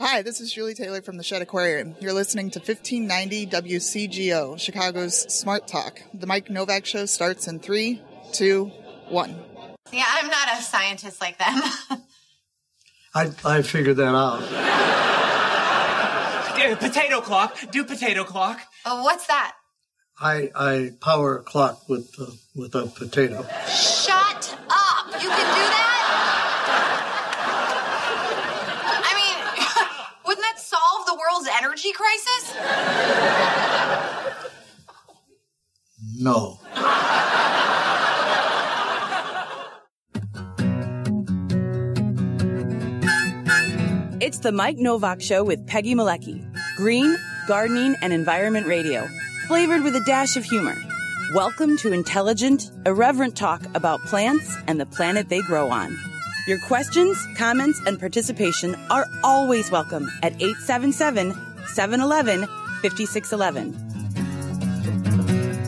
Hi, 0.00 0.22
this 0.22 0.40
is 0.40 0.52
Julie 0.52 0.74
Taylor 0.74 1.02
from 1.02 1.16
the 1.16 1.24
Shedd 1.24 1.42
Aquarium. 1.42 1.96
You're 2.00 2.12
listening 2.12 2.50
to 2.50 2.60
1590 2.60 3.46
WCGO, 3.48 4.58
Chicago's 4.58 5.16
Smart 5.34 5.66
Talk. 5.66 6.00
The 6.14 6.26
Mike 6.26 6.48
Novak 6.50 6.86
Show 6.86 7.04
starts 7.06 7.48
in 7.48 7.58
three, 7.58 8.00
two, 8.32 8.66
one. 9.08 9.34
Yeah, 9.92 10.04
I'm 10.08 10.28
not 10.28 10.56
a 10.56 10.62
scientist 10.62 11.20
like 11.20 11.38
them. 11.38 11.60
I, 13.14 13.32
I 13.44 13.62
figured 13.62 13.96
that 13.96 14.14
out. 14.14 14.42
Uh, 16.60 16.76
potato 16.76 17.20
clock. 17.20 17.58
Do 17.72 17.82
potato 17.84 18.22
clock. 18.22 18.60
oh, 18.84 19.02
what's 19.02 19.26
that? 19.26 19.54
I, 20.20 20.50
I 20.54 20.92
power 21.00 21.38
a 21.38 21.42
clock 21.42 21.88
with, 21.88 22.14
uh, 22.20 22.26
with 22.54 22.74
a 22.76 22.86
potato. 22.86 23.42
Shut 23.68 24.58
up! 24.68 25.06
You 25.14 25.28
can 25.28 25.48
do 25.54 25.64
that? 25.74 25.94
I 29.04 29.12
mean, 29.14 29.38
wouldn't 30.26 30.42
that 30.44 30.58
solve 31.38 31.46
world's 31.46 31.48
energy 31.58 31.92
crisis? 31.92 32.54
No. 36.16 36.58
It's 44.20 44.40
the 44.40 44.52
Mike 44.52 44.76
Novak 44.78 45.22
Show 45.22 45.42
with 45.44 45.66
Peggy 45.66 45.94
Malecki. 45.94 46.44
Green, 46.76 47.16
gardening, 47.46 47.96
and 48.02 48.12
environment 48.12 48.66
radio. 48.66 49.08
Flavored 49.46 49.82
with 49.82 49.96
a 49.96 50.04
dash 50.04 50.36
of 50.36 50.44
humor. 50.44 50.76
Welcome 51.34 51.76
to 51.78 51.92
intelligent, 51.92 52.70
irreverent 52.86 53.36
talk 53.36 53.62
about 53.74 54.00
plants 54.00 54.54
and 54.66 54.80
the 54.80 54.86
planet 54.86 55.28
they 55.28 55.40
grow 55.42 55.70
on. 55.70 55.96
Your 56.48 56.58
questions, 56.60 57.28
comments, 57.36 57.78
and 57.84 58.00
participation 58.00 58.74
are 58.88 59.06
always 59.22 59.70
welcome 59.70 60.08
at 60.22 60.32
877 60.40 61.34
711 61.66 62.46
5611. 62.80 63.72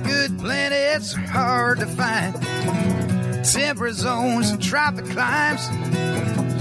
Good 0.03 0.39
planets 0.39 1.15
are 1.15 1.21
hard 1.21 1.81
to 1.81 1.87
find. 1.87 2.35
Temperate 3.45 3.95
zones 3.95 4.49
and 4.53 4.63
tropic 4.63 5.05
climes. 5.05 5.69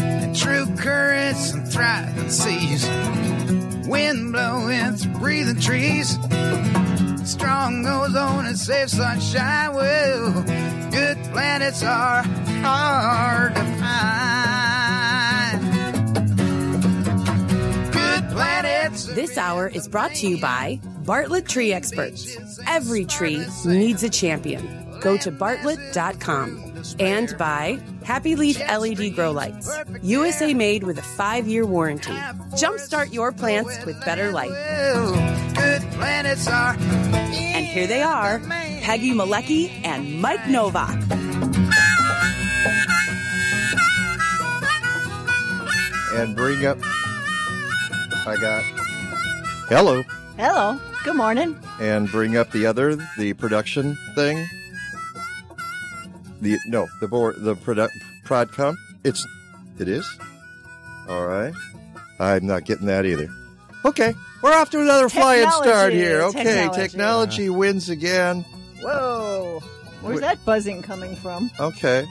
And 0.02 0.36
true 0.36 0.66
currents 0.76 1.54
and 1.54 1.66
thriving 1.72 2.30
seas. 2.30 2.86
Wind 3.88 4.34
blowing 4.34 4.98
through 4.98 5.14
breathing 5.14 5.62
trees. 5.62 6.18
Strong 7.26 7.86
ozone 7.86 8.46
and 8.48 8.58
safe 8.58 8.90
sunshine. 8.90 9.74
Well, 9.74 10.32
good 10.92 11.18
planets 11.32 11.84
are 11.84 12.24
hard 12.24 13.56
to 13.56 13.62
find. 13.80 14.70
Good 17.92 18.30
planets. 18.32 19.06
This 19.06 19.38
hour 19.38 19.68
is 19.68 19.88
brought 19.88 20.16
to 20.16 20.28
you 20.28 20.42
by 20.42 20.80
Bartlett 21.06 21.48
Tree 21.48 21.72
Experts. 21.74 22.38
Every 22.68 23.06
tree 23.06 23.46
needs 23.66 24.04
a 24.04 24.10
champion. 24.10 24.68
Go 25.02 25.18
to 25.18 25.32
bartlett.com. 25.32 26.69
And 27.00 27.38
by 27.38 27.80
Happy 28.04 28.36
Leaf 28.36 28.60
LED 28.60 29.16
Grow 29.16 29.32
Lights. 29.32 29.70
USA 30.02 30.54
made 30.54 30.84
with 30.84 30.98
a 30.98 31.02
five 31.04 31.48
year 31.48 31.66
warranty. 31.66 32.12
Jumpstart 32.56 33.14
your 33.14 33.32
plants 33.32 33.86
with 33.86 34.04
better 34.06 34.32
light. 34.32 34.50
Good 35.56 35.82
planets 35.94 36.48
are. 36.48 36.76
And 36.80 37.66
here 37.66 37.88
they 37.88 38.02
are 38.02 38.40
Peggy 38.40 39.12
Malecki 39.12 39.70
and 39.86 40.22
Mike 40.22 40.48
Novak. 40.48 40.98
and 46.14 46.36
bring 46.36 46.66
up. 46.66 46.78
I 48.28 48.36
got 48.40 48.64
hello, 49.70 50.04
Hello. 50.38 50.80
Good 51.04 51.16
morning. 51.16 51.58
and 51.80 52.10
bring 52.12 52.36
up 52.36 52.52
the 52.52 52.66
other, 52.66 52.96
the 53.18 53.34
production 53.34 53.98
thing. 54.16 54.46
The 56.42 56.58
no, 56.68 56.88
the 57.02 57.08
board, 57.08 57.36
the 57.38 57.56
product 57.56 57.94
prodcom. 58.26 58.76
It's 59.04 59.26
it 59.78 59.88
is. 59.88 60.08
All 61.08 61.26
right, 61.26 61.54
I'm 62.20 62.46
not 62.46 62.66
getting 62.66 62.88
that 62.88 63.06
either. 63.06 63.30
Okay, 63.86 64.14
we're 64.42 64.54
off 64.54 64.70
to 64.72 64.82
another 64.82 65.10
flying 65.10 65.50
start 65.50 65.94
here. 65.94 66.22
Okay, 66.24 66.44
technology. 66.44 66.82
technology 66.82 67.50
wins 67.50 67.90
again. 67.90 68.46
Whoa. 68.82 69.62
Where's 70.02 70.20
Wh- 70.20 70.22
that 70.22 70.44
buzzing 70.46 70.82
coming 70.82 71.16
from? 71.16 71.52
Okay. 71.60 72.06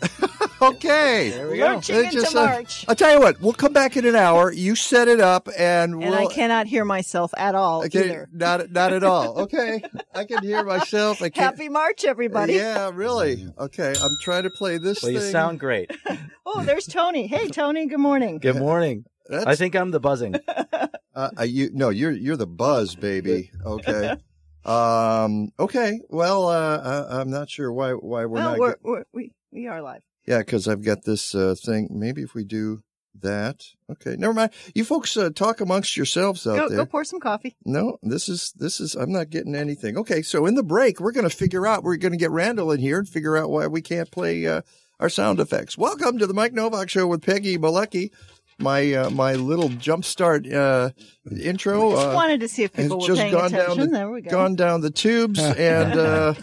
okay. 0.62 1.30
There 1.30 1.48
we 1.50 1.60
Lurching 1.62 1.96
It's 1.96 2.06
into 2.14 2.20
just, 2.22 2.36
uh, 2.36 2.44
March. 2.46 2.84
I'll 2.88 2.94
tell 2.94 3.12
you 3.12 3.20
what. 3.20 3.40
We'll 3.40 3.52
come 3.52 3.72
back 3.72 3.96
in 3.96 4.04
an 4.06 4.16
hour. 4.16 4.52
You 4.52 4.74
set 4.76 5.08
it 5.08 5.20
up, 5.20 5.48
and 5.56 5.92
and 5.94 5.98
we'll. 5.98 6.14
I 6.14 6.26
cannot 6.26 6.66
hear 6.66 6.84
myself 6.84 7.32
at 7.36 7.54
all 7.54 7.84
Okay, 7.84 8.04
either. 8.04 8.28
not 8.32 8.70
not 8.70 8.92
at 8.92 9.02
all. 9.04 9.38
Okay, 9.46 9.82
I 10.14 10.24
can 10.24 10.42
hear 10.42 10.64
myself. 10.64 11.22
I 11.22 11.28
can't. 11.28 11.56
Happy 11.56 11.68
March, 11.68 12.04
everybody. 12.04 12.54
Yeah, 12.54 12.90
really. 12.92 13.46
Okay, 13.58 13.94
I'm 14.00 14.16
trying 14.22 14.42
to 14.44 14.50
play 14.50 14.78
this 14.78 15.02
Well, 15.02 15.12
you 15.12 15.20
sound 15.20 15.60
great. 15.60 15.90
Oh, 16.48 16.62
there's 16.62 16.86
Tony. 16.86 17.26
Hey, 17.26 17.48
Tony. 17.48 17.86
Good 17.86 17.98
morning. 17.98 18.38
Good 18.38 18.56
morning. 18.56 19.04
That's, 19.28 19.44
I 19.46 19.56
think 19.56 19.74
I'm 19.74 19.90
the 19.90 19.98
buzzing. 19.98 20.36
uh, 20.46 20.86
uh, 21.14 21.42
you 21.42 21.70
no, 21.72 21.88
you're 21.90 22.12
you're 22.12 22.36
the 22.36 22.46
buzz, 22.46 22.94
baby. 22.94 23.50
Okay. 23.64 24.16
um. 24.64 25.50
Okay. 25.58 26.00
Well, 26.08 26.46
uh, 26.48 27.06
I, 27.10 27.20
I'm 27.20 27.30
not 27.30 27.50
sure 27.50 27.72
why 27.72 27.92
why 27.92 28.24
we're 28.26 28.28
well, 28.28 28.50
not. 28.50 28.58
we're, 28.58 28.68
get- 28.70 28.78
we're, 28.84 29.04
we 29.12 29.32
we 29.52 29.66
are 29.66 29.82
live. 29.82 30.02
yeah, 30.26 30.38
because 30.38 30.68
I've 30.68 30.84
got 30.84 31.04
this 31.04 31.34
uh, 31.34 31.54
thing. 31.64 31.88
Maybe 31.90 32.22
if 32.22 32.34
we 32.34 32.44
do 32.44 32.80
that. 33.22 33.62
Okay. 33.90 34.14
Never 34.18 34.34
mind. 34.34 34.50
You 34.74 34.84
folks 34.84 35.16
uh, 35.16 35.30
talk 35.34 35.60
amongst 35.62 35.96
yourselves 35.96 36.46
out 36.46 36.56
Go 36.58 36.68
there. 36.68 36.78
go 36.78 36.84
pour 36.86 37.02
some 37.04 37.20
coffee. 37.20 37.56
No, 37.64 37.96
this 38.02 38.28
is 38.28 38.52
this 38.56 38.78
is 38.80 38.94
I'm 38.94 39.10
not 39.10 39.30
getting 39.30 39.54
anything. 39.54 39.96
Okay, 39.96 40.20
so 40.22 40.44
in 40.46 40.54
the 40.54 40.62
break 40.62 41.00
we're 41.00 41.12
going 41.12 41.28
to 41.28 41.34
figure 41.34 41.66
out 41.66 41.82
we're 41.82 41.96
going 41.96 42.12
to 42.12 42.18
get 42.18 42.30
Randall 42.30 42.72
in 42.72 42.80
here 42.80 42.98
and 42.98 43.08
figure 43.08 43.36
out 43.36 43.48
why 43.50 43.66
we 43.68 43.80
can't 43.80 44.10
play 44.10 44.46
uh, 44.46 44.60
our 45.00 45.08
sound 45.08 45.40
effects. 45.40 45.78
Welcome 45.78 46.18
to 46.18 46.26
the 46.26 46.34
Mike 46.34 46.52
Novak 46.52 46.90
show 46.90 47.06
with 47.06 47.22
Peggy 47.22 47.56
Malecki. 47.56 48.10
My 48.58 48.92
uh, 48.94 49.10
my 49.10 49.34
little 49.34 49.68
jumpstart 49.68 50.50
uh, 50.50 50.90
intro 51.30 51.90
Just 51.92 52.06
uh, 52.06 52.12
wanted 52.14 52.40
to 52.40 52.48
see 52.48 52.62
if 52.62 52.74
has 52.74 52.86
people 52.86 53.00
were 53.00 53.06
just 53.06 53.20
paying 53.20 53.32
gone 53.32 53.50
down 53.50 53.78
the 53.78 53.86
there 53.86 54.10
we 54.10 54.22
go. 54.22 54.30
gone 54.30 54.54
down 54.54 54.80
the 54.80 54.90
tubes, 54.90 55.38
and 55.42 55.98
uh, 55.98 56.34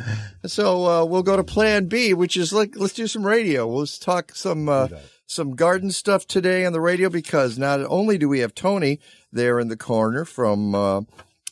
so 0.46 0.86
uh, 0.86 1.06
we'll 1.06 1.24
go 1.24 1.36
to 1.36 1.44
Plan 1.44 1.88
B, 1.88 2.14
which 2.14 2.38
is 2.38 2.54
like 2.54 2.76
let's 2.78 2.94
do 2.94 3.08
some 3.08 3.26
radio. 3.26 3.66
We'll 3.66 3.86
just 3.86 4.04
talk 4.04 4.36
some 4.36 4.70
uh, 4.70 4.90
some 5.26 5.56
garden 5.56 5.90
stuff 5.90 6.28
today 6.28 6.66
on 6.66 6.74
the 6.74 6.82
radio 6.82 7.10
because 7.10 7.58
not 7.58 7.80
only 7.82 8.20
do 8.20 8.30
we 8.30 8.40
have 8.40 8.54
Tony 8.54 9.00
there 9.32 9.60
in 9.60 9.70
the 9.70 9.78
corner 9.78 10.24
from 10.24 10.76
uh, 10.76 11.02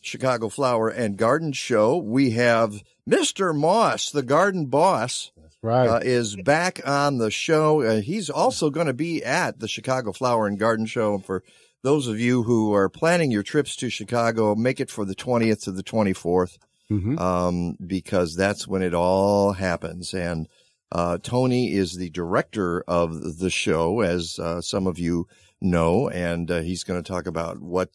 Chicago 0.02 0.48
Flower 0.48 0.90
and 0.90 1.18
Garden 1.18 1.54
Show, 1.54 1.98
we 1.98 2.32
have 2.32 2.84
Mister 3.08 3.52
Moss, 3.52 4.12
the 4.12 4.22
garden 4.24 4.68
boss. 4.68 5.32
Right. 5.64 5.88
Uh, 5.88 6.00
is 6.02 6.36
back 6.36 6.82
on 6.88 7.18
the 7.20 7.30
show. 7.30 7.82
Uh, 7.82 8.02
he's 8.02 8.30
also 8.30 8.70
going 8.72 8.88
to 8.88 8.94
be 8.94 9.24
at 9.24 9.60
the 9.60 9.68
Chicago 9.68 10.12
Flower 10.12 10.48
and 10.48 10.58
Garden 10.60 10.86
Show. 10.88 11.14
And 11.16 11.26
for 11.26 11.44
those 11.84 12.08
of 12.08 12.20
you 12.20 12.44
who 12.44 12.74
are 12.74 12.90
planning 12.90 13.30
your 13.32 13.44
trips 13.44 13.76
to 13.78 13.90
Chicago, 13.90 14.56
make 14.56 14.80
it 14.80 14.90
for 14.90 15.06
the 15.06 15.16
20th 15.16 15.64
to 15.64 15.72
the 15.72 15.84
24th, 15.84 16.58
Mhm. 16.90 17.20
um, 17.20 17.78
because 17.86 18.36
that's 18.36 18.68
when 18.68 18.82
it 18.82 18.94
all 18.96 19.54
happens. 19.54 20.14
And 20.14 20.48
uh, 20.92 21.20
Tony 21.22 21.74
is 21.74 21.96
the 21.96 22.10
director 22.10 22.84
of 22.88 23.38
the 23.38 23.50
show, 23.52 24.02
as 24.02 24.40
uh, 24.40 24.62
some 24.62 24.88
of 24.88 24.98
you 25.00 25.28
know, 25.62 26.10
and 26.10 26.50
uh, 26.52 26.62
he's 26.62 26.84
going 26.84 27.02
to 27.02 27.08
talk 27.08 27.28
about 27.28 27.60
what 27.62 27.90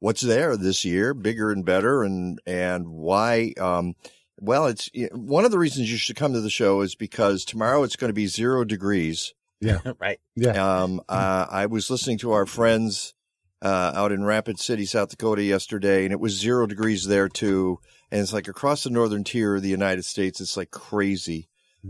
what's 0.00 0.20
there 0.22 0.56
this 0.56 0.84
year, 0.84 1.14
bigger 1.14 1.52
and 1.52 1.64
better, 1.64 2.02
and 2.02 2.40
and 2.46 2.88
why. 2.88 3.54
Um, 3.60 3.94
well, 4.42 4.66
it's 4.66 4.90
one 5.12 5.44
of 5.44 5.50
the 5.52 5.58
reasons 5.58 5.90
you 5.90 5.96
should 5.96 6.16
come 6.16 6.32
to 6.32 6.40
the 6.40 6.50
show 6.50 6.80
is 6.80 6.94
because 6.96 7.44
tomorrow 7.44 7.84
it's 7.84 7.96
going 7.96 8.08
to 8.08 8.14
be 8.14 8.26
zero 8.26 8.64
degrees. 8.64 9.32
Yeah. 9.60 9.78
right. 10.00 10.18
Yeah. 10.34 10.82
Um, 10.82 11.00
uh, 11.08 11.46
I 11.48 11.66
was 11.66 11.90
listening 11.90 12.18
to 12.18 12.32
our 12.32 12.44
friends 12.46 13.14
uh, 13.62 13.92
out 13.94 14.10
in 14.10 14.24
Rapid 14.24 14.58
City, 14.58 14.84
South 14.84 15.10
Dakota 15.10 15.44
yesterday, 15.44 16.04
and 16.04 16.12
it 16.12 16.18
was 16.18 16.32
zero 16.38 16.66
degrees 16.66 17.06
there 17.06 17.28
too. 17.28 17.78
And 18.10 18.20
it's 18.20 18.32
like 18.32 18.48
across 18.48 18.82
the 18.82 18.90
northern 18.90 19.22
tier 19.22 19.54
of 19.54 19.62
the 19.62 19.68
United 19.68 20.04
States, 20.04 20.40
it's 20.40 20.56
like 20.56 20.70
crazy. 20.72 21.48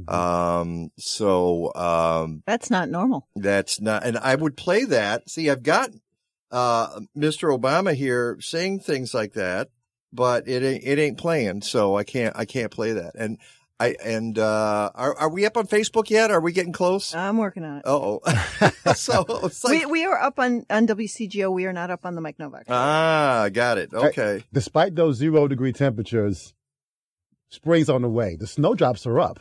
Um, 0.09 0.91
so 0.99 1.73
um, 1.75 2.43
That's 2.47 2.71
not 2.71 2.89
normal. 2.89 3.29
that's 3.37 3.81
not, 3.81 4.05
and 4.07 4.17
I 4.17 4.35
would 4.35 4.57
play 4.57 4.85
that. 4.87 5.29
See, 5.29 5.51
I've 5.51 5.63
got 5.63 5.91
uh, 6.51 7.01
Mr. 7.17 7.55
Obama 7.59 7.95
here 7.95 8.39
saying 8.41 8.81
things 8.81 9.13
like 9.15 9.35
that, 9.35 9.69
but 10.13 10.49
it 10.49 10.63
ain't 10.63 10.85
it 10.85 10.99
ain't 10.99 11.19
playing, 11.19 11.63
so 11.63 11.97
I 11.97 12.05
can't 12.05 12.37
I 12.37 12.45
can't 12.45 12.71
play 12.71 12.93
that. 12.93 13.15
And 13.15 13.39
I 13.81 13.97
and 14.05 14.39
uh, 14.39 14.91
are 14.95 15.17
are 15.17 15.29
we 15.29 15.45
up 15.47 15.57
on 15.57 15.67
Facebook 15.67 16.11
yet? 16.11 16.31
Are 16.31 16.41
we 16.41 16.53
getting 16.53 16.73
close? 16.73 17.15
I'm 17.15 17.39
working 17.39 17.65
on 17.65 17.79
it. 17.79 17.83
Oh, 17.85 18.21
so 18.95 19.25
it's 19.45 19.65
like 19.65 19.81
we 19.81 19.87
we 19.87 20.05
are 20.05 20.21
up 20.21 20.39
on 20.39 20.65
on 20.71 20.87
WCGO. 20.87 21.53
We 21.53 21.67
are 21.67 21.73
not 21.73 21.91
up 21.91 22.05
on 22.05 22.15
the 22.15 22.21
Mike 22.21 22.39
Novak. 22.39 22.67
ah, 22.69 23.49
got 23.53 23.79
it. 23.79 23.93
Okay, 23.93 24.45
Despite 24.53 24.95
those 24.95 25.17
zero 25.17 25.49
degree 25.49 25.73
temperatures, 25.73 26.55
spring's 27.49 27.89
on 27.89 28.03
the 28.03 28.09
way. 28.09 28.37
The 28.37 28.47
snowdrops 28.47 29.07
are 29.07 29.19
up. 29.19 29.41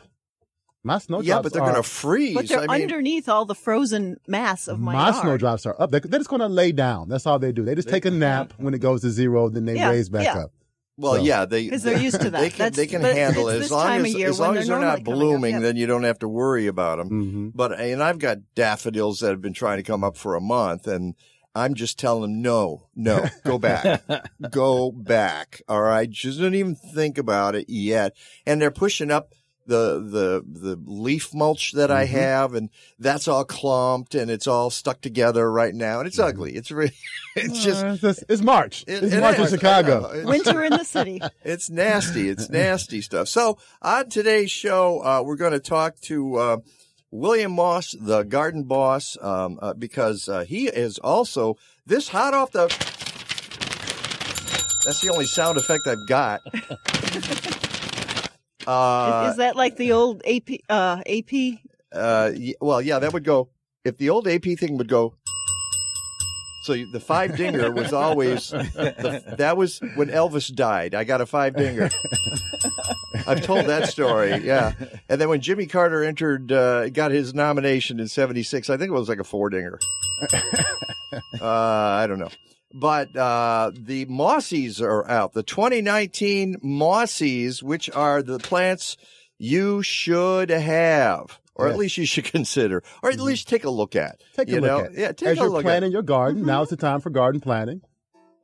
My 0.84 0.98
snowdrops 0.98 1.28
yeah, 1.28 1.40
but 1.42 1.52
they're 1.52 1.62
are, 1.62 1.70
going 1.70 1.82
to 1.82 1.88
freeze. 1.88 2.34
But 2.34 2.48
they're 2.48 2.58
I 2.58 2.66
mean, 2.66 2.82
underneath 2.82 3.28
all 3.28 3.44
the 3.44 3.54
frozen 3.54 4.16
mass 4.26 4.66
of 4.66 4.80
my, 4.80 4.92
my 4.92 5.10
yard. 5.10 5.22
snowdrops 5.22 5.64
are 5.64 5.80
up. 5.80 5.92
They're, 5.92 6.00
they're 6.00 6.18
just 6.18 6.28
going 6.28 6.40
to 6.40 6.48
lay 6.48 6.72
down. 6.72 7.08
That's 7.08 7.24
all 7.24 7.38
they 7.38 7.52
do. 7.52 7.64
They 7.64 7.76
just 7.76 7.88
take 7.88 8.04
a 8.04 8.10
nap 8.10 8.52
when 8.56 8.74
it 8.74 8.80
goes 8.80 9.02
to 9.02 9.10
zero, 9.10 9.48
then 9.48 9.64
they 9.64 9.76
Yeah, 9.76 9.90
raise 9.90 10.08
back 10.08 10.24
yeah. 10.24 10.38
up. 10.40 10.52
Well, 10.96 11.16
So- 11.16 11.22
yeah, 11.22 11.44
they 11.46 11.68
'Cause 11.68 11.82
they're 11.82 11.98
used 11.98 12.20
to 12.20 12.30
that. 12.32 12.40
They 12.40 12.50
can 12.50 12.72
they 12.72 12.86
can 12.86 13.02
handle 13.02 13.48
it 13.48 13.62
as 13.62 13.70
long 13.70 13.86
time 13.86 14.04
as 14.04 14.14
year 14.14 14.28
as 14.28 14.38
long 14.38 14.54
they're 14.54 14.62
as 14.62 14.68
they're 14.68 14.78
not 14.78 15.02
normally 15.02 15.04
coming 15.04 15.12
up, 15.12 15.18
blooming. 15.18 15.54
yeah. 15.54 15.60
Then 15.60 15.76
you 15.76 15.86
don't 15.86 16.04
have 16.04 16.18
to 16.20 16.28
worry 16.28 16.66
about 16.66 16.98
them. 16.98 17.08
hmm 17.08 17.48
But 17.54 17.78
and 17.80 18.02
I've 18.02 18.18
got 18.18 18.38
daffodils 18.54 19.20
that 19.20 19.30
have 19.30 19.40
been 19.42 19.52
trying 19.54 19.78
to 19.78 19.82
come 19.82 20.04
up 20.04 20.16
for 20.16 20.34
a 20.34 20.40
month, 20.40 20.86
and 20.86 21.14
I'm 21.54 21.74
just 21.74 21.98
telling 21.98 22.22
them 22.22 22.42
no, 22.42 22.88
no, 22.96 23.26
go 23.44 23.58
back, 23.58 24.02
go 24.50 24.90
back. 24.90 25.60
All 25.68 25.82
right, 25.82 26.08
just 26.08 26.40
don't 26.40 26.54
even 26.54 26.74
think 26.76 27.18
about 27.18 27.54
it 27.54 27.68
yet. 27.68 28.14
And 28.46 28.60
they're 28.60 28.70
pushing 28.70 29.10
up 29.10 29.32
the 29.66 30.00
the 30.00 30.44
the 30.60 30.80
leaf 30.84 31.32
mulch 31.34 31.72
that 31.72 31.90
I 31.90 32.04
Mm-hmm. 32.06 32.14
have, 32.16 32.54
and 32.54 32.70
that's 32.98 33.28
all 33.28 33.44
clumped 33.44 34.14
and 34.14 34.30
it's 34.30 34.46
all 34.46 34.70
stuck 34.70 35.00
together 35.00 35.50
right 35.50 35.74
now, 35.74 35.98
and 36.00 36.06
it's 36.08 36.18
Mm-hmm. 36.18 36.28
ugly. 36.28 36.56
It's 36.56 36.70
really, 36.70 36.92
it's 37.36 37.62
just. 37.62 37.84
Uh, 37.84 37.96
it's, 38.02 38.24
it's 38.28 38.42
March. 38.42 38.84
It- 38.88 39.04
it's 39.04 39.14
it 39.14 39.20
March 39.20 39.36
in 39.38 39.42
is. 39.44 39.52
I 39.52 39.56
know. 39.56 39.58
Chicago. 39.58 40.24
Winter 40.26 40.62
in 40.64 40.72
the 40.72 40.84
city. 40.96 41.20
it's 41.44 41.70
nasty. 41.70 42.28
It's 42.28 42.48
nasty 42.50 43.00
stuff. 43.00 43.28
So 43.28 43.58
on 43.80 44.08
today's 44.08 44.50
show, 44.50 45.00
uh, 45.04 45.22
we're 45.24 45.36
going 45.36 45.52
to 45.52 45.60
talk 45.60 46.00
to 46.02 46.36
uh, 46.36 46.56
William 47.10 47.52
Moss, 47.52 47.94
the 47.98 48.22
garden 48.24 48.64
boss, 48.64 49.16
um, 49.20 49.58
uh, 49.62 49.74
because 49.74 50.28
uh, 50.28 50.44
he 50.44 50.66
is 50.66 50.98
also 50.98 51.56
this 51.86 52.08
hot 52.08 52.34
off 52.34 52.50
the. 52.52 52.66
That's 54.84 55.00
the 55.00 55.10
only 55.12 55.26
sound 55.26 55.58
effect 55.58 55.86
I've 55.86 56.08
got. 56.08 56.40
Uh, 58.66 59.28
is 59.30 59.36
that 59.38 59.56
like 59.56 59.76
the 59.76 59.92
old 59.92 60.22
AP? 60.26 60.60
Uh, 60.68 61.02
AP? 61.06 61.58
uh, 61.92 62.30
y- 62.34 62.54
well, 62.60 62.80
yeah, 62.80 62.98
that 62.98 63.12
would 63.12 63.24
go. 63.24 63.48
If 63.84 63.96
the 63.98 64.10
old 64.10 64.28
AP 64.28 64.44
thing 64.58 64.78
would 64.78 64.88
go. 64.88 65.14
So 66.64 66.74
the 66.92 67.00
five 67.00 67.36
dinger 67.36 67.72
was 67.72 67.92
always 67.92 68.50
the, 68.50 69.34
that 69.36 69.56
was 69.56 69.80
when 69.96 70.08
Elvis 70.10 70.54
died. 70.54 70.94
I 70.94 71.02
got 71.02 71.20
a 71.20 71.26
five 71.26 71.56
dinger. 71.56 71.90
I've 73.26 73.42
told 73.42 73.66
that 73.66 73.88
story, 73.88 74.36
yeah. 74.44 74.72
And 75.08 75.20
then 75.20 75.28
when 75.28 75.40
Jimmy 75.40 75.66
Carter 75.66 76.04
entered, 76.04 76.52
uh, 76.52 76.88
got 76.90 77.10
his 77.10 77.34
nomination 77.34 77.98
in 77.98 78.06
'76, 78.06 78.70
I 78.70 78.76
think 78.76 78.90
it 78.90 78.94
was 78.94 79.08
like 79.08 79.18
a 79.18 79.24
four 79.24 79.50
dinger. 79.50 79.80
uh, 81.40 81.44
I 81.44 82.06
don't 82.08 82.20
know. 82.20 82.30
But 82.74 83.14
uh, 83.16 83.72
the 83.74 84.06
Mossies 84.06 84.80
are 84.80 85.08
out. 85.08 85.32
The 85.32 85.42
2019 85.42 86.56
Mossies, 86.60 87.62
which 87.62 87.90
are 87.90 88.22
the 88.22 88.38
plants 88.38 88.96
you 89.38 89.82
should 89.82 90.50
have, 90.50 91.40
or 91.54 91.68
at 91.68 91.76
least 91.76 91.98
you 91.98 92.06
should 92.06 92.24
consider, 92.32 92.82
or 93.02 93.10
at 93.10 93.20
least 93.20 93.48
take 93.48 93.64
a 93.64 93.70
look 93.70 93.96
at. 93.96 94.20
Take 94.34 94.48
a 94.50 94.52
look 94.52 94.62
know? 94.62 94.84
at. 94.84 94.94
Yeah, 94.94 95.12
take 95.12 95.30
As 95.30 95.38
a 95.38 95.42
you're 95.42 95.50
planning 95.50 95.58
at. 95.58 95.64
planting 95.64 95.92
your 95.92 96.02
garden, 96.02 96.46
now's 96.46 96.68
the 96.68 96.76
time 96.76 97.00
for 97.00 97.10
garden 97.10 97.40
planning. 97.40 97.82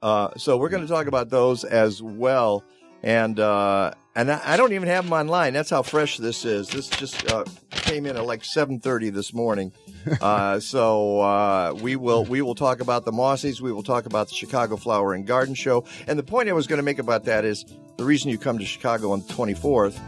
Uh, 0.02 0.30
so 0.36 0.56
we're 0.56 0.68
going 0.68 0.82
to 0.82 0.88
talk 0.88 1.06
about 1.06 1.30
those 1.30 1.64
as 1.64 2.02
well. 2.02 2.64
And 3.02 3.38
uh, 3.38 3.92
and 4.16 4.30
I, 4.30 4.40
I 4.44 4.56
don't 4.56 4.72
even 4.72 4.88
have 4.88 5.04
them 5.04 5.12
online. 5.12 5.52
That's 5.52 5.70
how 5.70 5.82
fresh 5.82 6.16
this 6.16 6.44
is. 6.44 6.68
This 6.68 6.88
just 6.88 7.30
uh, 7.30 7.44
came 7.88 8.06
in 8.06 8.16
at 8.16 8.24
like 8.26 8.44
seven 8.44 8.78
thirty 8.80 9.10
this 9.10 9.32
morning. 9.32 9.72
Uh, 10.20 10.60
so 10.60 11.20
uh, 11.20 11.74
we 11.80 11.96
will 11.96 12.24
we 12.24 12.42
will 12.42 12.54
talk 12.54 12.80
about 12.80 13.04
the 13.04 13.12
Mossies. 13.12 13.60
We 13.60 13.72
will 13.72 13.82
talk 13.82 14.06
about 14.06 14.28
the 14.28 14.34
Chicago 14.34 14.76
Flower 14.76 15.14
and 15.14 15.26
Garden 15.26 15.54
Show. 15.54 15.84
And 16.06 16.18
the 16.18 16.22
point 16.22 16.48
I 16.48 16.52
was 16.52 16.66
going 16.66 16.78
to 16.78 16.82
make 16.82 16.98
about 16.98 17.24
that 17.24 17.44
is 17.44 17.64
the 17.96 18.04
reason 18.04 18.30
you 18.30 18.38
come 18.38 18.58
to 18.58 18.64
Chicago 18.64 19.12
on 19.12 19.20
the 19.26 19.32
twenty 19.32 19.54
fourth 19.54 19.98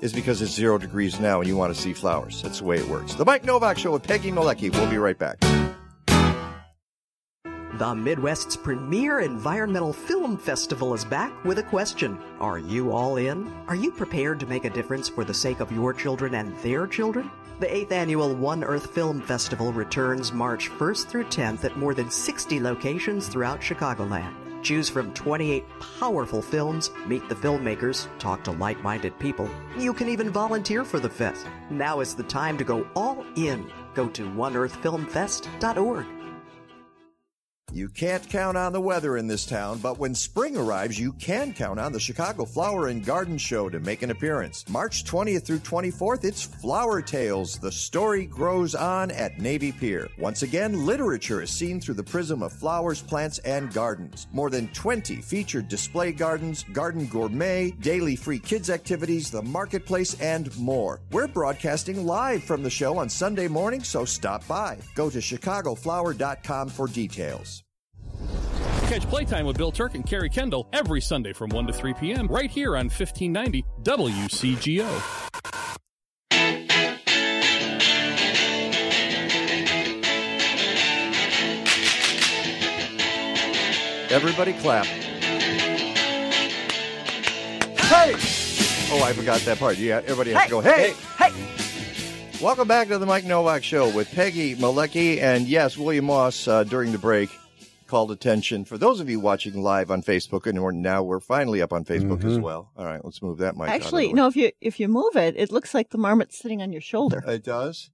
is 0.00 0.12
because 0.12 0.40
it's 0.40 0.52
zero 0.52 0.78
degrees 0.78 1.20
now 1.20 1.40
and 1.40 1.48
you 1.48 1.56
want 1.56 1.74
to 1.74 1.80
see 1.80 1.92
flowers. 1.92 2.42
That's 2.42 2.60
the 2.60 2.64
way 2.64 2.78
it 2.78 2.88
works. 2.88 3.14
The 3.14 3.24
Mike 3.24 3.44
Novak 3.44 3.78
Show 3.78 3.92
with 3.92 4.02
Peggy 4.02 4.30
Malecki. 4.30 4.72
We'll 4.72 4.88
be 4.90 4.98
right 4.98 5.18
back. 5.18 5.38
The 7.74 7.94
Midwest's 7.94 8.56
premier 8.56 9.20
environmental 9.20 9.92
film 9.92 10.36
festival 10.36 10.92
is 10.92 11.04
back 11.04 11.32
with 11.44 11.60
a 11.60 11.62
question. 11.62 12.18
Are 12.40 12.58
you 12.58 12.90
all 12.90 13.16
in? 13.16 13.50
Are 13.68 13.76
you 13.76 13.92
prepared 13.92 14.40
to 14.40 14.46
make 14.46 14.64
a 14.64 14.70
difference 14.70 15.08
for 15.08 15.24
the 15.24 15.32
sake 15.32 15.60
of 15.60 15.70
your 15.70 15.94
children 15.94 16.34
and 16.34 16.56
their 16.58 16.88
children? 16.88 17.30
The 17.60 17.68
8th 17.68 17.92
annual 17.92 18.34
One 18.34 18.64
Earth 18.64 18.90
Film 18.90 19.20
Festival 19.20 19.72
returns 19.72 20.32
March 20.32 20.68
1st 20.68 21.06
through 21.06 21.24
10th 21.26 21.64
at 21.64 21.76
more 21.76 21.94
than 21.94 22.10
60 22.10 22.58
locations 22.58 23.28
throughout 23.28 23.60
Chicagoland. 23.60 24.34
Choose 24.62 24.88
from 24.88 25.14
28 25.14 25.64
powerful 26.00 26.42
films, 26.42 26.90
meet 27.06 27.26
the 27.28 27.36
filmmakers, 27.36 28.08
talk 28.18 28.42
to 28.44 28.50
like 28.50 28.82
minded 28.82 29.16
people. 29.20 29.48
You 29.78 29.94
can 29.94 30.08
even 30.08 30.30
volunteer 30.30 30.84
for 30.84 30.98
the 30.98 31.08
fest. 31.08 31.46
Now 31.70 32.00
is 32.00 32.14
the 32.14 32.24
time 32.24 32.58
to 32.58 32.64
go 32.64 32.86
all 32.96 33.24
in. 33.36 33.70
Go 33.94 34.08
to 34.08 34.24
oneearthfilmfest.org. 34.24 36.19
You 37.72 37.88
can't 37.88 38.28
count 38.28 38.56
on 38.56 38.72
the 38.72 38.80
weather 38.80 39.16
in 39.16 39.28
this 39.28 39.46
town, 39.46 39.78
but 39.78 39.96
when 39.96 40.12
spring 40.12 40.56
arrives, 40.56 40.98
you 40.98 41.12
can 41.12 41.52
count 41.52 41.78
on 41.78 41.92
the 41.92 42.00
Chicago 42.00 42.44
Flower 42.44 42.88
and 42.88 43.04
Garden 43.04 43.38
Show 43.38 43.68
to 43.68 43.78
make 43.78 44.02
an 44.02 44.10
appearance. 44.10 44.68
March 44.68 45.04
20th 45.04 45.44
through 45.44 45.60
24th, 45.60 46.24
it's 46.24 46.42
Flower 46.42 47.00
Tales. 47.00 47.58
The 47.58 47.70
story 47.70 48.26
grows 48.26 48.74
on 48.74 49.12
at 49.12 49.38
Navy 49.38 49.70
Pier. 49.70 50.08
Once 50.18 50.42
again, 50.42 50.84
literature 50.84 51.42
is 51.42 51.50
seen 51.50 51.80
through 51.80 51.94
the 51.94 52.02
prism 52.02 52.42
of 52.42 52.52
flowers, 52.52 53.00
plants, 53.00 53.38
and 53.40 53.72
gardens. 53.72 54.26
More 54.32 54.50
than 54.50 54.66
20 54.68 55.16
featured 55.16 55.68
display 55.68 56.10
gardens, 56.10 56.64
garden 56.72 57.06
gourmet, 57.06 57.70
daily 57.70 58.16
free 58.16 58.40
kids 58.40 58.68
activities, 58.68 59.30
the 59.30 59.42
marketplace, 59.42 60.20
and 60.20 60.56
more. 60.58 61.00
We're 61.12 61.28
broadcasting 61.28 62.04
live 62.04 62.42
from 62.42 62.64
the 62.64 62.70
show 62.70 62.98
on 62.98 63.08
Sunday 63.08 63.46
morning, 63.46 63.84
so 63.84 64.04
stop 64.04 64.44
by. 64.48 64.78
Go 64.96 65.08
to 65.08 65.18
chicagoflower.com 65.18 66.68
for 66.68 66.88
details. 66.88 67.59
Catch 68.88 69.06
Playtime 69.08 69.46
with 69.46 69.56
Bill 69.56 69.72
Turk 69.72 69.94
and 69.94 70.04
Carrie 70.04 70.28
Kendall 70.28 70.68
every 70.72 71.00
Sunday 71.00 71.32
from 71.32 71.50
1 71.50 71.66
to 71.68 71.72
3 71.72 71.94
p.m. 71.94 72.26
right 72.26 72.50
here 72.50 72.76
on 72.76 72.86
1590 72.86 73.64
WCGO. 73.82 75.30
Everybody 84.10 84.54
clap. 84.54 84.86
Hey! 87.90 88.14
Oh, 88.92 89.04
I 89.04 89.12
forgot 89.12 89.40
that 89.42 89.58
part. 89.60 89.78
Yeah, 89.78 90.00
everybody 90.04 90.32
has 90.32 90.44
to 90.44 90.50
go, 90.50 90.60
hey! 90.60 90.94
Hey! 91.16 91.30
Welcome 92.42 92.66
back 92.66 92.88
to 92.88 92.98
the 92.98 93.06
Mike 93.06 93.24
Novak 93.24 93.62
Show 93.62 93.88
with 93.94 94.10
Peggy 94.12 94.56
Malecki. 94.56 95.20
And 95.20 95.46
yes, 95.46 95.78
William 95.78 96.06
Moss, 96.06 96.48
uh, 96.48 96.64
during 96.64 96.90
the 96.90 96.98
break, 96.98 97.30
called 97.90 98.10
attention 98.10 98.64
for 98.64 98.78
those 98.78 99.00
of 99.00 99.10
you 99.10 99.20
watching 99.20 99.60
live 99.60 99.90
on 99.90 100.02
Facebook. 100.02 100.46
And 100.46 100.62
we're, 100.62 100.70
now 100.72 101.02
we're 101.02 101.20
finally 101.20 101.60
up 101.60 101.72
on 101.72 101.84
Facebook 101.84 102.24
as 102.24 102.38
well. 102.38 102.70
All 102.76 102.84
right, 102.86 103.04
let's 103.04 103.20
move 103.20 103.38
that 103.38 103.56
mic 103.56 103.68
Actually, 103.68 104.12
no. 104.12 104.28
If 104.28 104.36
you 104.36 104.52
if 104.60 104.80
you 104.80 104.88
move 104.88 105.16
it, 105.16 105.34
it 105.36 105.50
looks 105.52 105.74
like 105.74 105.90
the 105.90 105.98
marmot's 105.98 106.38
sitting 106.38 106.62
on 106.62 106.72
your 106.72 106.80
shoulder. 106.80 107.22
It 107.26 107.44
does? 107.44 107.90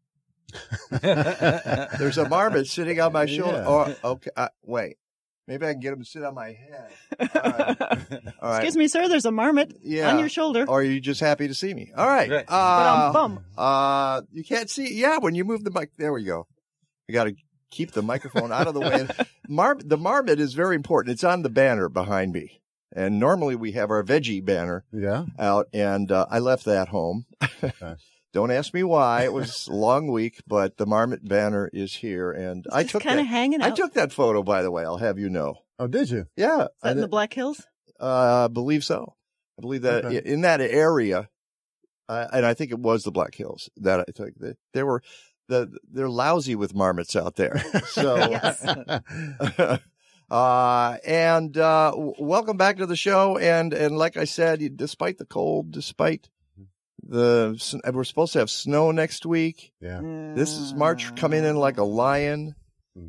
There's 1.00 2.18
a 2.18 2.28
marmot 2.28 2.66
sitting 2.66 3.00
on 3.00 3.12
my 3.12 3.26
shoulder. 3.26 3.64
Yeah. 3.66 3.94
Oh, 4.04 4.10
okay. 4.12 4.30
Uh, 4.36 4.48
wait. 4.62 4.96
Maybe 5.48 5.64
I 5.64 5.72
can 5.72 5.80
get 5.80 5.92
him 5.92 6.00
to 6.00 6.04
sit 6.04 6.24
on 6.24 6.34
my 6.34 6.56
head. 6.58 6.90
All 7.20 7.28
right. 7.52 7.80
All 8.42 8.50
right. 8.50 8.56
Excuse 8.56 8.76
me, 8.76 8.88
sir. 8.88 9.08
There's 9.08 9.26
a 9.26 9.30
marmot 9.30 9.76
Yeah. 9.82 10.10
on 10.10 10.18
your 10.18 10.28
shoulder. 10.28 10.64
Or 10.68 10.80
are 10.80 10.82
you 10.82 11.00
just 11.00 11.20
happy 11.20 11.46
to 11.46 11.54
see 11.54 11.72
me? 11.72 11.92
All 11.96 12.06
right. 12.06 12.28
Right. 12.28 12.44
Uh, 12.48 13.12
Ba-dum-bum. 13.12 13.44
uh, 13.56 14.22
you 14.32 14.42
can't 14.42 14.68
see. 14.68 14.92
Yeah, 14.94 15.18
when 15.18 15.36
you 15.36 15.44
move 15.44 15.62
the 15.62 15.70
mic, 15.70 15.90
there 15.96 16.12
we 16.12 16.24
go. 16.24 16.48
You 17.06 17.12
got 17.12 17.24
to 17.24 17.34
keep 17.70 17.92
the 17.92 18.02
microphone 18.02 18.52
out 18.52 18.66
of 18.66 18.74
the 18.74 18.80
way. 18.80 19.06
Mar- 19.48 19.78
the 19.82 19.96
marmot 19.98 20.40
is 20.40 20.54
very 20.54 20.76
important. 20.76 21.12
It's 21.14 21.24
on 21.24 21.42
the 21.42 21.50
banner 21.50 21.88
behind 21.88 22.32
me. 22.32 22.60
And 22.94 23.18
normally 23.18 23.56
we 23.56 23.72
have 23.72 23.90
our 23.90 24.02
veggie 24.02 24.44
banner 24.44 24.84
Yeah. 24.92 25.26
out, 25.38 25.66
and 25.72 26.10
uh, 26.10 26.26
I 26.30 26.38
left 26.38 26.64
that 26.64 26.88
home. 26.88 27.26
Don't 28.32 28.50
ask 28.50 28.72
me 28.74 28.82
why. 28.82 29.24
It 29.24 29.32
was 29.32 29.66
a 29.66 29.72
long 29.72 30.08
week, 30.08 30.40
but 30.46 30.76
the 30.76 30.86
marmot 30.86 31.26
banner 31.26 31.70
is 31.72 31.94
here, 31.94 32.30
and 32.32 32.66
I 32.70 32.82
just 32.82 32.92
took 32.92 33.02
kinda 33.02 33.22
that. 33.22 33.28
hanging 33.28 33.62
I 33.62 33.70
took 33.70 33.94
that 33.94 34.12
photo, 34.12 34.42
by 34.42 34.62
the 34.62 34.70
way. 34.70 34.84
I'll 34.84 34.98
have 34.98 35.18
you 35.18 35.28
know. 35.30 35.56
Oh, 35.78 35.86
did 35.86 36.10
you? 36.10 36.26
Yeah, 36.36 36.64
Is 36.64 36.68
that 36.82 36.92
in 36.92 37.00
the 37.00 37.08
Black 37.08 37.32
Hills? 37.32 37.62
uh, 38.00 38.44
I 38.44 38.48
believe 38.48 38.84
so. 38.84 39.14
I 39.58 39.62
believe 39.62 39.82
that 39.82 40.04
Okay. 40.04 40.22
in 40.24 40.42
that 40.42 40.60
area, 40.60 41.28
uh, 42.08 42.26
and 42.32 42.44
I 42.44 42.52
think 42.54 42.70
it 42.72 42.78
was 42.78 43.04
the 43.04 43.10
Black 43.10 43.34
Hills 43.34 43.70
that 43.78 44.00
I 44.00 44.04
took. 44.14 44.34
They, 44.36 44.52
they 44.74 44.82
were 44.82 45.02
the 45.48 45.76
they're 45.92 46.08
lousy 46.08 46.54
with 46.54 46.74
marmots 46.74 47.14
out 47.16 47.36
there. 47.36 47.58
So, 47.88 48.16
uh, 50.30 50.96
and 51.06 51.56
uh, 51.56 51.90
w- 51.92 52.14
welcome 52.18 52.56
back 52.56 52.78
to 52.78 52.86
the 52.86 52.96
show. 52.96 53.38
And 53.38 53.72
and 53.72 53.96
like 53.96 54.16
I 54.16 54.24
said, 54.24 54.76
despite 54.76 55.18
the 55.18 55.24
cold, 55.26 55.70
despite 55.72 56.28
the 57.08 57.52
s- 57.56 57.74
we're 57.92 58.04
supposed 58.04 58.32
to 58.32 58.40
have 58.40 58.50
snow 58.50 58.90
next 58.90 59.24
week. 59.26 59.72
Yeah. 59.80 60.00
This 60.34 60.52
is 60.56 60.74
March 60.74 61.14
coming 61.16 61.44
in 61.44 61.56
like 61.56 61.78
a 61.78 61.84
lion. 61.84 62.54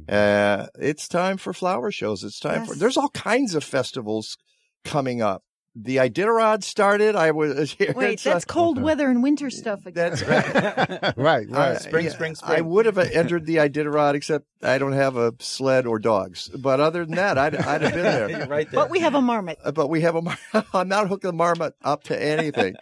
Uh, 0.09 0.67
it's 0.77 1.07
time 1.07 1.37
for 1.37 1.53
flower 1.53 1.91
shows. 1.91 2.23
It's 2.25 2.41
time 2.41 2.65
for, 2.65 2.73
Yes. 2.73 2.79
there's 2.81 2.97
all 2.97 3.07
kinds 3.09 3.55
of 3.55 3.63
festivals 3.63 4.37
coming 4.83 5.21
up 5.21 5.43
the 5.79 5.97
Iditarod 5.97 6.63
started. 6.63 7.15
I 7.15 7.31
was 7.31 7.71
here. 7.77 7.93
Wait, 7.95 8.19
that's 8.23 8.45
cold 8.45 8.81
weather 8.81 9.09
and 9.09 9.21
winter 9.21 9.49
stuff. 9.49 9.85
Again. 9.85 10.11
That's 10.15 10.23
right. 10.23 11.13
right, 11.17 11.47
Uh, 11.51 11.77
Spring, 11.77 12.05
yeah, 12.05 12.11
spring, 12.11 12.35
I 12.43 12.61
would 12.61 12.85
have 12.85 12.97
entered 12.97 13.45
the 13.45 13.57
Iditarod, 13.57 14.15
except 14.15 14.45
I 14.63 14.77
don't 14.77 14.93
have 14.93 15.17
a 15.17 15.33
sled 15.39 15.85
or 15.85 15.99
dogs. 15.99 16.49
But 16.49 16.79
other 16.79 17.05
than 17.05 17.15
that, 17.15 17.37
I'd, 17.37 17.55
I'd 17.55 17.81
have 17.81 17.93
been 17.93 18.03
there. 18.03 18.47
Right 18.47 18.69
there. 18.69 18.79
But 18.81 18.89
we 18.89 18.99
have 18.99 19.15
a 19.15 19.21
marmot. 19.21 19.59
Uh, 19.63 19.71
But 19.71 19.87
we 19.89 20.01
have 20.01 20.15
a. 20.15 20.21
mar- 20.21 20.37
I'm 20.73 20.87
not 20.87 21.07
hooking 21.09 21.29
the 21.29 21.33
marmot 21.33 21.73
up 21.83 22.03
to 22.05 22.21
anything. 22.21 22.75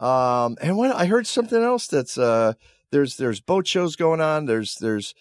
um, 0.00 0.56
and 0.60 0.76
what 0.76 0.94
I 0.94 1.06
heard 1.06 1.26
something 1.26 1.62
else 1.62 1.86
that's 1.88 2.16
uh, 2.18 2.52
there's 2.90 3.16
there's 3.16 3.40
boat 3.40 3.66
shows 3.66 3.96
going 3.96 4.20
on. 4.20 4.46
There's 4.46 4.76
there's 4.76 5.14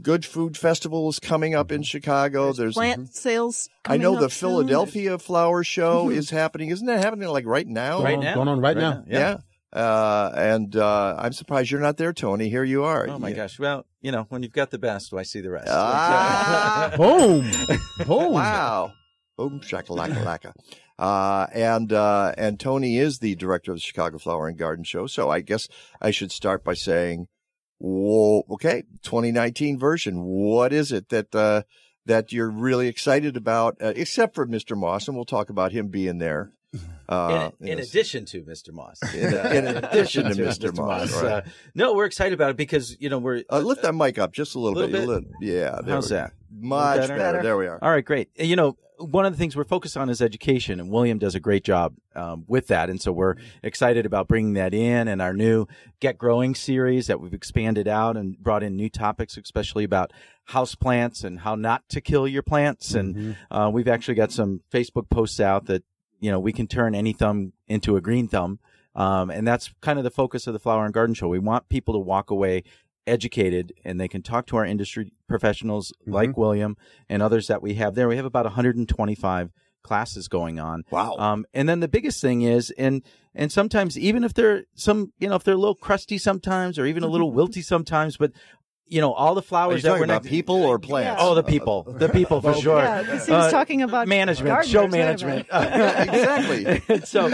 good 0.00 0.24
food 0.24 0.56
festivals 0.56 1.18
coming 1.18 1.54
up 1.54 1.72
in 1.72 1.82
Chicago. 1.82 2.52
There's, 2.52 2.74
Plant 2.74 3.14
sales. 3.14 3.68
I 3.84 3.96
know 3.96 4.10
coming 4.14 4.20
the 4.28 4.30
soon. 4.30 4.48
Philadelphia 4.50 5.18
Flower 5.18 5.64
Show 5.64 6.10
is 6.10 6.30
happening. 6.30 6.68
Isn't 6.70 6.86
that 6.86 7.02
happening 7.04 7.28
like 7.28 7.46
right 7.46 7.66
now? 7.66 8.02
Right 8.02 8.14
Going 8.14 8.18
on- 8.18 8.24
now. 8.24 8.34
going 8.34 8.48
on 8.48 8.60
right 8.60 8.76
now. 8.76 9.04
Yeah. 9.06 9.38
Uh, 9.72 10.32
and 10.36 10.74
uh, 10.74 11.14
I'm 11.18 11.32
surprised 11.32 11.70
you're 11.70 11.80
not 11.80 11.96
there, 11.96 12.12
Tony. 12.12 12.48
Here 12.48 12.64
you 12.64 12.82
are. 12.82 13.08
Oh 13.08 13.20
my 13.20 13.28
Yeah. 13.28 13.36
gosh! 13.36 13.56
Well, 13.58 13.86
you 14.00 14.10
know, 14.10 14.26
when 14.28 14.42
you've 14.42 14.52
got 14.52 14.70
the 14.72 14.78
best, 14.80 15.14
I 15.14 15.22
see 15.22 15.40
the 15.40 15.50
rest? 15.50 15.68
Ah. 15.70 16.92
Boom. 16.96 17.48
Boom. 18.04 18.32
Wow. 18.32 18.92
Boom 19.36 19.60
shakalaka 19.60 20.24
laka. 20.24 20.52
Uh, 20.98 21.46
and, 21.54 21.92
uh, 21.92 22.32
and 22.36 22.58
Tony 22.60 22.98
is 22.98 23.20
the 23.20 23.34
director 23.36 23.70
of 23.70 23.76
the 23.78 23.80
Chicago 23.80 24.18
Flower 24.18 24.48
and 24.48 24.58
Garden 24.58 24.84
Show. 24.84 25.06
So 25.06 25.30
I 25.30 25.40
guess 25.40 25.66
I 26.00 26.10
should 26.10 26.30
start 26.32 26.62
by 26.64 26.74
saying, 26.74 27.28
whoa, 27.80 28.44
okay, 28.50 28.84
2019 29.02 29.78
version. 29.78 30.22
What 30.22 30.72
is 30.72 30.92
it 30.92 31.08
that, 31.08 31.34
uh, 31.34 31.62
that 32.06 32.32
you're 32.32 32.50
really 32.50 32.86
excited 32.88 33.36
about, 33.36 33.76
uh, 33.80 33.92
except 33.96 34.34
for 34.34 34.46
Mr. 34.46 34.76
Moss, 34.76 35.08
and 35.08 35.16
we'll 35.16 35.24
talk 35.24 35.50
about 35.50 35.72
him 35.72 35.88
being 35.88 36.18
there. 36.18 36.52
Uh, 37.08 37.50
in, 37.60 37.68
in 37.68 37.78
yes. 37.78 37.88
addition 37.88 38.24
to 38.24 38.42
Mr. 38.42 38.72
Moss. 38.72 38.98
In- 39.14 39.34
in 39.56 39.66
addition 39.84 40.24
to 40.26 40.34
Mr. 40.34 40.74
Moss, 40.76 41.12
right. 41.20 41.32
Uh, 41.32 41.40
no, 41.74 41.94
we're 41.94 42.04
excited 42.04 42.32
about 42.32 42.50
it 42.50 42.56
because 42.56 42.96
you 43.00 43.08
know 43.08 43.18
we're 43.18 43.42
uh, 43.50 43.58
lift 43.58 43.82
that 43.82 43.94
mic 43.94 44.18
up 44.18 44.32
just 44.32 44.54
a 44.54 44.60
little, 44.60 44.78
Little 44.80 44.92
bit. 44.92 45.00
bit? 45.00 45.08
Little- 45.08 45.30
yeah. 45.40 45.80
How's 45.92 46.10
we- 46.10 46.16
that? 46.16 46.32
Much 46.52 46.96
Better? 46.98 47.16
better. 47.16 47.42
There 47.42 47.56
we 47.56 47.66
are. 47.68 47.78
All 47.82 47.90
right, 47.90 48.04
great. 48.04 48.28
You 48.36 48.56
know, 48.56 48.76
one 48.98 49.24
of 49.24 49.32
the 49.32 49.38
things 49.38 49.56
we're 49.56 49.64
focused 49.64 49.96
on 49.96 50.10
is 50.10 50.20
education, 50.20 50.80
and 50.80 50.90
William 50.90 51.16
does 51.18 51.34
a 51.36 51.40
great 51.40 51.62
job 51.64 51.94
um, 52.16 52.44
with 52.48 52.66
that. 52.68 52.90
And 52.90 53.00
so 53.00 53.12
we're 53.12 53.36
excited 53.62 54.04
about 54.04 54.26
bringing 54.26 54.54
that 54.54 54.74
in 54.74 55.06
and 55.08 55.22
our 55.22 55.32
new 55.32 55.66
Get 56.00 56.18
Growing 56.18 56.54
series 56.56 57.06
that 57.06 57.20
we've 57.20 57.32
expanded 57.34 57.86
out 57.86 58.16
and 58.16 58.36
brought 58.36 58.62
in 58.64 58.76
new 58.76 58.88
topics, 58.90 59.36
especially 59.36 59.84
about 59.84 60.12
house 60.46 60.74
plants 60.74 61.22
and 61.22 61.40
how 61.40 61.54
not 61.54 61.88
to 61.90 62.00
kill 62.00 62.26
your 62.26 62.42
plants. 62.42 62.94
And 62.94 63.36
uh, 63.50 63.70
we've 63.72 63.88
actually 63.88 64.14
got 64.16 64.32
some 64.32 64.60
Facebook 64.72 65.08
posts 65.08 65.38
out 65.38 65.66
that 65.66 65.84
you 66.20 66.30
know 66.30 66.38
we 66.38 66.52
can 66.52 66.66
turn 66.66 66.94
any 66.94 67.12
thumb 67.12 67.52
into 67.68 67.96
a 67.96 68.00
green 68.00 68.28
thumb. 68.28 68.58
Um, 68.94 69.30
and 69.30 69.46
that's 69.46 69.72
kind 69.80 69.98
of 69.98 70.04
the 70.04 70.10
focus 70.10 70.46
of 70.48 70.52
the 70.52 70.58
Flower 70.58 70.84
and 70.84 70.92
Garden 70.92 71.14
Show. 71.14 71.28
We 71.28 71.38
want 71.38 71.68
people 71.68 71.94
to 71.94 72.00
walk 72.00 72.30
away 72.30 72.64
educated 73.06 73.72
and 73.84 74.00
they 74.00 74.08
can 74.08 74.22
talk 74.22 74.46
to 74.46 74.56
our 74.56 74.64
industry 74.64 75.12
professionals 75.28 75.92
like 76.06 76.36
William 76.36 76.76
and 77.08 77.22
others 77.22 77.46
that 77.48 77.62
we 77.62 77.74
have 77.74 77.94
there. 77.94 78.08
We 78.08 78.16
have 78.16 78.24
about 78.24 78.44
125 78.44 79.50
classes 79.82 80.28
going 80.28 80.60
on. 80.60 80.84
Wow. 80.90 81.16
Um, 81.16 81.46
and 81.54 81.68
then 81.68 81.80
the 81.80 81.88
biggest 81.88 82.20
thing 82.20 82.42
is, 82.42 82.70
and, 82.72 83.02
and 83.34 83.50
sometimes 83.50 83.98
even 83.98 84.24
if 84.24 84.34
they're 84.34 84.64
some, 84.74 85.12
you 85.18 85.28
know, 85.28 85.36
if 85.36 85.44
they're 85.44 85.54
a 85.54 85.58
little 85.58 85.74
crusty 85.74 86.18
sometimes 86.18 86.78
or 86.78 86.86
even 86.86 87.02
a 87.02 87.08
little 87.08 87.32
wilty 87.32 87.64
sometimes, 87.64 88.16
but 88.16 88.32
you 88.90 89.00
know, 89.00 89.12
all 89.12 89.34
the 89.34 89.40
flowers 89.42 89.82
that 89.82 89.88
talking 89.88 90.00
we're 90.00 90.04
about 90.04 90.24
not, 90.24 90.28
people 90.30 90.62
or 90.64 90.78
plants? 90.78 91.20
Oh, 91.24 91.34
the 91.34 91.42
people, 91.42 91.84
the 91.98 92.08
people 92.08 92.40
for 92.42 92.52
sure. 92.54 92.78
Yeah, 92.78 93.02
'cause 93.04 93.26
he 93.26 93.32
was 93.32 93.46
Uh, 93.46 93.50
talking 93.50 93.82
about 93.82 94.08
management, 94.08 94.48
gardeners, 94.48 94.70
show 94.70 94.82
wait 94.82 94.90
management. 94.90 95.46
exactly. 95.52 97.00
so, 97.04 97.26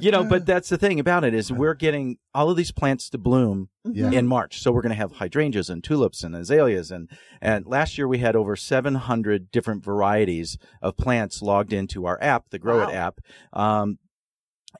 you 0.00 0.10
know, 0.10 0.24
but 0.24 0.46
that's 0.46 0.68
the 0.68 0.78
thing 0.78 1.00
about 1.00 1.24
it 1.24 1.34
is 1.34 1.52
we're 1.52 1.74
getting 1.74 2.18
all 2.34 2.50
of 2.50 2.56
these 2.56 2.72
plants 2.72 3.10
to 3.10 3.18
bloom 3.18 3.68
Yeah. 3.84 4.10
in 4.10 4.26
March. 4.26 4.60
So 4.60 4.72
we're 4.72 4.82
going 4.82 4.90
to 4.90 4.96
have 4.96 5.12
hydrangeas 5.12 5.68
and 5.68 5.82
tulips 5.82 6.22
and 6.22 6.34
azaleas 6.36 6.90
and 6.90 7.08
and 7.40 7.66
last 7.66 7.98
year 7.98 8.06
we 8.06 8.18
had 8.18 8.36
over 8.36 8.54
700 8.56 9.50
different 9.50 9.84
varieties 9.84 10.58
of 10.82 10.96
plants 10.96 11.42
logged 11.42 11.72
into 11.72 12.06
our 12.06 12.18
app, 12.22 12.50
the 12.50 12.58
Grow 12.58 12.88
It 12.88 12.94
app. 12.94 13.20
Um, 13.52 13.98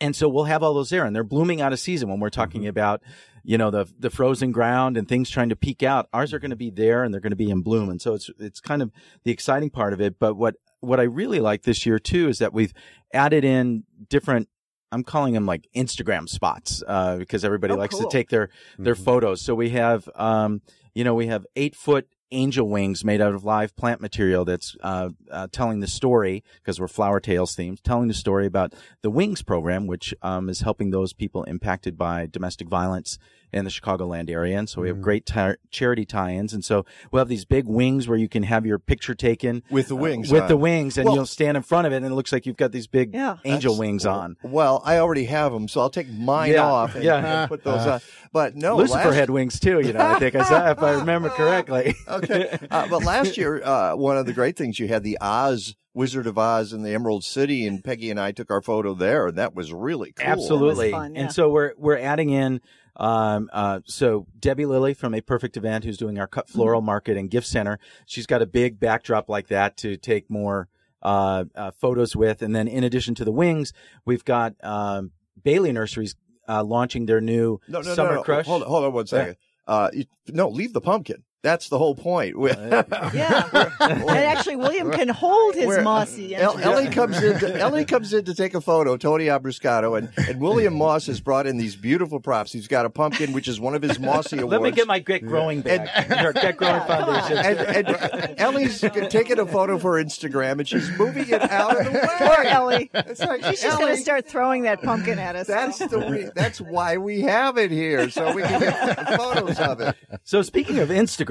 and 0.00 0.14
so 0.14 0.28
we'll 0.28 0.44
have 0.44 0.62
all 0.62 0.72
those 0.75 0.90
there 0.90 1.04
and 1.04 1.14
they're 1.16 1.25
blooming 1.25 1.60
out 1.60 1.72
of 1.72 1.80
season 1.80 2.08
when 2.08 2.20
we're 2.20 2.30
talking 2.30 2.66
about, 2.68 3.02
you 3.42 3.59
know, 3.59 3.70
the, 3.70 3.87
the 3.99 4.11
frozen 4.11 4.52
ground 4.52 4.97
and 4.97 5.09
things 5.09 5.30
trying 5.30 5.49
to 5.49 5.56
peek 5.56 5.82
out. 5.82 6.09
Ours 6.12 6.32
are 6.32 6.38
going 6.38 6.50
to 6.50 6.56
be 6.56 6.70
there 6.70 7.04
and 7.04 7.12
they're 7.12 7.20
going 7.20 7.30
to 7.30 7.37
be 7.37 7.50
in 7.50 7.62
bloom. 7.62 7.88
And 7.90 8.00
so 8.00 8.14
it's, 8.14 8.30
it's 8.38 8.61
kind 8.61 8.82
of 8.82 8.90
the 9.25 9.30
exciting 9.30 9.70
part 9.70 9.92
of 9.92 10.00
it. 10.00 10.18
But 10.18 10.35
what, 10.35 10.56
what 10.80 11.00
I 11.00 11.04
really 11.04 11.40
like 11.40 11.62
this 11.62 11.85
year 11.87 11.99
too 11.99 12.28
is 12.28 12.38
that 12.38 12.52
we've 12.52 12.73
added 13.12 13.44
in 13.44 13.85
different 14.09 14.49
I'm 14.92 15.04
calling 15.04 15.35
them 15.35 15.47
like 15.47 15.68
Instagram 15.76 16.28
spots, 16.28 16.82
uh, 16.85 17.16
because 17.16 17.44
everybody 17.44 17.75
Oh, 17.75 17.76
likes 17.76 17.94
cool. 17.94 18.11
to 18.11 18.16
take 18.16 18.28
their, 18.28 18.50
their 18.76 18.97
photos. 18.97 19.40
So 19.40 19.54
we 19.54 19.70
have, 19.70 20.09
um, 20.16 20.62
you 20.94 21.04
know, 21.04 21.14
we 21.14 21.28
have 21.28 21.47
eight 21.54 21.76
foot 21.76 22.09
angel 22.32 22.68
wings 22.68 23.04
made 23.04 23.20
out 23.20 23.34
of 23.34 23.44
live 23.44 23.75
plant 23.76 24.00
material 24.00 24.44
that's, 24.44 24.76
uh, 24.82 25.10
uh, 25.30 25.49
telling 25.52 25.80
the 25.80 25.87
story 25.87 26.44
because 26.56 26.80
we're 26.80 26.88
flower 26.88 27.20
tales 27.20 27.54
themed, 27.56 27.80
telling 27.82 28.08
the 28.08 28.14
story 28.14 28.46
about 28.46 28.75
the 29.02 29.10
wings 29.10 29.42
program, 29.42 29.87
which, 29.87 30.14
um, 30.22 30.49
is 30.49 30.60
helping 30.60 30.90
those 30.90 31.12
people 31.12 31.44
impacted 31.44 31.99
by 31.99 32.26
domestic 32.26 32.68
violence 32.68 33.18
in 33.52 33.64
the 33.64 33.71
Chicagoland 33.71 34.30
area. 34.30 34.59
And 34.59 34.69
so 34.69 34.83
we 34.83 34.88
have 34.88 35.00
great 35.00 35.26
ti- 35.26 35.54
charity 35.71 36.04
tie-ins. 36.04 36.52
And 36.52 36.64
so 36.64 36.85
we'll 37.11 37.21
have 37.21 37.28
these 37.28 37.45
big 37.45 37.66
wings 37.66 38.09
where 38.09 38.19
you 38.19 38.28
can 38.28 38.42
have 38.45 38.64
your 38.66 38.78
picture 38.78 39.14
taken 39.14 39.62
With 39.71 39.88
the 39.88 39.97
wings 39.97 40.30
with 40.30 40.42
on. 40.42 40.49
the 40.49 40.57
wings 40.57 40.97
and 40.99 41.07
Well- 41.07 41.14
you'll 41.16 41.26
stand 41.26 41.57
in 41.57 41.62
front 41.62 41.87
of 41.87 41.92
it 41.92 41.97
and 41.97 42.07
it 42.07 42.11
looks 42.14 42.33
like 42.33 42.47
you've 42.47 42.57
got 42.57 42.73
these 42.73 42.87
big 42.87 43.14
Yeah. 43.14 43.37
angel 43.45 43.75
That's- 43.75 43.78
wings 43.78 44.07
on. 44.07 44.37
Well, 44.42 44.83
I 44.85 44.99
already 44.99 45.25
have 45.25 45.52
them, 45.52 45.69
so 45.69 45.80
I'll 45.80 45.90
take 45.90 46.09
mine 46.11 46.52
Yeah, 46.52 46.64
off 46.66 46.95
and, 46.95 47.04
yeah. 47.04 47.16
and 47.42 47.49
put 47.49 47.64
those 47.64 47.87
on. 47.87 48.00
But 48.33 48.57
no, 48.57 48.76
Lucifer 48.76 49.09
last, 49.09 49.14
had 49.16 49.30
wings 49.30 49.59
too, 49.61 49.80
you 49.80 49.92
know, 49.92 50.00
I 50.07 50.19
think 50.19 50.35
I 50.35 50.45
saw 50.45 50.71
if 50.71 50.83
I 50.83 50.92
remember 50.92 51.28
correctly. 51.30 51.95
okay. 52.09 52.59
Uh, 52.71 52.87
but 52.88 53.04
last 53.04 53.37
year, 53.37 53.62
uh, 53.64 53.95
one 53.97 54.16
of 54.16 54.26
the 54.26 54.33
great 54.33 54.57
things 54.57 54.78
you 54.78 54.88
had 54.88 55.02
the 55.02 55.19
Oz 55.21 55.75
Wizard 55.92 56.28
of 56.28 56.38
Oz 56.38 56.73
in 56.73 56.83
the 56.83 56.90
Emerald 56.90 57.25
City, 57.25 57.66
and 57.66 57.83
Peggy 57.83 58.11
and 58.12 58.21
I 58.21 58.30
took 58.30 58.49
our 58.49 58.62
photo 58.62 58.95
there, 58.95 59.26
and 59.26 59.37
that 59.38 59.57
was 59.57 59.73
really 59.73 60.12
cool. 60.12 60.25
Absolutely. 60.28 60.92
fun, 60.92 61.14
yeah. 61.16 61.23
And 61.23 61.33
so 61.33 61.49
we're 61.50 61.73
we're 61.76 61.99
adding 61.99 62.30
in 62.30 62.61
um 63.00 63.49
uh 63.52 63.80
so 63.87 64.26
Debbie 64.38 64.66
Lilly 64.66 64.95
from 64.95 65.14
a 65.14 65.21
perfect 65.21 65.57
event 65.57 65.85
who's 65.85 65.97
doing 65.97 66.19
our 66.19 66.26
cut 66.26 66.49
floral 66.49 66.83
market 66.83 67.16
and 67.16 67.30
gift 67.30 67.47
center. 67.47 67.78
She's 68.07 68.26
got 68.26 68.42
a 68.42 68.47
big 68.47 68.78
backdrop 68.78 69.28
like 69.28 69.49
that 69.49 69.76
to 69.78 69.97
take 69.97 70.30
more 70.30 70.69
uh, 71.02 71.45
uh 71.54 71.71
photos 71.73 72.14
with 72.14 72.42
and 72.42 72.54
then 72.54 72.69
in 72.69 72.85
addition 72.85 73.14
to 73.16 73.25
the 73.25 73.33
wings, 73.33 73.73
we've 74.04 74.25
got 74.25 74.54
um 74.62 75.12
Bailey 75.42 75.73
Nurseries 75.73 76.14
uh 76.47 76.62
launching 76.62 77.07
their 77.07 77.21
new 77.21 77.59
No, 77.69 77.80
no, 77.80 77.95
Summer 77.95 78.11
no, 78.11 78.16
no. 78.16 78.23
Crush. 78.23 78.47
Hold 78.47 78.62
on, 78.62 78.69
hold 78.69 78.85
on 78.85 78.92
one 78.92 79.07
second. 79.07 79.37
Uh, 79.66 79.88
you, 79.92 80.04
no, 80.28 80.49
leave 80.49 80.73
the 80.73 80.80
pumpkin. 80.80 81.23
That's 81.42 81.70
the 81.70 81.78
whole 81.78 81.94
point. 81.94 82.38
We- 82.38 82.50
Yeah. 82.50 83.49
and 83.80 84.09
actually, 84.11 84.56
William 84.56 84.90
can 84.90 85.09
hold 85.09 85.54
his 85.54 85.66
Where- 85.66 85.82
mossy. 85.82 86.37
El- 86.37 86.59
Ellie 86.59 86.88
comes 86.88 87.23
in. 87.23 87.38
To, 87.38 87.59
Ellie 87.59 87.87
comes 87.87 88.12
in 88.12 88.25
to 88.26 88.35
take 88.35 88.54
a 88.54 88.61
photo. 88.61 88.97
Tony 88.99 89.26
Abruscato 89.26 89.97
and, 89.97 90.11
and 90.28 90.38
William 90.40 90.75
Moss 90.75 91.06
has 91.06 91.20
brought 91.20 91.47
in 91.47 91.56
these 91.56 91.76
beautiful 91.76 92.20
props. 92.20 92.52
He's 92.52 92.68
got 92.68 92.85
a 92.85 92.90
pumpkin, 92.90 93.32
which 93.32 93.49
is 93.49 93.59
one 93.59 93.75
of 93.75 93.80
his 93.80 93.99
Mossy 93.99 94.38
awards. 94.38 94.52
Let 94.61 94.62
me 94.62 94.70
get 94.70 94.87
my 94.87 94.99
Get 94.99 95.25
Growing 95.26 95.62
bag. 95.62 95.88
Or 96.25 96.32
Get 96.35 96.59
Growing 96.59 96.82
Foundation. 96.82 97.38
and, 97.38 97.59
and 97.88 98.35
Ellie's 98.38 98.80
taking 98.80 99.38
a 99.38 99.47
photo 99.47 99.78
for 99.78 100.02
Instagram, 100.02 100.59
and 100.59 100.68
she's 100.68 100.90
moving 100.99 101.26
it 101.28 101.40
out 101.50 101.78
of 101.80 101.87
the 101.87 101.92
way. 101.92 102.09
Poor 102.18 102.44
Ellie. 102.44 102.90
It's 102.92 103.20
like, 103.20 103.44
She's 103.47 103.62
just 103.62 103.78
going 103.78 103.94
to 103.97 104.00
start 104.00 104.28
throwing 104.28 104.62
that 104.64 104.82
pumpkin 104.82 105.18
at 105.18 105.37
us. 105.37 105.47
That's 105.47 105.78
the 105.78 105.99
re- 106.00 106.30
that's 106.35 106.61
why 106.61 106.99
we 106.99 107.23
have 107.23 107.56
it 107.56 107.70
here, 107.70 108.11
so 108.11 108.35
we 108.35 108.42
can 108.42 108.61
get 108.61 109.16
photos 109.16 109.59
of 109.59 109.80
it. 109.80 109.97
So 110.23 110.42
speaking 110.42 110.78
of 110.80 110.90
Instagram, 110.90 111.29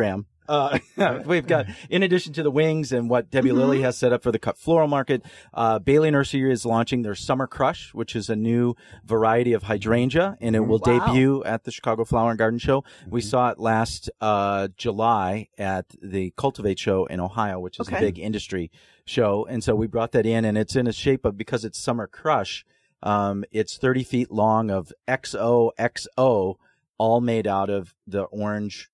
uh, 0.50 0.80
we've 1.26 1.46
got, 1.46 1.68
in 1.92 2.02
addition 2.02 2.34
to 2.34 2.42
the 2.42 2.50
wings 2.50 2.92
and 2.92 3.08
what 3.08 3.30
Debbie 3.30 3.52
Lilly 3.52 3.82
has 3.84 3.98
set 3.98 4.12
up 4.12 4.24
for 4.24 4.32
the 4.32 4.40
cut 4.40 4.58
floral 4.58 4.88
market, 4.88 5.24
uh, 5.54 5.78
Bailey 5.78 6.10
Nursery 6.10 6.52
is 6.52 6.66
launching 6.66 7.04
their 7.04 7.14
Summer 7.14 7.46
Crush, 7.46 7.94
which 7.94 8.16
is 8.16 8.30
a 8.30 8.36
new 8.36 8.74
variety 9.06 9.54
of 9.54 9.64
hydrangea, 9.64 10.38
and 10.42 10.56
it 10.56 10.62
will 10.62 10.80
Wow. 10.84 11.06
debut 11.08 11.44
at 11.44 11.66
the 11.66 11.72
Chicago 11.72 12.04
Flower 12.04 12.32
and 12.32 12.40
Garden 12.40 12.58
Show. 12.58 12.84
We 13.08 13.22
saw 13.22 13.50
it 13.52 13.60
last 13.60 14.10
uh, 14.22 14.70
July 14.76 15.50
at 15.58 15.86
the 16.02 16.34
Cultivate 16.36 16.80
Show 16.80 17.06
in 17.06 17.20
Ohio, 17.20 17.60
which 17.60 17.80
is 17.80 17.88
a 17.88 17.92
big 18.00 18.18
industry 18.18 18.72
show, 19.06 19.46
and 19.48 19.64
so 19.64 19.76
we 19.76 19.86
brought 19.86 20.14
that 20.14 20.26
in, 20.26 20.46
and 20.46 20.58
it's 20.58 20.76
in 20.76 20.88
a 20.88 20.94
shape 20.94 21.26
of 21.26 21.38
because 21.38 21.64
it's 21.64 21.78
Summer 21.80 22.08
Crush. 22.08 22.66
Um, 23.04 23.46
it's 23.52 23.78
30 23.78 24.04
feet 24.04 24.32
long 24.32 24.72
of 24.72 24.92
XOXO, 25.08 26.56
all 26.98 27.22
made 27.22 27.48
out 27.48 27.70
of 27.70 27.96
the 28.08 28.24
orange 28.24 28.90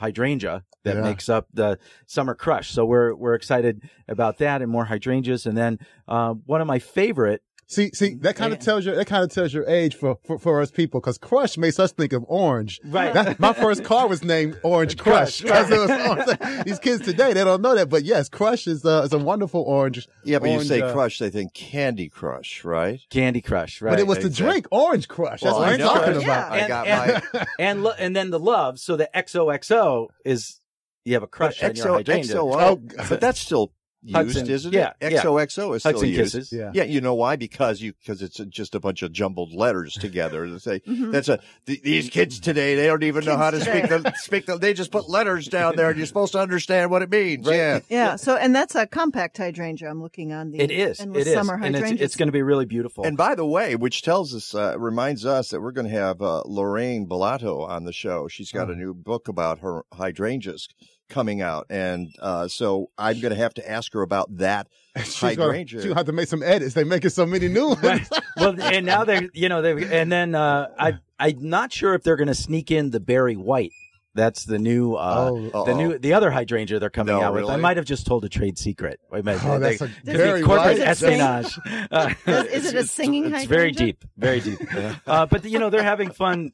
hydrangea 0.00 0.64
that 0.84 0.96
Yeah. 0.96 1.02
makes 1.02 1.28
up 1.28 1.46
the 1.52 1.78
summer 2.06 2.34
crush. 2.34 2.70
So 2.70 2.84
we're 2.84 3.14
we're 3.14 3.34
excited 3.34 3.88
about 4.08 4.38
that 4.38 4.62
and 4.62 4.70
more 4.70 4.86
hydrangeas. 4.86 5.46
And 5.46 5.56
then 5.56 5.78
uh, 6.08 6.34
one 6.46 6.60
of 6.60 6.66
my 6.66 6.78
favorite 6.78 7.42
See, 7.72 7.92
see, 7.94 8.14
that 8.16 8.34
kind 8.34 8.52
of 8.52 8.58
tells 8.58 8.84
you 8.84 8.92
that 8.96 9.06
kind 9.06 9.22
of 9.22 9.30
tells 9.32 9.54
your 9.54 9.64
age 9.68 9.94
for 9.94 10.18
for, 10.24 10.40
for 10.40 10.60
us 10.60 10.72
people 10.72 10.98
because 11.00 11.18
Crush 11.18 11.56
makes 11.56 11.78
us 11.78 11.92
think 11.92 12.12
of 12.12 12.24
orange. 12.26 12.80
Right. 12.84 13.14
That- 13.14 13.38
my 13.38 13.52
first 13.52 13.84
car 13.84 14.08
was 14.08 14.24
named 14.24 14.58
Orange 14.64 14.96
Crush. 14.98 15.40
Crush, 15.40 15.52
'cause 15.52 15.70
it 15.70 15.78
was 15.78 15.90
orange. 15.90 16.64
These 16.66 16.80
kids 16.80 17.04
today 17.04 17.32
they 17.32 17.44
don't 17.44 17.62
know 17.62 17.76
that, 17.76 17.88
but 17.88 18.02
yes, 18.02 18.28
Crush 18.28 18.66
is 18.66 18.84
uh, 18.84 19.02
is 19.04 19.12
a 19.12 19.18
wonderful 19.18 19.62
orange. 19.62 20.08
Yeah, 20.24 20.40
but 20.40 20.50
you 20.50 20.64
say 20.64 20.80
uh, 20.80 20.92
Crush, 20.92 21.20
they 21.20 21.30
think 21.30 21.54
Candy 21.54 22.08
Crush, 22.08 22.64
right? 22.64 22.98
Candy 23.08 23.40
Crush, 23.40 23.80
right? 23.80 23.90
But 23.90 24.00
it 24.00 24.06
was 24.08 24.18
the 24.18 24.30
drink 24.30 24.66
Orange 24.72 25.06
Crush. 25.06 25.42
That's 25.42 25.52
Well, 25.54 25.60
what 25.60 25.68
I 25.68 25.72
I'm 25.74 25.78
talking 25.78 26.20
Yeah. 26.22 26.48
about. 26.48 26.52
I 26.52 26.58
and, 26.58 26.68
got 26.68 26.86
and, 26.88 27.22
my 27.32 27.46
and 27.60 27.82
lo- 27.84 27.94
and 27.96 28.16
then 28.16 28.30
the 28.30 28.40
love. 28.40 28.80
So 28.80 28.96
the 28.96 29.08
XOXO 29.14 30.08
is 30.24 30.60
you 31.04 31.14
have 31.14 31.22
a 31.22 31.28
crush 31.28 31.62
on 31.62 31.76
your 31.76 31.86
XO, 31.86 31.94
hydrangea. 31.94 32.34
XO, 32.34 33.08
but 33.08 33.20
that's 33.20 33.38
still 33.38 33.72
used, 34.02 34.16
Hudson. 34.16 34.50
isn't 34.50 34.72
Yeah, 34.72 34.92
it? 35.00 35.12
yeah. 35.12 35.22
XOXO 35.22 35.76
is 35.76 35.82
Hugs 35.82 35.98
still 35.98 36.00
and 36.00 36.08
used. 36.08 36.34
kisses. 36.34 36.52
Yeah. 36.52 36.70
Yeah, 36.74 36.84
you 36.84 37.00
know 37.00 37.14
why? 37.14 37.36
Because 37.36 37.80
you 37.80 37.92
because 37.92 38.22
it's 38.22 38.36
just 38.48 38.74
a 38.74 38.80
bunch 38.80 39.02
of 39.02 39.12
jumbled 39.12 39.52
letters 39.52 39.94
together. 39.94 40.46
To 40.46 40.58
say 40.60 40.80
Mhm. 40.80 41.12
that's 41.12 41.28
a 41.28 41.38
th- 41.66 41.82
these 41.82 42.08
kids 42.08 42.40
today 42.40 42.74
they 42.76 42.86
don't 42.86 43.02
even 43.02 43.24
know 43.24 43.36
how 43.36 43.50
to 43.50 43.58
Kids 43.58 43.68
speak 43.70 43.82
today. 43.82 43.98
the 43.98 44.12
speak 44.16 44.46
the, 44.46 44.58
they 44.58 44.72
just 44.74 44.90
put 44.90 45.08
letters 45.08 45.48
down 45.48 45.76
there 45.76 45.88
and 45.90 45.98
you're 45.98 46.06
supposed 46.06 46.32
to 46.32 46.38
understand 46.40 46.90
what 46.90 47.02
it 47.02 47.10
means. 47.10 47.46
Yeah. 47.46 47.80
Yeah. 47.88 48.16
So, 48.16 48.36
and 48.36 48.54
that's 48.54 48.74
a 48.74 48.86
compact 48.86 49.36
hydrangea. 49.38 49.90
I'm 49.90 50.00
looking 50.02 50.32
on 50.32 50.50
the 50.50 50.60
It 50.60 50.70
is. 50.70 51.00
endless 51.00 51.26
It 51.26 51.30
is. 51.30 51.34
summer 51.34 51.58
And 51.62 51.76
it's, 51.76 52.00
it's 52.00 52.16
going 52.16 52.28
to 52.28 52.32
be 52.32 52.42
really 52.42 52.66
beautiful. 52.66 53.04
And 53.04 53.16
by 53.16 53.34
the 53.34 53.46
way, 53.46 53.76
which 53.76 54.02
tells 54.02 54.34
us, 54.34 54.54
uh, 54.54 54.78
reminds 54.78 55.26
us 55.26 55.50
that 55.50 55.60
we're 55.60 55.72
going 55.72 55.86
to 55.88 55.92
have 55.92 56.22
uh, 56.22 56.42
Lorraine 56.46 57.06
Ballato 57.06 57.68
on 57.68 57.84
the 57.84 57.92
show. 57.92 58.28
She's 58.28 58.50
got 58.52 58.70
a 58.70 58.74
new 58.74 58.94
book 58.94 59.28
about 59.28 59.58
her 59.60 59.82
hydrangeas 59.92 60.68
coming 61.10 61.42
out, 61.42 61.66
and 61.68 62.08
uh, 62.20 62.48
so 62.48 62.90
I'm 62.96 63.20
going 63.20 63.34
to 63.34 63.38
have 63.40 63.52
to 63.54 63.70
ask 63.70 63.92
her 63.92 64.00
about 64.02 64.38
that 64.38 64.68
She's 65.04 65.20
gonna, 65.20 65.34
hydrangea. 65.36 65.80
she's 65.80 65.84
gonna 65.88 65.96
have 66.00 66.06
to 66.06 66.12
make 66.12 66.28
some 66.28 66.42
edits. 66.42 66.74
They 66.74 66.84
making 66.84 67.10
so 67.10 67.26
many 67.26 67.48
new 67.48 67.74
ones. 67.74 68.08
well, 68.38 68.60
and 68.60 68.86
now 68.86 69.04
they're 69.04 69.28
you 69.34 69.48
know 69.48 69.60
they 69.62 70.00
and 70.00 70.10
then 70.10 70.34
uh, 70.34 70.68
I 70.78 70.94
I'm 71.18 71.48
not 71.48 71.72
sure 71.72 71.94
if 71.94 72.02
they're 72.02 72.16
going 72.16 72.28
to 72.28 72.34
sneak 72.34 72.70
in 72.70 72.90
the 72.90 73.00
berry 73.00 73.36
white. 73.36 73.72
That's 74.12 74.44
the 74.44 74.58
new, 74.58 74.94
uh, 74.96 75.30
Oh. 75.54 75.64
the 75.64 75.72
new, 75.74 75.96
the 75.96 76.14
other 76.14 76.32
hydrangea 76.32 76.80
they're 76.80 76.90
coming 76.90 77.14
No, 77.14 77.20
out 77.22 77.32
with. 77.34 77.44
I 77.44 77.54
might 77.54 77.76
have 77.76 77.86
just 77.86 78.06
told 78.08 78.24
a 78.24 78.28
trade 78.28 78.58
secret. 78.58 78.98
I 79.12 79.20
might, 79.20 79.42
Oh, 79.44 79.60
they- 79.60 79.76
that's 79.76 79.82
a 79.82 79.86
could 79.86 80.04
be 80.04 80.12
very 80.14 80.42
corporate 80.42 80.78
wide- 80.78 80.88
espionage. 80.88 81.56
Uh, 81.92 82.12
Is- 82.26 82.46
is 82.64 82.66
it 82.66 82.74
a 82.74 82.86
singing 82.86 83.26
It's 83.32 83.44
very 83.44 83.68
hydrangea? 83.70 83.86
deep, 83.86 84.04
very 84.16 84.40
deep. 84.40 84.58
uh, 85.06 85.26
but 85.26 85.44
you 85.44 85.60
know 85.60 85.70
they're 85.70 85.84
having 85.84 86.10
fun. 86.10 86.50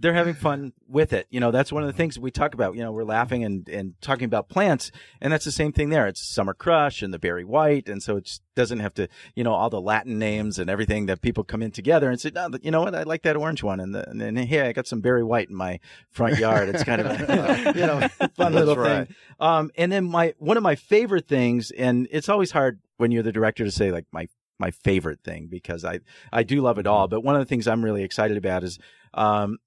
They're 0.00 0.14
having 0.14 0.34
fun 0.34 0.72
with 0.88 1.12
it. 1.12 1.26
You 1.30 1.40
know, 1.40 1.50
that's 1.50 1.70
one 1.70 1.82
of 1.82 1.86
the 1.86 1.92
things 1.92 2.18
we 2.18 2.30
talk 2.30 2.54
about. 2.54 2.74
You 2.74 2.82
know, 2.82 2.90
we're 2.90 3.04
laughing 3.04 3.44
and, 3.44 3.68
and 3.68 3.94
talking 4.00 4.24
about 4.24 4.48
plants, 4.48 4.90
and 5.20 5.32
that's 5.32 5.44
the 5.44 5.52
same 5.52 5.72
thing 5.72 5.90
there. 5.90 6.06
It's 6.06 6.26
summer 6.26 6.54
crush 6.54 7.02
and 7.02 7.12
the 7.12 7.18
berry 7.18 7.44
white, 7.44 7.88
and 7.88 8.02
so 8.02 8.16
it 8.16 8.40
doesn't 8.56 8.80
have 8.80 8.94
to, 8.94 9.08
you 9.34 9.44
know, 9.44 9.52
all 9.52 9.70
the 9.70 9.80
Latin 9.80 10.18
names 10.18 10.58
and 10.58 10.70
everything 10.70 11.06
that 11.06 11.20
people 11.20 11.44
come 11.44 11.62
in 11.62 11.70
together 11.70 12.10
and 12.10 12.20
say, 12.20 12.30
no, 12.34 12.48
you 12.62 12.70
know 12.70 12.80
what, 12.80 12.94
I 12.94 13.02
like 13.02 13.22
that 13.22 13.36
orange 13.36 13.62
one, 13.62 13.78
and, 13.78 13.94
the, 13.94 14.08
and 14.08 14.20
then 14.20 14.36
hey, 14.36 14.62
I 14.62 14.72
got 14.72 14.86
some 14.86 15.00
berry 15.00 15.22
white 15.22 15.50
in 15.50 15.54
my 15.54 15.78
front 16.10 16.38
yard. 16.38 16.70
It's 16.70 16.82
kind 16.84 17.00
of 17.00 17.06
a, 17.06 17.72
you 17.78 17.86
know, 17.86 18.08
fun 18.34 18.54
little 18.54 18.76
right. 18.76 19.06
thing. 19.06 19.16
Um, 19.38 19.70
and 19.76 19.92
then 19.92 20.04
my 20.04 20.34
one 20.38 20.56
of 20.56 20.62
my 20.62 20.76
favorite 20.76 21.28
things, 21.28 21.70
and 21.70 22.08
it's 22.10 22.28
always 22.28 22.52
hard 22.52 22.80
when 22.96 23.10
you're 23.10 23.22
the 23.22 23.32
director 23.32 23.64
to 23.64 23.70
say 23.70 23.90
like 23.92 24.06
my 24.12 24.28
my 24.58 24.70
favorite 24.70 25.20
thing 25.24 25.48
because 25.50 25.84
I 25.84 26.00
I 26.32 26.42
do 26.42 26.60
love 26.60 26.78
it 26.78 26.86
all. 26.86 27.08
But 27.08 27.22
one 27.22 27.34
of 27.34 27.40
the 27.40 27.46
things 27.46 27.66
I'm 27.66 27.84
really 27.84 28.02
excited 28.02 28.36
about 28.36 28.62
is 28.62 28.78
um, 29.14 29.58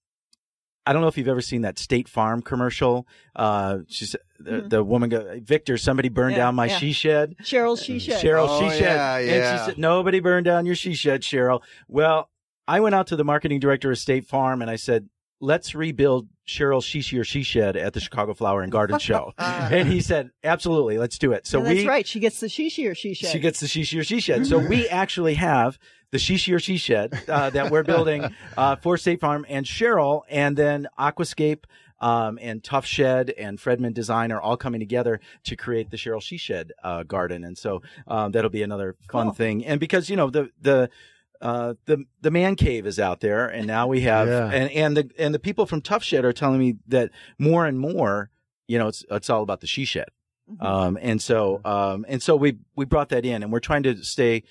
I 0.86 0.92
don't 0.94 1.02
know 1.02 1.08
if 1.08 1.18
you've 1.18 1.28
ever 1.30 1.42
seen 1.42 1.62
that 1.62 1.80
State 1.80 2.10
Farm 2.10 2.42
commercial. 2.42 3.08
Uh, 3.36 3.80
she's 3.88 4.16
the, 4.40 4.62
the 4.62 4.84
woman 4.84 5.10
go, 5.10 5.40
Victor, 5.42 5.78
somebody 5.78 6.10
burned 6.10 6.34
Mm-hmm. 6.34 6.40
Yeah, 6.40 6.46
down 6.46 6.56
my 6.56 6.66
yeah. 6.66 6.78
she 6.78 6.92
shed. 6.94 7.36
Cheryl's 7.42 7.82
she 7.84 8.00
shed. 8.00 8.22
Cheryl, 8.24 8.48
Oh, 8.50 8.60
she 8.70 8.78
shed. 8.80 8.82
yeah, 8.96 9.18
And 9.18 9.28
yeah. 9.28 9.58
she 9.60 9.66
said, 9.72 9.78
nobody 9.78 10.20
burned 10.20 10.46
down 10.46 10.66
your 10.66 10.76
she 10.76 10.94
shed, 10.94 11.22
Cheryl. 11.22 11.62
Well, 11.88 12.30
I 12.68 12.80
went 12.82 12.96
out 12.96 13.08
to 13.08 13.16
the 13.16 13.24
marketing 13.24 13.60
director 13.60 13.92
of 13.92 13.98
State 13.98 14.26
Farm 14.26 14.62
and 14.62 14.70
I 14.70 14.76
said, 14.76 15.08
let's 15.40 15.74
rebuild 15.76 16.28
Cheryl's 16.48 16.84
she 16.86 17.18
or 17.18 17.24
she 17.24 17.44
shed 17.44 17.76
at 17.78 17.94
the 17.94 18.00
Chicago 18.02 18.34
Flower 18.34 18.62
and 18.62 18.72
Garden 18.72 19.00
Show. 19.00 19.34
and 19.38 19.88
he 19.88 20.02
said, 20.02 20.32
absolutely, 20.44 20.98
let's 20.98 21.18
do 21.18 21.32
it. 21.32 21.48
So 21.48 21.60
Yeah, 21.60 21.64
that's 21.66 21.78
we, 21.80 21.88
right. 21.88 22.06
She 22.08 22.20
gets 22.20 22.40
the 22.42 22.50
she 22.50 22.70
she 22.70 22.88
or 22.88 22.96
she 22.96 23.14
shed. 23.14 23.30
she 23.32 23.40
gets 23.40 23.60
the 23.62 23.68
she 23.68 23.82
or 24.00 24.04
she 24.04 24.20
shed. 24.20 24.46
So 24.48 24.58
we 24.60 24.88
actually 24.90 25.36
have 25.36 25.78
the 26.14 26.20
she 26.20 26.38
She 26.38 26.54
or 26.54 26.60
she 26.60 26.78
shed 26.78 27.14
uh, 27.28 27.50
that 27.50 27.70
we're 27.70 27.84
building 27.84 28.34
uh, 28.58 28.78
for 28.78 28.96
State 28.98 29.20
Farm 29.20 29.46
and 29.50 29.66
Cheryl, 29.66 30.22
and 30.30 30.56
then 30.56 30.88
Aquascape. 30.98 31.66
Um, 32.00 32.38
and 32.42 32.62
Tuff 32.62 32.86
Shed 32.86 33.30
and 33.38 33.58
Fredman 33.58 33.94
Design 33.94 34.34
are 34.34 34.42
all 34.42 34.58
coming 34.58 34.82
together 34.82 35.22
to 35.46 35.56
create 35.56 35.90
the 35.90 35.96
Cheryl 35.96 36.22
She 36.22 36.36
Shed 36.38 36.74
uh, 36.84 37.04
garden, 37.04 37.46
and 37.46 37.58
so 37.58 37.82
um, 38.08 38.34
that'll 38.34 38.50
be 38.50 38.62
another 38.64 38.98
fun 39.10 39.28
Cool. 39.28 39.34
thing. 39.34 39.66
And 39.66 39.80
because 39.80 40.10
you 40.10 40.18
know 40.18 40.30
the 40.30 40.50
the 40.62 40.90
uh, 41.40 41.76
the 41.86 42.04
the 42.22 42.30
man 42.32 42.56
cave 42.56 42.86
is 42.86 43.00
out 43.00 43.22
there, 43.22 43.48
and 43.48 43.66
now 43.68 43.88
we 43.88 44.02
have 44.02 44.28
Yeah. 44.28 44.50
and 44.52 44.70
and 44.72 44.98
the 44.98 45.10
and 45.18 45.34
the 45.34 45.40
people 45.40 45.66
from 45.66 45.80
Tuff 45.82 46.04
Shed 46.04 46.26
are 46.26 46.34
telling 46.34 46.60
me 46.60 46.76
that 46.88 47.10
more 47.40 47.66
and 47.66 47.80
more, 47.80 48.30
you 48.68 48.78
know, 48.78 48.90
it's 48.90 49.06
it's 49.10 49.30
all 49.30 49.42
about 49.44 49.62
the 49.62 49.68
she 49.68 49.86
shed. 49.86 50.08
Um, 50.60 50.98
and 51.02 51.22
so, 51.22 51.62
um, 51.64 52.06
and 52.10 52.22
so 52.22 52.36
we, 52.36 52.58
we 52.76 52.84
brought 52.84 53.08
that 53.10 53.24
in 53.26 53.44
and 53.44 53.52
we're 53.52 53.62
trying 53.62 53.84
to 53.84 54.04
stay 54.04 54.44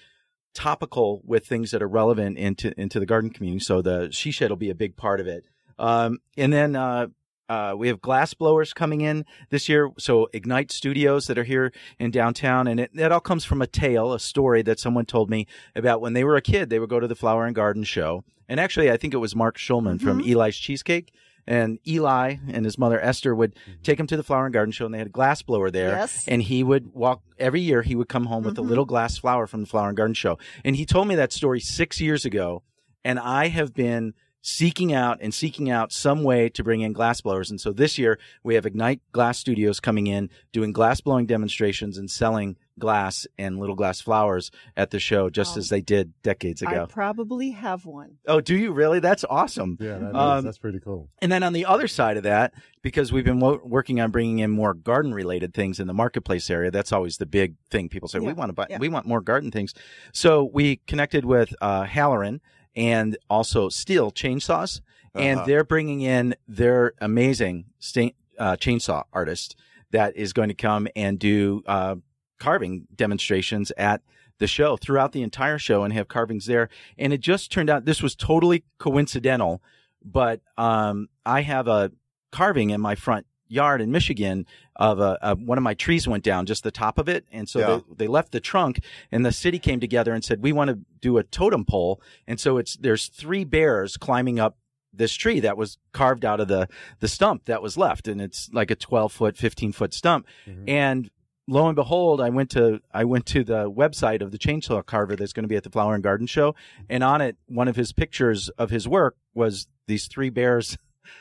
topical 0.55 1.23
with 1.25 1.47
things 1.47 1.71
that 1.71 1.83
are 1.83 1.88
relevant 1.88 2.38
into, 2.38 2.79
into 2.81 3.01
the 3.01 3.07
garden 3.07 3.31
community. 3.31 3.65
So 3.65 3.83
the 3.83 4.11
she 4.12 4.31
shed 4.31 4.51
will 4.51 4.57
be 4.57 4.71
a 4.71 4.75
big 4.75 4.97
part 4.97 5.21
of 5.21 5.27
it. 5.27 5.45
Um, 5.79 6.19
and 6.37 6.53
then, 6.53 6.77
uh, 6.77 7.07
uh, 7.49 7.75
we 7.77 7.88
have 7.88 8.01
glass 8.01 8.33
blowers 8.33 8.73
coming 8.73 9.03
in 9.03 9.27
this 9.51 9.69
year. 9.69 9.91
So 9.99 10.29
Ignite 10.33 10.73
Studios 10.73 11.27
that 11.27 11.37
are 11.37 11.45
here 11.45 11.71
in 11.99 12.11
downtown. 12.11 12.67
And 12.67 12.81
it, 12.81 12.95
that 12.95 13.12
all 13.12 13.21
comes 13.21 13.45
from 13.45 13.61
a 13.61 13.67
tale, 13.67 14.15
a 14.15 14.21
story 14.21 14.62
that 14.62 14.81
someone 14.81 15.05
told 15.05 15.29
me 15.29 15.47
about 15.77 16.01
when 16.01 16.15
they 16.15 16.25
were 16.25 16.37
a 16.37 16.41
kid, 16.41 16.71
they 16.71 16.79
would 16.79 16.88
go 16.88 17.01
to 17.01 17.09
the 17.09 17.15
flower 17.15 17.45
and 17.45 17.55
garden 17.55 17.85
show. 17.85 18.25
And 18.49 18.59
actually, 18.59 18.91
I 18.91 18.97
think 18.97 19.12
it 19.12 19.19
was 19.19 19.37
Marc 19.37 19.59
Schulman 19.59 20.01
from 20.01 20.21
Eli's 20.21 20.57
Cheesecake. 20.57 21.12
And 21.47 21.79
Eli 21.87 22.37
and 22.49 22.65
his 22.65 22.79
mother 22.79 23.01
Esther 23.01 23.35
would 23.35 23.55
mm-hmm. 23.55 23.83
take 23.83 23.99
him 23.99 24.07
to 24.07 24.17
the 24.17 24.23
flower 24.23 24.47
and 24.47 24.53
garden 24.53 24.73
show, 24.73 24.85
and 24.85 24.95
they 24.95 24.99
had 24.99 25.09
a 25.09 25.11
glass 25.11 25.43
blower 25.43 25.71
there. 25.71 25.91
Yes. 25.91 26.27
And 26.29 26.41
he 26.43 26.63
would 26.63 26.95
walk 26.95 27.23
every 27.39 27.61
year. 27.61 27.83
He 27.83 27.97
would 27.97 28.09
come 28.09 28.27
home 28.27 28.45
with 28.45 28.59
a 28.59 28.61
mm-hmm. 28.61 28.69
little 28.69 28.85
glass 28.85 29.19
flower 29.19 29.47
from 29.47 29.61
the 29.63 29.67
flower 29.67 29.89
and 29.89 29.97
garden 29.97 30.15
show. 30.15 30.39
And 30.65 30.77
he 30.77 30.87
told 30.87 31.09
me 31.09 31.17
that 31.17 31.33
story 31.33 31.61
six 31.61 32.01
years 32.01 32.25
ago. 32.25 32.63
And 33.05 33.19
I 33.19 33.49
have 33.49 33.75
been 33.75 34.15
seeking 34.43 34.93
out 34.93 35.19
and 35.21 35.33
seeking 35.33 35.71
out 35.71 35.93
some 35.93 36.23
way 36.23 36.49
to 36.51 36.65
bring 36.65 36.81
in 36.81 36.93
glass 36.93 37.21
blowers. 37.21 37.51
And 37.51 37.61
so 37.61 37.73
this 37.73 37.97
year 37.97 38.19
we 38.43 38.57
have 38.57 38.67
Ignite 38.67 39.01
Glass 39.13 39.39
Studios 39.39 39.81
coming 39.81 40.09
in, 40.09 40.31
doing 40.53 40.73
glass 40.73 41.01
blowing 41.01 41.27
demonstrations 41.27 41.97
and 41.97 42.11
selling 42.11 42.57
glass 42.79 43.27
and 43.39 43.59
little 43.59 43.75
glass 43.77 44.01
flowers 44.01 44.51
at 44.77 44.91
the 44.91 44.99
show, 44.99 45.29
just 45.29 45.57
Oh. 45.57 45.59
as 45.61 45.69
they 45.69 45.81
did 45.83 46.13
decades 46.23 46.63
ago. 46.63 46.83
I 46.83 46.87
probably 46.87 47.51
have 47.51 47.85
one. 47.85 48.17
Oh, 48.27 48.41
do 48.41 48.57
you 48.57 48.73
really? 48.73 48.99
That's 48.99 49.25
awesome. 49.29 49.77
yeah, 49.81 49.99
that 49.99 50.09
is, 50.11 50.15
Um, 50.17 50.45
that's 50.45 50.59
pretty 50.59 50.81
cool. 50.81 51.09
And 51.21 51.31
then 51.31 51.43
on 51.43 51.53
the 51.53 51.67
other 51.67 51.87
side 51.87 52.17
of 52.17 52.23
that, 52.23 52.55
because 52.83 53.13
we've 53.13 53.25
been 53.25 53.41
wo- 53.41 53.61
working 53.65 54.01
on 54.01 54.11
bringing 54.11 54.39
in 54.39 54.51
more 54.51 54.73
garden 54.75 55.13
related 55.13 55.53
things 55.55 55.79
in 55.81 55.87
the 55.87 55.93
marketplace 55.95 56.49
area, 56.51 56.71
that's 56.71 56.93
always 56.93 57.19
the 57.19 57.27
big 57.27 57.57
thing. 57.71 57.89
People 57.89 58.09
say, 58.09 58.19
we 58.21 58.33
want 58.33 58.49
to 58.49 58.55
buy, 58.55 58.67
yeah. 58.71 58.79
we 58.79 58.89
want 58.89 59.07
more 59.07 59.21
garden 59.21 59.51
things. 59.51 59.75
So 60.13 60.43
we 60.53 60.77
connected 60.87 61.25
with, 61.25 61.55
uh, 61.61 61.83
Halloran 61.85 62.41
and 62.75 63.17
also 63.29 63.69
Stihl 63.69 64.13
chainsaws. 64.15 64.81
And 65.15 65.41
Uh-huh. 65.41 65.47
they're 65.47 65.65
bringing 65.65 66.01
in 66.01 66.35
their 66.49 66.95
amazing 67.03 67.67
sta- 67.79 68.15
uh, 68.39 68.57
chainsaw 68.57 69.05
artist 69.13 69.57
that 69.91 70.17
is 70.17 70.33
going 70.33 70.49
to 70.49 70.55
come 70.55 70.89
and 70.97 71.19
do, 71.19 71.63
uh, 71.67 71.97
carving 72.43 72.87
demonstrations 72.95 73.71
at 73.77 74.03
the 74.39 74.47
show 74.47 74.77
throughout 74.77 75.13
the 75.13 75.23
entire 75.23 75.59
show 75.59 75.85
and 75.85 75.93
have 75.95 76.09
carvings 76.09 76.47
there. 76.47 76.69
And 76.99 77.13
it 77.13 77.21
just 77.21 77.53
turned 77.53 77.71
out 77.71 77.85
this 77.85 78.03
was 78.03 78.17
totally 78.17 78.65
coincidental, 78.79 79.63
but 80.05 80.41
um, 80.59 81.09
I 81.25 81.43
have 81.43 81.69
a 81.69 81.93
carving 82.33 82.71
in 82.71 82.81
my 82.81 82.95
front 82.97 83.27
yard 83.47 83.81
in 83.81 83.93
Michigan 83.93 84.47
of 84.77 84.99
a, 84.99 85.19
a 85.23 85.37
one 85.37 85.59
of 85.59 85.63
my 85.63 85.75
trees 85.75 86.09
went 86.09 86.25
down, 86.25 86.47
just 86.47 86.65
the 86.65 86.71
top 86.71 86.99
of 86.99 87.09
it, 87.09 87.25
and 87.31 87.49
so 87.49 87.61
Yeah. 87.61 87.67
they, 87.91 87.95
they 88.05 88.07
left 88.09 88.33
the 88.33 88.41
trunk, 88.41 88.81
and 89.13 89.25
the 89.25 89.31
city 89.33 89.59
came 89.59 89.79
together 89.79 90.13
and 90.13 90.25
said 90.25 90.43
we 90.43 90.53
want 90.53 90.71
to 90.71 90.79
do 91.01 91.19
a 91.19 91.23
totem 91.23 91.65
pole, 91.65 92.01
and 92.27 92.41
so 92.41 92.57
it's 92.59 92.77
there's 92.77 93.07
three 93.09 93.45
bears 93.45 93.97
climbing 93.97 94.41
up 94.41 94.57
this 94.95 95.15
tree 95.15 95.41
that 95.41 95.57
was 95.57 95.79
carved 95.93 96.25
out 96.25 96.41
of 96.41 96.49
the 96.49 96.67
the 97.01 97.09
stump 97.09 97.45
that 97.45 97.63
was 97.63 97.77
left, 97.77 98.09
and 98.09 98.21
it's 98.21 98.49
like 98.53 98.71
a 98.71 98.75
12 98.75 99.13
foot, 99.13 99.37
15 99.37 99.73
foot 99.73 99.93
stump, 99.95 100.27
and 100.67 101.11
lo 101.49 101.67
and 101.67 101.77
behold, 101.77 102.21
I 102.21 102.31
went 102.31 102.51
to 102.51 102.81
I 102.93 103.05
went 103.05 103.27
to 103.27 103.45
the 103.45 103.71
website 103.71 104.23
of 104.23 104.31
the 104.31 104.39
chainsaw 104.39 104.85
carver 104.85 105.17
that's 105.17 105.33
going 105.33 105.45
to 105.45 105.49
be 105.49 105.57
at 105.57 105.65
the 105.65 105.71
Flower 105.71 105.95
and 105.95 106.03
Garden 106.03 106.27
Show, 106.27 106.55
and 106.89 107.03
on 107.03 107.21
it, 107.21 107.37
one 107.47 107.69
of 107.69 107.77
his 107.77 107.93
pictures 107.93 108.49
of 108.51 108.71
his 108.71 108.87
work 108.89 109.17
was 109.35 109.67
these 109.87 110.07
three 110.07 110.31
bears. 110.31 110.77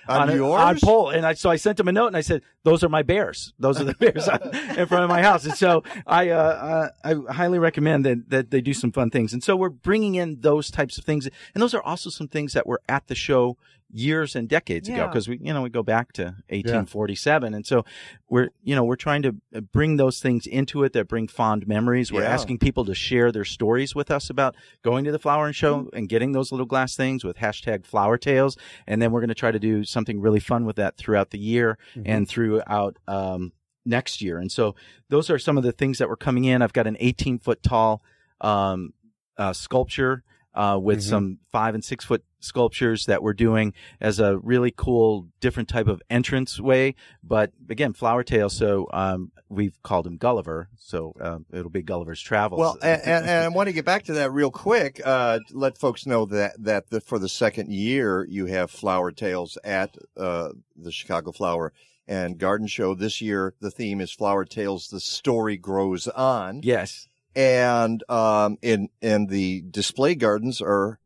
On 0.08 0.30
a- 0.30 0.36
yours? 0.36 0.62
on 0.62 0.80
pole, 0.80 1.10
and 1.10 1.26
I 1.26 1.34
so 1.34 1.50
I 1.50 1.56
sent 1.56 1.80
him 1.80 1.88
a 1.88 1.92
note 1.92 2.08
and 2.08 2.16
I 2.16 2.22
said, 2.22 2.44
"Those 2.64 2.84
are 2.84 2.90
my 2.90 3.02
bears. 3.02 3.52
Those 3.58 3.82
are 3.82 3.84
the 3.84 3.94
bears 4.00 4.28
in 4.28 4.86
front 4.86 5.04
of 5.04 5.10
my 5.10 5.24
house." 5.24 5.44
And 5.44 5.56
so 5.56 5.84
I 6.06 6.30
uh, 6.30 6.90
uh, 7.04 7.16
I 7.28 7.34
highly 7.34 7.58
recommend 7.58 8.06
that 8.06 8.30
that 8.30 8.52
they 8.52 8.62
do 8.62 8.74
some 8.74 8.92
fun 8.92 9.10
things. 9.10 9.34
And 9.34 9.44
so 9.44 9.56
we're 9.56 9.70
bringing 9.70 10.16
in 10.16 10.42
those 10.42 10.70
types 10.70 11.00
of 11.00 11.04
things, 11.04 11.28
and 11.56 11.62
those 11.62 11.74
are 11.74 11.82
also 11.82 12.12
some 12.12 12.28
things 12.28 12.54
that 12.54 12.68
were 12.68 12.80
at 12.88 13.08
the 13.08 13.16
show 13.16 13.58
years 13.94 14.36
and 14.36 14.48
decades 14.48 14.88
ago 14.88 15.08
because 15.08 15.28
we 15.28 15.38
you 15.42 15.54
know 15.54 15.62
we 15.62 15.70
go 15.70 15.84
back 15.84 16.14
to 16.14 16.24
1847 16.50 17.54
and 17.54 17.66
so 17.66 17.84
we're 18.30 18.50
you 18.64 18.76
know 18.76 18.84
we're 18.84 18.96
trying 18.96 19.22
to 19.22 19.36
uh, 19.56 19.60
bring 19.60 19.98
those 19.98 20.20
things 20.20 20.46
into 20.48 20.84
it 20.84 20.94
that 20.94 21.08
bring 21.08 21.28
fond 21.28 21.68
memories. 21.68 22.12
We're 22.12 22.22
Yeah. 22.24 22.34
asking 22.34 22.60
people 22.60 22.86
to 22.86 22.96
share 22.96 23.32
their 23.32 23.44
stories 23.46 23.94
with 23.94 24.10
us 24.10 24.30
about 24.30 24.56
going 24.82 25.04
to 25.06 25.12
the 25.12 25.20
flower 25.20 25.46
and 25.46 25.56
show 25.56 25.90
and 25.94 26.08
getting 26.08 26.32
those 26.32 26.52
little 26.52 26.66
glass 26.66 26.96
things 26.96 27.24
with 27.24 27.38
hashtag 27.38 27.86
flower 27.86 28.18
tales 28.18 28.58
and 28.88 29.02
then 29.02 29.12
we're 29.12 29.20
going 29.22 29.30
to 29.30 29.36
try 29.36 29.52
to 29.52 29.60
do 29.60 29.84
something 29.84 30.22
really 30.22 30.40
fun 30.40 30.66
with 30.66 30.76
that 30.78 30.98
throughout 30.98 31.32
the 31.32 31.40
year 31.40 31.78
and 32.06 32.28
throughout 32.28 32.98
um, 33.08 33.52
next 33.86 34.22
year. 34.22 34.38
And 34.38 34.52
so 34.52 34.76
those 35.10 35.30
are 35.30 35.40
some 35.40 35.58
of 35.58 35.64
the 35.64 35.72
things 35.72 35.98
that 35.98 36.08
were 36.08 36.16
coming 36.16 36.46
in. 36.46 36.62
I've 36.62 36.74
got 36.74 36.88
an 36.88 36.98
18 37.00 37.40
foot 37.40 37.62
tall 37.64 38.02
um, 38.40 38.94
uh, 39.38 39.54
sculpture 39.54 40.24
uh, 40.54 40.80
with 40.82 41.00
Mhm. 41.00 41.10
some 41.10 41.38
five 41.52 41.74
and 41.76 41.84
six 41.84 42.04
foot 42.06 42.24
sculptures 42.40 43.06
that 43.06 43.22
we're 43.22 43.34
doing 43.34 43.74
as 44.00 44.20
a 44.20 44.38
really 44.40 44.72
cool, 44.76 45.28
different 45.40 45.70
type 45.70 45.88
of 45.88 46.02
entrance 46.10 46.60
way. 46.60 46.96
But 47.24 47.52
again, 47.70 47.94
Flower 47.94 48.24
Tale. 48.24 48.50
So 48.50 48.88
um, 48.92 49.32
we've 49.48 49.82
called 49.84 50.08
him 50.08 50.18
Gulliver. 50.18 50.68
So 50.78 51.14
um, 51.22 51.46
it'll 51.54 51.70
be 51.70 51.84
Gulliver's 51.84 52.22
Travels. 52.22 52.60
Well, 52.60 52.78
and, 52.82 53.02
and, 53.04 53.26
and 53.26 53.46
I 53.46 53.48
want 53.50 53.68
to 53.68 53.74
get 53.74 53.86
back 53.86 54.04
to 54.06 54.14
that 54.14 54.32
real 54.32 54.52
quick. 54.52 55.00
Uh, 55.06 55.40
let 55.52 55.78
folks 55.78 56.06
know 56.06 56.26
that 56.26 56.56
that 56.64 56.90
the, 56.90 57.00
for 57.00 57.20
the 57.20 57.30
second 57.30 57.72
year 57.72 58.26
you 58.28 58.48
have 58.48 58.72
flower 58.72 59.12
tales 59.12 59.58
at 59.64 59.96
uh, 60.18 60.50
the 60.76 60.92
Chicago 60.92 61.32
Flower 61.32 61.72
and 62.08 62.40
Garden 62.40 62.68
Show. 62.68 62.96
This 62.96 63.22
year 63.22 63.54
the 63.62 63.72
theme 63.72 64.02
is 64.02 64.12
Flower 64.12 64.44
Tales. 64.46 64.88
The 64.90 65.00
story 65.00 65.58
grows 65.58 66.08
on. 66.08 66.62
Yes. 66.64 67.08
And 67.36 68.04
um, 68.10 68.58
in 68.62 68.90
and 69.02 69.30
the 69.30 69.62
display 69.62 70.16
gardens 70.16 70.62
are 70.62 71.00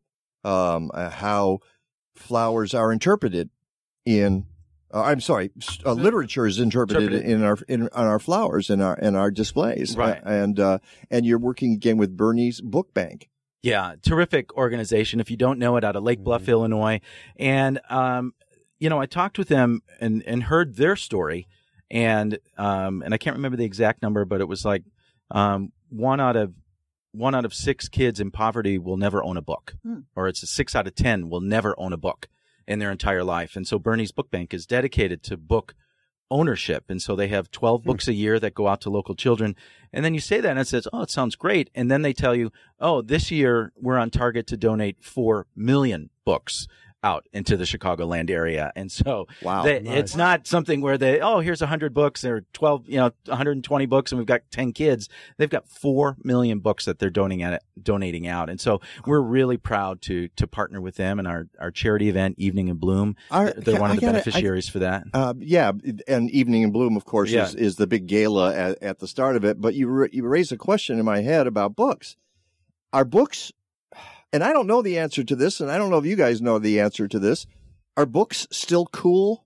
um, 0.44 0.90
uh, 0.92 1.10
how 1.10 1.60
flowers 2.14 2.74
are 2.74 2.92
interpreted 2.92 3.50
in. 4.04 4.46
Uh, 4.92 5.02
I'm 5.02 5.20
sorry, 5.20 5.50
uh, 5.84 5.92
literature 5.92 6.46
is 6.46 6.58
interpreted 6.60 7.12
Interpreted. 7.12 7.30
in 7.30 7.42
our 7.42 7.58
in 7.68 7.82
on 7.88 8.06
our 8.06 8.18
flowers 8.18 8.70
and 8.70 8.82
our 8.82 8.96
in 8.96 9.14
our 9.14 9.30
displays. 9.30 9.96
Right. 9.96 10.20
And 10.24 10.58
uh, 10.58 10.78
and 11.10 11.26
you're 11.26 11.38
working 11.38 11.72
again 11.72 11.96
with 11.96 12.16
Bernie's 12.16 12.60
Book 12.60 12.94
Bank. 12.94 13.28
Yeah, 13.62 13.94
terrific 14.00 14.56
organization. 14.56 15.18
If 15.18 15.30
you 15.30 15.36
don't 15.36 15.58
know 15.58 15.76
it, 15.76 15.82
out 15.82 15.96
of 15.96 16.04
Lake 16.04 16.20
Bluff, 16.20 16.48
Illinois, 16.48 17.00
and 17.36 17.80
um, 17.90 18.32
you 18.78 18.88
know, 18.88 19.00
I 19.00 19.06
talked 19.06 19.38
with 19.38 19.48
them 19.48 19.82
and 20.00 20.22
and 20.24 20.44
heard 20.44 20.76
their 20.76 20.94
story, 20.94 21.48
and 21.90 22.38
um, 22.56 23.02
and 23.02 23.12
I 23.12 23.18
can't 23.18 23.36
remember 23.36 23.56
the 23.56 23.64
exact 23.64 24.02
number, 24.02 24.24
but 24.24 24.40
it 24.40 24.46
was 24.46 24.64
like 24.64 24.84
um, 25.30 25.72
one 25.88 26.20
out 26.20 26.36
of 26.36 26.54
one 27.12 27.34
out 27.34 27.44
of 27.46 27.54
six 27.54 27.88
kids 27.88 28.20
in 28.20 28.30
poverty 28.30 28.76
will 28.78 28.96
never 28.98 29.22
own 29.24 29.36
a 29.36 29.42
book, 29.42 29.74
Hmm. 29.82 30.00
or 30.14 30.28
it's 30.28 30.42
a 30.42 30.46
six 30.46 30.74
out 30.74 30.86
of 30.86 30.94
ten 30.94 31.28
will 31.30 31.40
never 31.40 31.74
own 31.78 31.92
a 31.92 31.96
book 31.96 32.28
in 32.68 32.78
their 32.78 32.90
entire 32.90 33.24
life, 33.24 33.56
and 33.56 33.66
so 33.66 33.78
Bernie's 33.78 34.12
Book 34.12 34.30
Bank 34.30 34.52
is 34.52 34.66
dedicated 34.66 35.22
to 35.24 35.36
book 35.36 35.74
ownership. 36.28 36.86
And 36.88 37.00
so 37.00 37.14
they 37.14 37.28
have 37.28 37.52
12 37.52 37.84
books 37.84 38.08
a 38.08 38.12
year 38.12 38.40
that 38.40 38.52
go 38.52 38.66
out 38.66 38.80
to 38.80 38.90
local 38.90 39.14
children. 39.14 39.54
And 39.92 40.04
then 40.04 40.12
you 40.12 40.18
say 40.18 40.40
that 40.40 40.50
and 40.50 40.58
it 40.58 40.66
says, 40.66 40.88
Oh, 40.92 41.02
it 41.02 41.10
sounds 41.10 41.36
great. 41.36 41.70
And 41.72 41.88
then 41.88 42.02
they 42.02 42.12
tell 42.12 42.34
you, 42.34 42.50
Oh, 42.80 43.00
this 43.00 43.30
year 43.30 43.72
we're 43.76 43.96
on 43.96 44.10
target 44.10 44.48
to 44.48 44.56
donate 44.56 44.96
4 45.04 45.46
million 45.54 46.10
books 46.24 46.66
out 47.04 47.26
into 47.32 47.56
the 47.56 47.64
Chicagoland 47.64 48.30
area. 48.30 48.72
And 48.74 48.90
so 48.90 49.26
Wow. 49.42 49.62
they, 49.62 49.80
Nice. 49.80 49.98
it's 49.98 50.16
not 50.16 50.46
something 50.46 50.80
where 50.80 50.98
they, 50.98 51.20
Oh, 51.20 51.40
here's 51.40 51.60
100 51.60 51.94
books 51.94 52.24
or 52.24 52.44
12, 52.52 52.88
you 52.88 52.96
know, 52.96 53.12
120 53.26 53.86
books 53.86 54.10
and 54.10 54.18
we've 54.18 54.26
got 54.26 54.40
10 54.50 54.72
kids. 54.72 55.08
They've 55.36 55.50
got 55.50 55.68
4 55.68 56.16
million 56.24 56.58
books 56.60 56.84
that 56.86 56.98
they're 56.98 57.10
donating 57.10 57.42
at, 57.44 57.62
donating 57.80 58.26
out. 58.26 58.50
And 58.50 58.60
so 58.60 58.80
we're 59.06 59.20
really 59.20 59.56
proud 59.56 60.00
to, 60.02 60.28
to 60.36 60.46
partner 60.46 60.80
with 60.80 60.96
them 60.96 61.18
and 61.18 61.28
our, 61.28 61.46
our 61.60 61.70
charity 61.70 62.08
event, 62.08 62.36
Evening 62.38 62.68
in 62.68 62.76
Bloom. 62.76 63.14
Our- 63.30 63.52
they're 63.52 63.78
one 63.80 63.90
of 63.90 63.96
the 63.96 64.00
gotta- 64.02 64.18
I- 64.18 64.22
beneficiaries 64.22 64.68
for 64.68 64.80
that. 64.80 65.04
Uh, 65.14 65.34
yeah, 65.38 65.72
and 66.08 66.30
Evening 66.30 66.62
in 66.62 66.72
Bloom, 66.72 66.96
of 66.96 67.04
course, 67.04 67.30
Yeah. 67.30 67.44
is, 67.44 67.54
is 67.54 67.76
the 67.76 67.86
big 67.86 68.06
gala 68.06 68.54
at, 68.54 68.82
at 68.82 68.98
the 68.98 69.06
start 69.06 69.36
of 69.36 69.44
it. 69.44 69.60
But 69.60 69.74
you 69.74 69.86
ra- 69.88 70.08
you 70.10 70.26
raised 70.26 70.50
a 70.50 70.56
question 70.56 70.98
in 70.98 71.04
my 71.04 71.20
head 71.20 71.46
about 71.46 71.76
books. 71.76 72.16
Are 72.92 73.04
books, 73.04 73.52
and 74.32 74.42
I 74.44 74.52
don't 74.52 74.66
know 74.66 74.82
the 74.82 74.98
answer 74.98 75.24
to 75.24 75.36
this, 75.36 75.60
and 75.60 75.70
I 75.70 75.78
don't 75.78 75.90
know 75.90 75.98
if 75.98 76.06
you 76.06 76.16
guys 76.16 76.40
know 76.40 76.58
the 76.58 76.80
answer 76.80 77.08
to 77.08 77.18
this. 77.18 77.46
Are 77.96 78.06
books 78.06 78.46
still 78.50 78.86
cool? 78.86 79.44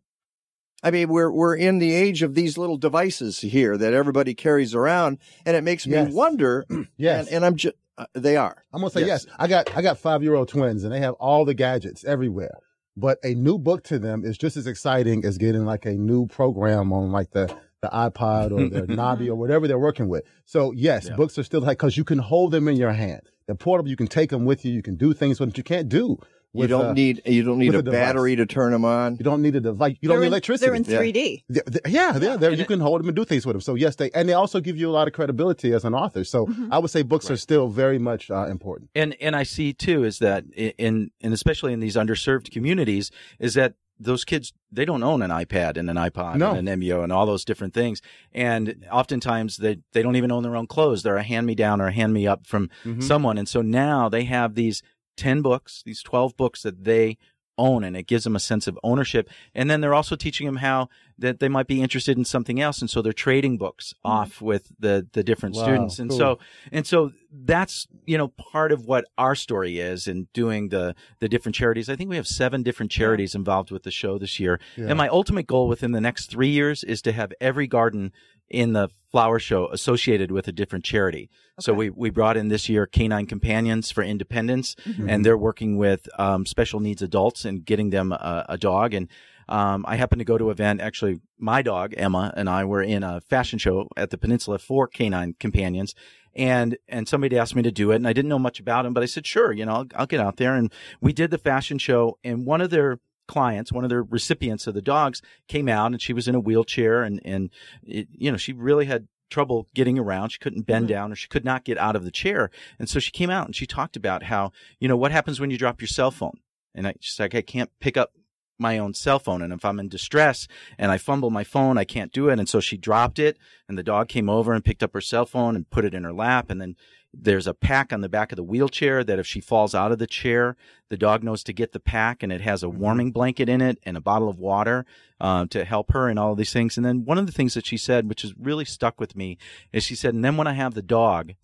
I 0.82 0.90
mean, 0.90 1.08
we're 1.08 1.30
we're 1.30 1.56
in 1.56 1.78
the 1.78 1.92
age 1.92 2.22
of 2.22 2.34
these 2.34 2.56
little 2.56 2.78
devices 2.78 3.40
here 3.40 3.76
that 3.76 3.92
everybody 3.92 4.34
carries 4.34 4.74
around, 4.74 5.18
and 5.44 5.56
it 5.56 5.62
makes 5.62 5.86
Yes. 5.86 6.08
me 6.08 6.14
wonder. 6.14 6.64
Yes. 6.96 7.26
and, 7.26 7.36
and 7.36 7.44
I'm 7.46 7.56
just 7.56 7.76
uh, 7.98 8.06
they 8.14 8.36
are. 8.36 8.64
I'm 8.72 8.80
gonna 8.80 8.90
say 8.90 9.04
yes. 9.06 9.26
I 9.38 9.46
got 9.46 9.76
I 9.76 9.82
got 9.82 9.98
five 9.98 10.22
year 10.22 10.34
old 10.34 10.48
twins 10.48 10.84
and 10.84 10.92
they 10.92 11.00
have 11.00 11.14
all 11.14 11.44
the 11.44 11.54
gadgets 11.54 12.02
everywhere. 12.04 12.58
But 12.96 13.18
a 13.22 13.34
new 13.34 13.58
book 13.58 13.84
to 13.84 13.98
them 13.98 14.24
is 14.24 14.36
just 14.38 14.56
as 14.56 14.66
exciting 14.66 15.24
as 15.24 15.38
getting 15.38 15.64
like 15.64 15.84
a 15.86 15.92
new 15.92 16.26
program 16.26 16.92
on 16.92 17.12
like 17.12 17.30
the 17.30 17.54
the 17.82 17.88
iPod 17.88 18.52
or 18.52 18.68
the 18.68 18.86
Nabi 18.94 19.28
or 19.28 19.34
whatever 19.34 19.66
they're 19.66 19.78
working 19.78 20.08
with. 20.08 20.24
So 20.44 20.72
yes, 20.72 21.06
Yeah. 21.08 21.16
books 21.16 21.38
are 21.38 21.42
still 21.42 21.60
like 21.60 21.78
because 21.78 21.96
you 21.96 22.04
can 22.04 22.18
hold 22.18 22.52
them 22.52 22.68
in 22.68 22.76
your 22.76 22.92
hand. 22.92 23.22
They're 23.46 23.54
portable. 23.56 23.88
You 23.90 23.96
can 23.96 24.06
take 24.06 24.30
them 24.30 24.44
with 24.44 24.64
you. 24.64 24.72
You 24.72 24.82
can 24.82 24.96
do 24.96 25.12
things 25.12 25.40
with 25.40 25.50
them 25.50 25.54
you 25.56 25.64
can't 25.64 25.88
do. 25.88 26.18
You 26.52 26.66
don't 26.66 26.86
uh, 26.86 26.92
need 26.94 27.22
you 27.26 27.44
don't 27.44 27.58
need 27.58 27.74
a 27.76 27.78
a 27.78 27.82
battery 27.82 28.34
to 28.34 28.44
turn 28.44 28.72
them 28.72 28.84
on. 28.84 29.14
You 29.16 29.22
don't 29.24 29.40
need 29.40 29.54
a 29.54 29.60
device. 29.60 29.96
You 30.00 30.08
don't 30.08 30.16
They're 30.16 30.20
need 30.22 30.26
in- 30.26 30.32
electricity. 30.32 30.66
They're 30.66 30.74
in 30.74 30.82
Yeah. 30.84 30.98
3D. 30.98 31.12
Th- 31.14 31.44
th- 31.64 31.80
Yeah, 31.88 32.18
yeah, 32.18 32.36
there 32.36 32.52
you 32.52 32.64
can 32.64 32.80
hold 32.80 33.00
them 33.00 33.08
and 33.08 33.14
do 33.14 33.24
things 33.24 33.46
with 33.46 33.54
them. 33.54 33.60
So 33.60 33.76
yes, 33.76 33.94
they 33.96 34.10
and 34.10 34.28
they 34.28 34.32
also 34.32 34.60
give 34.60 34.76
you 34.76 34.90
a 34.90 34.92
lot 34.92 35.06
of 35.06 35.14
credibility 35.14 35.72
as 35.72 35.84
an 35.84 35.94
author. 35.94 36.24
So 36.24 36.46
Mm-hmm. 36.46 36.72
I 36.72 36.78
would 36.80 36.90
say 36.90 37.02
books 37.02 37.30
are 37.30 37.36
still 37.36 37.68
very 37.68 37.98
much 38.00 38.30
uh, 38.32 38.46
important. 38.48 38.90
and 38.96 39.16
and 39.20 39.36
I 39.36 39.44
see 39.44 39.72
too 39.72 40.02
is 40.02 40.18
that 40.18 40.44
in 40.54 41.12
and 41.22 41.32
especially 41.32 41.72
in 41.72 41.78
these 41.80 41.94
underserved 41.94 42.50
communities 42.50 43.12
is 43.38 43.54
that 43.54 43.74
those 44.02 44.24
kids 44.24 44.52
they 44.72 44.84
don't 44.84 45.02
own 45.02 45.20
an 45.22 45.30
iPad 45.30 45.76
and 45.76 45.90
an 45.90 45.96
iPod 45.96 46.36
No. 46.36 46.52
and 46.54 46.66
an 46.68 46.80
MBO 46.80 47.02
and 47.04 47.12
all 47.12 47.26
those 47.26 47.44
different 47.44 47.74
things 47.74 48.00
and 48.32 48.86
oftentimes 48.90 49.58
they 49.58 49.78
they 49.92 50.02
don't 50.02 50.16
even 50.16 50.32
own 50.32 50.42
their 50.42 50.56
own 50.56 50.66
clothes 50.66 51.02
they're 51.02 51.16
a 51.16 51.22
hand 51.22 51.46
me 51.46 51.54
down 51.54 51.80
or 51.80 51.88
a 51.88 51.92
hand 51.92 52.12
me 52.14 52.26
up 52.26 52.46
from 52.46 52.70
Mhm. 52.84 53.02
someone 53.02 53.36
and 53.38 53.48
so 53.48 53.60
now 53.62 54.08
they 54.08 54.24
have 54.24 54.54
these 54.54 54.82
10 55.16 55.42
books 55.42 55.82
these 55.84 56.02
12 56.02 56.36
books 56.36 56.62
that 56.62 56.84
they 56.84 57.18
own 57.60 57.84
and 57.84 57.96
it 57.96 58.06
gives 58.06 58.24
them 58.24 58.34
a 58.34 58.40
sense 58.40 58.66
of 58.66 58.78
ownership. 58.82 59.28
And 59.54 59.70
then 59.70 59.80
they're 59.80 59.94
also 59.94 60.16
teaching 60.16 60.46
them 60.46 60.56
how 60.56 60.88
that 61.18 61.38
they 61.38 61.48
might 61.48 61.66
be 61.66 61.82
interested 61.82 62.16
in 62.16 62.24
something 62.24 62.60
else 62.60 62.80
and 62.80 62.88
so 62.88 63.02
they're 63.02 63.12
trading 63.12 63.58
books 63.58 63.94
hmm. 64.02 64.10
off 64.10 64.40
with 64.40 64.72
the 64.78 65.06
the 65.12 65.22
different 65.22 65.54
Wow, 65.54 65.62
students. 65.62 65.98
And 65.98 66.10
cool. 66.10 66.18
so 66.18 66.38
and 66.72 66.86
so 66.86 67.12
that's 67.32 67.86
you 68.06 68.18
know 68.18 68.28
part 68.28 68.72
of 68.72 68.86
what 68.86 69.04
our 69.18 69.34
story 69.34 69.78
is 69.78 70.08
in 70.08 70.28
doing 70.32 70.70
the 70.70 70.94
the 71.20 71.28
different 71.28 71.54
charities. 71.54 71.88
I 71.88 71.96
think 71.96 72.10
we 72.10 72.16
have 72.16 72.26
seven 72.26 72.62
different 72.62 72.90
charities 72.90 73.34
involved 73.34 73.70
with 73.70 73.82
the 73.82 73.90
show 73.90 74.18
this 74.18 74.40
year. 74.40 74.60
Yeah. 74.76 74.86
and 74.88 74.98
my 74.98 75.08
ultimate 75.08 75.46
goal 75.46 75.68
within 75.68 75.92
the 75.92 76.00
next 76.00 76.30
three 76.30 76.48
years 76.48 76.82
is 76.82 77.02
to 77.02 77.12
have 77.12 77.32
every 77.40 77.66
garden 77.66 78.12
in 78.50 78.72
the 78.72 78.88
flower 79.10 79.38
show 79.38 79.68
associated 79.68 80.30
with 80.30 80.46
a 80.48 80.52
different 80.52 80.84
charity. 80.84 81.30
So 81.58 81.72
we 81.72 81.90
we 81.90 82.10
brought 82.10 82.36
in 82.36 82.48
this 82.48 82.68
year 82.68 82.86
canine 82.86 83.26
companions 83.26 83.90
for 83.90 84.02
independence 84.02 84.76
and 85.08 85.24
they're 85.24 85.36
working 85.38 85.76
with 85.76 86.08
um, 86.18 86.46
special 86.46 86.80
needs 86.80 87.02
adults 87.02 87.44
and 87.44 87.64
getting 87.64 87.90
them 87.90 88.12
a, 88.12 88.46
a 88.48 88.58
dog. 88.58 88.94
And 88.94 89.08
um, 89.48 89.84
I 89.88 89.96
happened 89.96 90.20
to 90.20 90.24
go 90.24 90.38
to 90.38 90.46
an 90.46 90.52
event. 90.52 90.80
Actually, 90.80 91.20
my 91.38 91.60
dog 91.60 91.92
Emma 91.96 92.32
and 92.36 92.48
I 92.48 92.64
were 92.64 92.82
in 92.82 93.02
a 93.02 93.20
fashion 93.20 93.58
show 93.58 93.88
at 93.96 94.10
the 94.10 94.18
Peninsula 94.18 94.58
for 94.58 94.86
canine 94.86 95.34
companions, 95.40 95.94
and 96.36 96.78
and 96.88 97.08
somebody 97.08 97.36
asked 97.36 97.56
me 97.56 97.62
to 97.62 97.72
do 97.72 97.90
it, 97.90 97.96
and 97.96 98.06
I 98.06 98.12
didn't 98.12 98.28
know 98.28 98.38
much 98.38 98.60
about 98.60 98.86
him, 98.86 98.94
but 98.94 99.02
I 99.02 99.06
said, 99.06 99.26
sure, 99.26 99.52
you 99.52 99.66
know, 99.66 99.72
I'll, 99.72 99.86
I'll 99.96 100.06
get 100.06 100.20
out 100.20 100.36
there, 100.36 100.54
and 100.54 100.72
we 101.00 101.12
did 101.12 101.32
the 101.32 101.38
fashion 101.38 101.78
show, 101.78 102.16
and 102.22 102.46
one 102.46 102.60
of 102.60 102.70
their 102.70 103.00
clients, 103.30 103.72
one 103.72 103.84
of 103.84 103.90
their 103.90 104.02
recipients 104.02 104.66
of 104.66 104.74
the 104.74 104.82
dogs, 104.82 105.22
came 105.48 105.68
out, 105.68 105.92
and 105.92 106.02
she 106.02 106.12
was 106.12 106.28
in 106.28 106.34
a 106.34 106.40
wheelchair, 106.40 107.02
and 107.02 107.20
and 107.24 107.50
it, 107.82 108.08
you 108.10 108.30
know, 108.30 108.36
she 108.36 108.52
really 108.52 108.86
had 108.86 109.06
trouble 109.30 109.68
getting 109.74 109.98
around. 109.98 110.30
She 110.30 110.38
couldn't 110.38 110.66
bend 110.66 110.86
mm-hmm. 110.86 110.94
down 110.94 111.12
or 111.12 111.14
she 111.14 111.28
could 111.28 111.44
not 111.44 111.64
get 111.64 111.78
out 111.78 111.96
of 111.96 112.04
the 112.04 112.10
chair. 112.10 112.50
And 112.78 112.88
so 112.88 112.98
she 112.98 113.12
came 113.12 113.30
out 113.30 113.46
and 113.46 113.54
she 113.54 113.64
talked 113.64 113.96
about 113.96 114.24
how, 114.24 114.50
you 114.80 114.88
know, 114.88 114.96
what 114.96 115.12
happens 115.12 115.40
when 115.40 115.50
you 115.50 115.56
drop 115.56 115.80
your 115.80 115.88
cell 115.88 116.10
phone? 116.10 116.40
And 116.74 116.88
I, 116.88 116.94
she's 116.98 117.18
like, 117.18 117.34
I 117.34 117.42
can't 117.42 117.70
pick 117.80 117.96
up 117.96 118.12
my 118.58 118.76
own 118.78 118.92
cell 118.92 119.18
phone. 119.18 119.40
And 119.40 119.52
if 119.52 119.64
I'm 119.64 119.80
in 119.80 119.88
distress 119.88 120.46
and 120.78 120.92
I 120.92 120.98
fumble 120.98 121.30
my 121.30 121.44
phone, 121.44 121.78
I 121.78 121.84
can't 121.84 122.12
do 122.12 122.28
it. 122.28 122.38
And 122.38 122.48
so 122.48 122.60
she 122.60 122.76
dropped 122.76 123.18
it 123.18 123.38
and 123.68 123.78
the 123.78 123.82
dog 123.82 124.08
came 124.08 124.28
over 124.28 124.52
and 124.52 124.64
picked 124.64 124.82
up 124.82 124.92
her 124.92 125.00
cell 125.00 125.24
phone 125.24 125.56
and 125.56 125.70
put 125.70 125.84
it 125.84 125.94
in 125.94 126.04
her 126.04 126.12
lap. 126.12 126.50
And 126.50 126.60
then 126.60 126.76
there's 127.12 127.46
a 127.46 127.54
pack 127.54 127.92
on 127.92 128.00
the 128.00 128.08
back 128.08 128.30
of 128.32 128.36
the 128.36 128.42
wheelchair 128.42 129.02
that 129.02 129.18
if 129.18 129.26
she 129.26 129.40
falls 129.40 129.74
out 129.74 129.92
of 129.92 129.98
the 129.98 130.06
chair, 130.06 130.56
the 130.88 130.96
dog 130.96 131.24
knows 131.24 131.42
to 131.44 131.52
get 131.52 131.72
the 131.72 131.80
pack 131.80 132.22
and 132.22 132.32
it 132.32 132.40
has 132.40 132.62
a 132.62 132.68
warming 132.68 133.10
blanket 133.10 133.48
in 133.48 133.60
it 133.60 133.78
and 133.82 133.96
a 133.96 134.00
bottle 134.00 134.28
of 134.28 134.38
water 134.38 134.86
uh, 135.20 135.46
to 135.46 135.64
help 135.64 135.92
her 135.92 136.08
and 136.08 136.18
all 136.18 136.32
of 136.32 136.38
these 136.38 136.52
things. 136.52 136.76
And 136.76 136.86
then 136.86 137.04
one 137.04 137.18
of 137.18 137.26
the 137.26 137.32
things 137.32 137.54
that 137.54 137.66
she 137.66 137.76
said, 137.76 138.08
which 138.08 138.22
has 138.22 138.32
really 138.38 138.64
stuck 138.64 139.00
with 139.00 139.16
me, 139.16 139.38
is 139.72 139.82
she 139.82 139.96
said, 139.96 140.14
and 140.14 140.24
then 140.24 140.36
when 140.36 140.46
I 140.46 140.52
have 140.52 140.74
the 140.74 140.82
dog, 140.82 141.34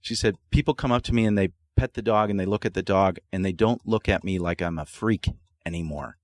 she 0.00 0.14
said, 0.14 0.36
people 0.50 0.74
come 0.74 0.92
up 0.92 1.02
to 1.02 1.14
me 1.14 1.24
and 1.24 1.38
they 1.38 1.50
pet 1.76 1.94
the 1.94 2.02
dog 2.02 2.28
and 2.28 2.40
they 2.40 2.46
look 2.46 2.66
at 2.66 2.74
the 2.74 2.82
dog 2.82 3.18
and 3.32 3.44
they 3.44 3.52
don't 3.52 3.86
look 3.86 4.08
at 4.08 4.24
me 4.24 4.38
like 4.38 4.60
I'm 4.60 4.78
a 4.78 4.86
freak 4.86 5.28
anymore. 5.64 6.16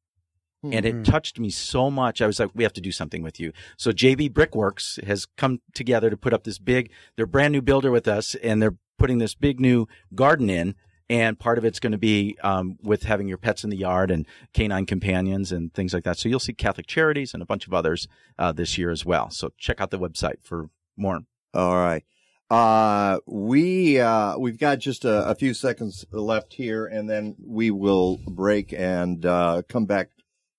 And 0.62 0.85
it 0.85 1.05
touched 1.05 1.38
me 1.38 1.51
so 1.51 1.90
much. 1.90 2.21
I 2.21 2.27
was 2.27 2.40
like, 2.40 2.51
we 2.55 2.64
have 2.64 2.73
to 2.73 2.81
do 2.81 2.90
something 2.90 3.23
with 3.23 3.38
you. 3.38 3.53
So 3.77 3.92
JB 3.92 4.33
Brickworks 4.33 4.99
has 5.07 5.27
come 5.37 5.61
together 5.75 6.11
to 6.11 6.16
put 6.16 6.33
up 6.33 6.45
this 6.45 6.59
big, 6.59 6.90
they're 7.16 7.27
brand 7.27 7.53
new 7.53 7.62
builder 7.62 7.90
with 7.90 8.09
us 8.09 8.35
and 8.37 8.61
they're 8.61 8.77
putting 8.99 9.19
this 9.19 9.35
big 9.35 9.61
new 9.61 9.87
garden 10.14 10.51
in 10.51 10.75
and 11.09 11.38
part 11.38 11.59
of 11.59 11.64
it's 11.64 11.79
going 11.79 11.92
to 11.92 11.99
be 11.99 12.37
um, 12.42 12.77
with 12.83 13.05
having 13.05 13.29
your 13.29 13.38
pets 13.38 13.64
in 13.64 13.71
the 13.71 13.77
yard 13.77 14.11
and 14.11 14.27
canine 14.53 14.87
companions 14.87 15.53
and 15.53 15.73
things 15.73 15.95
like 15.95 16.05
that. 16.05 16.19
So 16.19 16.29
you'll 16.29 16.40
see 16.40 16.53
Catholic 16.53 16.87
Charities 16.87 17.33
and 17.33 17.42
a 17.42 17.47
bunch 17.47 17.66
of 17.66 17.75
others 17.75 18.09
uh, 18.38 18.53
this 18.53 18.77
year 18.77 18.90
as 18.90 19.05
well. 19.05 19.31
So 19.31 19.53
check 19.57 19.81
out 19.81 19.90
the 19.90 19.99
website 19.99 20.42
for 20.42 20.69
more. 20.97 21.21
All 21.55 21.77
right. 21.77 22.05
Uh, 22.49 23.19
we, 23.27 23.99
uh, 24.01 24.38
we've 24.38 24.59
got 24.59 24.79
just 24.79 25.05
a, 25.05 25.29
a 25.29 25.35
few 25.35 25.53
seconds 25.53 26.05
left 26.12 26.55
here 26.55 26.87
and 26.87 27.09
then 27.11 27.35
we 27.45 27.71
will 27.71 28.21
break 28.27 28.73
and, 28.73 29.25
uh, 29.27 29.62
come 29.69 29.85
back. 29.85 30.11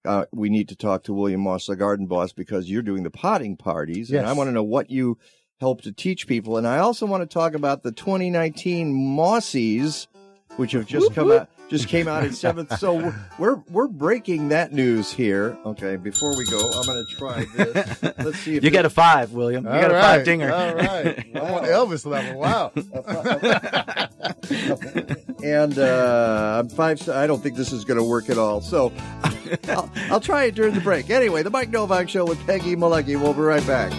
Uh, 0.07 0.25
we 0.31 0.49
need 0.49 0.69
to 0.69 0.75
talk 0.75 1.03
to 1.03 1.13
William 1.13 1.41
Moss, 1.41 1.67
the 1.67 1.75
garden 1.75 2.05
boss, 2.07 2.31
because 2.31 2.69
you're 2.69 2.81
doing 2.81 3.03
the 3.03 3.11
potting 3.11 3.57
parties 3.57 4.09
and 4.19 4.27
I 4.27 4.33
want 4.33 4.47
to 4.47 4.51
know 4.53 4.63
what 4.63 4.89
you 4.89 5.17
help 5.59 5.81
to 5.81 5.91
teach 5.91 6.27
people. 6.27 6.57
And 6.57 6.65
I 6.67 6.77
also 6.79 7.05
want 7.05 7.21
to 7.23 7.33
talk 7.33 7.53
about 7.53 7.83
the 7.83 7.91
2019 7.91 8.93
Mossies, 8.93 10.07
which 10.55 10.71
have 10.71 10.85
just 10.85 11.13
come 11.13 11.31
out, 11.31 11.49
just 11.69 11.87
came 11.87 12.07
out 12.07 12.23
in 12.23 12.33
seventh. 12.33 12.77
So 12.79 13.13
we're, 13.37 13.55
we're 13.69 13.87
breaking 13.87 14.49
that 14.49 14.73
news 14.73 15.11
here. 15.11 15.57
Okay. 15.65 15.95
Before 15.97 16.35
we 16.37 16.45
go, 16.45 16.69
I'm 16.71 16.85
going 16.85 17.05
to 17.05 17.15
try 17.15 17.45
this. 17.55 18.03
Let's 18.03 18.39
see 18.39 18.55
if 18.55 18.63
You 18.63 18.69
it- 18.69 18.73
got 18.73 18.85
a 18.85 18.89
five, 18.89 19.33
William. 19.33 19.65
You 19.65 19.71
All 19.71 19.81
got 19.81 19.91
a 19.91 20.01
five 20.01 20.25
dinger. 20.25 20.51
All 20.53 20.75
right. 20.75 21.25
I'm 21.35 21.53
on 21.53 21.63
Elvis 21.63 22.05
level. 22.05 22.39
Wow. 22.39 22.71
and 25.43 25.77
uh, 25.77 26.57
I'm 26.59 26.69
five. 26.69 27.07
I 27.09 27.27
don't 27.27 27.41
think 27.41 27.55
this 27.55 27.71
is 27.71 27.85
going 27.85 27.97
to 27.97 28.03
work 28.03 28.29
at 28.29 28.37
all. 28.37 28.61
So 28.61 28.91
I'll, 29.67 29.91
I'll 30.11 30.19
try 30.21 30.45
it 30.45 30.55
during 30.55 30.73
the 30.73 30.81
break. 30.81 31.09
Anyway, 31.09 31.43
the 31.43 31.49
Mike 31.49 31.69
Novak 31.69 32.09
Show 32.09 32.25
with 32.25 32.43
Peggy 32.45 32.75
Malecki. 32.75 33.21
We'll 33.21 33.33
be 33.33 33.41
right 33.41 33.65
back. 33.67 33.91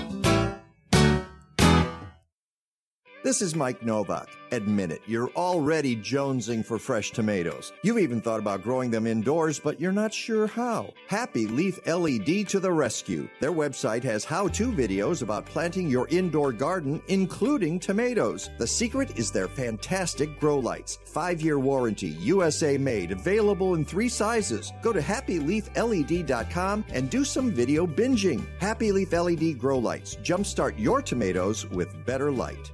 This 3.25 3.43
is 3.43 3.57
Mike 3.57 3.83
Novak. 3.83 4.29
Admit 4.53 4.93
it, 4.93 5.03
you're 5.05 5.31
already 5.31 5.97
jonesing 5.97 6.65
for 6.65 6.79
fresh 6.79 7.11
tomatoes. 7.11 7.73
You've 7.83 7.99
even 7.99 8.21
thought 8.21 8.39
about 8.39 8.63
growing 8.63 8.93
them 8.93 9.09
indoors, 9.09 9.59
but 9.59 9.81
you're 9.81 9.91
not 9.91 10.15
sure 10.15 10.47
how. 10.47 10.95
Happy 11.09 11.49
Leaf 11.49 11.85
LED 11.85 12.49
to 12.49 12.61
the 12.61 12.71
rescue. 12.71 13.29
Their 13.41 13.51
website 13.51 14.05
has 14.05 14.25
how 14.25 14.47
to 14.49 14.71
videos 14.71 15.23
about 15.23 15.47
planting 15.47 15.89
your 15.89 16.07
indoor 16.09 16.53
garden, 16.53 17.03
including 17.09 17.81
tomatoes. 17.81 18.51
The 18.57 18.69
secret 18.69 19.19
is 19.19 19.33
their 19.33 19.49
fantastic 19.49 20.39
grow 20.39 20.61
lights. 20.61 21.01
Five 21.05 21.41
year 21.41 21.59
warranty, 21.59 22.11
USA 22.21 22.79
made, 22.79 23.11
available 23.11 23.75
in 23.75 23.85
three 23.85 24.09
sizes. 24.09 24.73
Go 24.81 24.93
to 24.93 25.01
happyleafled.com 25.01 26.85
and 26.91 27.11
do 27.11 27.25
some 27.25 27.51
video 27.51 27.85
binging. 27.85 28.47
Happy 28.61 28.93
Leaf 28.93 29.13
LED 29.13 29.59
grow 29.59 29.79
lights. 29.79 30.15
Jumpstart 30.23 30.79
your 30.79 31.03
tomatoes 31.03 31.67
with 31.67 32.07
better 32.07 32.31
light. 32.31 32.71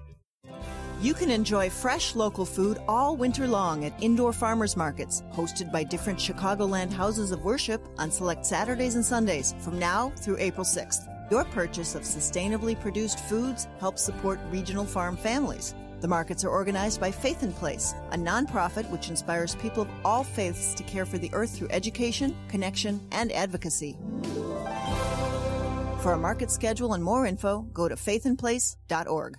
You 1.05 1.13
can 1.13 1.31
enjoy 1.31 1.69
fresh 1.69 2.15
local 2.15 2.47
food 2.47 2.79
all 2.89 3.15
winter 3.15 3.47
long 3.47 3.85
at 3.85 3.93
indoor 4.03 4.33
farmers 4.33 4.75
markets, 4.75 5.23
hosted 5.35 5.71
by 5.71 5.85
different 5.85 6.19
Chicagoland 6.19 6.91
houses 6.91 7.31
of 7.31 7.45
worship 7.45 7.87
on 7.99 8.11
select 8.11 8.47
Saturdays 8.47 8.95
and 8.95 9.05
Sundays 9.05 9.55
from 9.59 9.79
now 9.79 10.15
through 10.17 10.39
April 10.39 10.65
6th. 10.65 11.07
Your 11.31 11.45
purchase 11.45 11.95
of 11.95 12.05
sustainably 12.05 12.81
produced 12.81 13.19
foods 13.19 13.69
helps 13.81 14.01
support 14.03 14.41
regional 14.51 14.87
farm 14.87 15.19
families. 15.19 15.75
The 16.01 16.09
markets 16.09 16.43
are 16.43 16.49
organized 16.49 17.03
by 17.03 17.11
Faith 17.11 17.43
in 17.43 17.53
Place, 17.53 17.93
a 18.13 18.17
nonprofit 18.17 18.89
which 18.89 19.11
inspires 19.11 19.57
people 19.57 19.83
of 19.83 19.91
all 20.07 20.25
faiths 20.25 20.73
to 20.73 20.83
care 20.85 21.05
for 21.05 21.19
the 21.19 21.29
earth 21.35 21.55
through 21.55 21.69
education, 21.69 22.35
connection, 22.49 23.07
and 23.13 23.31
advocacy. 23.33 23.99
For 26.01 26.13
a 26.15 26.19
market 26.19 26.51
schedule 26.51 26.95
and 26.95 27.05
more 27.05 27.27
info, 27.27 27.61
go 27.75 27.91
to 27.91 27.95
faithinplace.org. 27.95 29.39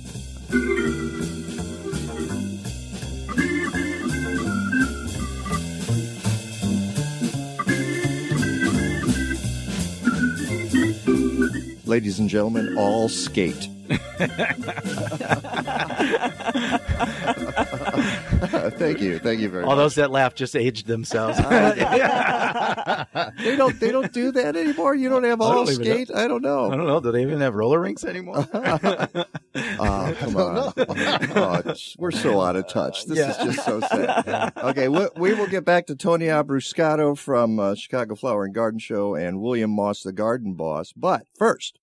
Ladies 11.91 12.19
and 12.19 12.29
gentlemen, 12.29 12.77
all 12.77 13.07
skate. 13.07 13.70
Thank 18.77 19.01
you. 19.01 19.19
Thank 19.19 19.39
you 19.39 19.49
very 19.49 19.63
much. 19.63 19.69
All 19.69 19.75
much. 19.75 19.83
those 19.83 19.95
that 19.95 20.11
laugh 20.11 20.35
just 20.35 20.55
aged 20.55 20.87
themselves. 20.87 21.37
they 21.37 21.43
don't 23.55 23.79
they 23.79 23.91
don't 23.91 24.11
do 24.13 24.31
that 24.31 24.55
anymore. 24.55 24.95
You 24.95 25.09
don't 25.09 25.23
have 25.23 25.41
all 25.41 25.65
skate. 25.67 26.09
I 26.13 26.27
don't 26.27 26.41
know. 26.41 26.71
I 26.71 26.75
don't 26.75 26.87
know. 26.87 26.99
Do 26.99 27.11
they 27.11 27.21
even 27.21 27.39
have 27.41 27.55
roller 27.55 27.79
rinks 27.79 28.03
anymore? 28.03 28.47
Oh, 29.53 30.15
come 30.17 30.37
on. 30.37 30.73
Oh, 30.77 31.61
we're 31.97 32.11
so 32.11 32.39
out 32.39 32.55
of 32.55 32.69
touch. 32.69 33.05
This 33.05 33.19
is 33.19 33.35
just 33.37 33.65
so 33.65 33.81
sad. 33.81 34.53
Okay, 34.57 34.87
we, 34.87 35.07
we 35.17 35.33
will 35.33 35.47
get 35.47 35.65
back 35.65 35.87
to 35.87 35.95
Tony 35.95 36.27
Abruscato 36.27 37.17
from 37.17 37.59
uh, 37.59 37.75
Chicago 37.75 38.15
Flower 38.15 38.45
and 38.45 38.53
Garden 38.53 38.79
Show 38.79 39.15
and 39.15 39.41
William 39.41 39.71
Moss, 39.71 40.03
the 40.03 40.13
garden 40.13 40.53
boss. 40.53 40.93
But 40.95 41.25
first, 41.37 41.79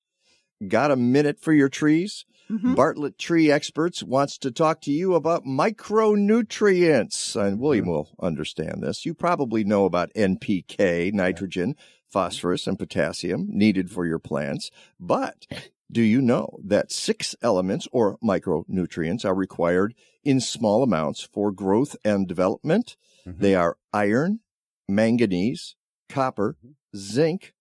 got 0.66 0.90
a 0.90 0.96
minute 0.96 1.38
for 1.40 1.52
your 1.52 1.68
trees? 1.68 2.24
Mm-hmm. 2.50 2.74
Bartlett 2.74 3.18
Tree 3.18 3.50
Experts 3.50 4.02
wants 4.02 4.38
to 4.38 4.50
talk 4.50 4.80
to 4.82 4.90
you 4.90 5.14
about 5.14 5.44
micronutrients. 5.44 7.36
And 7.36 7.60
William 7.60 7.84
mm. 7.84 7.88
will 7.88 8.08
understand 8.20 8.82
this. 8.82 9.04
You 9.04 9.12
probably 9.12 9.64
know 9.64 9.84
about 9.84 10.14
NPK, 10.14 11.12
nitrogen, 11.12 11.76
phosphorus, 12.10 12.66
and 12.66 12.78
potassium 12.78 13.46
needed 13.50 13.90
for 13.90 14.06
your 14.06 14.18
plants. 14.18 14.70
But 14.98 15.46
do 15.92 16.00
you 16.00 16.22
know 16.22 16.58
that 16.64 16.90
six 16.90 17.36
elements 17.42 17.86
or 17.92 18.16
micronutrients 18.18 19.26
are 19.26 19.34
required 19.34 19.94
in 20.24 20.40
small 20.40 20.82
amounts 20.82 21.22
for 21.22 21.52
growth 21.52 21.96
and 22.02 22.26
development? 22.26 22.96
Mm-hmm. 23.26 23.42
They 23.42 23.54
are 23.54 23.76
iron, 23.92 24.40
manganese, 24.88 25.76
copper, 26.08 26.56
mm-hmm. 26.64 26.72
zinc, 26.96 27.52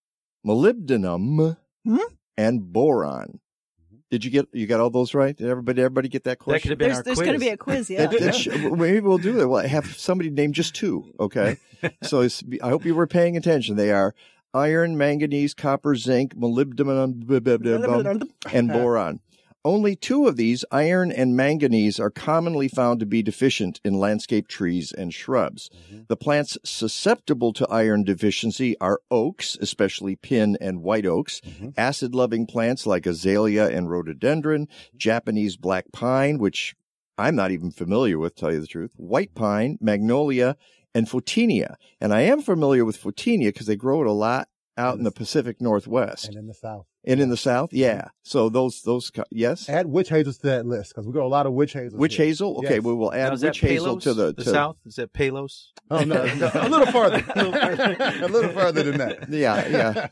molybdenum, 0.46 1.56
hmm? 1.84 1.98
And 2.38 2.72
boron. 2.72 3.40
Mm-hmm. 3.84 3.96
Did 4.10 4.24
you 4.24 4.30
get 4.30 4.48
you 4.52 4.66
got 4.66 4.80
all 4.80 4.88
those 4.88 5.12
right? 5.12 5.36
Did 5.36 5.48
everybody 5.48 5.82
everybody 5.82 6.08
get 6.08 6.24
that 6.24 6.38
question? 6.38 6.62
could 6.62 6.70
have 6.70 6.78
been 6.78 6.88
There's, 6.94 7.04
there's 7.04 7.18
going 7.18 7.32
to 7.34 7.38
be 7.38 7.48
a 7.50 7.56
quiz, 7.58 7.90
yeah. 7.90 8.06
That- 8.06 8.20
that 8.20 8.34
sh- 8.34 8.48
maybe 8.48 9.00
we'll 9.00 9.18
do 9.18 9.32
that. 9.34 9.48
Well, 9.48 9.66
have 9.66 9.86
somebody 9.96 10.30
name 10.30 10.52
just 10.52 10.74
two. 10.74 11.12
Okay. 11.20 11.58
so 12.02 12.22
it's, 12.22 12.42
I 12.62 12.70
hope 12.70 12.86
you 12.86 12.94
were 12.94 13.06
paying 13.06 13.36
attention. 13.36 13.76
They 13.76 13.92
are 13.92 14.14
iron, 14.54 14.96
manganese, 14.96 15.52
copper, 15.52 15.94
zinc, 15.94 16.34
molybdenum, 16.34 18.28
and 18.52 18.68
boron. 18.72 19.20
Only 19.68 19.96
two 19.96 20.26
of 20.26 20.36
these, 20.38 20.64
iron 20.70 21.12
and 21.12 21.36
manganese, 21.36 22.00
are 22.00 22.08
commonly 22.08 22.68
found 22.68 23.00
to 23.00 23.06
be 23.06 23.22
deficient 23.22 23.82
in 23.84 24.00
landscape 24.00 24.48
trees 24.48 24.92
and 24.92 25.12
shrubs. 25.12 25.68
Mm-hmm. 25.68 26.04
The 26.08 26.16
plants 26.16 26.56
susceptible 26.64 27.52
to 27.52 27.68
iron 27.68 28.02
deficiency 28.02 28.78
are 28.80 29.02
oaks, 29.10 29.58
especially 29.60 30.16
pin 30.16 30.56
and 30.58 30.82
white 30.82 31.04
oaks, 31.04 31.42
mm-hmm. 31.42 31.68
acid 31.76 32.14
loving 32.14 32.46
plants 32.46 32.86
like 32.86 33.04
azalea 33.04 33.68
and 33.68 33.90
rhododendron, 33.90 34.68
Japanese 34.96 35.58
black 35.58 35.92
pine, 35.92 36.38
which 36.38 36.74
I'm 37.18 37.36
not 37.36 37.50
even 37.50 37.70
familiar 37.70 38.18
with, 38.18 38.36
tell 38.36 38.50
you 38.50 38.60
the 38.60 38.66
truth, 38.66 38.92
white 38.96 39.34
pine, 39.34 39.76
magnolia, 39.82 40.56
and 40.94 41.06
photinia. 41.06 41.74
And 42.00 42.14
I 42.14 42.22
am 42.22 42.40
familiar 42.40 42.86
with 42.86 42.96
photinia 42.96 43.52
because 43.52 43.66
they 43.66 43.76
grow 43.76 44.00
it 44.00 44.06
a 44.06 44.12
lot 44.12 44.48
out 44.78 44.96
in 44.96 45.04
the 45.04 45.12
Pacific 45.12 45.60
Northwest 45.60 46.28
And 46.28 46.38
in 46.38 46.46
the 46.46 46.54
South. 46.54 46.86
And 47.08 47.20
in 47.20 47.30
the 47.30 47.36
South, 47.38 47.72
yeah. 47.72 48.08
So 48.22 48.48
those 48.50 48.82
those 48.82 49.10
yes. 49.30 49.68
Add 49.68 49.86
witch 49.86 50.10
hazels 50.10 50.36
to 50.38 50.46
that 50.48 50.66
list 50.66 50.90
because 50.90 51.06
we 51.06 51.12
got 51.14 51.22
a 51.24 51.26
lot 51.26 51.46
of 51.46 51.54
witch 51.54 51.72
hazels. 51.72 51.98
Witch 51.98 52.16
here. 52.16 52.26
hazel. 52.26 52.58
Okay, 52.58 52.74
Yes. 52.76 52.82
we 52.84 52.92
will 52.94 53.12
add 53.14 53.32
Now, 53.32 53.38
witch 53.48 53.60
hazel 53.60 53.86
Palos? 53.86 54.02
to 54.04 54.14
the, 54.14 54.34
the 54.34 54.44
south. 54.44 54.76
Is 54.84 54.96
that 54.96 55.12
Palos? 55.14 55.72
Oh 55.90 56.04
no, 56.04 56.22
no, 56.34 56.50
a 56.54 56.68
little 56.68 56.86
farther, 56.92 57.24
a 57.34 58.28
little 58.28 58.50
farther 58.52 58.82
than 58.82 58.98
that. 58.98 59.28
Yeah, 59.30 59.66
yeah. 59.68 60.08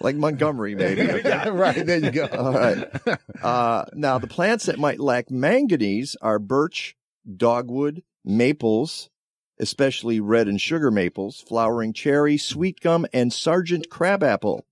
like 0.00 0.14
Montgomery, 0.14 0.76
maybe. 0.76 1.02
Yeah, 1.24 1.48
right 1.48 1.84
there 1.84 1.98
you 1.98 2.12
go. 2.12 2.26
All 2.26 2.52
right. 2.52 2.88
Uh, 3.42 3.84
now, 3.94 4.18
the 4.18 4.28
plants 4.28 4.66
that 4.66 4.78
might 4.78 5.00
lack 5.00 5.30
manganese 5.32 6.16
are 6.22 6.38
birch, 6.38 6.96
dogwood, 7.36 8.02
maples, 8.24 9.10
especially 9.58 10.20
red 10.20 10.46
and 10.46 10.60
sugar 10.60 10.92
maples, 10.92 11.40
flowering 11.40 11.92
cherry, 11.92 12.36
sweet 12.36 12.78
gum, 12.80 13.04
and 13.12 13.32
Sargent 13.32 13.90
crabapple. 13.90 14.64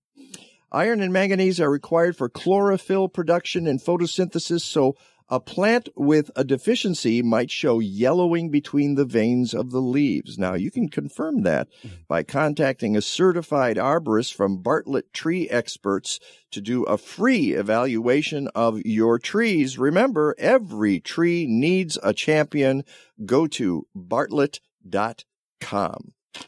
Iron 0.77 1.01
and 1.01 1.11
manganese 1.11 1.59
are 1.59 1.71
required 1.71 2.15
for 2.15 2.29
chlorophyll 2.29 3.09
production 3.09 3.65
and 3.65 3.79
photosynthesis, 3.79 4.61
so 4.61 4.95
a 5.27 5.39
plant 5.39 5.89
with 5.95 6.29
a 6.35 6.43
deficiency 6.43 7.23
might 7.23 7.49
show 7.49 7.79
yellowing 7.79 8.51
between 8.51 8.93
the 8.93 9.03
veins 9.03 9.55
of 9.55 9.71
the 9.71 9.81
leaves. 9.81 10.37
Now, 10.37 10.53
you 10.53 10.69
can 10.69 10.87
confirm 10.87 11.41
that 11.41 11.67
mm-hmm. 11.79 11.95
by 12.07 12.21
contacting 12.21 12.95
a 12.95 13.01
certified 13.01 13.77
arborist 13.77 14.35
from 14.35 14.61
Bartlett 14.61 15.11
Tree 15.13 15.49
Experts 15.49 16.19
to 16.51 16.61
do 16.61 16.83
a 16.83 16.99
free 16.99 17.53
evaluation 17.53 18.47
of 18.53 18.79
your 18.85 19.17
trees. 19.17 19.79
Remember, 19.79 20.35
every 20.37 20.99
tree 20.99 21.47
needs 21.47 21.97
a 22.03 22.13
champion. 22.13 22.83
Go 23.25 23.47
to 23.47 23.87
bartlett.com. 23.95 24.61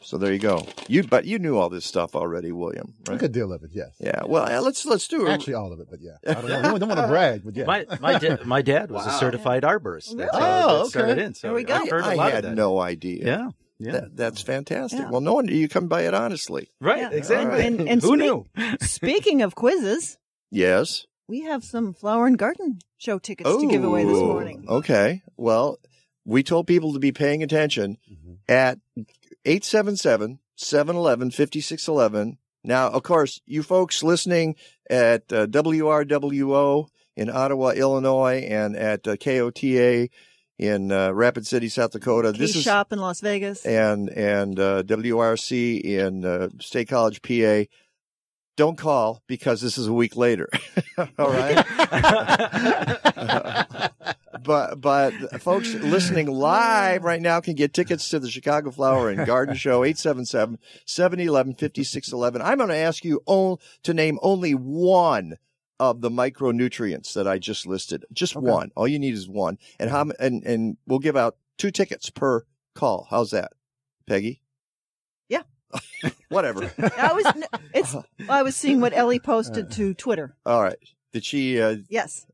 So 0.02 0.18
there 0.18 0.32
you 0.32 0.38
go. 0.38 0.66
You 0.88 1.02
but 1.04 1.24
you 1.24 1.38
knew 1.38 1.56
all 1.56 1.68
this 1.68 1.84
stuff 1.84 2.14
already, 2.16 2.52
William, 2.52 2.94
A 3.08 3.16
good 3.16 3.32
deal 3.32 3.52
of 3.52 3.62
it, 3.62 3.70
yes. 3.72 3.90
Yeah. 4.00 4.22
Well, 4.26 4.44
uh, 4.44 4.60
let's 4.62 4.84
let's 4.86 5.06
do 5.08 5.26
it. 5.26 5.30
Actually, 5.30 5.54
all 5.54 5.72
of 5.72 5.80
it, 5.80 5.88
but 5.90 6.00
yeah. 6.00 6.16
I 6.26 6.34
don't, 6.34 6.48
know. 6.48 6.58
I 6.74 6.78
don't 6.78 6.88
want 6.88 7.00
to 7.00 7.06
brag, 7.08 7.42
but 7.44 7.56
yeah. 7.56 7.64
My 7.64 7.86
my, 8.00 8.18
da- 8.18 8.38
my 8.44 8.62
dad 8.62 8.90
was 8.90 9.06
a 9.06 9.12
certified 9.18 9.62
arborist. 9.62 10.16
That's 10.16 10.36
how 10.36 10.68
Oh, 10.68 10.78
that 10.84 10.86
started 10.90 11.12
okay. 11.12 11.24
in. 11.24 11.34
So 11.34 11.48
There 11.48 11.54
we 11.54 11.64
go. 11.64 11.74
I've 11.74 11.88
heard 11.90 12.04
a 12.04 12.08
I 12.08 12.14
lot 12.14 12.32
had 12.32 12.44
of 12.44 12.50
that. 12.50 12.56
no 12.56 12.78
idea. 12.80 13.24
Yeah. 13.26 13.50
Yeah. 13.78 13.92
That- 13.92 14.16
that's 14.16 14.42
fantastic. 14.42 15.00
Yeah. 15.00 15.10
Well, 15.10 15.20
no 15.20 15.34
wonder 15.34 15.52
you 15.54 15.68
come 15.68 15.86
by 15.88 16.02
it 16.02 16.14
honestly. 16.14 16.68
Right. 16.80 17.00
Yeah. 17.00 17.10
Exactly. 17.10 17.66
And, 17.66 17.80
and 17.88 18.02
Who 18.02 18.08
speak- 18.16 18.18
knew? 18.20 18.46
Speaking 18.80 19.42
of 19.42 19.54
quizzes, 19.54 20.18
Yes. 20.50 21.06
we 21.28 21.42
have 21.42 21.62
some 21.64 21.94
flower 21.94 22.26
and 22.26 22.36
garden 22.38 22.78
show 22.98 23.18
tickets 23.18 23.48
to 23.48 23.68
give 23.68 23.84
away 23.84 24.04
this 24.04 24.16
morning. 24.18 24.66
Okay. 24.68 25.22
Well, 25.36 25.78
we 26.26 26.42
told 26.42 26.66
people 26.66 26.92
to 26.92 26.98
be 26.98 27.12
paying 27.12 27.42
attention 27.42 27.96
at 28.48 28.78
877-711-5611. 29.44 32.36
Now, 32.62 32.88
of 32.88 33.02
course, 33.02 33.40
you 33.46 33.62
folks 33.62 34.02
listening 34.02 34.56
at 34.88 35.32
uh, 35.32 35.46
WRWO 35.46 36.88
in 37.16 37.30
Ottawa, 37.30 37.70
Illinois, 37.70 38.46
and 38.48 38.76
at 38.76 39.08
uh, 39.08 39.16
KOTA 39.16 40.08
in 40.58 40.92
uh, 40.92 41.10
Rapid 41.12 41.46
City, 41.46 41.68
South 41.70 41.92
Dakota. 41.92 42.32
Key 42.32 42.38
this 42.38 42.54
is 42.54 42.62
shop 42.62 42.92
in 42.92 42.98
Las 42.98 43.20
Vegas. 43.20 43.64
and 43.64 44.10
and 44.10 44.60
uh, 44.60 44.82
WRC 44.82 45.80
in 45.80 46.24
uh, 46.24 46.50
State 46.60 46.88
College, 46.88 47.22
PA. 47.22 47.64
Don't 48.56 48.76
call 48.76 49.22
because 49.26 49.62
this 49.62 49.78
is 49.78 49.86
a 49.86 49.92
week 49.92 50.16
later. 50.16 50.48
All 51.18 51.32
right. 51.32 51.64
but 54.42 54.80
but 54.80 55.12
folks 55.42 55.74
listening 55.74 56.26
live 56.26 57.04
right 57.04 57.20
now 57.20 57.40
can 57.40 57.54
get 57.54 57.74
tickets 57.74 58.08
to 58.10 58.18
the 58.18 58.30
Chicago 58.30 58.70
Flower 58.70 59.10
and 59.10 59.26
Garden 59.26 59.54
Show 59.54 59.82
877-711-5611. 59.82 62.40
I'm 62.42 62.58
going 62.58 62.70
to 62.70 62.76
ask 62.76 63.04
you 63.04 63.22
all 63.26 63.60
to 63.82 63.94
name 63.94 64.18
only 64.22 64.52
one 64.52 65.36
of 65.78 66.00
the 66.02 66.10
micronutrients 66.10 67.14
that 67.14 67.26
I 67.26 67.38
just 67.38 67.66
listed. 67.66 68.04
Just 68.12 68.36
one. 68.36 68.70
All 68.76 68.86
you 68.86 68.98
need 68.98 69.14
is 69.14 69.28
one. 69.28 69.58
And 69.78 69.90
how 69.90 70.06
and 70.18 70.44
and 70.44 70.76
we'll 70.86 70.98
give 70.98 71.16
out 71.16 71.36
two 71.56 71.70
tickets 71.70 72.10
per 72.10 72.44
call. 72.74 73.06
How's 73.10 73.30
that? 73.30 73.52
Peggy? 74.06 74.42
Yeah. 75.28 75.42
Whatever. 76.28 76.70
I 76.98 77.12
was 77.12 77.24
it's 77.74 77.96
I 78.28 78.42
was 78.42 78.56
seeing 78.56 78.80
what 78.80 78.92
Ellie 78.92 79.20
posted 79.20 79.70
to 79.72 79.94
Twitter. 79.94 80.34
All 80.44 80.62
right. 80.62 80.76
Did 81.12 81.24
she 81.24 81.60
uh 81.60 81.76
Yes. 81.88 82.26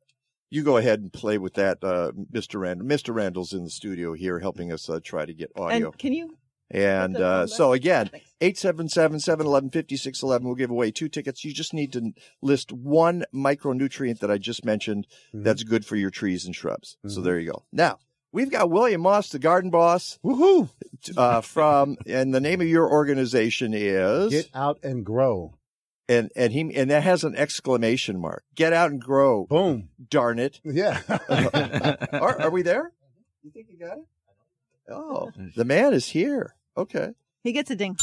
You 0.50 0.62
go 0.62 0.76
ahead 0.76 1.00
and 1.00 1.12
play 1.12 1.38
with 1.38 1.54
that, 1.54 1.78
uh, 1.82 2.12
Mr. 2.32 2.60
Randall. 2.60 2.86
Mr. 2.86 3.14
Randall's 3.14 3.52
in 3.52 3.64
the 3.64 3.70
studio 3.70 4.12
here 4.12 4.38
helping 4.38 4.72
us 4.72 4.88
uh, 4.88 5.00
try 5.02 5.26
to 5.26 5.34
get 5.34 5.50
audio. 5.56 5.88
And 5.88 5.98
can 5.98 6.12
you 6.12 6.36
And 6.70 7.16
uh, 7.16 7.46
so 7.46 7.72
again, 7.72 8.10
877-711-5611 8.40 10.42
will 10.42 10.54
give 10.54 10.70
away 10.70 10.90
two 10.90 11.08
tickets. 11.08 11.44
You 11.44 11.52
just 11.52 11.74
need 11.74 11.92
to 11.92 12.12
list 12.42 12.72
one 12.72 13.24
micronutrient 13.34 14.20
that 14.20 14.30
I 14.30 14.38
just 14.38 14.64
mentioned 14.64 15.06
that's 15.32 15.62
good 15.62 15.84
for 15.84 15.96
your 15.96 16.10
trees 16.10 16.44
and 16.44 16.54
shrubs. 16.54 16.96
So 17.06 17.20
there 17.20 17.38
you 17.38 17.52
go. 17.52 17.64
Now, 17.72 17.98
we've 18.32 18.50
got 18.50 18.70
William 18.70 19.02
Moss, 19.02 19.30
the 19.30 19.38
garden 19.38 19.70
boss. 19.70 20.18
Woohoo! 20.24 20.70
Uh, 21.16 21.40
from, 21.40 21.96
and 22.06 22.34
the 22.34 22.40
name 22.40 22.60
of 22.60 22.68
your 22.68 22.90
organization 22.90 23.72
is? 23.74 24.30
Get 24.30 24.50
out 24.54 24.78
and 24.82 25.04
grow. 25.04 25.54
And, 26.08 26.30
and 26.36 26.52
he, 26.52 26.74
and 26.74 26.90
that 26.90 27.02
has 27.02 27.24
an 27.24 27.34
exclamation 27.34 28.20
mark. 28.20 28.44
Get 28.54 28.72
out 28.72 28.90
and 28.90 29.00
grow. 29.00 29.46
Boom. 29.46 29.88
Darn 30.08 30.38
it. 30.38 30.60
Yeah. 30.64 31.00
are, 32.12 32.42
are 32.42 32.50
we 32.50 32.62
there? 32.62 32.92
You 33.42 33.50
think 33.50 33.66
you 33.70 33.78
got 33.78 33.98
it? 33.98 34.04
Oh, 34.88 35.32
the 35.56 35.64
man 35.64 35.92
is 35.92 36.08
here. 36.08 36.54
Okay. 36.76 37.10
he 37.42 37.52
gets 37.52 37.70
a 37.70 37.76
ding. 37.76 37.96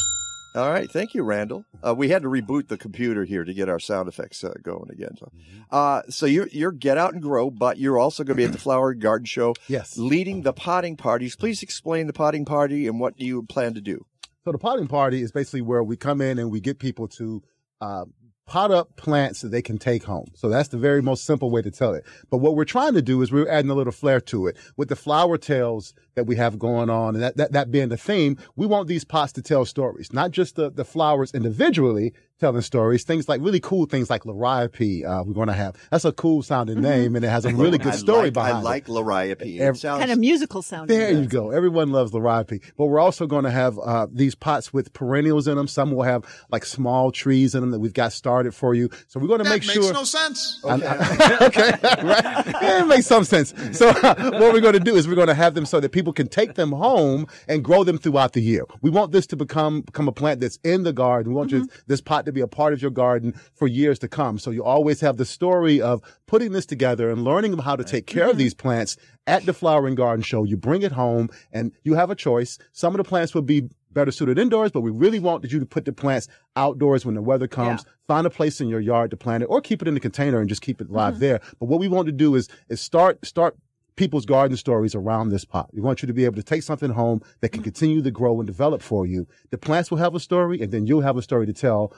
All 0.54 0.70
right. 0.70 0.88
Thank 0.88 1.14
you, 1.14 1.24
Randall. 1.24 1.64
Uh, 1.84 1.94
we 1.96 2.10
had 2.10 2.22
to 2.22 2.28
reboot 2.28 2.68
the 2.68 2.76
computer 2.76 3.24
here 3.24 3.42
to 3.42 3.52
get 3.52 3.68
our 3.68 3.80
sound 3.80 4.08
effects 4.08 4.44
uh, 4.44 4.54
going 4.62 4.88
again. 4.90 5.16
So, 5.18 5.32
uh, 5.70 6.02
so 6.08 6.26
you're, 6.26 6.46
you're 6.48 6.70
get 6.70 6.96
out 6.96 7.12
and 7.12 7.20
grow, 7.20 7.50
but 7.50 7.78
you're 7.78 7.98
also 7.98 8.22
going 8.22 8.36
to 8.36 8.40
be 8.40 8.44
at 8.44 8.52
the 8.52 8.58
flower 8.58 8.94
garden 8.94 9.24
show. 9.24 9.54
Yes. 9.66 9.96
Leading 9.96 10.42
the 10.42 10.52
potting 10.52 10.96
parties. 10.96 11.34
Please 11.34 11.62
explain 11.62 12.06
the 12.06 12.12
potting 12.12 12.44
party 12.44 12.86
and 12.86 13.00
what 13.00 13.16
do 13.16 13.24
you 13.24 13.42
plan 13.42 13.74
to 13.74 13.80
do? 13.80 14.06
So 14.44 14.52
the 14.52 14.58
potting 14.58 14.86
party 14.86 15.22
is 15.22 15.32
basically 15.32 15.62
where 15.62 15.82
we 15.82 15.96
come 15.96 16.20
in 16.20 16.38
and 16.38 16.50
we 16.50 16.60
get 16.60 16.78
people 16.78 17.08
to 17.08 17.42
uh, 17.84 18.04
pot 18.46 18.70
up 18.70 18.94
plants 18.96 19.40
that 19.40 19.48
they 19.48 19.62
can 19.62 19.78
take 19.78 20.04
home. 20.04 20.26
So 20.34 20.48
that's 20.48 20.68
the 20.68 20.76
very 20.76 21.00
most 21.00 21.24
simple 21.24 21.50
way 21.50 21.62
to 21.62 21.70
tell 21.70 21.94
it. 21.94 22.04
But 22.30 22.38
what 22.38 22.56
we're 22.56 22.64
trying 22.64 22.94
to 22.94 23.02
do 23.02 23.22
is 23.22 23.32
we're 23.32 23.48
adding 23.48 23.70
a 23.70 23.74
little 23.74 23.92
flair 23.92 24.20
to 24.20 24.46
it 24.48 24.56
with 24.76 24.88
the 24.88 24.96
flower 24.96 25.38
tales 25.38 25.94
that 26.14 26.24
we 26.24 26.36
have 26.36 26.58
going 26.58 26.90
on, 26.90 27.14
and 27.14 27.22
that, 27.24 27.36
that, 27.36 27.52
that 27.52 27.70
being 27.70 27.88
the 27.88 27.96
theme. 27.96 28.36
We 28.54 28.66
want 28.66 28.86
these 28.86 29.04
pots 29.04 29.32
to 29.32 29.42
tell 29.42 29.64
stories, 29.64 30.12
not 30.12 30.30
just 30.30 30.56
the, 30.56 30.70
the 30.70 30.84
flowers 30.84 31.32
individually 31.32 32.12
telling 32.44 32.60
stories, 32.62 33.04
things 33.04 33.26
like 33.28 33.40
really 33.40 33.60
cool 33.60 33.86
things 33.86 34.10
like 34.10 34.24
Liriope. 34.24 35.02
Uh, 35.04 35.24
we're 35.24 35.32
going 35.32 35.48
to 35.48 35.54
have 35.54 35.76
that's 35.90 36.04
a 36.04 36.12
cool 36.12 36.42
sounding 36.42 36.80
name, 36.82 37.16
and 37.16 37.24
it 37.24 37.28
has 37.28 37.46
a 37.46 37.54
really 37.54 37.78
good 37.78 37.94
I 37.94 37.96
story 37.96 38.24
like, 38.24 38.32
behind 38.34 38.56
I 38.56 38.60
it. 38.60 38.64
like 38.64 38.86
Liriope. 38.86 39.40
It 39.56 39.60
Every- 39.60 39.78
sounds 39.78 40.00
Kind 40.00 40.10
of 40.12 40.18
musical 40.18 40.60
sounding. 40.60 40.96
There 40.98 41.10
you 41.10 41.26
go. 41.26 41.50
Everyone 41.50 41.90
loves 41.90 42.12
Liriope. 42.12 42.60
But 42.76 42.86
we're 42.86 43.00
also 43.00 43.26
going 43.26 43.44
to 43.44 43.50
have 43.50 43.78
uh, 43.78 44.06
these 44.12 44.34
pots 44.34 44.72
with 44.74 44.92
perennials 44.92 45.48
in 45.48 45.56
them. 45.56 45.66
Some 45.68 45.90
will 45.92 46.02
have 46.02 46.24
like 46.50 46.66
small 46.66 47.10
trees 47.10 47.54
in 47.54 47.62
them 47.62 47.70
that 47.70 47.78
we've 47.78 47.94
got 47.94 48.12
started 48.12 48.54
for 48.54 48.74
you. 48.74 48.90
So 49.08 49.18
we're 49.20 49.28
going 49.28 49.42
to 49.42 49.48
make 49.48 49.62
sure 49.62 49.82
That 49.82 49.94
make 49.94 49.94
makes 49.94 49.94
sure. 49.94 49.94
no 49.94 50.04
sense. 50.04 50.60
I- 50.64 51.40
I- 51.40 51.46
okay, 51.46 51.70
right. 52.06 52.46
Yeah, 52.62 52.82
it 52.84 52.86
makes 52.88 53.06
some 53.06 53.24
sense. 53.24 53.54
So 53.76 53.86
what 54.02 54.52
we're 54.52 54.60
going 54.60 54.74
to 54.74 54.80
do 54.80 54.96
is 54.96 55.08
we're 55.08 55.14
going 55.14 55.28
to 55.28 55.34
have 55.34 55.54
them 55.54 55.64
so 55.64 55.80
that 55.80 55.90
people 55.92 56.12
can 56.12 56.28
take 56.28 56.54
them 56.54 56.72
home 56.72 57.26
and 57.48 57.64
grow 57.64 57.84
them 57.84 57.96
throughout 57.98 58.32
the 58.34 58.40
year. 58.42 58.64
We 58.82 58.90
want 58.90 59.12
this 59.12 59.26
to 59.28 59.36
become 59.36 59.80
become 59.82 60.08
a 60.08 60.12
plant 60.12 60.40
that's 60.40 60.58
in 60.64 60.82
the 60.82 60.92
garden. 60.92 61.32
We 61.32 61.36
want 61.36 61.50
you, 61.52 61.68
this 61.86 62.00
pot 62.00 62.26
to 62.26 62.32
be 62.34 62.40
a 62.40 62.46
part 62.46 62.72
of 62.72 62.82
your 62.82 62.90
garden 62.90 63.34
for 63.54 63.66
years 63.66 63.98
to 64.00 64.08
come. 64.08 64.38
So 64.38 64.50
you 64.50 64.64
always 64.64 65.00
have 65.00 65.16
the 65.16 65.24
story 65.24 65.80
of 65.80 66.02
putting 66.26 66.52
this 66.52 66.66
together 66.66 67.10
and 67.10 67.24
learning 67.24 67.56
how 67.58 67.76
to 67.76 67.84
take 67.84 68.06
care 68.06 68.24
of 68.24 68.30
mm-hmm. 68.30 68.38
these 68.38 68.54
plants 68.54 68.96
at 69.26 69.46
the 69.46 69.52
flowering 69.52 69.94
garden 69.94 70.22
show. 70.22 70.44
You 70.44 70.56
bring 70.56 70.82
it 70.82 70.92
home 70.92 71.30
and 71.52 71.72
you 71.82 71.94
have 71.94 72.10
a 72.10 72.14
choice. 72.14 72.58
Some 72.72 72.94
of 72.94 72.98
the 72.98 73.04
plants 73.04 73.34
will 73.34 73.42
be 73.42 73.68
better 73.94 74.10
suited 74.10 74.38
indoors, 74.38 74.72
but 74.72 74.80
we 74.80 74.90
really 74.90 75.20
want 75.20 75.50
you 75.50 75.60
to 75.60 75.66
put 75.66 75.84
the 75.84 75.92
plants 75.92 76.28
outdoors 76.56 77.06
when 77.06 77.14
the 77.14 77.22
weather 77.22 77.46
comes. 77.46 77.84
Find 78.06 78.26
a 78.26 78.30
place 78.30 78.60
in 78.60 78.68
your 78.68 78.80
yard 78.80 79.10
to 79.12 79.16
plant 79.16 79.44
it 79.44 79.46
or 79.46 79.60
keep 79.60 79.80
it 79.80 79.88
in 79.88 79.96
a 79.96 80.00
container 80.00 80.40
and 80.40 80.48
just 80.48 80.62
keep 80.62 80.80
it 80.80 80.90
live 80.90 81.14
mm-hmm. 81.14 81.20
there. 81.20 81.40
But 81.58 81.66
what 81.66 81.80
we 81.80 81.88
want 81.88 82.06
to 82.06 82.12
do 82.12 82.34
is, 82.34 82.48
is 82.68 82.80
start, 82.80 83.24
start 83.24 83.56
people's 83.96 84.26
garden 84.26 84.56
stories 84.56 84.94
around 84.94 85.28
this 85.28 85.44
pot. 85.44 85.70
We 85.72 85.80
want 85.80 86.02
you 86.02 86.06
to 86.06 86.12
be 86.12 86.24
able 86.24 86.36
to 86.36 86.42
take 86.42 86.62
something 86.62 86.90
home 86.90 87.22
that 87.40 87.50
can 87.50 87.62
continue 87.62 88.02
to 88.02 88.10
grow 88.10 88.38
and 88.38 88.46
develop 88.46 88.82
for 88.82 89.06
you. 89.06 89.26
The 89.50 89.58
plants 89.58 89.90
will 89.90 89.98
have 89.98 90.14
a 90.14 90.20
story 90.20 90.60
and 90.60 90.72
then 90.72 90.86
you'll 90.86 91.02
have 91.02 91.16
a 91.16 91.22
story 91.22 91.46
to 91.46 91.52
tell 91.52 91.94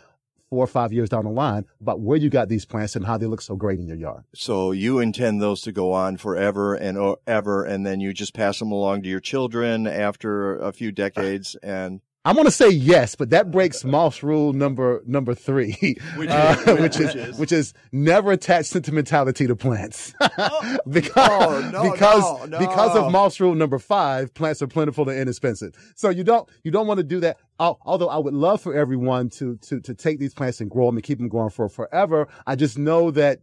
four 0.51 0.65
or 0.65 0.69
five 0.69 0.93
years 0.93 1.09
down 1.09 1.25
the 1.25 1.31
line 1.31 1.65
about 1.81 2.01
where 2.01 2.17
you 2.17 2.31
got 2.31 2.49
these 2.49 2.65
plants 2.65 2.97
and 2.97 3.07
how 3.07 3.19
they 3.19 3.27
look 3.27 3.43
so 3.43 3.57
great 3.57 3.79
in 3.79 3.87
your 3.87 3.97
yard. 3.97 4.25
So 4.35 4.73
you 4.73 4.99
intend 4.99 5.43
those 5.43 5.61
to 5.63 5.73
go 5.73 5.93
on 5.93 6.17
forever 6.17 6.75
and 6.75 7.17
ever, 7.27 7.65
and 7.65 7.85
then 7.85 8.01
you 8.01 8.13
just 8.13 8.35
pass 8.35 8.59
them 8.59 8.73
along 8.73 9.03
to 9.03 9.09
your 9.09 9.21
children 9.21 9.87
after 9.87 10.59
a 10.59 10.73
few 10.73 10.93
decades. 10.93 11.57
And 11.63 12.01
I'm 12.27 12.35
going 12.35 12.45
to 12.47 12.51
say 12.51 12.69
yes, 12.69 13.15
but 13.15 13.31
that 13.31 13.51
breaks 13.51 13.85
Moss 13.85 14.23
rule 14.23 14.53
number 14.53 15.03
number 15.07 15.35
three, 15.35 15.97
Which 16.17 16.29
uh, 16.31 16.57
is- 16.67 16.81
which 16.81 16.97
is 17.01 17.15
which 17.15 17.15
is? 17.17 17.39
which 17.39 17.53
is 17.53 17.75
never 17.93 18.33
attach 18.33 18.67
sentimentality 18.67 19.47
to 19.47 19.55
plants. 19.57 20.13
because 20.89 21.13
Oh, 21.17 21.71
no, 21.73 21.91
because 21.93 22.23
no, 22.23 22.45
no. 22.47 22.59
because 22.59 22.97
of 22.97 23.11
Moss 23.13 23.39
rule 23.41 23.55
number 23.55 23.79
five, 23.79 24.35
plants 24.35 24.61
are 24.61 24.67
plentiful 24.67 25.09
and 25.09 25.19
inexpensive. 25.19 25.75
So 25.95 26.11
you 26.11 26.25
don't 26.25 26.49
you 26.65 26.71
don't 26.71 26.87
want 26.87 26.99
to 26.99 27.05
do 27.05 27.21
that. 27.21 27.39
Although 27.59 28.09
I 28.09 28.19
would 28.19 28.35
love 28.35 28.61
for 28.61 28.75
everyone 28.75 29.31
to 29.31 29.57
to 29.59 29.81
to 29.81 29.95
take 29.95 30.19
these 30.19 30.35
plants 30.35 30.61
and 30.61 30.69
grow 30.71 30.87
them 30.87 30.97
and 30.97 31.05
keep 31.05 31.19
them 31.19 31.29
growing 31.29 31.51
for 31.51 31.69
forever. 31.69 32.29
I 32.47 32.57
just 32.57 32.77
know 32.79 33.11
that. 33.13 33.41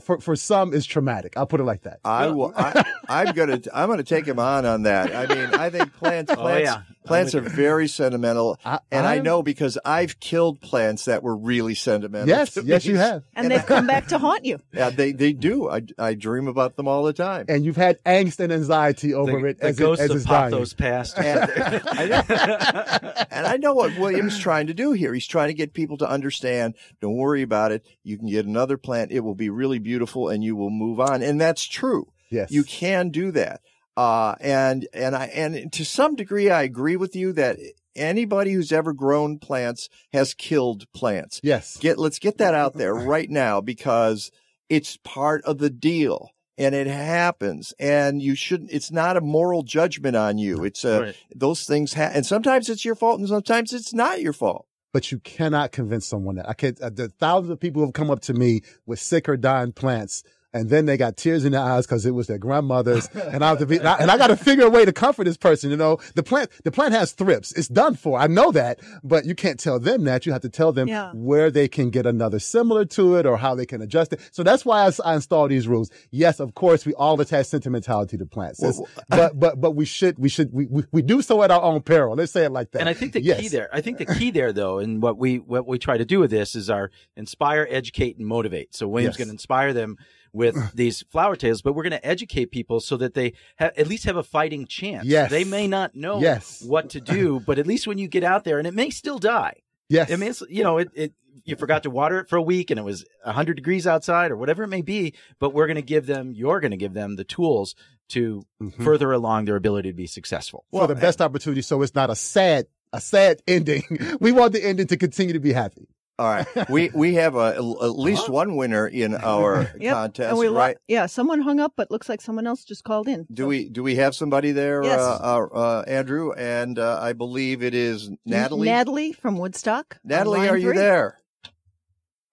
For, 0.00 0.18
for 0.18 0.34
some, 0.34 0.72
is 0.74 0.84
traumatic. 0.84 1.34
I'll 1.36 1.46
put 1.46 1.60
it 1.60 1.64
like 1.64 1.82
that. 1.82 2.00
I 2.04 2.26
will. 2.26 2.52
I, 2.56 2.84
I'm 3.08 3.32
gonna. 3.34 3.60
I'm 3.72 3.88
gonna 3.88 4.02
take 4.02 4.26
him 4.26 4.40
on 4.40 4.66
on 4.66 4.82
that. 4.82 5.14
I 5.14 5.32
mean, 5.32 5.54
I 5.54 5.70
think 5.70 5.92
plants. 5.94 6.32
Oh, 6.36 6.56
yeah. 6.56 6.82
I'm 7.04 7.08
Plants 7.08 7.34
are 7.34 7.40
very 7.40 7.88
sentimental, 7.88 8.58
and 8.64 8.80
I 9.06 9.14
I'm- 9.14 9.24
know 9.24 9.42
because 9.42 9.76
I've 9.84 10.20
killed 10.20 10.60
plants 10.60 11.06
that 11.06 11.22
were 11.22 11.36
really 11.36 11.74
sentimental. 11.74 12.28
Yes, 12.28 12.56
yes, 12.62 12.84
you 12.86 12.96
have. 12.96 13.24
And 13.34 13.50
they've 13.50 13.66
come 13.66 13.86
back 13.88 14.06
to 14.08 14.18
haunt 14.18 14.44
you. 14.44 14.58
Yeah, 14.72 14.90
they 14.90 15.12
they 15.12 15.32
do. 15.32 15.68
I 15.68 15.82
I 15.98 16.14
dream 16.14 16.46
about 16.48 16.76
them 16.76 16.86
all 16.88 17.02
the 17.02 17.12
time. 17.12 17.46
and 17.48 17.64
you've 17.64 17.76
had 17.76 18.02
angst 18.04 18.38
and 18.40 18.52
anxiety 18.52 19.14
over 19.14 19.32
The, 19.40 19.46
it 19.48 19.58
the 19.60 19.66
as, 19.66 19.78
ghost 19.78 20.00
it, 20.00 20.04
as 20.04 20.10
of 20.10 20.16
it's 20.18 20.26
dying. 20.26 20.66
Passed. 20.78 21.18
And 21.18 21.40
I, 21.86 22.06
know, 22.06 23.12
and 23.30 23.46
I 23.46 23.56
know 23.56 23.74
what 23.74 23.98
William's 23.98 24.38
trying 24.38 24.68
to 24.68 24.74
do 24.74 24.92
here. 24.92 25.12
He's 25.12 25.26
trying 25.26 25.48
to 25.48 25.54
get 25.54 25.74
people 25.74 25.96
to 25.98 26.08
understand. 26.08 26.74
Don't 27.00 27.16
worry 27.16 27.42
about 27.42 27.72
it. 27.72 27.84
You 28.04 28.16
can 28.18 28.28
get 28.28 28.46
another 28.46 28.76
plant. 28.76 29.12
It 29.12 29.20
will 29.20 29.34
be 29.34 29.50
really 29.50 29.78
beautiful, 29.78 30.28
and 30.28 30.42
you 30.44 30.56
will 30.56 30.70
move 30.70 31.00
on. 31.00 31.22
And 31.22 31.40
that's 31.40 31.64
true. 31.64 32.12
Yes. 32.30 32.50
You 32.50 32.64
can 32.64 33.10
do 33.10 33.30
that. 33.32 33.60
Uh, 33.96 34.34
and, 34.40 34.88
and 34.94 35.14
I, 35.14 35.26
and 35.26 35.72
to 35.72 35.84
some 35.84 36.16
degree, 36.16 36.50
I 36.50 36.62
agree 36.62 36.96
with 36.96 37.14
you 37.14 37.32
that 37.34 37.58
anybody 37.94 38.52
who's 38.52 38.72
ever 38.72 38.92
grown 38.92 39.38
plants 39.38 39.88
has 40.12 40.32
killed 40.34 40.90
plants. 40.92 41.40
Yes. 41.42 41.76
Get, 41.76 41.98
let's 41.98 42.18
get 42.18 42.38
that 42.38 42.54
out 42.54 42.74
there 42.74 42.94
right 43.14 43.28
now 43.28 43.60
because 43.60 44.30
it's 44.68 44.96
part 45.04 45.44
of 45.44 45.58
the 45.58 45.68
deal 45.70 46.30
and 46.56 46.74
it 46.74 46.86
happens 46.86 47.74
and 47.78 48.22
you 48.22 48.34
shouldn't, 48.34 48.70
it's 48.70 48.90
not 48.90 49.16
a 49.16 49.20
moral 49.20 49.62
judgment 49.62 50.16
on 50.16 50.38
you. 50.38 50.64
It's 50.64 50.84
a, 50.84 51.00
Right. 51.02 51.16
those 51.34 51.64
things 51.66 51.92
ha- 51.94 52.10
and 52.14 52.24
sometimes 52.24 52.70
it's 52.70 52.84
your 52.84 52.94
fault 52.94 53.18
and 53.20 53.28
sometimes 53.28 53.72
it's 53.74 53.92
not 53.92 54.20
your 54.22 54.32
fault. 54.32 54.66
but 54.94 55.10
you 55.12 55.18
cannot 55.18 55.72
convince 55.72 56.06
someone 56.06 56.36
that 56.36 56.48
I 56.48 56.52
can't. 56.54 56.80
Uh, 56.80 56.90
the 56.90 57.08
thousands 57.08 57.50
of 57.50 57.60
people 57.60 57.82
have 57.84 57.94
come 57.94 58.10
up 58.10 58.20
to 58.22 58.34
me 58.34 58.60
with 58.86 59.00
sick 59.00 59.28
or 59.28 59.36
dying 59.38 59.72
plants, 59.72 60.22
and 60.54 60.68
then 60.68 60.86
they 60.86 60.96
got 60.96 61.16
tears 61.16 61.44
in 61.44 61.52
their 61.52 61.60
eyes 61.62 61.86
because 61.86 62.04
it 62.04 62.10
was 62.10 62.26
their 62.26 62.38
grandmother's, 62.38 63.08
and 63.14 63.44
I 63.44 63.48
have 63.50 63.58
to 63.58 63.66
be, 63.66 63.78
and 63.78 63.88
I, 63.88 63.96
and 63.98 64.10
I 64.10 64.18
got 64.18 64.26
to 64.28 64.36
figure 64.36 64.66
a 64.66 64.70
way 64.70 64.84
to 64.84 64.92
comfort 64.92 65.24
this 65.24 65.36
person. 65.36 65.70
You 65.70 65.76
know, 65.76 65.98
the 66.14 66.22
plant, 66.22 66.50
the 66.64 66.70
plant 66.70 66.92
has 66.94 67.12
thrips. 67.12 67.52
It's 67.52 67.68
done 67.68 67.94
for. 67.94 68.18
I 68.18 68.26
know 68.26 68.52
that, 68.52 68.80
but 69.02 69.24
you 69.24 69.34
can't 69.34 69.58
tell 69.58 69.80
them 69.80 70.04
that. 70.04 70.26
You 70.26 70.32
have 70.32 70.42
to 70.42 70.48
tell 70.48 70.72
them 70.72 70.88
Yeah. 70.88 71.10
where 71.14 71.50
they 71.50 71.68
can 71.68 71.90
get 71.90 72.04
another 72.06 72.38
similar 72.38 72.84
to 72.86 73.16
it 73.16 73.26
or 73.26 73.36
how 73.38 73.54
they 73.54 73.66
can 73.66 73.80
adjust 73.82 74.12
it. 74.12 74.20
So 74.32 74.42
that's 74.42 74.64
why 74.64 74.90
I 75.04 75.14
install 75.14 75.48
these 75.48 75.66
rules. 75.66 75.90
Yes, 76.10 76.38
of 76.40 76.54
course, 76.54 76.84
we 76.84 76.92
all 76.94 77.20
attach 77.20 77.46
sentimentality 77.46 78.16
to 78.18 78.26
plants, 78.26 78.62
It's- 78.62 78.80
but 79.08 79.38
but 79.38 79.60
but 79.60 79.70
we 79.72 79.84
should 79.84 80.18
we 80.18 80.28
should 80.28 80.52
we, 80.52 80.66
we, 80.66 80.82
we 80.92 81.02
do 81.02 81.22
so 81.22 81.42
at 81.42 81.50
our 81.50 81.62
own 81.62 81.80
peril. 81.82 82.14
Let's 82.14 82.32
say 82.32 82.44
it 82.44 82.52
like 82.52 82.72
that. 82.72 82.80
And 82.80 82.88
I 82.88 82.94
think 82.94 83.12
the 83.12 83.22
Yes. 83.22 83.40
key 83.40 83.48
there, 83.48 83.68
I 83.72 83.80
think 83.80 83.98
the 83.98 84.06
key 84.06 84.30
there 84.30 84.52
though, 84.52 84.78
and 84.78 85.02
what 85.02 85.16
we 85.16 85.36
what 85.38 85.66
we 85.66 85.78
try 85.78 85.96
to 85.96 86.04
do 86.04 86.18
with 86.20 86.30
this 86.30 86.54
is 86.54 86.68
our 86.68 86.90
inspire, 87.16 87.66
educate, 87.70 88.18
and 88.18 88.26
motivate. 88.26 88.74
So 88.74 88.86
William's 88.88 89.14
Yes. 89.14 89.18
going 89.18 89.28
to 89.28 89.32
inspire 89.32 89.72
them 89.72 89.96
with 90.32 90.56
these 90.74 91.02
flower 91.10 91.36
tales, 91.36 91.62
but 91.62 91.74
we're 91.74 91.82
going 91.82 91.90
to 91.92 92.06
educate 92.06 92.46
people 92.50 92.80
so 92.80 92.96
that 92.96 93.14
they 93.14 93.34
ha- 93.58 93.70
at 93.76 93.86
least 93.86 94.04
have 94.04 94.16
a 94.16 94.22
fighting 94.22 94.66
chance. 94.66 95.06
Yes. 95.06 95.30
they 95.30 95.44
may 95.44 95.66
not 95.68 95.94
know 95.94 96.20
Yes. 96.20 96.62
what 96.66 96.90
to 96.90 97.00
do, 97.00 97.40
but 97.46 97.58
at 97.58 97.66
least 97.66 97.86
when 97.86 97.98
you 97.98 98.08
get 98.08 98.24
out 98.24 98.44
there, 98.44 98.58
and 98.58 98.66
it 98.66 98.74
may 98.74 98.90
still 98.90 99.18
die. 99.18 99.54
Yes. 99.88 100.08
It 100.10 100.18
mean, 100.18 100.30
it's, 100.30 100.42
you 100.48 100.62
know, 100.62 100.78
it, 100.78 100.88
it 100.94 101.12
you 101.44 101.56
forgot 101.56 101.82
to 101.82 101.90
water 101.90 102.20
it 102.20 102.28
for 102.28 102.36
a 102.36 102.42
week 102.42 102.70
and 102.70 102.78
it 102.78 102.82
was 102.82 103.04
100 103.24 103.54
degrees 103.54 103.86
outside 103.86 104.30
or 104.30 104.36
whatever 104.36 104.62
it 104.62 104.68
may 104.68 104.82
be, 104.82 105.12
but 105.38 105.52
we're 105.52 105.66
going 105.66 105.76
to 105.76 105.82
give 105.82 106.06
them, 106.06 106.32
you're 106.34 106.60
going 106.60 106.70
to 106.70 106.76
give 106.76 106.92
them 106.94 107.16
the 107.16 107.24
tools 107.24 107.74
to 108.10 108.42
Mm-hmm. 108.62 108.84
further 108.84 109.10
along 109.12 109.46
their 109.46 109.56
ability 109.56 109.90
to 109.90 109.94
be 109.96 110.06
successful. 110.06 110.64
for 110.70 110.86
the 110.86 110.94
best 110.94 111.20
opportunity, 111.20 111.62
so 111.62 111.82
it's 111.82 111.94
not 111.96 112.10
a 112.10 112.14
sad 112.14 112.66
a 112.92 113.00
sad 113.00 113.40
ending. 113.48 113.82
we 114.20 114.30
want 114.32 114.52
the 114.52 114.64
ending 114.64 114.86
to 114.86 114.96
continue 114.96 115.32
to 115.32 115.40
be 115.40 115.52
happy. 115.52 115.88
All 116.18 116.28
right. 116.28 116.46
We, 116.70 116.90
we 116.94 117.14
have 117.14 117.34
a, 117.36 117.54
at 117.56 117.62
least 117.96 118.28
one 118.28 118.56
winner 118.56 118.86
in 118.86 119.14
our 119.16 119.70
Yep. 119.80 119.92
contest, 119.94 120.30
and 120.30 120.38
we 120.38 120.48
lo- 120.48 120.56
right? 120.58 120.76
yeah, 120.86 121.06
someone 121.06 121.40
hung 121.40 121.58
up, 121.58 121.72
but 121.76 121.90
looks 121.90 122.08
like 122.08 122.20
someone 122.20 122.46
else 122.46 122.64
just 122.64 122.84
called 122.84 123.08
in. 123.08 123.26
Do 123.32 123.46
we 123.46 123.68
do 123.68 123.82
we 123.82 123.96
have 123.96 124.14
somebody 124.14 124.52
there, 124.52 124.82
Yes. 124.84 125.00
uh, 125.00 125.18
uh, 125.22 125.46
uh, 125.54 125.84
Andrew? 125.86 126.32
And 126.32 126.78
uh, 126.78 126.98
I 127.02 127.12
believe 127.14 127.62
it 127.62 127.74
is 127.74 128.10
Natalie. 128.24 128.68
Natalie 128.68 129.12
from 129.12 129.38
Woodstock. 129.38 129.98
Natalie, 130.04 130.48
are 130.48 130.56
you 130.56 130.68
three. 130.68 130.76
there? 130.78 131.18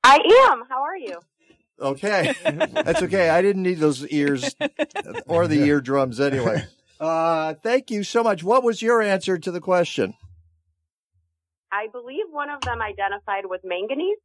I 0.04 0.16
am. 0.52 0.64
How 0.70 0.82
are 0.84 0.98
you? 0.98 1.20
Okay, 1.82 2.34
that's 2.44 3.02
okay. 3.04 3.30
I 3.30 3.42
didn't 3.42 3.64
need 3.64 3.80
those 3.80 4.06
ears 4.08 4.54
or 5.26 5.48
the 5.48 5.64
eardrums 5.64 6.20
anyway. 6.20 6.66
Uh, 7.00 7.54
thank 7.64 7.90
you 7.90 8.04
so 8.04 8.22
much. 8.24 8.44
What 8.44 8.64
was 8.64 8.82
your 8.82 9.02
answer 9.02 9.38
to 9.38 9.52
the 9.52 9.62
question? 9.62 10.16
I 11.72 11.88
believe 11.91 12.26
one 12.32 12.49
of 12.49 12.61
them 12.61 12.82
identified 12.82 13.45
with 13.45 13.61
manganese. 13.63 14.17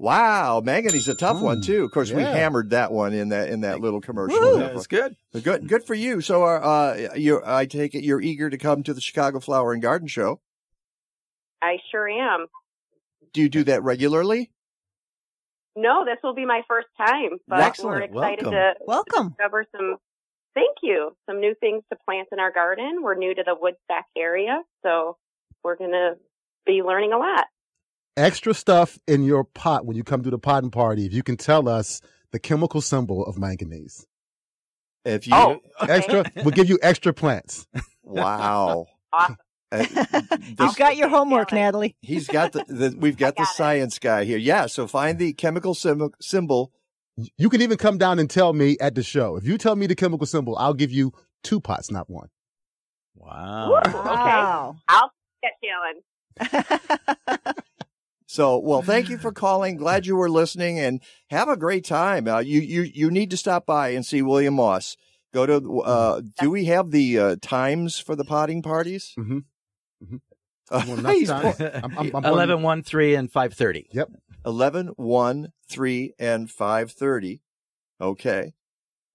Wow, 0.00 0.60
manganese 0.60 1.08
a 1.08 1.14
tough 1.16 1.40
one 1.42 1.60
too. 1.60 1.84
Of 1.84 1.90
course, 1.90 2.12
we 2.12 2.22
hammered 2.22 2.70
that 2.70 2.92
one 2.92 3.12
in 3.12 3.30
that 3.30 3.48
in 3.48 3.62
that 3.62 3.80
little 3.80 4.00
commercial. 4.00 4.38
Woo. 4.38 4.58
That's 4.58 4.86
good. 4.86 5.16
But 5.32 5.42
good, 5.42 5.68
good 5.68 5.84
for 5.84 5.94
you. 5.94 6.20
So, 6.20 6.44
uh, 6.44 7.08
uh, 7.10 7.14
you, 7.16 7.42
I 7.44 7.66
take 7.66 7.96
it 7.96 8.04
you're 8.04 8.20
eager 8.20 8.48
to 8.48 8.58
come 8.58 8.84
to 8.84 8.94
the 8.94 9.00
Chicago 9.00 9.40
Flower 9.40 9.72
and 9.72 9.82
Garden 9.82 10.06
Show. 10.06 10.40
I 11.60 11.78
sure 11.90 12.08
am. 12.08 12.46
Do 13.32 13.40
you 13.40 13.48
do 13.48 13.64
that 13.64 13.82
regularly? 13.82 14.52
No, 15.74 16.04
this 16.04 16.18
will 16.22 16.34
be 16.34 16.46
my 16.46 16.62
first 16.68 16.88
time, 16.96 17.38
but 17.48 17.60
Excellent. 17.60 18.12
we're 18.12 18.20
excited 18.20 18.46
Welcome. 18.46 18.52
to 18.52 18.74
welcome 18.86 19.28
discover 19.30 19.64
some. 19.76 19.96
Thank 20.54 20.78
you. 20.82 21.16
Some 21.26 21.40
new 21.40 21.54
things 21.58 21.82
to 21.92 21.98
plant 22.04 22.28
in 22.30 22.38
our 22.38 22.52
garden. 22.52 23.00
We're 23.02 23.14
new 23.16 23.34
to 23.34 23.42
the 23.44 23.56
Woodstock 23.60 24.06
area, 24.16 24.62
so 24.84 25.16
we're 25.64 25.76
gonna 25.76 26.14
be 26.66 26.82
learning 26.82 27.12
a 27.12 27.18
lot. 27.18 27.46
Extra 28.16 28.52
stuff 28.54 28.98
in 29.06 29.22
your 29.22 29.44
pot 29.44 29.86
when 29.86 29.96
you 29.96 30.02
come 30.04 30.22
to 30.22 30.30
the 30.30 30.38
potting 30.38 30.70
party. 30.70 31.06
If 31.06 31.12
you 31.12 31.22
can 31.22 31.36
tell 31.36 31.68
us 31.68 32.00
the 32.32 32.38
chemical 32.38 32.80
symbol 32.80 33.24
of 33.24 33.38
manganese. 33.38 34.06
If 35.04 35.26
you 35.26 35.34
Oh, 35.34 35.60
okay. 35.82 35.92
extra, 35.92 36.24
we'll 36.36 36.50
give 36.50 36.68
you 36.68 36.78
extra 36.82 37.12
plants. 37.12 37.66
Wow. 38.02 38.86
Awesome. 39.12 39.36
Uh, 39.70 39.84
You've 40.58 40.76
got 40.76 40.96
your 40.96 41.08
homework, 41.08 41.52
Natalie. 41.52 41.94
He's 42.00 42.26
got 42.26 42.52
the, 42.52 42.64
the 42.68 42.96
we've 42.98 43.16
got 43.18 43.36
the 43.36 43.44
science 43.44 43.98
guy 43.98 44.24
here. 44.24 44.38
Yeah, 44.38 44.66
so 44.66 44.86
find 44.86 45.18
the 45.18 45.32
chemical 45.34 45.74
symbol, 45.74 46.10
symbol. 46.20 46.72
You 47.36 47.50
can 47.50 47.60
even 47.62 47.76
come 47.76 47.98
down 47.98 48.18
and 48.18 48.30
tell 48.30 48.52
me 48.52 48.76
at 48.80 48.94
the 48.94 49.02
show. 49.02 49.36
If 49.36 49.44
you 49.44 49.58
tell 49.58 49.76
me 49.76 49.86
the 49.86 49.94
chemical 49.94 50.26
symbol, 50.26 50.56
I'll 50.56 50.72
give 50.74 50.90
you 50.90 51.12
two 51.42 51.60
pots, 51.60 51.90
not 51.90 52.08
one. 52.08 52.28
Wow. 53.14 53.70
Woo, 53.70 53.76
okay, 53.76 53.90
I'll 54.88 55.12
get 55.42 55.52
challenge. 55.62 56.02
So, 58.30 58.58
well, 58.58 58.82
thank 58.82 59.08
you 59.08 59.16
for 59.16 59.32
calling. 59.32 59.76
Glad 59.78 60.04
you 60.06 60.14
were 60.14 60.28
listening 60.28 60.78
and 60.78 61.00
have 61.30 61.48
a 61.48 61.56
great 61.56 61.84
time. 61.84 62.28
Uh, 62.28 62.40
you, 62.40 62.60
you, 62.60 62.82
you 62.82 63.10
need 63.10 63.30
to 63.30 63.38
stop 63.38 63.64
by 63.64 63.88
and 63.88 64.04
see 64.04 64.20
William 64.20 64.54
Moss. 64.54 64.98
Go 65.32 65.46
to, 65.46 65.80
uh, 65.80 66.20
do 66.38 66.50
we 66.50 66.66
have 66.66 66.90
the, 66.90 67.18
uh, 67.18 67.36
times 67.40 67.98
for 67.98 68.14
the 68.14 68.24
potting 68.24 68.60
parties? 68.62 69.14
Mm-hmm. 69.18 69.38
Uh, 70.70 70.84
Well, 70.86 70.98
enough 70.98 71.12
he's 71.14 71.28
time. 71.30 71.52
po- 71.54 71.64
I'm- 71.64 71.98
I'm- 71.98 72.10
I'm- 72.16 72.24
11, 72.26 72.62
1, 72.62 72.82
3, 72.82 73.14
and 73.14 73.32
5.30. 73.32 73.86
Yep. 73.92 74.10
11, 74.44 74.86
1, 74.96 75.52
3, 75.70 76.12
and 76.18 76.48
5.30. 76.48 77.40
Okay. 78.00 78.52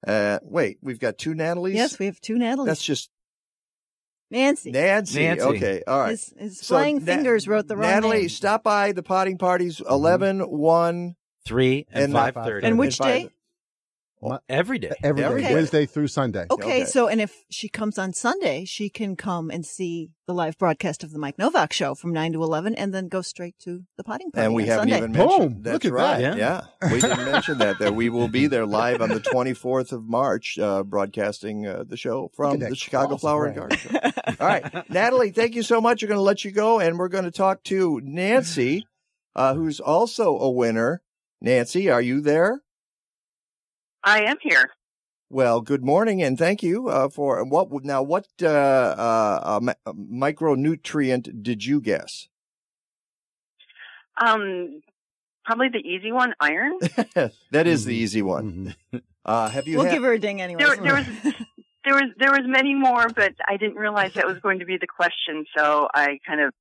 Uh, 0.05 0.39
wait, 0.41 0.79
we've 0.81 0.99
got 0.99 1.19
two 1.19 1.33
Natalies? 1.35 1.75
Yes, 1.75 1.99
we 1.99 2.07
have 2.07 2.19
two 2.19 2.35
Natalies. 2.37 2.65
That's 2.65 2.83
just 2.83 3.09
Nancy. 4.33 4.71
Nancy. 4.71 5.23
Nancy. 5.23 5.43
Okay. 5.43 5.83
All 5.87 5.99
right. 5.99 6.09
His, 6.11 6.33
his 6.37 6.59
So, 6.59 6.75
flying 6.75 6.97
Na- 6.99 7.05
fingers 7.05 7.47
wrote 7.47 7.67
the 7.67 7.77
wrong 7.77 7.89
Natalie, 7.89 8.19
name. 8.21 8.29
stop 8.29 8.63
by 8.63 8.91
the 8.91 9.03
potting 9.03 9.37
parties 9.37 9.81
11, 9.89 10.39
1, 10.41 11.15
3, 11.45 11.85
and, 11.91 12.03
And 12.05 12.13
5.30. 12.13 12.63
And 12.63 12.77
which 12.79 12.97
five- 12.97 13.29
day? 14.31 14.37
Every 14.49 14.79
day. 14.79 14.91
Every 15.03 15.21
day, 15.21 15.27
Every 15.27 15.41
day. 15.41 15.53
Wednesday 15.53 15.85
through 15.85 16.07
Sunday. 16.07 16.45
Okay, 16.49 16.85
so 16.85 17.07
and 17.07 17.21
if 17.21 17.43
she 17.49 17.69
comes 17.69 17.97
on 17.97 18.13
Sunday, 18.13 18.65
she 18.65 18.89
can 18.89 19.15
come 19.15 19.49
and 19.49 19.65
see 19.65 20.09
the 20.25 20.33
live 20.33 20.57
broadcast 20.57 21.03
of 21.03 21.11
the 21.11 21.19
Mike 21.19 21.37
Novak 21.37 21.73
show 21.73 21.95
from 21.95 22.13
nine 22.13 22.31
to 22.33 22.41
eleven, 22.43 22.73
and 22.75 22.93
then 22.93 23.07
go 23.09 23.21
straight 23.21 23.55
to 23.59 23.83
the 23.97 24.03
potting 24.03 24.31
party. 24.31 24.45
And 24.45 24.53
we 24.55 24.63
on 24.63 24.67
haven't 24.69 24.89
Sunday. 24.89 24.97
even 24.97 25.11
mentioned 25.11 25.53
Boom. 25.55 25.63
that's 25.63 25.73
Look 25.73 25.85
at 25.85 25.91
right. 25.91 26.21
that. 26.21 26.37
Yeah. 26.37 26.61
we 26.91 27.01
didn't 27.01 27.25
mention 27.31 27.57
that 27.59 27.79
that 27.79 27.93
we 27.95 28.09
will 28.09 28.29
be 28.29 28.47
there 28.47 28.65
live 28.65 29.01
on 29.01 29.09
the 29.09 29.19
24th 29.19 29.91
of 29.91 30.03
March, 30.05 30.57
uh, 30.57 30.83
broadcasting 30.83 31.67
uh, 31.67 31.83
the 31.87 31.97
show 31.97 32.31
from 32.35 32.51
Look 32.51 32.55
at 32.55 32.59
that 32.61 32.69
the 32.69 32.75
Chicago 32.75 33.09
cross 33.09 33.21
Flower 33.21 33.45
and. 33.45 33.55
Garden 33.55 33.77
Show. 33.77 33.89
All 34.39 34.47
right, 34.47 34.89
Natalie, 34.89 35.31
thank 35.31 35.55
you 35.55 35.63
so 35.63 35.81
much. 35.81 36.01
We're 36.01 36.07
going 36.07 36.17
to 36.17 36.21
let 36.21 36.45
you 36.45 36.51
go, 36.51 36.79
and 36.79 36.97
we're 36.97 37.09
going 37.09 37.25
to 37.25 37.31
talk 37.31 37.63
to 37.65 37.99
Nancy, 38.03 38.87
uh, 39.35 39.53
who's 39.53 39.79
also 39.79 40.37
a 40.39 40.49
winner. 40.49 41.01
Nancy, 41.41 41.89
are 41.89 42.01
you 42.01 42.21
there? 42.21 42.62
I 44.03 44.23
am 44.23 44.37
here. 44.41 44.69
Well, 45.29 45.61
good 45.61 45.83
morning, 45.83 46.21
and 46.21 46.37
thank 46.37 46.61
you 46.61 46.89
uh, 46.89 47.09
for 47.09 47.43
what. 47.43 47.71
Now, 47.83 48.03
what 48.03 48.27
uh, 48.41 48.47
uh, 48.47 49.39
uh, 49.43 49.59
mi- 49.61 49.73
uh, 49.85 49.93
micronutrient 49.93 51.41
did 51.41 51.65
you 51.65 51.81
guess? 51.81 52.27
Um, 54.23 54.81
probably 55.45 55.69
the 55.69 55.79
easy 55.79 56.11
one, 56.11 56.33
iron. 56.39 56.77
that 57.51 57.65
is 57.67 57.85
the 57.85 57.95
easy 57.95 58.21
one. 58.21 58.75
Uh, 59.25 59.47
have 59.47 59.69
you? 59.69 59.77
we'll 59.77 59.85
had- 59.85 59.93
give 59.93 60.03
her 60.03 60.11
a 60.11 60.19
ding 60.19 60.41
anyway. 60.41 60.61
There, 60.61 60.75
there 60.75 60.95
was 60.95 61.05
there 61.85 61.93
was 61.93 62.03
there 62.19 62.31
was 62.31 62.41
many 62.43 62.75
more, 62.75 63.07
but 63.07 63.31
I 63.47 63.55
didn't 63.55 63.77
realize 63.77 64.15
that 64.15 64.27
was 64.27 64.37
going 64.39 64.59
to 64.59 64.65
be 64.65 64.75
the 64.75 64.85
question, 64.85 65.45
so 65.55 65.87
I 65.95 66.19
kind 66.27 66.41
of 66.41 66.53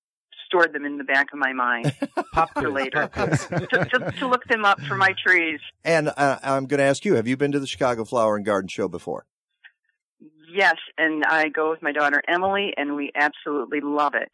stored 0.53 0.73
them 0.75 0.85
in 0.85 0.99
the 0.99 1.05
back 1.05 1.29
of 1.33 1.39
my 1.39 1.53
mind 1.53 1.95
pop 2.35 2.51
for 2.53 2.71
later 2.71 3.09
to, 3.15 3.89
to, 3.91 4.13
to 4.19 4.29
look 4.29 4.45
them 4.45 4.65
up 4.65 4.81
for 4.83 4.97
my 4.97 5.15
trees. 5.25 5.61
And 5.85 6.11
uh, 6.17 6.39
I'm 6.43 6.67
going 6.67 6.79
to 6.79 6.85
ask 6.85 7.05
you: 7.05 7.15
Have 7.15 7.27
you 7.27 7.37
been 7.37 7.53
to 7.53 7.61
the 7.61 7.67
Chicago 7.67 8.05
Flower 8.05 8.37
and 8.37 8.45
Garden 8.45 8.69
Show 8.69 8.89
before? 8.89 9.25
Yes, 10.55 10.77
and 10.99 11.25
I 11.25 11.49
go 11.49 11.71
with 11.71 11.83
my 11.83 11.93
daughter 11.93 12.23
Emily, 12.29 12.75
and 12.77 12.95
we 12.95 13.11
absolutely 13.15 13.81
love 13.81 14.15
it. 14.15 14.31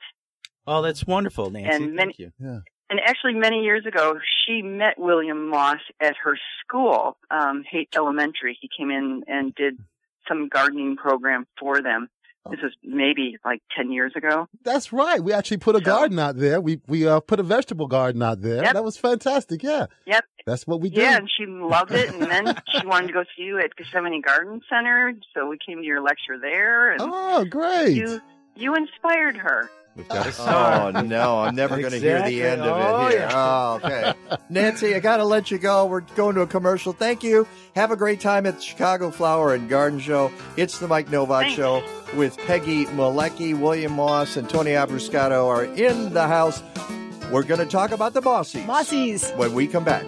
Oh, 0.66 0.83
that's 0.83 1.07
wonderful, 1.07 1.51
Nancy. 1.51 1.71
And 1.77 1.95
many- 1.95 2.12
Thank 2.12 2.19
you. 2.19 2.33
Yeah. 2.41 2.59
And 2.91 3.01
actually, 3.07 3.35
many 3.35 3.62
years 3.62 3.85
ago, 3.87 4.19
she 4.47 4.62
met 4.62 4.99
William 4.99 5.49
Moss 5.49 5.79
at 6.01 6.14
her 6.25 6.39
school, 6.64 7.19
um, 7.31 7.62
Hayt 7.71 7.89
Elementary. 7.95 8.59
He 8.61 8.69
came 8.77 8.91
in 8.91 9.23
and 9.29 9.55
did 9.55 9.79
some 10.27 10.49
gardening 10.49 10.97
program 10.97 11.47
for 11.61 11.83
them. 11.83 12.09
This 12.51 12.61
was 12.63 12.73
maybe 12.83 13.37
like 13.45 13.61
10 13.77 13.91
years 13.93 14.13
ago. 14.17 14.49
That's 14.65 14.93
right. 14.93 15.23
We 15.23 15.33
actually 15.33 15.59
put 15.59 15.77
a 15.77 15.81
garden 15.81 16.19
out 16.19 16.37
there. 16.37 16.61
We 16.61 16.81
we 16.87 17.07
uh, 17.07 17.21
put 17.21 17.41
a 17.41 17.43
vegetable 17.43 17.87
garden 17.87 18.23
out 18.23 18.41
there. 18.41 18.63
Yep. 18.63 18.75
That 18.75 18.85
was 18.85 18.97
fantastic. 18.97 19.63
Yeah. 19.63 19.87
Yep. 20.07 20.25
That's 20.47 20.67
what 20.67 20.81
we 20.81 20.89
did. 20.89 21.03
Yeah, 21.03 21.17
and 21.19 21.29
she 21.37 21.45
loved 21.47 21.93
it. 21.93 22.09
And 22.11 22.23
then 22.23 22.57
she 22.73 22.87
wanted 22.87 23.09
to 23.09 23.13
go 23.13 23.25
see 23.37 23.43
you 23.43 23.59
at 23.59 23.77
Gethsemane 23.77 24.23
Garden 24.23 24.61
Center. 24.71 25.13
So 25.35 25.47
we 25.49 25.59
came 25.65 25.79
to 25.79 25.85
your 25.85 26.01
lecture 26.01 26.39
there. 26.41 26.93
And 26.93 27.03
Oh, 27.05 27.45
great. 27.45 27.95
You, 27.95 28.21
you 28.57 28.75
inspired 28.75 29.37
her. 29.37 29.71
We've 29.99 30.09
got 30.09 30.39
Oh 30.95 31.01
no, 31.03 31.41
I'm 31.41 31.55
never 31.57 31.77
going 31.79 31.91
to 31.91 31.99
hear 31.99 32.23
the 32.23 32.43
end 32.43 32.63
of 32.63 32.69
Oh, 32.69 33.07
it 33.07 33.11
here. 33.11 33.21
yeah. 33.21 33.31
Oh, 33.35 33.81
okay. 33.85 34.15
Nancy, 34.49 34.95
I 34.95 35.01
got 35.01 35.17
to 35.19 35.25
let 35.25 35.51
you 35.51 35.59
go. 35.59 35.87
We're 35.87 36.01
going 36.01 36.37
to 36.37 36.43
a 36.43 36.47
commercial. 36.47 36.93
Thank 36.93 37.23
you. 37.25 37.47
Have 37.75 37.91
a 37.91 37.97
great 37.97 38.21
time 38.21 38.47
at 38.47 38.55
the 38.57 38.61
Chicago 38.63 39.11
Flower 39.11 39.53
and 39.55 39.69
Garden 39.69 39.99
Show. 39.99 40.31
It's 40.57 40.79
the 40.79 40.87
Mike 40.89 41.11
Novak 41.11 41.43
Thanks. 41.47 41.57
Show 41.57 41.83
with 42.17 42.39
Peggy 42.39 42.87
Malecki, 42.87 43.59
William 43.59 43.93
Moss, 43.93 44.37
and 44.37 44.49
Tony 44.49 44.71
Abruscato 44.71 45.47
are 45.49 45.65
in 45.65 46.15
the 46.15 46.27
house. 46.29 46.63
We're 47.33 47.43
going 47.43 47.61
to 47.61 47.67
talk 47.67 47.91
about 47.91 48.15
the 48.15 48.23
Bossies. 48.23 48.65
Mossies. 48.65 49.37
When 49.37 49.53
we 49.53 49.67
come 49.67 49.85
back. 49.85 50.05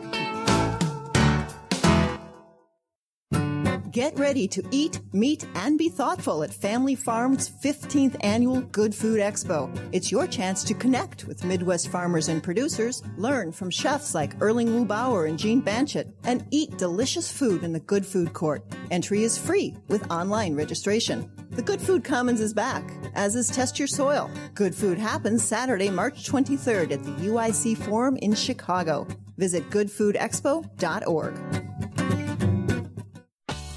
Get 3.91 4.17
ready 4.21 4.47
to 4.47 4.63
eat, 4.71 5.01
meet, 5.13 5.45
and 5.57 5.77
be 5.77 5.89
thoughtful 5.89 6.45
at 6.45 6.55
Family 6.55 6.95
Farm's 6.95 7.51
15th 7.51 8.15
annual 8.21 8.61
Good 8.61 8.95
Food 8.95 9.19
Expo. 9.19 9.69
It's 9.91 10.13
your 10.13 10.29
chance 10.29 10.63
to 10.65 10.75
connect 10.75 11.25
with 11.25 11.43
Midwest 11.43 11.89
farmers 11.89 12.29
and 12.29 12.41
producers, 12.41 13.03
learn 13.17 13.51
from 13.51 13.69
chefs 13.69 14.15
like 14.15 14.41
Erling 14.41 14.73
Wu-Bower 14.73 15.25
and 15.25 15.37
Jean 15.37 15.61
Banchet, 15.61 16.13
and 16.23 16.47
eat 16.53 16.79
delicious 16.79 17.33
food 17.33 17.65
in 17.65 17.73
the 17.73 17.81
Good 17.81 18.07
Food 18.07 18.33
Court. 18.33 18.63
Entry 18.93 19.25
is 19.25 19.37
free 19.37 19.77
with 19.89 20.09
online 20.09 20.55
registration. 20.55 21.29
The 21.51 21.63
Good 21.63 21.81
Food 21.81 22.05
Commons 22.05 22.41
is 22.41 22.55
back, 22.55 22.89
as 23.15 23.35
is 23.35 23.49
Test 23.49 23.77
Your 23.77 23.89
Soil. 23.89 24.31
Good 24.55 24.73
Food 24.73 24.99
happens 24.99 25.43
Saturday, 25.43 25.91
March 25.91 26.31
23rd 26.31 26.93
at 26.93 27.03
the 27.03 27.27
UIC 27.27 27.77
Forum 27.77 28.17
in 28.19 28.37
Chicago. 28.37 29.09
Visit 29.37 29.69
goodfoodexpo.org. 29.71 31.70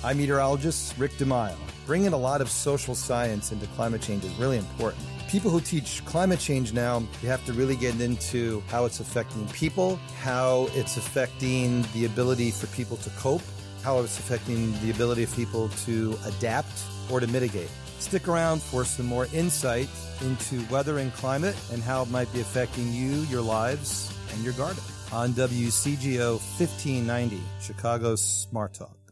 I'm 0.05 0.17
meteorologist 0.17 0.97
Rick 0.97 1.13
DiMaio. 1.13 1.55
Bringing 1.85 2.11
a 2.11 2.17
lot 2.17 2.41
of 2.41 2.49
social 2.49 2.93
science 2.93 3.53
into 3.53 3.67
climate 3.67 4.01
change 4.01 4.25
is 4.25 4.35
really 4.35 4.57
important. 4.57 5.01
People 5.29 5.49
who 5.49 5.61
teach 5.61 6.03
climate 6.03 6.41
change 6.41 6.73
now, 6.73 6.99
you 7.21 7.29
have 7.29 7.43
to 7.45 7.53
really 7.53 7.77
get 7.77 7.99
into 8.01 8.61
how 8.67 8.83
it's 8.83 8.99
affecting 8.99 9.47
people, 9.49 9.95
how 10.19 10.67
it's 10.73 10.97
affecting 10.97 11.85
the 11.93 12.05
ability 12.05 12.51
for 12.51 12.67
people 12.75 12.97
to 12.97 13.09
cope, 13.11 13.41
how 13.81 13.99
it's 13.99 14.19
affecting 14.19 14.73
the 14.81 14.91
ability 14.91 15.23
of 15.23 15.33
people 15.37 15.69
to 15.85 16.17
adapt 16.25 16.83
or 17.09 17.21
to 17.21 17.27
mitigate. 17.27 17.69
Stick 17.99 18.27
around 18.27 18.61
for 18.61 18.83
some 18.83 19.05
more 19.05 19.27
insight 19.33 19.87
into 20.19 20.65
weather 20.69 20.97
and 20.97 21.13
climate 21.13 21.55
and 21.71 21.81
how 21.81 22.03
it 22.03 22.09
might 22.09 22.31
be 22.33 22.41
affecting 22.41 22.91
you, 22.91 23.21
your 23.29 23.41
lives, 23.41 24.13
and 24.33 24.43
your 24.43 24.53
garden 24.53 24.83
on 25.13 25.31
WCGO 25.31 26.31
1590, 26.59 27.41
Chicago's 27.61 28.21
Smart 28.21 28.73
Talk. 28.73 29.02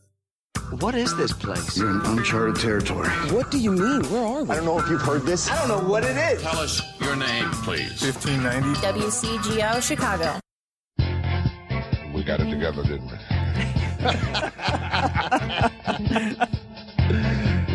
What 0.80 0.95
is 0.95 1.13
this 1.17 1.34
place? 1.34 1.76
You're 1.78 1.89
in 1.91 1.99
uncharted 2.05 2.55
territory. 2.55 3.09
What 3.34 3.51
do 3.51 3.57
you 3.59 3.74
mean? 3.74 4.03
Where 4.09 4.24
are 4.26 4.43
we? 4.43 4.51
I 4.51 4.55
don't 4.55 4.63
know 4.65 4.80
if 4.80 4.88
you've 4.89 5.01
heard 5.01 5.24
this. 5.24 5.49
I 5.49 5.57
don't 5.57 5.67
know 5.67 5.82
what 5.89 6.05
it 6.05 6.15
is. 6.15 6.41
Tell 6.41 6.57
us 6.59 6.82
your 7.01 7.17
name, 7.17 7.51
please. 7.63 8.01
1590. 8.01 8.80
WCGO 8.80 9.82
Chicago. 9.82 10.39
We 12.13 12.24
got 12.24 12.39
it 12.39 12.49
together, 12.49 12.84
didn't 12.84 13.11
we? 13.11 13.11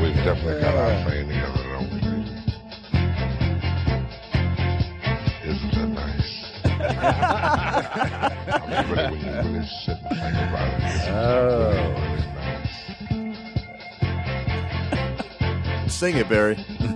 We've 0.01 0.17
definitely 0.25 0.61
got 0.63 0.75
our 0.75 1.05
thing 1.11 1.29
together, 1.29 1.63
don't 1.65 1.91
we? 1.93 1.99
Isn't 5.51 5.73
that 5.75 5.89
nice? 5.89 6.33
I 6.65 6.67
mean, 8.69 8.85
really, 8.91 9.11
when 9.11 9.21
you 9.21 9.33
really 9.53 9.67
sit 9.85 9.99
and 9.99 10.09
think 10.09 10.37
about 10.49 10.69
it, 10.69 10.81
it's 10.83 11.07
Oh. 11.09 12.06
Sing 15.97 16.19
it, 16.19 16.29
Barry. 16.29 16.59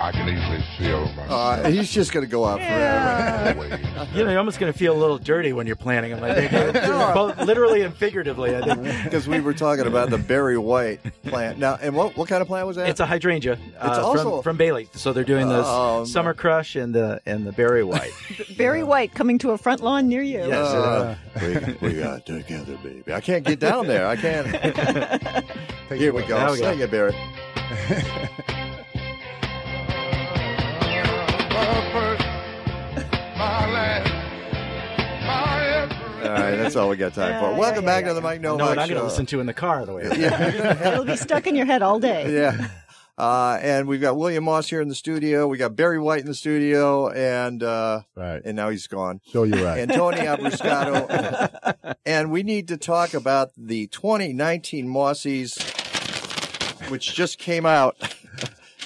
I 0.00 0.12
can 0.12 0.28
easily 0.28 0.62
feel 0.78 1.06
my. 1.16 1.22
Uh, 1.24 1.70
he's 1.70 1.90
just 1.92 2.12
going 2.12 2.24
to 2.24 2.30
go 2.30 2.44
out 2.44 2.60
forever. 2.60 3.78
You 4.14 4.22
know, 4.24 4.30
you're 4.30 4.38
almost 4.38 4.60
going 4.60 4.72
to 4.72 4.78
feel 4.78 4.96
a 4.96 4.98
little 5.00 5.18
dirty 5.18 5.52
when 5.52 5.66
you're 5.66 5.74
planting 5.76 6.12
them. 6.14 6.22
I 6.22 6.34
think, 6.34 6.72
both 7.14 7.36
literally 7.40 7.82
and 7.82 7.92
figuratively. 7.94 8.54
I 8.56 8.60
think 8.62 8.84
Because 9.04 9.26
we 9.26 9.40
were 9.40 9.54
talking 9.54 9.86
about 9.86 10.10
the 10.10 10.18
Barry 10.18 10.56
White 10.56 11.00
plant. 11.24 11.58
Now, 11.58 11.78
and 11.82 11.96
what, 11.96 12.16
what 12.16 12.28
kind 12.28 12.42
of 12.42 12.46
plant 12.48 12.66
was 12.68 12.76
that? 12.76 12.88
it's 12.88 13.00
a 13.00 13.06
hydrangea. 13.06 13.54
It's 13.54 13.74
uh, 13.80 14.02
also- 14.06 14.36
from, 14.36 14.42
from 14.42 14.56
Bailey. 14.56 14.88
So 14.92 15.12
they're 15.12 15.24
doing 15.24 15.48
the 15.48 15.62
Oh, 15.66 16.04
summer 16.04 16.32
crush 16.34 16.76
and 16.76 16.94
the 16.94 17.20
and 17.26 17.44
the 17.44 17.52
berry 17.52 17.82
white. 17.82 18.12
Barry 18.56 18.84
White 18.84 19.14
coming 19.14 19.38
to 19.38 19.50
a 19.50 19.58
front 19.58 19.80
lawn 19.82 20.08
near 20.08 20.22
you. 20.22 20.38
Yes. 20.38 20.54
Uh, 20.54 21.16
we, 21.80 21.88
we 21.88 21.94
got 22.00 22.24
together, 22.24 22.76
baby. 22.82 23.12
I 23.12 23.20
can't 23.20 23.44
get 23.44 23.58
down 23.58 23.86
there. 23.88 24.06
I 24.06 24.16
can't. 24.16 24.46
Here 25.92 26.12
we 26.12 26.22
go. 26.22 26.36
Now 26.38 26.52
we 26.52 26.58
go. 26.60 26.70
Sing 26.70 26.80
it, 26.80 26.90
Barry. 26.90 27.14
All 36.28 36.34
right, 36.34 36.56
that's 36.56 36.76
all 36.76 36.90
we 36.90 36.98
got 36.98 37.14
time 37.14 37.40
for. 37.40 37.58
Welcome 37.58 37.86
back 37.86 38.04
to 38.04 38.12
the 38.12 38.20
Mike 38.20 38.42
no, 38.42 38.58
Novak 38.58 38.68
what 38.68 38.78
I'm 38.80 38.88
going 38.88 39.00
to 39.00 39.04
listen 39.04 39.24
to 39.26 39.40
in 39.40 39.46
the 39.46 39.54
car 39.54 39.86
the 39.86 39.94
way. 39.94 40.02
It'll 40.04 41.06
be 41.06 41.16
stuck 41.16 41.46
in 41.46 41.54
your 41.54 41.64
head 41.64 41.80
all 41.80 41.98
day. 41.98 42.34
yeah. 42.34 42.68
Uh, 43.16 43.58
and 43.62 43.88
we've 43.88 44.02
got 44.02 44.14
William 44.18 44.44
Moss 44.44 44.68
here 44.68 44.82
in 44.82 44.88
the 44.88 44.94
studio. 44.94 45.48
We 45.48 45.56
got 45.56 45.74
Barry 45.74 45.98
White 45.98 46.20
in 46.20 46.26
the 46.26 46.34
studio, 46.34 47.08
and 47.08 47.62
uh, 47.62 48.02
right. 48.14 48.42
and 48.44 48.56
now 48.56 48.68
he's 48.68 48.86
gone. 48.86 49.22
Show 49.32 49.44
you 49.44 49.64
right. 49.64 49.78
And 49.78 49.90
Tony 49.90 50.18
Abruscato. 50.26 51.94
and 52.04 52.30
we 52.30 52.42
need 52.42 52.68
to 52.68 52.76
talk 52.76 53.14
about 53.14 53.50
the 53.56 53.86
2019 53.86 54.86
Mossies, 54.86 55.58
which 56.90 57.14
just 57.14 57.38
came 57.38 57.64
out 57.64 57.96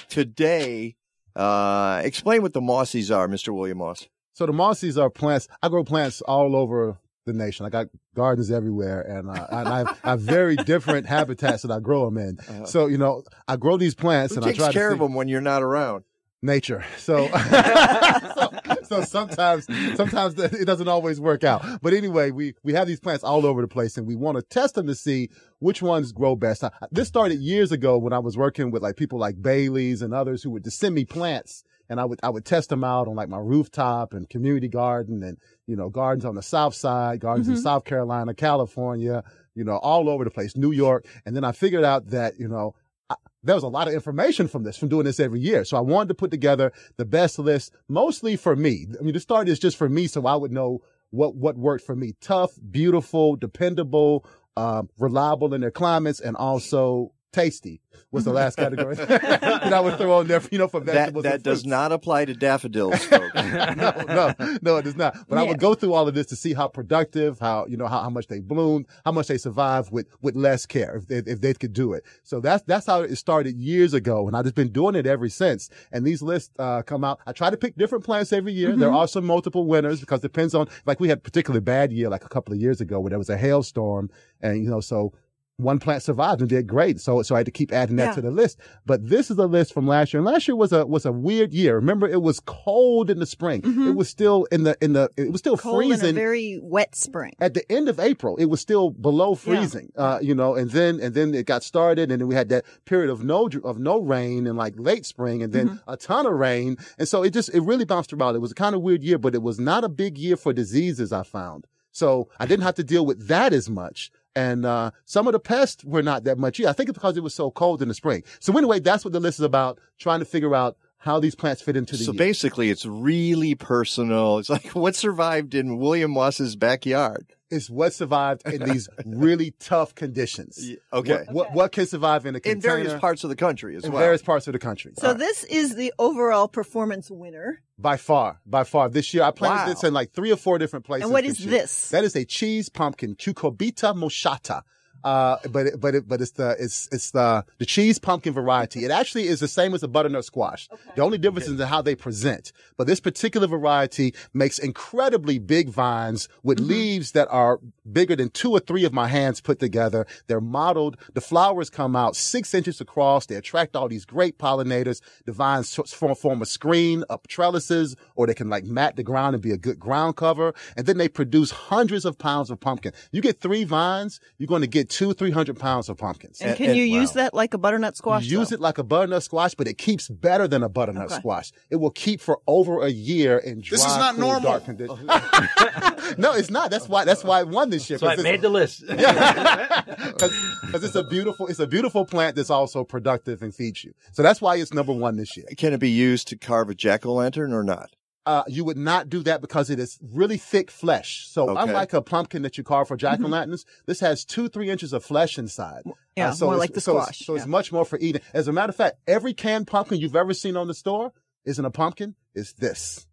today. 0.07 0.95
Uh, 1.35 2.01
explain 2.05 2.41
what 2.41 2.53
the 2.53 2.61
Mossies 2.61 3.13
are, 3.13 3.27
Mr. 3.27 3.53
William 3.53 3.79
Moss. 3.79 4.07
So 4.31 4.47
the 4.47 4.51
mossies 4.51 4.99
are 4.99 5.11
plants. 5.11 5.47
I 5.61 5.69
grow 5.69 5.83
plants 5.83 6.21
all 6.21 6.55
over 6.55 6.97
the 7.25 7.33
nation. 7.33 7.65
I 7.65 7.69
got 7.69 7.87
gardens 8.15 8.51
everywhere, 8.51 9.01
and, 9.01 9.29
uh, 9.29 9.47
and 9.51 9.67
I, 9.67 9.77
have, 9.79 9.99
I 10.03 10.09
have 10.11 10.21
very 10.21 10.55
different 10.55 11.07
habitats 11.07 11.63
that 11.63 11.71
I 11.71 11.79
grow 11.79 12.05
them 12.05 12.17
in. 12.17 12.65
So 12.65 12.87
you 12.87 12.97
know, 12.97 13.23
I 13.47 13.55
grow 13.55 13.77
these 13.77 13.95
plants, 13.95 14.33
Uh-huh. 14.33 14.41
Who 14.41 14.49
and 14.49 14.55
I 14.55 14.63
try 14.65 14.73
care 14.73 14.89
to 14.89 14.93
of 14.93 14.99
them 14.99 15.13
when 15.13 15.27
you're 15.27 15.41
not 15.41 15.63
around? 15.63 16.03
nature. 16.43 16.83
So, 16.97 17.27
so, 17.29 18.49
so 18.83 19.01
sometimes, 19.03 19.65
sometimes 19.95 20.37
it 20.37 20.65
doesn't 20.65 20.87
always 20.87 21.19
work 21.19 21.43
out. 21.43 21.63
But 21.81 21.93
anyway, 21.93 22.31
we, 22.31 22.53
we 22.63 22.73
have 22.73 22.85
these 22.85 22.99
plants 22.99 23.23
all 23.23 23.45
over 23.45 23.61
the 23.61 23.67
place 23.67 23.97
and 23.97 24.05
we 24.05 24.15
want 24.15 24.35
to 24.37 24.43
test 24.43 24.75
them 24.75 24.85
to 24.87 24.95
see 24.95 25.29
which 25.59 25.81
ones 25.81 26.11
grow 26.11 26.35
best. 26.35 26.63
I, 26.63 26.71
this 26.91 27.07
started 27.07 27.39
years 27.39 27.71
ago 27.71 27.97
when 27.97 28.13
I 28.13 28.19
was 28.19 28.37
working 28.37 28.71
with 28.71 28.83
like 28.83 28.97
people 28.97 29.17
like 29.17 29.41
Bailey's 29.41 30.01
and 30.01 30.13
others 30.13 30.43
who 30.43 30.51
would 30.51 30.65
just 30.65 30.79
send 30.79 30.93
me 30.93 31.05
plants 31.05 31.63
and 31.89 31.99
I 31.99 32.05
would, 32.05 32.19
I 32.23 32.29
would 32.29 32.45
test 32.45 32.69
them 32.69 32.83
out 32.83 33.07
on 33.07 33.15
like 33.15 33.29
my 33.29 33.37
rooftop 33.39 34.13
and 34.13 34.29
community 34.29 34.67
garden 34.67 35.23
and, 35.23 35.37
you 35.67 35.75
know, 35.75 35.89
gardens 35.89 36.25
on 36.25 36.35
the 36.35 36.41
South 36.41 36.73
side, 36.73 37.19
gardens 37.19 37.47
in 37.47 37.55
Mhm. 37.55 37.63
South 37.63 37.85
Carolina, 37.85 38.33
California, 38.33 39.23
you 39.55 39.63
know, 39.63 39.77
all 39.77 40.09
over 40.09 40.23
the 40.23 40.31
place, 40.31 40.55
New 40.55 40.71
York. 40.71 41.05
And 41.25 41.35
then 41.35 41.43
I 41.43 41.51
figured 41.51 41.83
out 41.83 42.07
that, 42.07 42.39
you 42.39 42.47
know, 42.47 42.75
I, 43.09 43.15
there 43.43 43.55
was 43.55 43.63
a 43.63 43.67
lot 43.67 43.87
of 43.87 43.93
information 43.93 44.47
from 44.47 44.63
this, 44.63 44.77
from 44.77 44.89
doing 44.89 45.05
this 45.05 45.19
every 45.19 45.39
year. 45.39 45.65
So 45.65 45.77
I 45.77 45.81
wanted 45.81 46.07
to 46.09 46.15
put 46.15 46.31
together 46.31 46.71
the 46.97 47.05
best 47.05 47.37
list, 47.37 47.73
mostly 47.87 48.35
for 48.35 48.55
me. 48.55 48.87
I 48.99 49.03
mean, 49.03 49.13
the 49.13 49.19
start 49.19 49.49
is 49.49 49.59
just 49.59 49.77
for 49.77 49.89
me, 49.89 50.07
so 50.07 50.25
I 50.25 50.35
would 50.35 50.51
know 50.51 50.81
what 51.11 51.35
what 51.35 51.57
worked 51.57 51.85
for 51.85 51.95
me. 51.95 52.13
Tough, 52.21 52.51
beautiful, 52.71 53.35
dependable, 53.35 54.25
uh, 54.57 54.83
reliable 54.97 55.53
in 55.53 55.61
their 55.61 55.69
climates, 55.71 56.19
and 56.19 56.35
also 56.35 57.12
tasty 57.33 57.81
was 58.11 58.23
the 58.25 58.31
last 58.31 58.55
category 58.55 58.95
that 58.95 59.73
I 59.73 59.79
would 59.79 59.97
throw 59.97 60.19
on 60.19 60.27
there, 60.27 60.41
you 60.51 60.57
know, 60.59 60.67
for 60.67 60.79
That 60.79 60.93
vegetables. 60.93 61.23
that 61.23 61.33
and 61.35 61.43
does 61.43 61.65
not 61.65 61.91
apply 61.91 62.25
to 62.25 62.33
daffodils, 62.35 63.03
folks. 63.05 63.33
no, 63.35 63.91
no, 64.07 64.33
no, 64.61 64.77
it 64.77 64.83
does 64.83 64.95
not. 64.95 65.17
But 65.27 65.39
I 65.39 65.43
would 65.43 65.59
go 65.59 65.73
through 65.73 65.93
all 65.93 66.07
of 66.07 66.13
this 66.13 66.27
to 66.27 66.35
see 66.35 66.53
how 66.53 66.67
productive, 66.67 67.39
how 67.39 67.65
you 67.65 67.75
know 67.75 67.87
how, 67.87 68.01
how 68.03 68.09
much 68.09 68.27
they 68.27 68.39
bloom, 68.39 68.85
how 69.03 69.11
much 69.11 69.27
they 69.27 69.37
survive 69.37 69.91
with 69.91 70.07
with 70.21 70.35
less 70.35 70.65
care 70.65 70.95
if 70.97 71.07
they, 71.07 71.17
if 71.31 71.41
they 71.41 71.53
could 71.55 71.73
do 71.73 71.93
it. 71.93 72.03
So 72.23 72.39
that's 72.39 72.63
that's 72.63 72.85
how 72.85 73.01
it 73.01 73.15
started 73.15 73.57
years 73.57 73.93
ago, 73.93 74.27
and 74.27 74.37
I've 74.37 74.43
just 74.45 74.55
been 74.55 74.71
doing 74.71 74.95
it 74.95 75.05
ever 75.07 75.27
since. 75.27 75.69
And 75.91 76.05
these 76.05 76.21
lists 76.21 76.51
uh, 76.59 76.83
come 76.83 77.03
out. 77.03 77.19
I 77.25 77.31
try 77.31 77.49
to 77.49 77.57
pick 77.57 77.75
different 77.77 78.03
plants 78.03 78.31
every 78.31 78.53
year. 78.53 78.75
There 78.75 78.89
Mhm. 78.89 78.95
are 78.95 79.07
some 79.07 79.25
multiple 79.25 79.65
winners 79.65 79.99
because 79.99 80.19
it 80.19 80.23
depends 80.23 80.53
on 80.53 80.67
like 80.85 80.99
we 80.99 81.09
had 81.09 81.17
a 81.17 81.21
particularly 81.21 81.61
bad 81.61 81.91
year 81.91 82.09
like 82.09 82.23
a 82.25 82.29
couple 82.29 82.53
of 82.53 82.59
years 82.61 82.79
ago 82.79 82.99
where 82.99 83.09
there 83.09 83.19
was 83.19 83.29
a 83.29 83.37
hailstorm, 83.37 84.09
and 84.41 84.63
you 84.63 84.69
know 84.69 84.81
so. 84.81 85.13
One 85.57 85.77
plant 85.77 86.01
survived 86.01 86.41
and 86.41 86.49
did 86.49 86.65
great, 86.65 86.99
so 86.99 87.21
so 87.21 87.35
I 87.35 87.39
had 87.39 87.45
to 87.45 87.51
keep 87.51 87.71
adding 87.71 87.95
that 87.97 88.05
Yeah. 88.07 88.13
to 88.15 88.21
the 88.21 88.31
list. 88.31 88.57
But 88.87 89.07
this 89.07 89.29
is 89.29 89.37
a 89.37 89.45
list 89.45 89.71
from 89.71 89.85
last 89.85 90.11
year, 90.11 90.19
and 90.19 90.25
last 90.25 90.47
year 90.47 90.55
was 90.55 90.73
a 90.73 90.83
was 90.87 91.05
a 91.05 91.11
weird 91.11 91.53
year. 91.53 91.75
Remember, 91.75 92.07
it 92.07 92.23
was 92.23 92.39
cold 92.39 93.11
in 93.11 93.19
the 93.19 93.27
spring. 93.27 93.61
It 93.63 93.95
was 93.95 94.09
still 94.09 94.45
in 94.51 94.63
the 94.63 94.75
in 94.81 94.93
the 94.93 95.09
it 95.15 95.31
was 95.31 95.39
still 95.39 95.55
Mm-hmm. 95.55 95.69
Cold 95.69 95.83
a 95.83 95.87
freezing 95.89 96.15
very 96.15 96.59
wet 96.61 96.95
spring. 96.95 97.33
at 97.39 97.53
the 97.53 97.71
end 97.71 97.87
of 97.87 97.99
April, 97.99 98.35
it 98.37 98.45
was 98.45 98.61
still 98.61 98.89
below 98.89 99.35
freezing, 99.35 99.91
uh, 99.95 100.17
you 100.23 100.33
know, 100.33 100.55
and 100.55 100.71
then, 100.71 100.99
and 100.99 101.13
then 101.13 101.35
it 101.35 101.45
got 101.45 101.61
started 101.63 102.11
and 102.11 102.19
then 102.19 102.27
we 102.27 102.33
had 102.33 102.49
that 102.49 102.65
period 102.85 103.11
of 103.11 103.23
no, 103.23 103.47
of 103.63 103.77
no 103.77 103.99
rain 103.99 104.47
in 104.47 104.55
like 104.55 104.73
late 104.77 105.05
spring 105.05 105.43
and 105.43 105.53
then 105.53 105.67
Mm-hmm. 105.69 105.89
a 105.91 105.97
ton 105.97 106.25
of 106.25 106.33
rain. 106.33 106.77
And 106.97 107.07
so 107.07 107.21
it 107.21 107.31
just, 107.31 107.53
it 107.53 107.61
really 107.61 107.85
bounced 107.85 108.11
around. 108.11 108.35
It 108.35 108.39
was 108.39 108.51
a 108.51 108.55
kind 108.55 108.73
of 108.73 108.81
weird 108.81 109.03
year, 109.03 109.19
but 109.19 109.35
it 109.35 109.43
was 109.43 109.59
not 109.59 109.83
a 109.83 109.89
big 109.89 110.17
year 110.17 110.35
for 110.35 110.51
diseases, 110.51 111.13
I 111.13 111.21
found. 111.23 111.67
So 111.91 112.27
I 112.39 112.47
didn't 112.47 112.63
have 112.63 112.73
to 112.75 112.83
deal 112.83 113.05
with 113.05 113.27
that 113.27 113.53
as 113.53 113.69
much. 113.69 114.11
And, 114.35 114.65
uh, 114.65 114.91
some 115.05 115.27
of 115.27 115.33
the 115.33 115.39
pests 115.39 115.83
were 115.83 116.01
not 116.01 116.23
that 116.23 116.37
much. 116.37 116.59
Yeah, 116.59 116.69
I 116.69 116.73
think 116.73 116.89
it's 116.89 116.97
because 116.97 117.17
it 117.17 117.23
was 117.23 117.35
so 117.35 117.51
cold 117.51 117.81
in 117.81 117.87
the 117.87 117.93
spring. 117.93 118.23
So 118.39 118.57
anyway, 118.57 118.79
that's 118.79 119.05
what 119.05 119.11
the 119.13 119.19
list 119.19 119.39
is 119.39 119.45
about, 119.45 119.79
trying 119.99 120.19
to 120.19 120.25
figure 120.25 120.55
out 120.55 120.75
how 120.97 121.19
these 121.19 121.35
plants 121.35 121.61
fit 121.61 121.75
into 121.75 121.97
the 121.97 122.03
So 122.03 122.13
year. 122.13 122.17
basically, 122.17 122.69
it's 122.69 122.85
really 122.85 123.55
personal. 123.55 124.37
It's 124.39 124.49
like 124.49 124.67
what 124.73 124.95
survived 124.95 125.53
in 125.53 125.77
William 125.77 126.11
Moss's 126.11 126.55
backyard. 126.55 127.25
It's 127.55 127.69
what 127.69 127.93
survived 127.93 128.47
in 128.47 128.63
these 128.63 128.89
really 129.05 129.51
tough 129.59 129.93
conditions. 129.95 130.71
okay. 130.91 131.23
What, 131.27 131.33
what, 131.33 131.53
what 131.53 131.71
can 131.71 131.85
survive 131.85 132.25
in 132.25 132.35
a 132.35 132.39
In 132.43 132.59
various 132.59 132.93
parts 132.99 133.23
of 133.23 133.29
the 133.29 133.35
country 133.35 133.75
as 133.75 133.83
in 133.85 133.91
well. 133.91 134.01
various 134.01 134.21
parts 134.21 134.47
of 134.47 134.53
the 134.53 134.59
country. 134.59 134.93
So 134.97 135.13
this 135.13 135.43
is 135.45 135.75
the 135.75 135.93
overall 135.99 136.47
performance 136.47 137.09
winner. 137.11 137.61
By 137.77 137.97
far, 137.97 138.39
by 138.45 138.63
far. 138.63 138.87
This 138.89 139.13
year, 139.13 139.23
I 139.23 139.31
planted 139.31 139.63
Wow. 139.63 139.67
this 139.73 139.83
in 139.83 139.93
like 139.93 140.13
three 140.13 140.31
or 140.31 140.35
four 140.37 140.57
different 140.57 140.85
places. 140.85 141.03
And 141.05 141.11
what 141.13 141.23
is 141.25 141.39
year. 141.39 141.49
this? 141.51 141.89
That 141.89 142.03
is 142.03 142.15
a 142.15 142.23
cheese 142.25 142.69
pumpkin, 142.69 143.15
Cucurbita 143.15 143.95
moschata. 143.95 144.61
Uh, 145.03 145.37
but 145.51 145.67
it, 145.67 145.79
but 145.79 145.95
it, 145.95 146.07
but 146.07 146.21
it's 146.21 146.31
the 146.31 146.55
it's 146.59 146.89
it's 146.91 147.11
the 147.11 147.45
the 147.57 147.65
cheese 147.65 147.99
pumpkin 147.99 148.33
variety. 148.33 148.85
It 148.85 148.91
actually 148.91 149.27
is 149.27 149.39
the 149.39 149.47
same 149.47 149.73
as 149.73 149.81
the 149.81 149.87
butternut 149.87 150.25
squash. 150.25 150.69
The 150.95 151.01
only 151.01 151.17
difference 151.17 151.47
is 151.47 151.59
in 151.59 151.67
how 151.67 151.81
they 151.81 151.95
present. 151.95 152.51
But 152.77 152.87
this 152.87 152.99
particular 152.99 153.47
variety 153.47 154.13
makes 154.33 154.57
incredibly 154.59 155.39
big 155.39 155.69
vines 155.69 156.29
with 156.41 156.63
Mm-hmm. 156.63 156.69
leaves 156.69 157.11
that 157.11 157.27
are 157.29 157.59
bigger 157.91 158.15
than 158.15 158.29
two 158.29 158.51
or 158.51 158.59
three 158.59 158.85
of 158.85 158.93
my 158.93 159.07
hands 159.07 159.41
put 159.41 159.59
together. 159.59 160.05
They're 160.27 160.39
mottled. 160.39 160.97
The 161.13 161.19
flowers 161.21 161.69
come 161.69 161.95
out 161.95 162.15
six 162.15 162.53
inches 162.53 162.79
across. 162.79 163.25
They 163.25 163.35
attract 163.35 163.75
all 163.75 163.89
these 163.89 164.05
great 164.05 164.37
pollinators. 164.37 165.01
The 165.25 165.33
vines 165.33 165.73
form, 165.73 166.15
form 166.15 166.41
a 166.41 166.45
screen 166.45 167.03
up 167.09 167.27
trellises, 167.27 167.95
or 168.15 168.27
they 168.27 168.33
can 168.33 168.49
like 168.49 168.65
mat 168.65 168.95
the 168.95 169.03
ground 169.03 169.33
and 169.35 169.43
be 169.43 169.51
a 169.51 169.57
good 169.57 169.79
ground 169.79 170.15
cover. 170.15 170.53
And 170.77 170.85
then 170.85 170.97
they 170.97 171.09
produce 171.09 171.51
hundreds 171.51 172.05
of 172.05 172.17
pounds 172.17 172.49
of 172.49 172.59
pumpkin. 172.59 172.93
You 173.11 173.21
get 173.21 173.41
three 173.41 173.63
vines, 173.65 174.19
you're 174.37 174.47
going 174.47 174.61
to 174.61 174.67
get 174.67 174.89
two, 174.93 175.13
three 175.13 175.31
hundred 175.31 175.59
pounds 175.59 175.89
of 175.89 175.97
pumpkins. 175.97 176.39
And 176.41 176.55
can 176.57 176.75
you 176.75 176.83
use 176.83 177.11
that 177.13 177.33
like 177.33 177.53
a 177.53 177.57
butternut 177.57 177.97
squash? 177.97 178.25
You 178.25 178.39
use 178.39 178.51
it 178.51 178.59
like 178.59 178.77
a 178.77 178.83
butternut 178.83 179.23
squash, 179.23 179.55
but 179.55 179.67
it 179.67 179.77
keeps 179.77 180.07
better 180.09 180.47
than 180.47 180.61
a 180.63 180.69
butternut 180.69 181.05
Okay. 181.05 181.15
squash. 181.15 181.51
It 181.69 181.77
will 181.77 181.89
keep 181.91 182.21
for 182.21 182.39
over 182.47 182.81
a 182.83 182.89
year 182.89 183.37
in 183.37 183.61
dry, 183.61 183.77
This 183.77 183.85
is 183.85 183.97
not 183.97 184.15
cool, 184.15 184.25
normal. 184.27 184.41
dark 184.51 184.65
conditions. 184.65 184.99
no, 186.17 186.33
it's 186.33 186.49
not. 186.51 186.69
That's 186.71 186.87
why. 186.87 187.05
That's 187.05 187.23
why 187.23 187.39
I 187.39 187.43
won 187.43 187.69
this 187.71 187.89
year. 187.89 187.97
So 187.99 188.07
I 188.07 188.15
'cause 188.15 188.23
made 188.23 188.41
the 188.41 188.49
list. 188.49 188.83
because 188.87 190.83
it's 190.83 190.95
a 190.95 191.03
beautiful, 191.03 191.47
it's 191.47 191.59
a 191.59 191.67
beautiful 191.67 192.05
plant 192.05 192.35
that's 192.35 192.49
also 192.49 192.83
productive 192.83 193.41
and 193.41 193.53
feeds 193.53 193.83
you. 193.83 193.93
So 194.13 194.21
that's 194.23 194.41
why 194.41 194.55
it's 194.57 194.73
number 194.73 194.93
one 194.93 195.17
this 195.17 195.35
year. 195.37 195.45
Can 195.57 195.73
it 195.73 195.79
be 195.79 195.89
used 195.89 196.27
to 196.29 196.37
carve 196.37 196.69
a 196.69 196.75
jack 196.75 197.05
o' 197.05 197.13
lantern 197.13 197.53
or 197.53 197.63
not? 197.63 197.91
Uh, 198.25 198.43
you 198.47 198.63
would 198.63 198.77
not 198.77 199.09
do 199.09 199.21
that 199.21 199.41
because 199.41 199.69
it 199.69 199.79
is 199.79 199.99
really 200.01 200.37
thick 200.37 200.71
flesh. 200.71 201.27
So 201.27 201.49
Okay. 201.49 201.61
unlike 201.61 201.91
a 201.91 202.01
pumpkin 202.01 202.41
that 202.43 202.57
you 202.57 202.63
carve 202.63 202.87
for 202.87 202.95
jack 202.95 203.19
o' 203.19 203.27
lanterns, 203.27 203.65
this 203.85 203.99
has 203.99 204.23
two, 204.23 204.47
three 204.47 204.69
inches 204.69 204.93
of 204.93 205.03
flesh 205.03 205.37
inside. 205.37 205.81
Yeah, 206.15 206.29
Uh, 206.29 206.33
so 206.33 206.45
more 206.45 206.55
like 206.55 206.73
the 206.73 206.79
so 206.79 206.93
it's- 206.93 207.07
squash, 207.17 207.25
So 207.25 207.35
it's 207.35 207.45
much 207.45 207.73
more 207.73 207.83
for 207.83 207.99
eating. 207.99 208.21
As 208.33 208.47
a 208.47 208.53
matter 208.53 208.69
of 208.69 208.77
fact, 208.77 208.99
every 209.07 209.33
canned 209.33 209.67
pumpkin 209.67 209.99
you've 209.99 210.15
ever 210.15 210.33
seen 210.33 210.55
on 210.55 210.67
the 210.67 210.73
store 210.73 211.11
isn't 211.43 211.65
a 211.65 211.69
pumpkin. 211.71 212.15
It's 212.33 212.53
this. 212.53 213.07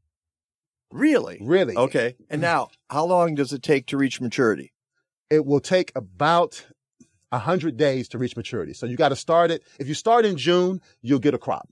Really? 0.93 1.39
Really? 1.43 1.77
Okay. 1.77 2.17
And 2.29 2.41
now, 2.41 2.69
how 2.89 3.05
long 3.05 3.35
does 3.35 3.53
it 3.53 3.63
take 3.63 3.87
to 3.87 3.97
reach 3.97 4.21
maturity? 4.21 4.73
It 5.29 5.45
will 5.47 5.61
take 5.61 5.93
about 5.97 6.67
a 7.33 7.39
hundred 7.39 7.77
days 7.77 8.09
to 8.09 8.19
reach 8.19 8.37
maturity. 8.37 8.75
So 8.75 8.87
you 8.87 8.97
got 8.97 9.11
to 9.11 9.17
start 9.17 9.51
it. 9.53 9.63
If 9.79 9.87
you 9.89 9.95
start 9.95 10.25
in 10.25 10.37
June, 10.37 10.81
you'll 11.03 11.21
get 11.21 11.35
a 11.35 11.39
crop. 11.39 11.69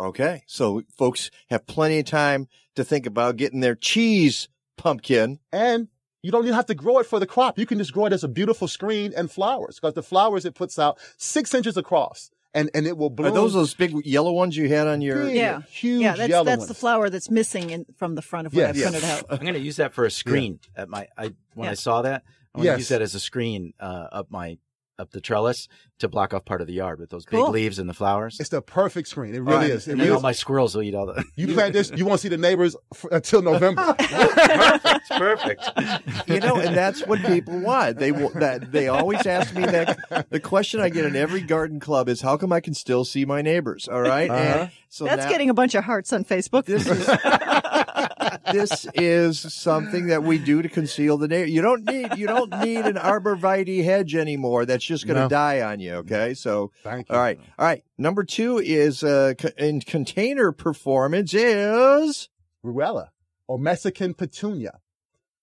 Okay. 0.00 0.42
So 0.46 0.82
folks 0.96 1.30
have 1.50 1.66
plenty 1.66 1.98
of 1.98 2.06
time 2.06 2.48
to 2.76 2.84
think 2.84 3.06
about 3.06 3.36
getting 3.36 3.60
their 3.60 3.74
cheese 3.74 4.48
pumpkin. 4.76 5.38
And 5.52 5.88
you 6.22 6.30
don't 6.30 6.44
even 6.44 6.54
have 6.54 6.66
to 6.66 6.74
grow 6.74 6.98
it 6.98 7.06
for 7.06 7.18
the 7.18 7.26
crop. 7.26 7.58
You 7.58 7.66
can 7.66 7.78
just 7.78 7.92
grow 7.92 8.06
it 8.06 8.12
as 8.12 8.24
a 8.24 8.28
beautiful 8.28 8.68
screen 8.68 9.12
and 9.16 9.30
flowers 9.30 9.76
because 9.80 9.94
the 9.94 10.02
flowers 10.02 10.44
it 10.44 10.54
puts 10.54 10.78
out 10.78 10.98
six 11.16 11.52
inches 11.54 11.76
across 11.76 12.30
and, 12.54 12.70
and 12.74 12.86
it 12.86 12.96
will 12.96 13.10
bloom. 13.10 13.32
Are 13.32 13.34
those 13.34 13.54
those 13.54 13.74
big 13.74 13.94
yellow 14.06 14.32
ones 14.32 14.56
you 14.56 14.68
had 14.68 14.86
on 14.86 15.00
your? 15.00 15.24
Big, 15.24 15.36
Yeah, 15.36 15.62
huge 15.70 16.02
yeah. 16.02 16.14
That's 16.16 16.28
yellow 16.28 16.44
that's 16.44 16.58
ones. 16.60 16.68
the 16.68 16.74
flower 16.74 17.10
that's 17.10 17.30
missing 17.30 17.70
in, 17.70 17.86
from 17.96 18.14
the 18.14 18.22
front 18.22 18.46
of 18.46 18.54
what 18.54 18.74
Yes. 18.74 18.78
I 18.78 18.82
printed 18.90 19.04
out. 19.04 19.24
I'm 19.30 19.38
going 19.38 19.54
to 19.54 19.60
use 19.60 19.76
that 19.76 19.94
for 19.94 20.04
a 20.04 20.10
screen 20.10 20.60
at 20.76 20.88
my. 20.88 21.08
I 21.16 21.32
when 21.54 21.66
Yeah. 21.66 21.70
I 21.72 21.74
saw 21.74 22.02
that, 22.02 22.24
I'm 22.54 22.60
going 22.62 22.66
to 22.66 22.70
Yes. 22.72 22.78
use 22.78 22.88
that 22.88 23.02
as 23.02 23.14
a 23.14 23.20
screen 23.20 23.74
uh, 23.80 24.08
up 24.12 24.30
my 24.30 24.58
up 24.98 25.10
the 25.12 25.20
trellis 25.20 25.68
to 25.98 26.08
block 26.08 26.34
off 26.34 26.44
part 26.44 26.60
of 26.60 26.66
the 26.66 26.72
yard 26.72 26.98
with 27.00 27.10
those 27.10 27.24
Cool. 27.24 27.46
big 27.46 27.52
leaves 27.54 27.78
and 27.78 27.88
the 27.88 27.94
flowers. 27.94 28.38
It's 28.40 28.48
the 28.48 28.60
perfect 28.62 29.08
screen. 29.08 29.34
It 29.34 29.38
really 29.40 29.54
right. 29.56 29.70
is. 29.70 29.86
It 29.88 29.92
And 29.92 30.00
really 30.00 30.10
all 30.12 30.16
is. 30.18 30.22
my 30.22 30.32
squirrels 30.32 30.74
will 30.74 30.82
eat 30.82 30.94
all 30.94 31.06
the. 31.06 31.24
You 31.36 31.54
plant 31.54 31.72
this, 31.72 31.90
you 31.94 32.04
won't 32.04 32.20
see 32.20 32.28
the 32.28 32.36
neighbors 32.36 32.74
f- 32.94 33.04
until 33.12 33.42
November. 33.42 33.94
perfect, 33.98 35.08
perfect. 35.10 36.28
You 36.28 36.40
know, 36.40 36.56
and 36.56 36.76
that's 36.76 37.06
what 37.06 37.20
people 37.24 37.58
want. 37.60 37.98
They 37.98 38.12
wa- 38.12 38.30
that 38.34 38.72
they 38.72 38.88
always 38.88 39.26
ask 39.26 39.54
me 39.54 39.62
that. 39.66 40.26
The 40.30 40.40
question 40.40 40.80
I 40.80 40.88
get 40.88 41.04
in 41.04 41.16
every 41.16 41.40
garden 41.40 41.80
club 41.80 42.08
is, 42.08 42.20
"How 42.20 42.36
come 42.36 42.52
I 42.52 42.60
can 42.60 42.74
still 42.74 43.04
see 43.04 43.24
my 43.24 43.42
neighbors?" 43.42 43.88
All 43.88 44.00
right? 44.00 44.30
Uh-huh. 44.30 44.58
And 44.62 44.70
so 44.88 45.04
that's 45.04 45.24
now- 45.24 45.30
getting 45.30 45.50
a 45.50 45.54
bunch 45.54 45.74
of 45.74 45.84
hearts 45.84 46.12
on 46.12 46.24
Facebook. 46.24 46.64
This 46.64 46.86
is 46.86 47.08
this 48.52 48.86
is 48.94 49.40
something 49.40 50.06
that 50.08 50.22
we 50.22 50.38
do 50.38 50.62
to 50.62 50.68
conceal 50.68 51.16
the 51.18 51.28
neighbor. 51.28 51.48
You 51.48 51.62
don't 51.62 51.84
need 51.84 52.16
you 52.16 52.26
don't 52.26 52.50
need 52.60 52.84
an 52.86 52.96
arborvitae 52.96 53.84
hedge 53.84 54.14
anymore. 54.14 54.66
That's 54.66 54.84
just 54.84 55.06
going 55.06 55.16
to 55.16 55.22
No. 55.22 55.28
die 55.28 55.60
on 55.62 55.80
you. 55.80 55.94
Okay, 55.96 56.34
so 56.34 56.70
Thank 56.82 57.08
you. 57.08 57.14
all 57.14 57.20
right, 57.20 57.38
all 57.58 57.66
right. 57.66 57.82
Number 57.98 58.24
two 58.24 58.58
is 58.58 59.02
uh, 59.02 59.34
in 59.56 59.80
container 59.80 60.52
performance 60.52 61.34
is 61.34 62.28
Ruella 62.64 63.08
or 63.46 63.58
Mexican 63.58 64.14
petunia. 64.14 64.80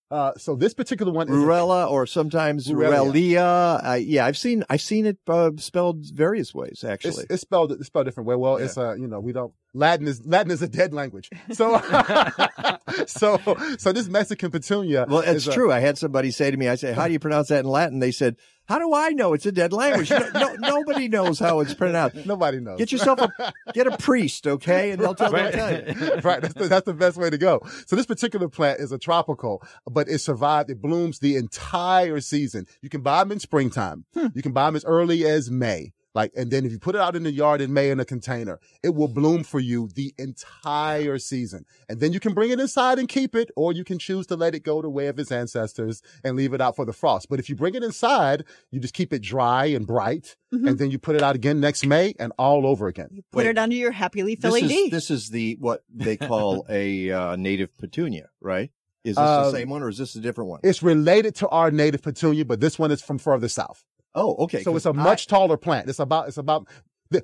Uh, 0.08 0.32
so 0.36 0.54
this 0.54 0.72
particular 0.72 1.10
one 1.10 1.28
is 1.28 1.34
Rurella 1.34 1.90
or 1.90 2.06
sometimes. 2.06 2.68
Ruellia. 2.68 3.80
Uh, 3.84 3.94
yeah, 3.94 4.24
I've 4.24 4.38
seen 4.38 4.62
I've 4.70 4.80
seen 4.80 5.04
it 5.04 5.18
uh, 5.26 5.50
spelled 5.56 6.04
various 6.14 6.54
ways 6.54 6.84
actually. 6.84 7.24
it's 7.28 7.42
spelled 7.42 7.72
it's 7.72 7.86
spelled 7.86 8.06
different 8.06 8.28
way. 8.28 8.36
Well, 8.36 8.56
it's 8.56 8.78
uh, 8.78 8.94
you 8.94 9.08
know, 9.08 9.18
we 9.18 9.32
don't 9.32 9.52
Latin 9.76 10.08
is 10.08 10.24
Latin 10.24 10.50
is 10.50 10.62
a 10.62 10.68
dead 10.68 10.94
language. 10.94 11.30
So 11.52 11.78
so 13.06 13.38
so 13.78 13.92
this 13.92 14.08
Mexican 14.08 14.50
petunia. 14.50 15.06
well, 15.08 15.20
it's 15.20 15.44
true. 15.44 15.70
I 15.70 15.80
had 15.80 15.98
somebody 15.98 16.30
say 16.30 16.50
to 16.50 16.56
me, 16.56 16.68
I 16.68 16.76
say, 16.76 16.92
"How 16.92 17.06
do 17.06 17.12
you 17.12 17.18
pronounce 17.18 17.48
that 17.48 17.60
in 17.60 17.66
Latin?" 17.66 17.98
They 17.98 18.10
said, 18.10 18.36
"How 18.68 18.78
do 18.78 18.94
I 18.94 19.10
know? 19.10 19.34
It's 19.34 19.44
a 19.44 19.52
dead 19.52 19.72
language. 19.72 20.10
No, 20.10 20.30
no, 20.34 20.54
nobody 20.54 21.08
knows 21.08 21.38
how 21.38 21.60
it's 21.60 21.74
pronounced. 21.74 22.24
Nobody 22.24 22.58
knows. 22.58 22.78
Get 22.78 22.90
yourself 22.90 23.20
a 23.20 23.52
get 23.74 23.86
a 23.86 23.96
priest, 23.98 24.46
okay, 24.46 24.92
and 24.92 25.00
they'll 25.00 25.14
tell, 25.14 25.30
they'll 25.30 25.52
tell 25.52 25.72
you." 25.72 25.78
right. 26.22 26.40
That's 26.40 26.54
the, 26.54 26.68
that's 26.68 26.86
the 26.86 26.94
best 26.94 27.18
way 27.18 27.28
to 27.28 27.38
go. 27.38 27.60
So 27.86 27.96
this 27.96 28.06
particular 28.06 28.48
plant 28.48 28.80
is 28.80 28.92
a 28.92 28.98
tropical, 28.98 29.62
but 29.90 30.08
it 30.08 30.18
survived. 30.20 30.70
It 30.70 30.80
blooms 30.80 31.18
the 31.18 31.36
entire 31.36 32.20
season. 32.20 32.66
You 32.80 32.88
can 32.88 33.02
buy 33.02 33.20
them 33.20 33.32
in 33.32 33.40
springtime. 33.40 34.06
Hmm. 34.14 34.28
You 34.34 34.42
can 34.42 34.52
buy 34.52 34.66
them 34.66 34.76
as 34.76 34.84
early 34.86 35.26
as 35.26 35.50
May. 35.50 35.92
Like, 36.16 36.32
and 36.34 36.50
then 36.50 36.64
if 36.64 36.72
you 36.72 36.78
put 36.78 36.94
it 36.94 37.00
out 37.00 37.14
in 37.14 37.24
the 37.24 37.30
yard 37.30 37.60
in 37.60 37.74
May 37.74 37.90
in 37.90 38.00
a 38.00 38.04
container, 38.06 38.58
it 38.82 38.94
will 38.94 39.06
bloom 39.08 39.44
for 39.44 39.60
you 39.60 39.88
the 39.94 40.14
entire 40.16 41.18
season. 41.18 41.66
And 41.90 42.00
then 42.00 42.12
you 42.14 42.20
can 42.20 42.32
bring 42.32 42.50
it 42.50 42.58
inside 42.58 42.98
and 42.98 43.06
keep 43.06 43.34
it, 43.34 43.50
or 43.54 43.72
you 43.74 43.84
can 43.84 43.98
choose 43.98 44.26
to 44.28 44.34
let 44.36 44.54
it 44.54 44.60
go 44.64 44.80
the 44.80 44.88
way 44.88 45.08
of 45.08 45.18
its 45.18 45.30
ancestors 45.30 46.00
and 46.24 46.34
leave 46.34 46.54
it 46.54 46.60
out 46.62 46.74
for 46.74 46.84
the 46.86 46.92
frost. 46.94 47.28
But 47.28 47.38
if 47.38 47.50
you 47.50 47.54
bring 47.54 47.74
it 47.74 47.82
inside, 47.84 48.44
you 48.70 48.80
just 48.80 48.94
keep 48.94 49.12
it 49.12 49.20
dry 49.20 49.66
and 49.66 49.86
bright, 49.86 50.36
and 50.50 50.78
then 50.78 50.90
you 50.90 50.98
put 50.98 51.16
it 51.16 51.22
out 51.22 51.34
again 51.34 51.60
next 51.60 51.84
May 51.84 52.14
and 52.18 52.32
all 52.38 52.66
over 52.66 52.88
again. 52.88 53.22
Put 53.30 53.44
it 53.46 53.58
under 53.58 53.76
your 53.76 53.92
Happy 53.92 54.22
Leaf 54.22 54.40
This 54.40 54.52
LED. 54.52 54.70
is 54.70 54.90
this 54.90 55.10
is 55.10 55.28
the 55.28 55.56
what 55.60 55.82
they 55.92 56.16
call 56.16 56.64
a 56.70 57.10
uh, 57.10 57.36
native 57.36 57.76
petunia, 57.76 58.30
right? 58.40 58.70
Is 59.04 59.16
this 59.16 59.22
the 59.22 59.22
Uh, 59.22 59.50
same 59.52 59.68
one 59.68 59.82
or 59.82 59.90
is 59.90 59.98
this 59.98 60.14
a 60.16 60.20
different 60.20 60.48
one? 60.50 60.60
It's 60.64 60.82
related 60.82 61.34
to 61.36 61.48
our 61.48 61.70
native 61.70 62.00
petunia, 62.02 62.44
but 62.46 62.60
this 62.60 62.78
one 62.78 62.90
is 62.90 63.02
from 63.02 63.18
further 63.18 63.48
south. 63.48 63.84
Oh, 64.16 64.34
okay. 64.44 64.62
So 64.62 64.74
it's 64.74 64.86
a 64.86 64.92
much 64.92 65.26
taller 65.28 65.56
plant. 65.56 65.88
It's 65.88 65.98
about 65.98 66.26
it's 66.26 66.38
about 66.38 66.66
the, 67.10 67.22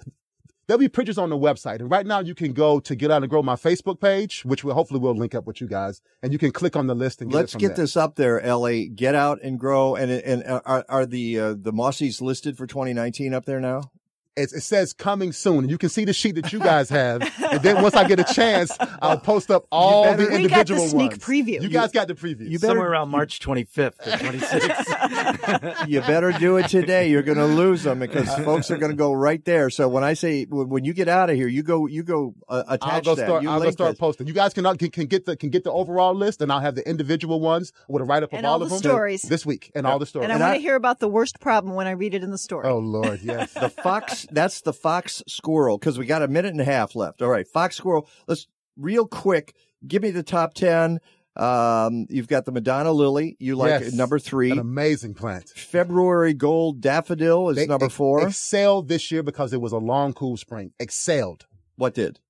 there'll 0.67 0.79
be 0.79 0.89
pictures 0.89 1.19
on 1.19 1.31
the 1.31 1.37
website. 1.37 1.81
And 1.81 1.91
right 1.91 2.07
now 2.07 2.21
you 2.21 2.35
can 2.35 2.53
go 2.53 2.81
to 2.81 2.95
Get 2.95 3.11
Out 3.11 3.23
and 3.23 3.31
Grow 3.31 3.43
my 3.43 3.57
Facebook 3.57 4.01
page, 4.01 4.45
which 4.45 4.63
will 4.63 4.75
hopefully 4.75 5.01
we'll 5.01 5.15
link 5.15 5.35
up 5.35 5.47
with 5.47 5.61
you 5.61 5.67
guys, 5.67 6.03
and 6.23 6.33
you 6.33 6.39
can 6.39 6.53
click 6.53 6.77
on 6.77 6.87
the 6.87 6.95
list 6.95 7.21
and 7.21 7.31
get 7.31 7.37
Let's 7.37 7.55
get 7.55 7.69
there. 7.69 7.77
this 7.85 7.97
up 7.97 8.17
there, 8.17 8.41
Ellie. 8.41 8.89
Get 8.89 9.15
out 9.15 9.41
and 9.43 9.59
grow. 9.59 9.97
And 9.97 10.11
and 10.11 10.45
are 10.47 10.85
are 10.89 11.07
the 11.07 11.41
uh, 11.41 11.55
the 11.59 11.73
Mossies 11.73 12.21
listed 12.21 12.57
for 12.57 12.67
2019 12.67 13.35
up 13.35 13.47
there 13.47 13.61
now? 13.61 13.91
It's, 14.35 14.55
it 14.55 14.63
says 14.63 14.95
coming 14.95 15.31
soon. 15.33 15.59
And 15.59 15.71
you 15.71 15.77
can 15.77 15.91
see 15.91 16.07
the 16.07 16.15
sheet 16.15 16.37
that 16.37 16.53
you 16.55 16.59
guys 16.59 16.89
have. 16.89 17.21
and 17.51 17.61
then 17.63 17.83
once 17.83 17.95
I 17.95 18.09
get 18.09 18.19
a 18.19 18.25
chance, 18.35 18.75
I'll 19.03 19.19
post 19.19 19.51
up 19.51 19.67
all 19.71 20.05
better- 20.05 20.17
the 20.17 20.23
We 20.25 20.49
got 20.49 20.67
the 20.67 20.73
individual 20.73 20.89
sneak 20.89 21.11
ones. 21.13 21.23
preview. 21.25 21.61
You 21.63 21.69
guys 21.69 21.93
got 21.93 22.09
the 22.09 22.15
preview. 22.15 22.49
You 22.49 22.59
better- 22.59 22.71
Somewhere 22.73 22.91
around 22.93 23.11
March 23.11 23.41
25th 23.41 23.99
or 24.07 24.11
26th. 24.17 25.87
you 25.89 26.01
better 26.01 26.33
do 26.33 26.57
it 26.57 26.69
today. 26.69 27.11
You're 27.11 27.23
going 27.23 27.37
to 27.39 27.45
lose 27.47 27.83
them 27.83 27.99
because 27.99 28.35
folks 28.45 28.71
are 28.71 28.79
going 28.79 28.91
to 28.93 28.97
go 28.97 29.13
right 29.13 29.45
there. 29.45 29.69
So 29.71 29.87
when 29.89 30.03
I 30.05 30.15
say 30.15 30.45
when 30.45 30.69
when 30.71 30.85
you 30.85 30.95
get 30.95 31.09
out 31.09 31.29
of 31.29 31.37
here, 31.37 31.49
you 31.49 31.63
go 31.63 31.87
you 31.87 32.03
go 32.03 32.35
uh, 32.49 32.63
attach 32.69 32.89
I'll 32.93 33.01
go 33.03 33.15
that. 33.17 33.27
start. 33.27 33.43
You 33.43 33.51
I'll 33.51 33.59
go 33.59 33.65
link 33.65 33.73
start 33.75 33.93
this. 33.93 33.99
posting. 33.99 34.27
You 34.27 34.33
guys 34.33 34.55
can, 34.55 34.65
can 34.79 34.91
can 34.91 35.07
get 35.07 35.27
the 35.27 35.37
can 35.37 35.51
get 35.51 35.65
the 35.65 35.73
overall 35.73 36.15
list, 36.15 36.41
and 36.41 36.51
I'll 36.51 36.61
have 36.61 36.75
the 36.75 36.89
individual 36.89 37.41
ones 37.41 37.73
with 37.89 38.01
a 38.03 38.05
write 38.07 38.23
up 38.23 38.33
of 38.33 38.39
And 38.39 38.47
all, 38.47 38.55
all 38.55 38.63
of 38.63 38.69
the 38.71 38.77
them 38.77 38.83
stories. 38.83 39.23
this 39.23 39.45
week, 39.45 39.71
and 39.75 39.87
all 39.87 39.99
the 39.99 40.07
stories. 40.07 40.31
And 40.31 40.43
I 40.43 40.47
want 40.47 40.57
to 40.57 40.63
hear 40.63 40.77
about 40.77 41.01
the 41.01 41.09
worst 41.09 41.39
problem 41.41 41.75
when 41.75 41.87
I 41.87 41.91
read 41.93 42.15
it 42.15 42.23
in 42.25 42.31
the 42.31 42.39
story. 42.39 42.67
Oh 42.67 42.79
Lord, 42.79 43.21
yes. 43.23 43.53
the 43.53 43.69
fox. 43.69 44.22
That's 44.31 44.61
the 44.61 44.73
fox 44.73 45.23
squirrel 45.27 45.79
because 45.79 45.99
we 45.99 46.07
got 46.07 46.23
a 46.23 46.29
minute 46.29 46.53
and 46.53 46.61
a 46.61 46.65
half 46.65 46.95
left. 46.95 47.23
All 47.23 47.29
right, 47.29 47.47
fox 47.47 47.77
squirrel. 47.77 48.09
Let's 48.27 48.47
real 48.77 49.07
quick. 49.07 49.55
Give 49.87 50.03
me 50.03 50.11
the 50.11 50.23
top 50.23 50.55
ten. 50.55 51.01
Um, 51.35 52.07
you've 52.11 52.29
got 52.29 52.45
the 52.45 52.53
Madonna 52.53 52.93
lily. 52.93 53.37
You 53.41 53.57
like 53.57 53.81
Yes. 53.83 53.93
number 53.95 54.19
three. 54.19 54.51
An 54.51 54.59
amazing 54.59 55.15
plant. 55.15 55.49
February 55.49 56.35
gold 56.35 56.81
daffodil 56.83 57.49
is 57.49 57.57
They 57.57 57.67
number 57.67 57.87
ex- 57.87 57.95
four. 57.95 58.27
Excelled 58.27 58.89
this 58.89 59.11
year 59.11 59.23
because 59.23 59.53
it 59.55 59.61
was 59.61 59.73
a 59.73 59.79
long, 59.79 60.13
cool 60.13 60.37
spring. 60.37 60.73
Excelled. 60.79 61.47
what 61.77 61.95
did? 61.95 62.21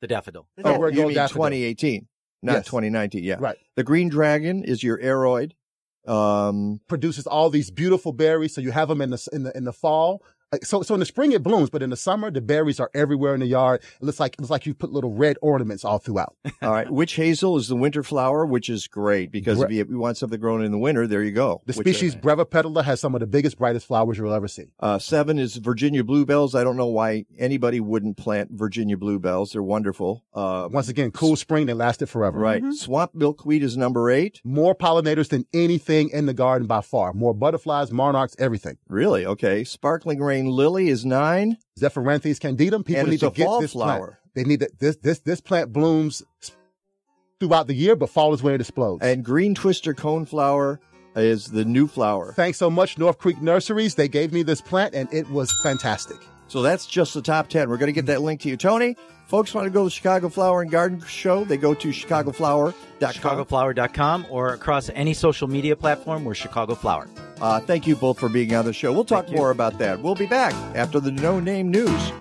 The 0.00 0.08
daffodil. 0.08 0.46
The 0.56 0.62
Oh, 0.64 0.70
February 0.72 0.92
you 0.92 0.96
gold 0.96 1.08
mean 1.08 1.14
daffodil. 1.14 1.42
2018, 1.44 2.08
not 2.42 2.52
Yes. 2.54 2.66
2019. 2.66 3.22
Yeah, 3.22 3.36
Right. 3.38 3.56
The 3.76 3.84
green 3.84 4.08
dragon 4.08 4.64
is 4.64 4.82
your 4.82 4.98
aroid. 4.98 5.52
Um, 6.06 6.80
Produces 6.88 7.26
all 7.26 7.50
these 7.50 7.70
beautiful 7.70 8.12
berries, 8.12 8.54
so 8.54 8.60
you 8.60 8.72
have 8.72 8.88
them 8.88 9.00
in 9.00 9.10
the 9.10 9.28
in 9.32 9.42
the 9.44 9.56
in 9.56 9.64
the 9.64 9.72
fall. 9.72 10.22
Like, 10.52 10.64
So, 10.64 10.82
so 10.82 10.94
in 10.94 11.00
the 11.00 11.06
spring 11.06 11.32
it 11.32 11.42
blooms, 11.42 11.70
but 11.70 11.82
in 11.82 11.90
the 11.90 11.96
summer 11.96 12.30
the 12.30 12.40
berries 12.40 12.80
are 12.80 12.90
everywhere 12.94 13.34
in 13.34 13.40
the 13.40 13.46
yard. 13.46 13.82
It 14.00 14.04
looks 14.04 14.18
like 14.18 14.34
it 14.34 14.40
looks 14.40 14.50
like 14.50 14.66
you 14.66 14.74
put 14.74 14.90
little 14.90 15.12
red 15.12 15.36
ornaments 15.42 15.84
all 15.84 15.98
throughout. 15.98 16.34
all 16.62 16.72
right. 16.72 16.90
Witch 16.90 17.14
hazel 17.14 17.56
is 17.56 17.68
the 17.68 17.76
winter 17.76 18.02
flower, 18.02 18.44
which 18.44 18.68
is 18.68 18.88
great 18.88 19.30
because 19.30 19.58
Bre- 19.58 19.64
if 19.66 19.70
you, 19.72 19.86
you 19.90 19.98
want 19.98 20.16
something 20.16 20.40
grown 20.40 20.64
in 20.64 20.72
the 20.72 20.78
winter, 20.78 21.06
there 21.06 21.22
you 21.22 21.30
go. 21.32 21.62
The 21.66 21.74
Which, 21.74 21.86
uh, 21.86 21.90
species 21.90 22.16
Brevipetala 22.16 22.82
has 22.84 23.00
some 23.00 23.14
of 23.14 23.20
the 23.20 23.26
biggest, 23.26 23.58
brightest 23.58 23.86
flowers 23.86 24.18
you'll 24.18 24.32
ever 24.34 24.48
see. 24.48 24.64
Uh, 24.80 24.98
seven 24.98 25.38
is 25.38 25.56
Virginia 25.56 26.02
bluebells. 26.02 26.54
I 26.56 26.64
don't 26.64 26.76
know 26.76 26.86
why 26.88 27.26
anybody 27.38 27.78
wouldn't 27.80 28.16
plant 28.16 28.50
Virginia 28.52 28.96
bluebells. 28.96 29.52
They're 29.52 29.62
wonderful. 29.62 30.24
Uh, 30.34 30.68
Once 30.70 30.88
again, 30.88 31.12
cool 31.12 31.36
spring, 31.36 31.66
they 31.66 31.74
lasted 31.74 32.08
forever. 32.08 32.38
right. 32.38 32.62
Swamp 32.74 33.14
milkweed 33.14 33.62
is 33.62 33.76
number 33.76 34.10
eight. 34.10 34.40
More 34.44 34.74
pollinators 34.74 35.28
than 35.28 35.46
anything 35.54 36.08
in 36.10 36.26
the 36.26 36.34
garden 36.34 36.66
by 36.66 36.80
far. 36.80 37.12
More 37.12 37.34
butterflies, 37.34 37.92
monarchs, 37.92 38.34
everything. 38.38 38.78
Really? 38.88 39.24
Okay. 39.26 39.62
Sparkling 39.64 40.20
rain 40.20 40.39
lily 40.48 40.88
is 40.88 41.04
nine. 41.04 41.56
Zephyranthes 41.78 42.38
candidum. 42.38 42.84
People 42.84 43.06
need 43.06 43.20
to 43.20 43.30
get 43.30 43.60
this 43.60 43.72
flower. 43.72 43.98
plant. 43.98 44.16
They 44.34 44.44
need 44.44 44.60
to, 44.60 44.70
this 44.78 44.96
this 44.96 45.18
this 45.20 45.40
plant 45.40 45.72
blooms 45.72 46.22
throughout 47.40 47.66
the 47.66 47.74
year, 47.74 47.96
but 47.96 48.10
fall 48.10 48.32
is 48.32 48.42
when 48.42 48.54
it 48.54 48.60
explodes. 48.60 49.04
And 49.04 49.24
green 49.24 49.54
twister 49.54 49.94
coneflower 49.94 50.78
is 51.16 51.46
the 51.46 51.64
new 51.64 51.88
flower. 51.88 52.32
Thanks 52.34 52.58
so 52.58 52.70
much, 52.70 52.98
North 52.98 53.18
Creek 53.18 53.40
Nurseries. 53.42 53.96
They 53.96 54.08
gave 54.08 54.32
me 54.32 54.42
this 54.42 54.60
plant, 54.60 54.94
and 54.94 55.12
it 55.12 55.28
was 55.30 55.52
fantastic. 55.62 56.18
So 56.50 56.62
that's 56.62 56.84
just 56.84 57.14
the 57.14 57.22
top 57.22 57.48
10. 57.48 57.70
We're 57.70 57.76
going 57.76 57.86
to 57.86 57.92
get 57.92 58.06
that 58.06 58.22
link 58.22 58.40
to 58.40 58.48
you. 58.48 58.56
Tony, 58.56 58.96
folks 59.26 59.54
want 59.54 59.66
to 59.66 59.70
go 59.70 59.82
to 59.82 59.84
the 59.84 59.90
Chicago 59.90 60.28
Flower 60.28 60.62
and 60.62 60.70
Garden 60.70 61.00
Show, 61.06 61.44
they 61.44 61.56
go 61.56 61.74
to 61.74 61.88
chicagoflower.com. 61.88 62.74
ChicagoFlower.com 63.00 64.26
or 64.28 64.52
across 64.52 64.90
any 64.90 65.14
social 65.14 65.46
media 65.46 65.76
platform, 65.76 66.24
we're 66.24 66.34
Chicago 66.34 66.74
Flower. 66.74 67.08
Uh, 67.40 67.60
thank 67.60 67.86
you 67.86 67.94
both 67.94 68.18
for 68.18 68.28
being 68.28 68.52
on 68.52 68.64
the 68.64 68.72
show. 68.72 68.92
We'll 68.92 69.04
talk 69.04 69.30
more 69.30 69.52
about 69.52 69.78
that. 69.78 70.02
We'll 70.02 70.16
be 70.16 70.26
back 70.26 70.52
after 70.76 70.98
the 70.98 71.12
no 71.12 71.38
name 71.38 71.70
news. 71.70 72.12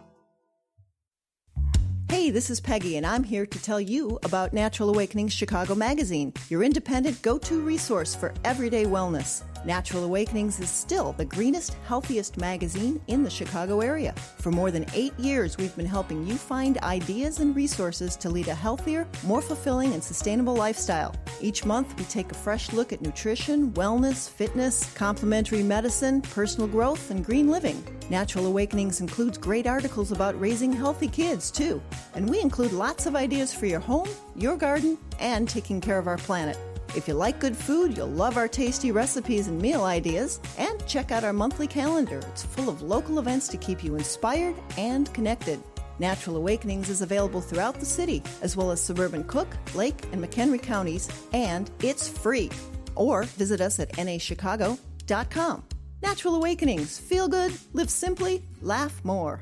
Hey, 2.10 2.30
this 2.30 2.52
is 2.52 2.60
Peggy, 2.60 2.98
and 2.98 3.06
I'm 3.06 3.24
here 3.24 3.48
to 3.48 3.62
tell 3.62 3.82
you 3.82 4.20
about 4.24 4.54
Natural 4.54 4.90
Awakenings 4.90 5.34
Chicago 5.34 5.74
Magazine, 5.74 6.34
your 6.50 6.64
independent 6.64 7.20
go 7.24 7.40
to 7.40 7.62
resource 7.62 8.14
for 8.14 8.34
everyday 8.44 8.86
wellness. 8.86 9.44
Natural 9.66 10.06
Awakenings 10.06 10.60
is 10.62 10.70
still 10.70 11.12
the 11.14 11.26
greenest, 11.26 11.76
healthiest 11.86 12.38
magazine 12.38 13.02
in 13.08 13.24
the 13.24 13.30
Chicago 13.30 13.82
area. 13.82 14.14
For 14.38 14.52
more 14.52 14.72
than 14.72 14.86
eight 14.94 15.18
years, 15.20 15.58
we've 15.58 15.76
been 15.76 15.86
helping 15.86 16.26
you 16.26 16.36
find 16.36 16.78
ideas 16.78 17.40
and 17.40 17.54
resources 17.54 18.16
to 18.18 18.30
lead 18.30 18.48
a 18.48 18.56
healthier, 18.56 19.06
more 19.26 19.42
fulfilling, 19.42 19.94
and 19.94 20.02
sustainable 20.02 20.56
lifestyle. 20.56 21.14
Each 21.42 21.66
month, 21.66 21.98
we 21.98 22.06
take 22.06 22.32
a 22.32 22.36
fresh 22.36 22.72
look 22.72 22.94
at 22.94 23.02
nutrition, 23.02 23.72
wellness, 23.74 24.30
fitness, 24.30 24.92
complementary 24.94 25.64
medicine, 25.64 26.22
personal 26.22 26.68
growth, 26.68 27.12
and 27.12 27.26
green 27.26 27.50
living. 27.50 27.84
Natural 28.10 28.48
Awakenings 28.48 29.02
includes 29.02 29.38
great 29.38 29.68
articles 29.68 30.12
about 30.12 30.40
raising 30.40 30.72
healthy 30.72 31.10
kids, 31.10 31.52
too. 31.52 31.82
And 32.16 32.30
we 32.30 32.40
include 32.40 32.72
lots 32.72 33.06
of 33.06 33.16
ideas 33.16 33.54
for 33.54 33.66
your 33.66 33.82
home, 33.82 34.10
your 34.36 34.56
garden, 34.56 34.98
and 35.20 35.50
taking 35.50 35.82
care 35.82 36.00
of 36.00 36.08
our 36.08 36.18
planet. 36.18 36.58
If 36.96 37.08
you 37.08 37.14
like 37.14 37.40
good 37.40 37.56
food, 37.56 37.96
you'll 37.96 38.08
love 38.08 38.36
our 38.36 38.48
tasty 38.48 38.92
recipes 38.92 39.48
and 39.48 39.62
meal 39.62 39.84
ideas. 39.84 40.40
And 40.58 40.86
check 40.88 41.12
out 41.12 41.24
our 41.24 41.34
monthly 41.34 41.68
calendar. 41.68 42.18
It's 42.32 42.44
full 42.44 42.68
of 42.68 42.82
local 42.82 43.20
events 43.20 43.48
to 43.50 43.58
keep 43.58 43.84
you 43.84 43.96
inspired 43.96 44.56
and 44.78 45.14
connected. 45.14 45.62
Natural 46.00 46.38
Awakenings 46.38 46.90
is 46.90 47.02
available 47.02 47.42
throughout 47.42 47.80
the 47.80 47.86
city, 47.86 48.24
as 48.42 48.58
well 48.58 48.72
as 48.72 48.82
suburban 48.82 49.24
Cook, 49.26 49.48
Lake, 49.76 50.02
and 50.12 50.24
McHenry 50.24 50.62
counties, 50.62 51.10
and 51.34 51.70
it's 51.84 52.08
free. 52.08 52.50
Or 52.96 53.24
visit 53.24 53.62
us 53.62 53.80
at 53.80 53.92
nachicago.com. 53.94 55.64
Natural 56.02 56.36
Awakenings. 56.36 56.98
Feel 56.98 57.28
good, 57.28 57.52
live 57.74 57.90
simply, 57.90 58.44
laugh 58.62 59.04
more. 59.04 59.42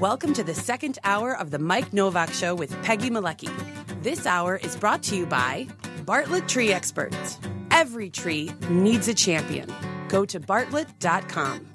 Welcome 0.00 0.34
to 0.34 0.42
the 0.42 0.54
second 0.54 0.98
hour 1.04 1.36
of 1.36 1.50
the 1.50 1.58
Mike 1.58 1.92
Novak 1.92 2.32
Show 2.32 2.54
with 2.54 2.70
Peggy 2.82 3.08
Malecki. 3.08 3.81
This 4.02 4.26
hour 4.26 4.56
is 4.56 4.74
brought 4.74 5.00
to 5.04 5.16
you 5.16 5.26
by 5.26 5.68
Bartlett 6.04 6.48
Tree 6.48 6.72
Experts. 6.72 7.38
Every 7.70 8.10
tree 8.10 8.50
needs 8.68 9.06
a 9.06 9.14
champion. 9.14 9.72
Go 10.08 10.24
to 10.24 10.40
bartlett.com. 10.40 11.68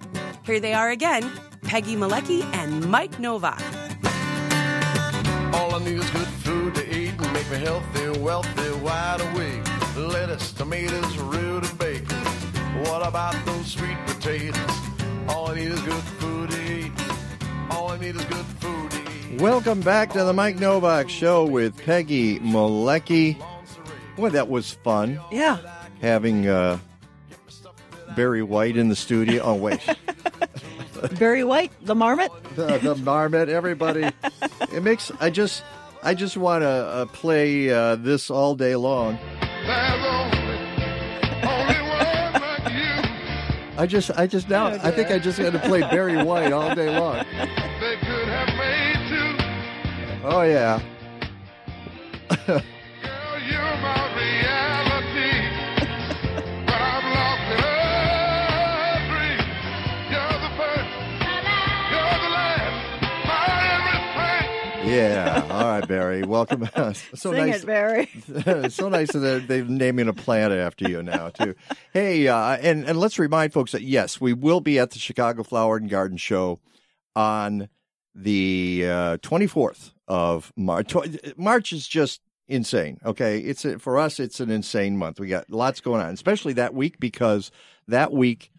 Here 0.43 0.59
they 0.59 0.73
are 0.73 0.89
again 0.89 1.31
Peggy 1.61 1.95
Malecki 1.95 2.43
and 2.53 2.85
Mike 2.91 3.17
Novak. 3.17 3.61
All 5.53 5.73
I 5.73 5.79
need 5.79 5.99
is 5.99 6.09
good 6.09 6.27
food 6.43 6.75
to 6.75 6.83
eat 6.93 7.13
and 7.17 7.31
make 7.31 7.49
me 7.49 7.59
healthy, 7.59 8.19
wealthy, 8.19 8.71
wide 8.81 9.21
awake. 9.21 9.63
Lettuce, 9.95 10.51
tomatoes, 10.51 11.17
root 11.19 11.63
and 11.63 11.79
bacon. 11.79 12.17
What 12.83 13.07
about 13.07 13.35
those 13.45 13.67
sweet 13.67 13.97
potatoes? 14.05 14.59
All 15.29 15.49
I 15.49 15.55
need 15.55 15.71
is 15.71 15.81
good 15.81 16.03
food 16.19 16.49
to 16.49 16.73
eat. 16.73 16.91
All 17.71 17.89
I 17.89 17.97
need 17.97 18.17
is 18.17 18.25
good 18.25 18.45
food 18.59 18.91
to 18.91 19.01
eat. 19.01 19.06
Welcome 19.33 19.81
back 19.81 20.13
to 20.13 20.23
the 20.23 20.31
Mike 20.33 20.57
Novak 20.57 21.09
Show 21.09 21.45
with 21.45 21.77
Peggy 21.77 22.39
Malecki. 22.39 23.37
Boy, 24.15 24.29
that 24.29 24.47
was 24.47 24.71
fun. 24.71 25.19
Yeah. 25.31 25.59
Having 26.01 26.47
uh, 26.47 26.79
Barry 28.15 28.41
White 28.41 28.77
in 28.77 28.87
the 28.87 28.95
studio. 28.95 29.43
Oh, 29.43 29.53
wait. 29.53 29.85
Barry 31.19 31.43
White, 31.43 31.71
the 31.81 31.93
marmot. 31.93 32.31
the, 32.55 32.77
the 32.77 32.95
marmot, 32.95 33.49
everybody. 33.49 34.09
It 34.73 34.81
makes, 34.81 35.11
I 35.19 35.29
just, 35.29 35.61
I 36.01 36.13
just 36.13 36.37
want 36.37 36.63
to 36.63 36.69
uh, 36.69 37.05
play 37.07 37.69
uh, 37.69 37.97
this 37.97 38.31
all 38.31 38.55
day 38.55 38.75
long. 38.75 39.19
I 43.77 43.85
just, 43.87 44.09
I 44.11 44.25
just 44.25 44.49
now, 44.49 44.67
I 44.67 44.89
think 44.89 45.11
I 45.11 45.19
just 45.19 45.37
got 45.37 45.51
to 45.51 45.59
play 45.59 45.81
Barry 45.81 46.23
White 46.23 46.53
all 46.53 46.73
day 46.73 46.97
long. 46.97 47.23
Last. 50.35 50.47
yeah. 50.47 50.81
everything. 52.37 52.67
Yeah. 64.87 65.45
All 65.49 65.63
right, 65.63 65.87
Barry. 65.87 66.23
Welcome. 66.23 66.69
so 66.75 66.93
Sing 67.31 67.33
nice. 67.33 67.63
it, 67.63 67.65
Barry. 67.65 68.09
so 68.69 68.89
nice 68.89 69.11
that 69.11 69.19
they're, 69.19 69.39
they're 69.39 69.65
naming 69.65 70.07
a 70.07 70.13
plant 70.13 70.53
after 70.53 70.89
you 70.89 71.03
now 71.03 71.29
too. 71.29 71.55
Hey, 71.91 72.27
uh, 72.27 72.57
and 72.57 72.85
and 72.85 72.97
let's 72.99 73.19
remind 73.19 73.53
folks 73.53 73.73
that 73.73 73.81
yes, 73.81 74.21
we 74.21 74.33
will 74.33 74.61
be 74.61 74.79
at 74.79 74.91
the 74.91 74.99
Chicago 74.99 75.43
Flower 75.43 75.75
and 75.77 75.89
Garden 75.89 76.17
Show 76.17 76.59
on 77.15 77.67
the 78.17 79.17
twenty 79.21 79.47
fourth 79.47 79.93
of 80.07 80.51
March. 80.55 80.93
March 81.37 81.71
is 81.73 81.87
just 81.87 82.21
insane. 82.47 82.97
Okay, 83.05 83.39
it's 83.39 83.63
a, 83.65 83.77
for 83.79 83.97
us. 83.99 84.19
It's 84.19 84.39
an 84.39 84.49
insane 84.49 84.97
month. 84.97 85.19
We 85.19 85.27
got 85.27 85.49
lots 85.49 85.81
going 85.81 86.01
on, 86.01 86.13
especially 86.13 86.53
that 86.53 86.73
week 86.73 86.99
because 86.99 87.51
that 87.87 88.11
week 88.11 88.51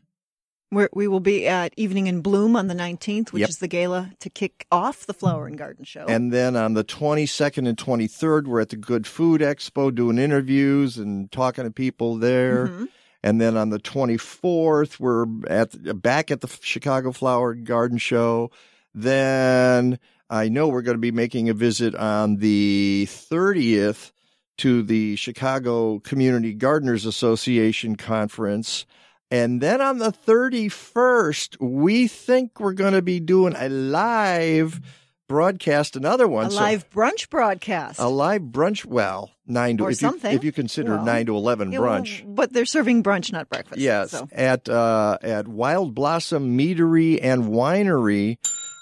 We're, 0.70 0.90
we 0.92 1.08
will 1.08 1.20
be 1.20 1.46
at 1.48 1.72
Evening 1.78 2.06
in 2.06 2.20
Bloom 2.20 2.54
on 2.54 2.66
the 2.66 2.74
19th, 2.74 3.32
which 3.32 3.40
Yep. 3.40 3.48
is 3.48 3.58
the 3.58 3.68
gala 3.68 4.12
to 4.20 4.28
kick 4.28 4.66
off 4.70 5.06
the 5.06 5.14
Flower 5.14 5.46
and 5.46 5.56
Garden 5.56 5.84
Show. 5.84 6.04
And 6.06 6.30
then 6.30 6.54
on 6.56 6.74
the 6.74 6.84
22nd 6.84 7.66
and 7.66 7.78
23rd, 7.78 8.46
we're 8.46 8.60
at 8.60 8.68
the 8.68 8.76
Good 8.76 9.06
Food 9.06 9.40
Expo 9.40 9.94
doing 9.94 10.18
interviews 10.18 10.98
and 10.98 11.32
talking 11.32 11.64
to 11.64 11.70
people 11.70 12.16
there. 12.16 12.66
Mhm. 12.68 12.88
And 13.22 13.40
then 13.40 13.56
on 13.56 13.70
the 13.70 13.78
24th, 13.78 15.00
we're 15.00 15.24
at 15.48 16.00
back 16.02 16.30
at 16.30 16.42
the 16.42 16.48
Chicago 16.60 17.12
Flower 17.12 17.52
and 17.52 17.64
Garden 17.66 17.96
Show. 17.98 18.50
Then 18.94 19.98
I 20.30 20.48
know 20.48 20.68
we're 20.68 20.82
going 20.82 20.96
to 20.96 21.00
be 21.00 21.10
making 21.12 21.48
a 21.48 21.54
visit 21.54 21.94
on 21.94 22.36
the 22.36 23.06
30th 23.08 24.12
to 24.58 24.82
the 24.82 25.16
Chicago 25.16 26.00
Community 26.00 26.52
Gardeners 26.52 27.06
Association 27.06 27.96
conference. 27.96 28.86
And 29.30 29.60
then 29.60 29.80
on 29.80 29.98
the 29.98 30.10
31st, 30.10 31.56
we 31.60 32.08
think 32.08 32.58
we're 32.60 32.72
going 32.72 32.94
to 32.94 33.02
be 33.02 33.20
doing 33.20 33.54
a 33.56 33.68
live 33.68 34.80
broadcast, 35.28 35.94
another 35.96 36.26
one. 36.26 36.46
a 36.46 36.50
So- 36.50 36.56
live 36.56 36.88
brunch 36.90 37.28
broadcast. 37.28 38.00
a 38.00 38.08
live 38.08 38.40
brunch. 38.42 38.86
Well, 38.86 39.30
nine 39.46 39.76
to 39.76 39.84
Or 39.84 39.90
if 39.90 40.00
you, 40.00 40.08
something. 40.08 40.34
if 40.34 40.42
you 40.42 40.52
consider 40.52 40.96
Well, 40.96 41.04
nine 41.04 41.26
to 41.26 41.36
eleven 41.36 41.70
Yeah, 41.70 41.80
well, 41.80 42.00
brunch. 42.00 42.22
but 42.34 42.54
they're 42.54 42.64
serving 42.64 43.02
brunch, 43.02 43.30
not 43.30 43.50
breakfast. 43.50 43.78
Yes, 43.80 44.12
So. 44.12 44.26
at 44.32 44.68
uh, 44.70 45.18
at 45.22 45.46
Wild 45.46 45.94
Blossom 45.94 46.56
Meadery 46.56 47.18
and 47.22 47.44
Winery 47.44 48.38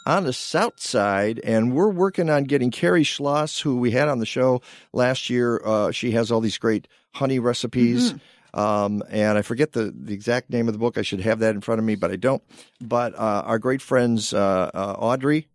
on 0.07 0.25
the 0.25 0.33
south 0.33 0.81
side, 0.81 1.41
and 1.41 1.75
we're 1.75 1.91
working 1.91 2.31
on 2.31 2.45
getting 2.45 2.71
Carrie 2.71 3.03
Schloss, 3.03 3.61
who 3.61 3.77
we 3.79 3.91
had 3.91 4.09
on 4.09 4.21
the 4.21 4.27
show 4.27 4.63
last 4.93 5.29
year. 5.29 5.61
Uh, 5.65 5.91
she 5.91 6.13
has 6.13 6.31
all 6.31 6.41
these 6.41 6.59
great 6.59 6.89
honey 7.15 7.39
recipes. 7.39 8.13
Mm-hmm. 8.13 8.59
Um, 8.59 9.03
and 9.11 9.37
I 9.37 9.43
forget 9.43 9.73
the, 9.73 9.93
the 9.95 10.15
exact 10.15 10.49
name 10.49 10.67
of 10.67 10.73
the 10.73 10.79
book. 10.79 10.97
I 10.97 11.03
should 11.03 11.21
have 11.21 11.41
that 11.41 11.55
in 11.55 11.61
front 11.61 11.79
of 11.79 11.85
me, 11.85 11.95
but 11.95 12.11
I 12.11 12.17
don't. 12.17 12.43
But 12.81 13.15
uh, 13.15 13.43
our 13.45 13.59
great 13.59 13.83
friends 13.83 14.33
uh, 14.33 14.71
uh, 14.73 14.95
Audrey 14.99 15.49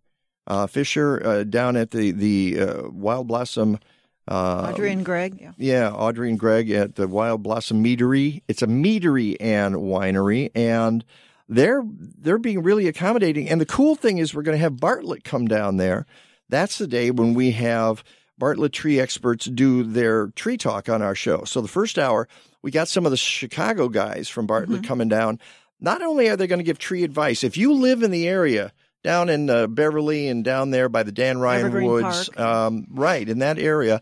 uh, 0.46 0.68
Fisher 0.68 1.26
uh, 1.26 1.44
down 1.44 1.78
at 1.78 1.92
the 1.92 2.12
the 2.12 2.60
uh, 2.60 2.90
Wild 2.90 3.28
Blossom. 3.28 3.80
Uh, 4.28 4.68
Audrey 4.70 4.92
and 4.92 5.04
Greg. 5.04 5.40
Yeah. 5.42 5.52
yeah, 5.58 5.92
Audrey 5.92 6.30
and 6.30 6.40
Greg 6.40 6.70
at 6.70 6.96
the 6.96 7.08
Wild 7.08 7.42
Blossom 7.42 7.84
Meadery. 7.84 8.44
It's 8.48 8.62
a 8.62 8.68
meadery 8.68 9.36
and 9.40 9.76
winery, 9.76 10.52
and 10.54 11.04
they're 11.52 11.84
they're 11.86 12.38
being 12.38 12.64
really 12.64 12.88
accommodating. 12.88 13.50
And 13.50 13.60
the 13.60 13.66
cool 13.66 13.96
thing 13.96 14.18
is, 14.18 14.34
we're 14.34 14.42
going 14.42 14.58
to 14.58 14.62
have 14.64 14.80
Bartlett 14.80 15.26
come 15.26 15.48
down 15.48 15.78
there. 15.78 16.06
That's 16.50 16.78
the 16.78 16.88
day 16.88 17.12
when 17.12 17.34
we 17.34 17.52
have 17.52 18.04
Bartlett 18.38 18.72
tree 18.72 19.00
experts 19.00 19.46
do 19.46 19.84
their 19.84 20.28
tree 20.30 20.58
talk 20.58 20.88
on 20.88 21.02
our 21.02 21.14
show. 21.14 21.44
So 21.44 21.62
the 21.62 21.68
first 21.68 22.00
hour, 22.00 22.28
we 22.62 22.72
got 22.72 22.88
some 22.88 23.06
of 23.06 23.12
the 23.12 23.18
Chicago 23.18 23.90
guys 23.90 24.30
from 24.30 24.48
Bartlett 24.48 24.84
coming 24.88 25.10
down. 25.10 25.40
Not 25.80 26.02
only 26.02 26.30
are 26.30 26.38
they 26.38 26.48
going 26.48 26.60
to 26.60 26.64
give 26.64 26.80
tree 26.80 27.04
advice, 27.04 27.44
if 27.44 27.58
you 27.58 27.74
live 27.74 28.02
in 28.02 28.12
the 28.12 28.28
area 28.28 28.72
down 29.04 29.30
in 29.30 29.50
uh, 29.50 29.68
Beverly 29.68 30.28
and 30.28 30.44
down 30.46 30.72
there 30.72 30.88
by 30.88 31.04
the 31.04 31.12
Dan 31.12 31.40
Ryan 31.40 31.66
Evergreen 31.66 31.90
Woods, 31.90 32.30
um, 32.38 32.88
right 32.92 33.28
in 33.28 33.40
that 33.40 33.60
area, 33.60 34.02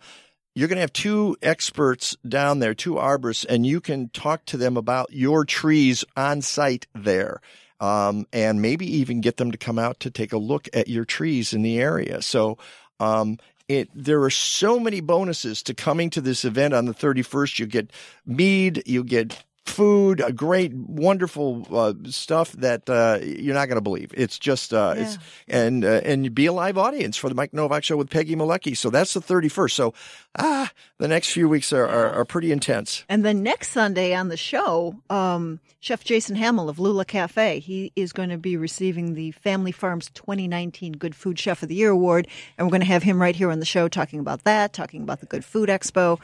you're 0.55 0.67
going 0.67 0.77
to 0.77 0.81
have 0.81 0.93
two 0.93 1.37
experts 1.41 2.17
down 2.27 2.59
there, 2.59 2.73
two 2.73 2.95
arborists, 2.95 3.45
and 3.47 3.65
you 3.65 3.81
can 3.81 4.09
talk 4.09 4.45
to 4.45 4.57
them 4.57 4.77
about 4.77 5.11
your 5.11 5.45
trees 5.45 6.03
on 6.15 6.41
site 6.41 6.87
there. 6.93 7.41
Um, 7.81 8.27
and 8.33 8.61
maybe 8.61 8.85
even 8.97 9.21
get 9.21 9.37
them 9.37 9.53
to 9.53 9.57
come 9.57 9.79
out 9.79 10.01
to 10.01 10.11
take 10.11 10.33
a 10.33 10.37
look 10.37 10.67
at 10.73 10.89
your 10.89 11.05
trees 11.05 11.53
in 11.53 11.61
the 11.61 11.79
area. 11.79 12.21
So, 12.21 12.57
um, 12.99 13.37
it, 13.69 13.89
there 13.93 14.21
are 14.23 14.31
so 14.31 14.79
many 14.79 14.99
bonuses 14.99 15.61
to 15.63 15.73
coming 15.73 16.09
to 16.09 16.19
this 16.19 16.43
event 16.43 16.73
on 16.73 16.85
the 16.85 16.93
31st. 16.93 17.59
You 17.59 17.67
get 17.67 17.91
mead, 18.25 18.83
you 18.85 19.03
get 19.03 19.45
food, 19.69 20.21
a 20.21 20.31
great, 20.31 20.73
wonderful 20.73 21.67
uh, 21.71 21.93
stuff 22.05 22.51
that 22.53 22.89
uh, 22.89 23.19
you're 23.21 23.53
not 23.53 23.67
going 23.67 23.77
to 23.77 23.81
believe. 23.81 24.11
It's 24.15 24.37
just, 24.39 24.73
uh, 24.73 24.95
it's 24.97 25.17
and 25.47 25.85
uh, 25.85 26.01
and 26.03 26.33
be 26.33 26.47
a 26.47 26.53
live 26.53 26.77
audience 26.77 27.17
for 27.17 27.29
the 27.29 27.35
Mike 27.35 27.53
Novak 27.53 27.83
show 27.83 27.97
with 27.97 28.09
Peggy 28.09 28.35
Malecki. 28.35 28.75
So 28.75 28.89
that's 28.89 29.13
the 29.13 29.21
31st. 29.21 29.71
So 29.71 29.93
ah, 30.37 30.71
the 30.97 31.07
next 31.07 31.31
few 31.31 31.49
weeks 31.49 31.73
are, 31.73 31.87
are, 31.87 32.09
are 32.11 32.25
pretty 32.25 32.51
intense. 32.51 33.03
And 33.09 33.23
then 33.23 33.43
next 33.43 33.69
Sunday 33.69 34.13
on 34.13 34.29
the 34.29 34.37
show, 34.37 34.95
um, 35.09 35.59
Chef 35.79 36.03
Jason 36.03 36.35
Hammel 36.35 36.69
of 36.69 36.79
Lula 36.79 37.05
Cafe, 37.05 37.59
he 37.59 37.91
is 37.95 38.13
going 38.13 38.29
to 38.29 38.37
be 38.37 38.57
receiving 38.57 39.13
the 39.13 39.31
Family 39.31 39.71
Farms 39.71 40.09
2019 40.13 40.93
Good 40.93 41.15
Food 41.15 41.39
Chef 41.39 41.63
of 41.63 41.69
the 41.69 41.75
Year 41.75 41.89
award, 41.89 42.27
and 42.57 42.67
we're 42.67 42.71
going 42.71 42.81
to 42.81 42.87
have 42.87 43.03
him 43.03 43.21
right 43.21 43.35
here 43.35 43.51
on 43.51 43.59
the 43.59 43.65
show 43.65 43.87
talking 43.87 44.19
about 44.19 44.43
that, 44.43 44.73
talking 44.73 45.03
about 45.03 45.19
the 45.19 45.25
Good 45.25 45.45
Food 45.45 45.69
Expo, 45.69 46.19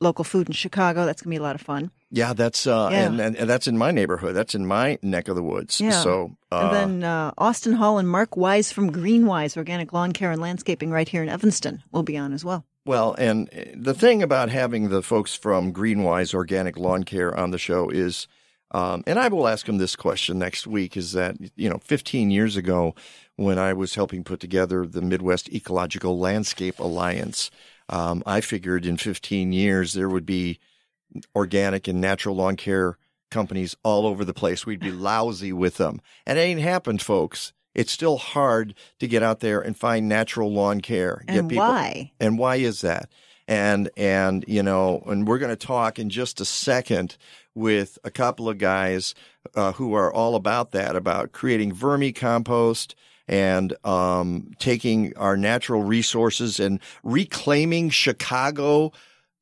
local 0.00 0.24
food 0.24 0.48
in 0.48 0.52
Chicago. 0.52 1.04
That's 1.04 1.22
going 1.22 1.34
to 1.34 1.38
be 1.38 1.42
a 1.42 1.46
lot 1.46 1.54
of 1.54 1.60
fun. 1.60 1.90
Yeah, 2.14 2.32
that's 2.32 2.64
uh, 2.66 2.90
Yeah. 2.92 3.06
And, 3.06 3.20
and 3.20 3.36
and 3.36 3.50
that's 3.50 3.66
in 3.66 3.76
my 3.76 3.90
neighborhood. 3.90 4.36
That's 4.36 4.54
in 4.54 4.66
my 4.66 4.98
neck 5.02 5.26
of 5.26 5.34
the 5.34 5.42
woods. 5.42 5.80
Yeah. 5.80 5.90
So 5.90 6.36
uh, 6.52 6.60
and 6.60 7.02
then 7.02 7.04
uh, 7.10 7.32
Austin 7.36 7.72
Hall 7.72 7.98
and 7.98 8.08
Mark 8.08 8.36
Wise 8.36 8.70
from 8.70 8.92
Greenwise 8.92 9.56
Organic 9.56 9.92
Lawn 9.92 10.12
Care 10.12 10.30
and 10.30 10.40
Landscaping 10.40 10.90
right 10.90 11.08
here 11.08 11.24
in 11.24 11.28
Evanston 11.28 11.82
will 11.90 12.04
be 12.04 12.16
on 12.16 12.32
as 12.32 12.44
well. 12.44 12.64
Well, 12.86 13.14
and 13.18 13.48
the 13.74 13.94
thing 13.94 14.22
about 14.22 14.48
having 14.50 14.90
the 14.90 15.02
folks 15.02 15.34
from 15.34 15.72
Greenwise 15.72 16.34
Organic 16.34 16.78
Lawn 16.78 17.02
Care 17.02 17.36
on 17.36 17.50
the 17.50 17.58
show 17.58 17.88
is, 17.88 18.28
um, 18.72 19.02
and 19.06 19.18
I 19.18 19.28
will 19.28 19.48
ask 19.48 19.66
them 19.66 19.78
this 19.78 19.96
question 19.96 20.38
next 20.38 20.66
week, 20.66 20.96
is 20.96 21.12
that, 21.12 21.36
you 21.56 21.70
know, 21.70 21.78
15 21.78 22.30
years 22.30 22.56
ago, 22.56 22.94
when 23.36 23.58
I 23.58 23.72
was 23.72 23.94
helping 23.94 24.22
put 24.22 24.38
together 24.38 24.86
the 24.86 25.00
Midwest 25.00 25.50
Ecological 25.50 26.18
Landscape 26.18 26.78
Alliance, 26.78 27.50
um, 27.88 28.22
I 28.26 28.42
figured 28.42 28.84
in 28.84 28.98
15 28.98 29.52
years 29.52 29.94
there 29.94 30.10
would 30.10 30.26
be 30.26 30.60
organic 31.34 31.88
and 31.88 32.00
natural 32.00 32.36
lawn 32.36 32.56
care 32.56 32.98
companies 33.30 33.76
all 33.82 34.06
over 34.06 34.24
the 34.24 34.34
place. 34.34 34.64
We'd 34.64 34.80
be 34.80 34.90
lousy 35.10 35.52
with 35.52 35.76
them. 35.76 36.00
And 36.26 36.38
it 36.38 36.42
ain't 36.42 36.60
happened, 36.60 37.02
folks. 37.02 37.52
It's 37.74 37.92
still 37.92 38.18
hard 38.18 38.74
to 39.00 39.08
get 39.08 39.22
out 39.22 39.40
there 39.40 39.60
and 39.60 39.76
find 39.76 40.08
natural 40.08 40.52
lawn 40.52 40.80
care. 40.80 41.24
And 41.26 41.50
why? 41.50 42.12
And 42.20 42.38
why 42.38 42.56
is 42.56 42.82
that? 42.82 43.10
And 43.46 43.90
and 43.96 44.44
you 44.46 44.62
know, 44.62 45.02
and 45.06 45.26
we're 45.26 45.38
going 45.38 45.54
to 45.54 45.66
talk 45.66 45.98
in 45.98 46.08
just 46.08 46.40
a 46.40 46.44
second 46.44 47.16
with 47.54 47.98
a 48.04 48.10
couple 48.10 48.48
of 48.48 48.58
guys 48.58 49.14
uh, 49.54 49.72
who 49.72 49.94
are 49.94 50.12
all 50.12 50.34
about 50.34 50.70
that, 50.70 50.96
about 50.96 51.32
creating 51.32 51.74
vermicompost 51.74 52.94
and 53.26 53.74
um, 53.84 54.52
taking 54.58 55.16
our 55.16 55.36
natural 55.36 55.82
resources 55.82 56.60
and 56.60 56.80
reclaiming 57.02 57.90
Chicago 57.90 58.92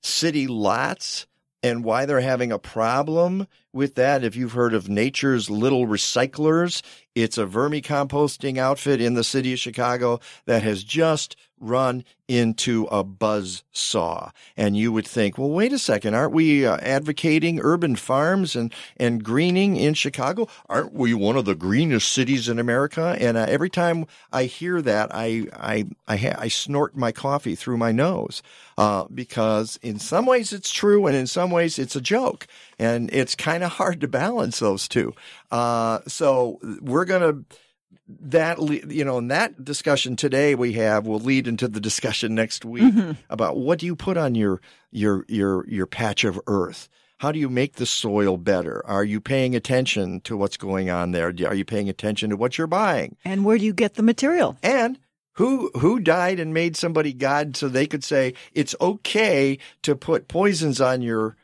city 0.03 0.47
lots 0.47 1.27
and 1.63 1.85
why 1.85 2.07
they're 2.07 2.21
having 2.21 2.53
a 2.53 2.59
problem 2.59 3.47
with 3.73 3.95
that. 3.95 4.25
If 4.25 4.37
you've 4.37 4.53
heard 4.53 4.75
of 4.75 4.89
Nature's 4.89 5.49
Little 5.49 5.87
Recyclers, 5.87 6.83
it's 7.15 7.39
a 7.39 7.47
vermicomposting 7.47 8.59
outfit 8.59 9.01
in 9.01 9.15
the 9.15 9.25
city 9.25 9.53
of 9.53 9.59
Chicago 9.59 10.21
that 10.47 10.63
has 10.63 10.85
just 10.85 11.37
run 11.63 12.05
into 12.27 12.87
a 12.91 13.05
buzz 13.05 13.63
saw. 13.73 14.31
And 14.57 14.77
you 14.77 14.91
would 14.91 15.07
think, 15.07 15.39
well, 15.39 15.51
wait 15.51 15.73
a 15.73 15.79
second, 15.79 16.15
aren't 16.15 16.33
we 16.33 16.67
uh, 16.67 16.79
advocating 16.79 17.61
urban 17.63 17.95
farms 17.95 18.57
and, 18.57 18.73
and 18.97 19.23
greening 19.23 19.77
in 19.77 19.95
Chicago? 19.95 20.49
Aren't 20.69 20.93
we 20.93 21.15
one 21.15 21.37
of 21.37 21.45
the 21.45 21.55
greenest 21.55 22.11
cities 22.11 22.49
in 22.49 22.59
America? 22.59 23.17
And 23.21 23.37
uh, 23.37 23.47
every 23.49 23.71
time 23.71 24.07
I 24.33 24.45
hear 24.45 24.83
that, 24.83 25.15
I, 25.15 25.47
I, 25.53 25.87
I, 26.09 26.17
ha- 26.17 26.39
I 26.39 26.49
snort 26.49 26.97
my 26.97 27.13
coffee 27.13 27.55
through 27.55 27.77
my 27.77 27.93
nose. 27.93 28.43
Uh, 28.79 29.05
because 29.13 29.79
in 29.83 29.99
some 29.99 30.25
ways 30.25 30.53
it's 30.53 30.71
true 30.71 31.07
and 31.07 31.15
in 31.15 31.27
some 31.27 31.51
ways 31.51 31.79
it's 31.79 31.95
a 31.95 32.01
joke. 32.01 32.47
And 32.79 33.13
it's 33.13 33.35
kind 33.35 33.62
of 33.65 33.73
hard 33.73 34.01
to 34.01 34.09
balance 34.09 34.59
those 34.59 34.89
two. 34.89 35.15
Uh, 35.51 36.01
so 36.07 36.59
we're 36.81 37.05
going 37.05 37.23
to, 37.23 37.57
that 38.09 38.59
you 38.91 39.05
know, 39.05 39.19
in 39.19 39.29
that 39.29 39.65
discussion 39.65 40.17
today 40.17 40.55
we 40.55 40.75
have 40.75 41.07
will 41.07 41.21
lead 41.21 41.47
into 41.49 41.69
the 41.69 41.81
discussion 41.81 42.35
next 42.35 42.65
week 42.65 42.83
Mm-hmm. 42.83 43.13
about 43.31 43.57
what 43.57 43.79
do 43.79 43.87
you 43.87 43.97
put 43.97 44.17
on 44.17 44.35
your 44.35 44.61
your 44.91 45.25
your 45.29 45.67
your 45.69 45.87
patch 45.87 46.25
of 46.25 46.39
earth. 46.47 46.89
How 47.19 47.31
do 47.31 47.39
you 47.39 47.49
make 47.49 47.75
the 47.77 47.87
soil 47.87 48.37
better? 48.37 48.83
Are 48.85 49.05
you 49.05 49.21
paying 49.21 49.55
attention 49.55 50.21
to 50.23 50.37
what's 50.37 50.57
going 50.57 50.91
on 50.91 51.13
there? 51.13 51.29
Are 51.47 51.55
you 51.55 51.65
paying 51.65 51.89
attention 51.89 52.31
to 52.31 52.37
what 52.37 52.59
you're 52.59 52.67
buying? 52.67 53.17
And 53.25 53.45
where 53.45 53.57
do 53.57 53.65
you 53.65 53.73
get 53.73 53.95
the 53.95 54.03
material? 54.03 54.57
And 54.63 54.99
who 55.35 55.71
who 55.79 56.01
died 56.01 56.41
and 56.41 56.53
made 56.53 56.77
somebody 56.77 57.13
god 57.15 57.57
so 57.57 57.69
they 57.69 57.87
could 57.87 58.05
say 58.05 58.35
it's 58.53 58.75
okay 58.81 59.57
to 59.83 59.95
put 59.95 60.29
poisons 60.29 60.81
on 60.81 61.01
your 61.01 61.37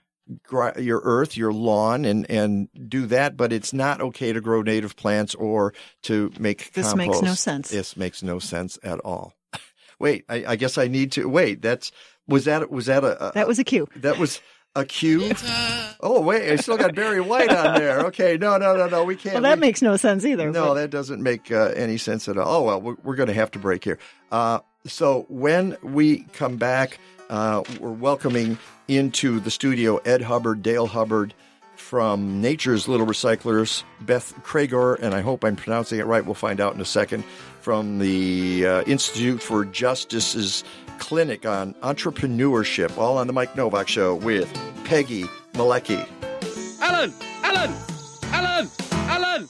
your 0.78 1.00
earth, 1.04 1.36
your 1.36 1.52
lawn, 1.52 2.04
and 2.04 2.28
and 2.30 2.68
do 2.88 3.06
that, 3.06 3.36
but 3.36 3.52
it's 3.52 3.72
not 3.72 4.00
okay 4.00 4.32
to 4.32 4.40
grow 4.40 4.62
native 4.62 4.96
plants 4.96 5.34
or 5.34 5.72
to 6.02 6.30
make 6.38 6.72
This 6.72 6.88
compost. 6.92 6.96
makes 7.08 7.22
no 7.22 7.34
sense. 7.34 7.70
This 7.70 7.96
makes 7.96 8.22
no 8.22 8.38
sense 8.38 8.78
at 8.82 8.98
all. 9.00 9.34
wait, 9.98 10.24
I, 10.28 10.44
I 10.48 10.56
guess 10.56 10.78
I 10.78 10.88
need 10.88 11.12
to 11.12 11.28
wait. 11.28 11.62
That's 11.62 11.90
was 12.26 12.44
that 12.44 12.70
was 12.70 12.86
that 12.86 13.04
a, 13.04 13.28
a 13.28 13.32
That 13.32 13.48
was 13.48 13.58
a 13.58 13.64
cue. 13.64 13.88
that 13.96 14.18
was 14.18 14.40
a 14.76 14.84
cue? 14.84 15.32
Oh 16.00 16.20
wait, 16.20 16.52
I 16.52 16.56
still 16.56 16.76
got 16.76 16.94
Barry 16.94 17.20
White 17.20 17.50
on 17.52 17.74
there. 17.80 18.00
Okay, 18.06 18.36
no, 18.36 18.58
no, 18.58 18.76
no, 18.76 18.86
no, 18.86 19.04
we 19.04 19.16
can't. 19.16 19.34
Well, 19.34 19.42
that 19.42 19.56
we- 19.58 19.60
makes 19.62 19.82
no 19.82 19.96
sense 19.96 20.24
either. 20.24 20.50
no, 20.52 20.66
but- 20.68 20.74
that 20.74 20.90
doesn't 20.90 21.22
make 21.22 21.50
uh, 21.50 21.72
any 21.74 21.96
sense 21.96 22.28
at 22.28 22.36
all. 22.38 22.56
Oh 22.56 22.62
well, 22.62 22.80
we're, 22.80 22.96
we're 23.02 23.16
going 23.16 23.28
to 23.28 23.34
have 23.34 23.50
to 23.52 23.58
break 23.58 23.82
here. 23.82 23.98
Uh, 24.30 24.60
So 24.86 25.26
when 25.28 25.76
we 25.82 26.20
come 26.32 26.56
back, 26.56 26.98
uh, 27.28 27.62
we're 27.80 27.92
welcoming 27.92 28.58
into 28.86 29.40
the 29.40 29.50
studio 29.50 29.96
Ed 29.98 30.22
Hubbard, 30.22 30.62
Dale 30.62 30.86
Hubbard 30.86 31.34
from 31.76 32.40
Nature's 32.40 32.88
Little 32.88 33.06
Recyclers, 33.06 33.82
Beth 34.00 34.34
Kregor, 34.42 34.98
and 35.00 35.14
I 35.14 35.20
hope 35.20 35.44
I'm 35.44 35.56
pronouncing 35.56 35.98
it 35.98 36.06
right. 36.06 36.24
We'll 36.24 36.34
find 36.34 36.60
out 36.60 36.74
in 36.74 36.80
a 36.80 36.86
second. 36.86 37.24
From 37.60 37.98
the 37.98 38.66
uh, 38.66 38.82
Institute 38.82 39.42
for 39.42 39.64
Justice's 39.64 40.64
clinic 40.98 41.44
on 41.44 41.74
entrepreneurship, 41.74 42.96
all 42.96 43.18
on 43.18 43.26
the 43.26 43.32
Mike 43.32 43.54
Novak 43.56 43.88
Show 43.88 44.14
with 44.14 44.50
Peggy 44.84 45.24
Malecki. 45.52 46.06
Alan! 46.80 47.12
Alan! 47.42 47.74
Alan! 48.32 48.70
Alan! 48.92 49.48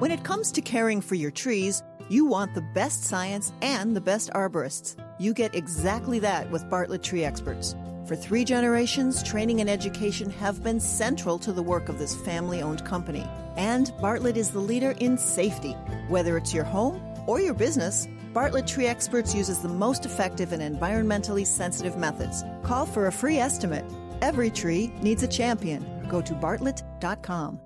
When 0.00 0.10
it 0.10 0.24
comes 0.24 0.50
to 0.52 0.60
caring 0.60 1.00
for 1.00 1.14
your 1.14 1.30
trees, 1.30 1.82
you 2.08 2.26
want 2.26 2.54
the 2.54 2.60
best 2.74 3.04
science 3.04 3.52
and 3.62 3.96
the 3.96 4.00
best 4.00 4.30
arborists. 4.30 4.96
You 5.18 5.34
get 5.34 5.54
exactly 5.54 6.18
that 6.20 6.50
with 6.50 6.68
Bartlett 6.68 7.02
Tree 7.02 7.24
Experts. 7.24 7.74
For 8.06 8.16
three 8.16 8.44
generations, 8.44 9.22
training 9.22 9.60
and 9.60 9.70
education 9.70 10.28
have 10.30 10.62
been 10.62 10.78
central 10.78 11.38
to 11.38 11.52
the 11.52 11.62
work 11.62 11.88
of 11.88 11.98
this 11.98 12.14
family 12.14 12.60
owned 12.60 12.84
company. 12.84 13.26
And 13.56 13.92
Bartlett 14.00 14.36
is 14.36 14.50
the 14.50 14.58
leader 14.58 14.94
in 15.00 15.16
safety. 15.16 15.72
Whether 16.08 16.36
it's 16.36 16.52
your 16.52 16.64
home 16.64 17.00
or 17.26 17.40
your 17.40 17.54
business, 17.54 18.06
Bartlett 18.34 18.66
Tree 18.66 18.86
Experts 18.86 19.34
uses 19.34 19.60
the 19.60 19.68
most 19.68 20.04
effective 20.04 20.52
and 20.52 20.60
environmentally 20.60 21.46
sensitive 21.46 21.96
methods. 21.96 22.44
Call 22.62 22.84
for 22.84 23.06
a 23.06 23.12
free 23.12 23.38
estimate. 23.38 23.84
Every 24.20 24.50
tree 24.50 24.92
needs 25.00 25.22
a 25.22 25.28
champion. 25.28 26.06
Go 26.08 26.20
to 26.20 26.34
bartlett.com. 26.34 27.60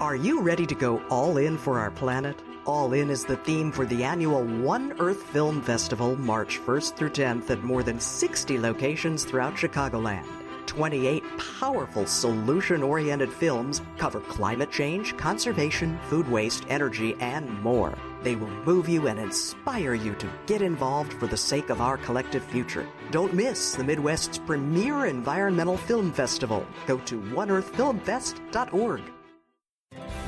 Are 0.00 0.14
you 0.14 0.40
ready 0.42 0.64
to 0.64 0.76
go 0.76 1.02
all 1.10 1.38
in 1.38 1.58
for 1.58 1.80
our 1.80 1.90
planet? 1.90 2.40
All 2.64 2.92
In 2.92 3.10
is 3.10 3.24
the 3.24 3.36
theme 3.36 3.72
for 3.72 3.84
the 3.84 4.04
annual 4.04 4.44
One 4.44 4.94
Earth 5.00 5.24
Film 5.24 5.60
Festival, 5.60 6.14
March 6.14 6.60
1st 6.60 6.94
through 6.94 7.10
10th 7.10 7.50
at 7.50 7.64
more 7.64 7.82
than 7.82 7.98
60 7.98 8.60
locations 8.60 9.24
throughout 9.24 9.56
Chicagoland. 9.56 10.24
28 10.66 11.24
powerful 11.58 12.06
solution 12.06 12.80
oriented 12.84 13.32
films 13.32 13.82
cover 13.96 14.20
climate 14.20 14.70
change, 14.70 15.16
conservation, 15.16 15.98
food 16.08 16.30
waste, 16.30 16.64
energy, 16.68 17.16
and 17.18 17.50
more. 17.60 17.98
They 18.22 18.36
will 18.36 18.50
move 18.64 18.88
you 18.88 19.08
and 19.08 19.18
inspire 19.18 19.94
you 19.94 20.14
to 20.14 20.30
get 20.46 20.62
involved 20.62 21.12
for 21.14 21.26
the 21.26 21.36
sake 21.36 21.70
of 21.70 21.80
our 21.80 21.96
collective 21.98 22.44
future. 22.44 22.86
Don't 23.10 23.34
miss 23.34 23.74
the 23.74 23.82
Midwest's 23.82 24.38
premier 24.38 25.06
environmental 25.06 25.76
film 25.76 26.12
festival. 26.12 26.64
Go 26.86 26.98
to 26.98 27.20
oneearthfilmfest.org. 27.20 29.02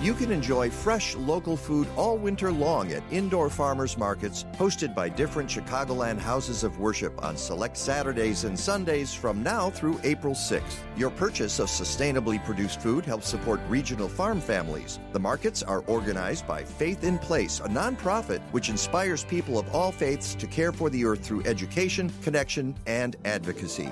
You 0.01 0.15
can 0.15 0.33
enjoy 0.33 0.71
fresh 0.71 1.15
local 1.15 1.59
food 1.59 1.87
all 1.95 2.17
winter 2.17 2.51
long 2.51 2.91
at 2.93 3.03
indoor 3.11 3.51
farmers 3.51 3.99
markets 3.99 4.47
hosted 4.55 4.95
by 4.95 5.11
different 5.11 5.51
Chicagoland 5.51 6.19
houses 6.19 6.65
of 6.65 6.79
worship 6.79 7.23
on 7.23 7.37
select 7.37 7.77
Saturdays 7.77 8.45
and 8.45 8.59
Sundays 8.59 9.13
from 9.13 9.43
now 9.43 9.69
through 9.69 10.01
April 10.03 10.33
6th. 10.33 10.79
Your 10.97 11.11
purchase 11.11 11.59
of 11.59 11.69
sustainably 11.69 12.43
produced 12.47 12.81
food 12.81 13.05
helps 13.05 13.29
support 13.29 13.61
regional 13.69 14.09
farm 14.09 14.41
families. 14.41 14.99
The 15.13 15.21
markets 15.21 15.63
are 15.63 15.81
organized 15.81 16.47
by 16.47 16.65
Faith 16.65 17.05
in 17.05 17.19
Place, 17.19 17.61
a 17.61 17.69
nonprofit 17.69 18.41
which 18.53 18.71
inspires 18.71 19.25
people 19.25 19.59
of 19.59 19.75
all 19.75 19.93
faiths 19.93 20.35
to 20.37 20.47
care 20.47 20.73
for 20.73 20.89
the 20.89 21.05
earth 21.05 21.23
through 21.23 21.43
education, 21.45 22.11
connection, 22.23 22.75
and 22.87 23.17
advocacy. 23.27 23.91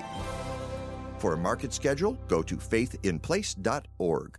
For 1.19 1.35
a 1.35 1.37
market 1.37 1.75
schedule, 1.75 2.17
go 2.29 2.41
to 2.45 2.57
faithinplace.org. 2.57 4.39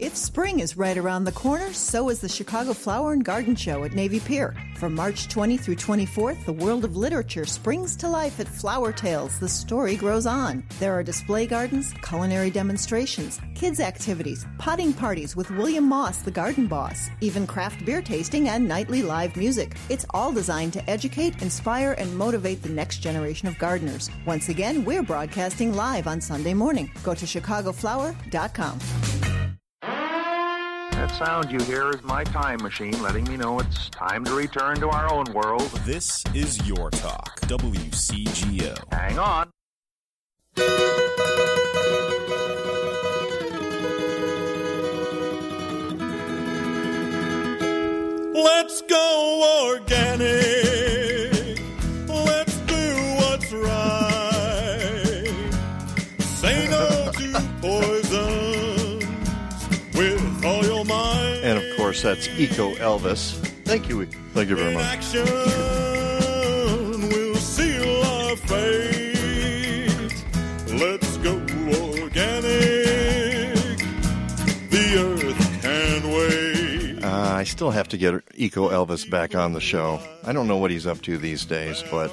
If 0.00 0.16
spring 0.16 0.60
is 0.60 0.78
right 0.78 0.96
around 0.96 1.24
the 1.24 1.32
corner, 1.32 1.74
so 1.74 2.08
is 2.08 2.22
the 2.22 2.28
Chicago 2.28 2.72
Flower 2.72 3.12
and 3.12 3.22
Garden 3.22 3.54
Show 3.54 3.84
at 3.84 3.92
Navy 3.92 4.18
Pier. 4.18 4.56
From 4.76 4.94
March 4.94 5.28
20 5.28 5.58
through 5.58 5.76
24th, 5.76 6.42
the 6.46 6.54
world 6.54 6.86
of 6.86 6.96
literature 6.96 7.44
springs 7.44 7.96
to 7.96 8.08
life 8.08 8.40
at 8.40 8.48
Flower 8.48 8.92
Tales. 8.92 9.38
The 9.38 9.48
story 9.48 9.96
grows 9.96 10.24
on. 10.24 10.64
There 10.78 10.94
are 10.94 11.02
display 11.02 11.46
gardens, 11.46 11.92
culinary 12.00 12.48
demonstrations, 12.48 13.42
kids' 13.54 13.78
activities, 13.78 14.46
potting 14.56 14.94
parties 14.94 15.36
with 15.36 15.50
William 15.50 15.84
Moss, 15.84 16.22
the 16.22 16.30
garden 16.30 16.66
boss, 16.66 17.10
even 17.20 17.46
craft 17.46 17.84
beer 17.84 18.00
tasting 18.00 18.48
and 18.48 18.66
nightly 18.66 19.02
live 19.02 19.36
music. 19.36 19.76
It's 19.90 20.06
all 20.14 20.32
designed 20.32 20.72
to 20.72 20.90
educate, 20.90 21.42
inspire, 21.42 21.92
and 21.98 22.16
motivate 22.16 22.62
the 22.62 22.70
next 22.70 23.00
generation 23.00 23.48
of 23.48 23.58
gardeners. 23.58 24.08
Once 24.24 24.48
again, 24.48 24.82
we're 24.82 25.02
broadcasting 25.02 25.74
live 25.74 26.06
on 26.06 26.22
Sunday 26.22 26.54
morning. 26.54 26.90
Go 27.02 27.12
to 27.12 27.26
chicagoflower.com. 27.26 28.78
That 31.10 31.26
sound 31.26 31.50
you 31.50 31.58
hear 31.66 31.90
is 31.90 32.02
my 32.04 32.22
time 32.24 32.62
machine 32.62 33.02
letting 33.02 33.24
me 33.24 33.36
know 33.36 33.58
it's 33.58 33.90
time 33.90 34.24
to 34.26 34.34
return 34.34 34.76
to 34.76 34.88
our 34.88 35.12
own 35.12 35.24
world. 35.32 35.68
This 35.84 36.22
is 36.34 36.66
Your 36.68 36.88
Talk, 36.90 37.40
WCGO. 37.40 38.92
Hang 38.92 39.18
on. 39.18 39.50
Let's 48.34 48.82
go 48.82 49.74
organic. 49.74 50.69
Mind. 61.90 62.04
And 62.06 62.20
course, 62.24 62.24
that's 62.24 62.28
Eco 62.38 62.74
Elvis. 62.74 63.34
Thank 63.64 63.88
you. 63.88 64.06
Thank 64.32 64.48
you 64.48 64.56
very 64.56 64.74
much. 64.74 64.84
Action 64.84 65.24
will 67.08 67.34
seal 67.34 68.02
our 68.04 68.36
fate. 68.36 70.24
Let's 70.72 71.16
go 71.18 71.34
organic. 72.02 73.78
The 74.70 74.86
earth 74.98 75.62
can 75.62 76.02
wait. 76.12 77.04
Uh, 77.04 77.34
I 77.34 77.44
still 77.44 77.70
have 77.70 77.88
to 77.88 77.96
get 77.96 78.22
Eco 78.36 78.68
Elvis 78.70 79.10
back 79.10 79.34
on 79.34 79.52
the 79.52 79.60
show. 79.60 80.00
I 80.24 80.32
don't 80.32 80.46
know 80.46 80.58
what 80.58 80.70
he's 80.70 80.86
up 80.86 81.02
to 81.02 81.18
these 81.18 81.44
days, 81.44 81.82
but 81.90 82.12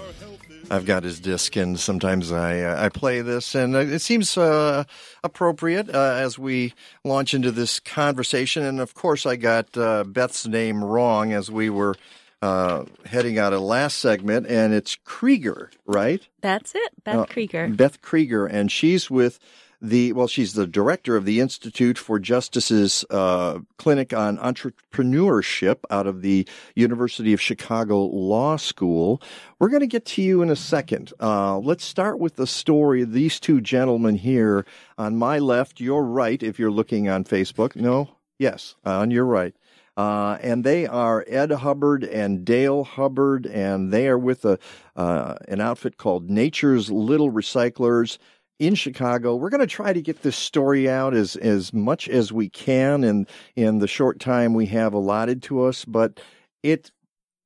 I've 0.69 0.85
got 0.85 1.03
his 1.03 1.19
disc, 1.19 1.55
and 1.55 1.79
sometimes 1.79 2.31
I 2.31 2.61
uh, 2.61 2.85
I 2.85 2.89
play 2.89 3.21
this, 3.21 3.55
and 3.55 3.75
uh, 3.75 3.79
it 3.79 3.99
seems 3.99 4.37
uh, 4.37 4.83
appropriate 5.23 5.89
uh, 5.89 6.15
as 6.17 6.37
we 6.37 6.73
launch 7.03 7.33
into 7.33 7.51
this 7.51 7.79
conversation. 7.79 8.63
And 8.63 8.79
of 8.79 8.93
course, 8.93 9.25
I 9.25 9.37
got 9.37 9.77
uh, 9.77 10.03
Beth's 10.03 10.45
name 10.45 10.83
wrong 10.83 11.31
as 11.31 11.49
we 11.49 11.69
were 11.69 11.95
uh, 12.41 12.85
heading 13.05 13.39
out 13.39 13.53
of 13.53 13.61
last 13.61 13.97
segment, 13.97 14.47
and 14.47 14.73
it's 14.73 14.97
Kregor, 15.05 15.69
right? 15.85 16.27
That's 16.41 16.75
it, 16.75 17.03
Beth 17.03 17.29
Kregor. 17.29 17.75
Beth 17.75 18.01
Kregor, 18.01 18.47
and 18.51 18.71
she's 18.71 19.09
with 19.09 19.39
the 19.81 20.13
well, 20.13 20.27
she's 20.27 20.53
the 20.53 20.67
director 20.67 21.15
of 21.15 21.25
the 21.25 21.39
Institute 21.39 21.97
for 21.97 22.19
Justice's 22.19 23.05
uh, 23.09 23.59
clinic 23.77 24.13
on 24.13 24.37
entrepreneurship 24.37 25.77
out 25.89 26.07
of 26.07 26.21
the 26.21 26.47
University 26.75 27.33
of 27.33 27.41
Chicago 27.41 28.05
Law 28.05 28.57
School. 28.57 29.21
We're 29.59 29.69
going 29.69 29.81
to 29.81 29.87
get 29.87 30.05
to 30.05 30.21
you 30.21 30.41
in 30.41 30.49
a 30.49 30.55
second. 30.55 31.13
Uh, 31.19 31.59
let's 31.59 31.83
start 31.83 32.19
with 32.19 32.35
the 32.35 32.47
story 32.47 33.01
of 33.03 33.13
these 33.13 33.39
two 33.39 33.61
gentlemen 33.61 34.15
here 34.15 34.65
on 34.97 35.15
my 35.15 35.39
left, 35.39 35.79
your 35.79 36.03
right, 36.03 36.41
if 36.41 36.57
you're 36.57 36.71
looking 36.71 37.07
on 37.07 37.23
Facebook. 37.23 37.75
No, 37.75 38.09
yes, 38.39 38.75
on 38.83 39.11
your 39.11 39.25
right. 39.25 39.55
Uh, 39.97 40.37
and 40.41 40.63
they 40.63 40.85
are 40.85 41.25
Ed 41.27 41.51
Hubbard 41.51 42.03
and 42.03 42.45
Dale 42.45 42.83
Hubbard, 42.83 43.47
and 43.47 43.91
they 43.91 44.07
are 44.07 44.17
with 44.17 44.45
a 44.45 44.59
uh, 44.95 45.35
an 45.47 45.59
outfit 45.59 45.97
called 45.97 46.29
Nature's 46.29 46.91
Little 46.91 47.31
Recyclers 47.31 48.19
in 48.59 48.75
Chicago. 48.75 49.35
We're 49.35 49.49
going 49.49 49.61
to 49.61 49.67
try 49.67 49.93
to 49.93 50.01
get 50.01 50.21
this 50.21 50.35
story 50.35 50.89
out 50.89 51.13
as 51.13 51.35
as 51.35 51.73
much 51.73 52.07
as 52.09 52.31
we 52.31 52.49
can 52.49 53.03
in 53.03 53.27
in 53.55 53.79
the 53.79 53.87
short 53.87 54.19
time 54.19 54.53
we 54.53 54.67
have 54.67 54.93
allotted 54.93 55.41
to 55.43 55.63
us, 55.63 55.85
but 55.85 56.19
it 56.63 56.91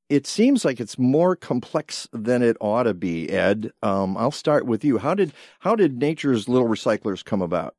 it 0.09 0.27
seems 0.27 0.65
like 0.65 0.79
it's 0.79 0.99
more 0.99 1.35
complex 1.35 2.07
than 2.11 2.41
it 2.41 2.57
ought 2.59 2.83
to 2.83 2.93
be. 2.93 3.29
Ed, 3.29 3.71
um, 3.81 4.17
I'll 4.17 4.31
start 4.31 4.65
with 4.65 4.83
you. 4.83 4.97
How 4.97 5.13
did 5.13 5.33
how 5.59 5.75
did 5.75 5.97
Nature's 5.97 6.49
Little 6.49 6.67
Recyclers 6.67 7.23
come 7.23 7.41
about? 7.41 7.75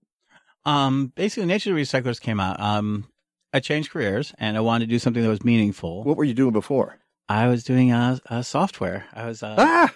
Um, 0.64 1.12
basically, 1.14 1.46
Nature 1.46 1.74
Recyclers 1.74 2.20
came 2.20 2.40
out. 2.40 2.60
Um, 2.60 3.06
I 3.52 3.60
changed 3.60 3.90
careers 3.90 4.32
and 4.38 4.56
I 4.56 4.60
wanted 4.60 4.86
to 4.86 4.90
do 4.90 4.98
something 4.98 5.22
that 5.22 5.28
was 5.28 5.44
meaningful. 5.44 6.04
What 6.04 6.16
were 6.16 6.24
you 6.24 6.34
doing 6.34 6.52
before? 6.52 6.98
I 7.28 7.48
was 7.48 7.64
doing 7.64 7.92
uh, 7.92 8.18
uh 8.28 8.42
software. 8.42 9.06
I 9.12 9.26
was 9.26 9.42
uh, 9.42 9.54
Ah! 9.58 9.92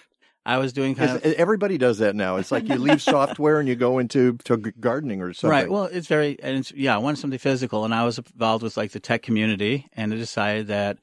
I 0.47 0.59
was 0.59 0.71
doing 0.71 0.95
kind 0.95 1.11
of 1.11 1.23
Everybody 1.33 1.77
does 1.77 1.97
that 1.97 2.15
now. 2.15 2.37
It's 2.37 2.53
like 2.53 2.69
you 2.69 2.75
leave 2.75 3.01
software 3.15 3.59
and 3.59 3.67
you 3.67 3.75
go 3.75 3.99
into 3.99 4.37
to 4.45 4.55
gardening 4.55 5.21
or 5.21 5.33
something. 5.33 5.51
right. 5.51 5.69
Well, 5.69 5.83
it's 5.83 6.07
very 6.07 6.41
and 6.41 6.59
it's 6.59 6.71
yeah. 6.71 6.95
I 6.95 6.99
wanted 6.99 7.17
something 7.17 7.37
physical, 7.37 7.83
and 7.83 7.93
I 7.93 8.05
was 8.05 8.17
involved 8.17 8.63
with 8.63 8.77
like 8.77 8.91
the 8.91 9.01
tech 9.01 9.23
community, 9.23 9.89
and 9.91 10.13
I 10.13 10.15
decided 10.15 10.67
that 10.67 10.99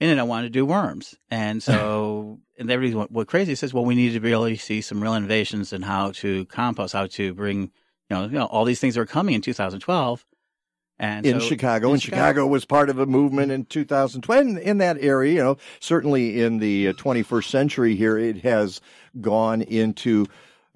in 0.00 0.10
it 0.10 0.18
I 0.18 0.24
wanted 0.24 0.48
to 0.48 0.50
do 0.50 0.66
worms, 0.66 1.14
and 1.30 1.62
so 1.62 2.40
and 2.58 2.68
everybody 2.68 2.96
went, 2.96 3.12
went 3.12 3.28
crazy. 3.28 3.54
Says, 3.54 3.72
well, 3.72 3.84
we 3.84 3.94
need 3.94 4.12
to 4.14 4.20
really 4.20 4.56
see 4.56 4.80
some 4.80 5.00
real 5.00 5.14
innovations 5.14 5.72
in 5.72 5.82
how 5.82 6.10
to 6.16 6.44
compost, 6.46 6.92
how 6.92 7.06
to 7.06 7.32
bring 7.32 7.60
you 7.60 7.70
know 8.10 8.24
you 8.24 8.30
know 8.30 8.46
all 8.46 8.64
these 8.64 8.80
things 8.80 8.96
that 8.96 9.02
are 9.02 9.06
coming 9.06 9.36
in 9.36 9.40
2012. 9.40 10.26
And 11.00 11.24
in 11.24 11.40
so- 11.40 11.46
Chicago, 11.46 11.88
in 11.88 11.92
and 11.94 12.02
Chicago 12.02 12.46
was 12.46 12.64
part 12.66 12.90
of 12.90 12.98
a 12.98 13.06
movement 13.06 13.50
in 13.50 13.64
2012 13.64 14.46
in, 14.46 14.58
in 14.58 14.78
that 14.78 14.98
area. 15.00 15.32
You 15.32 15.40
know, 15.42 15.56
certainly 15.80 16.42
in 16.42 16.58
the 16.58 16.88
uh, 16.88 16.92
21st 16.92 17.44
century 17.48 17.96
here, 17.96 18.18
it 18.18 18.42
has 18.42 18.80
gone 19.20 19.62
into 19.62 20.26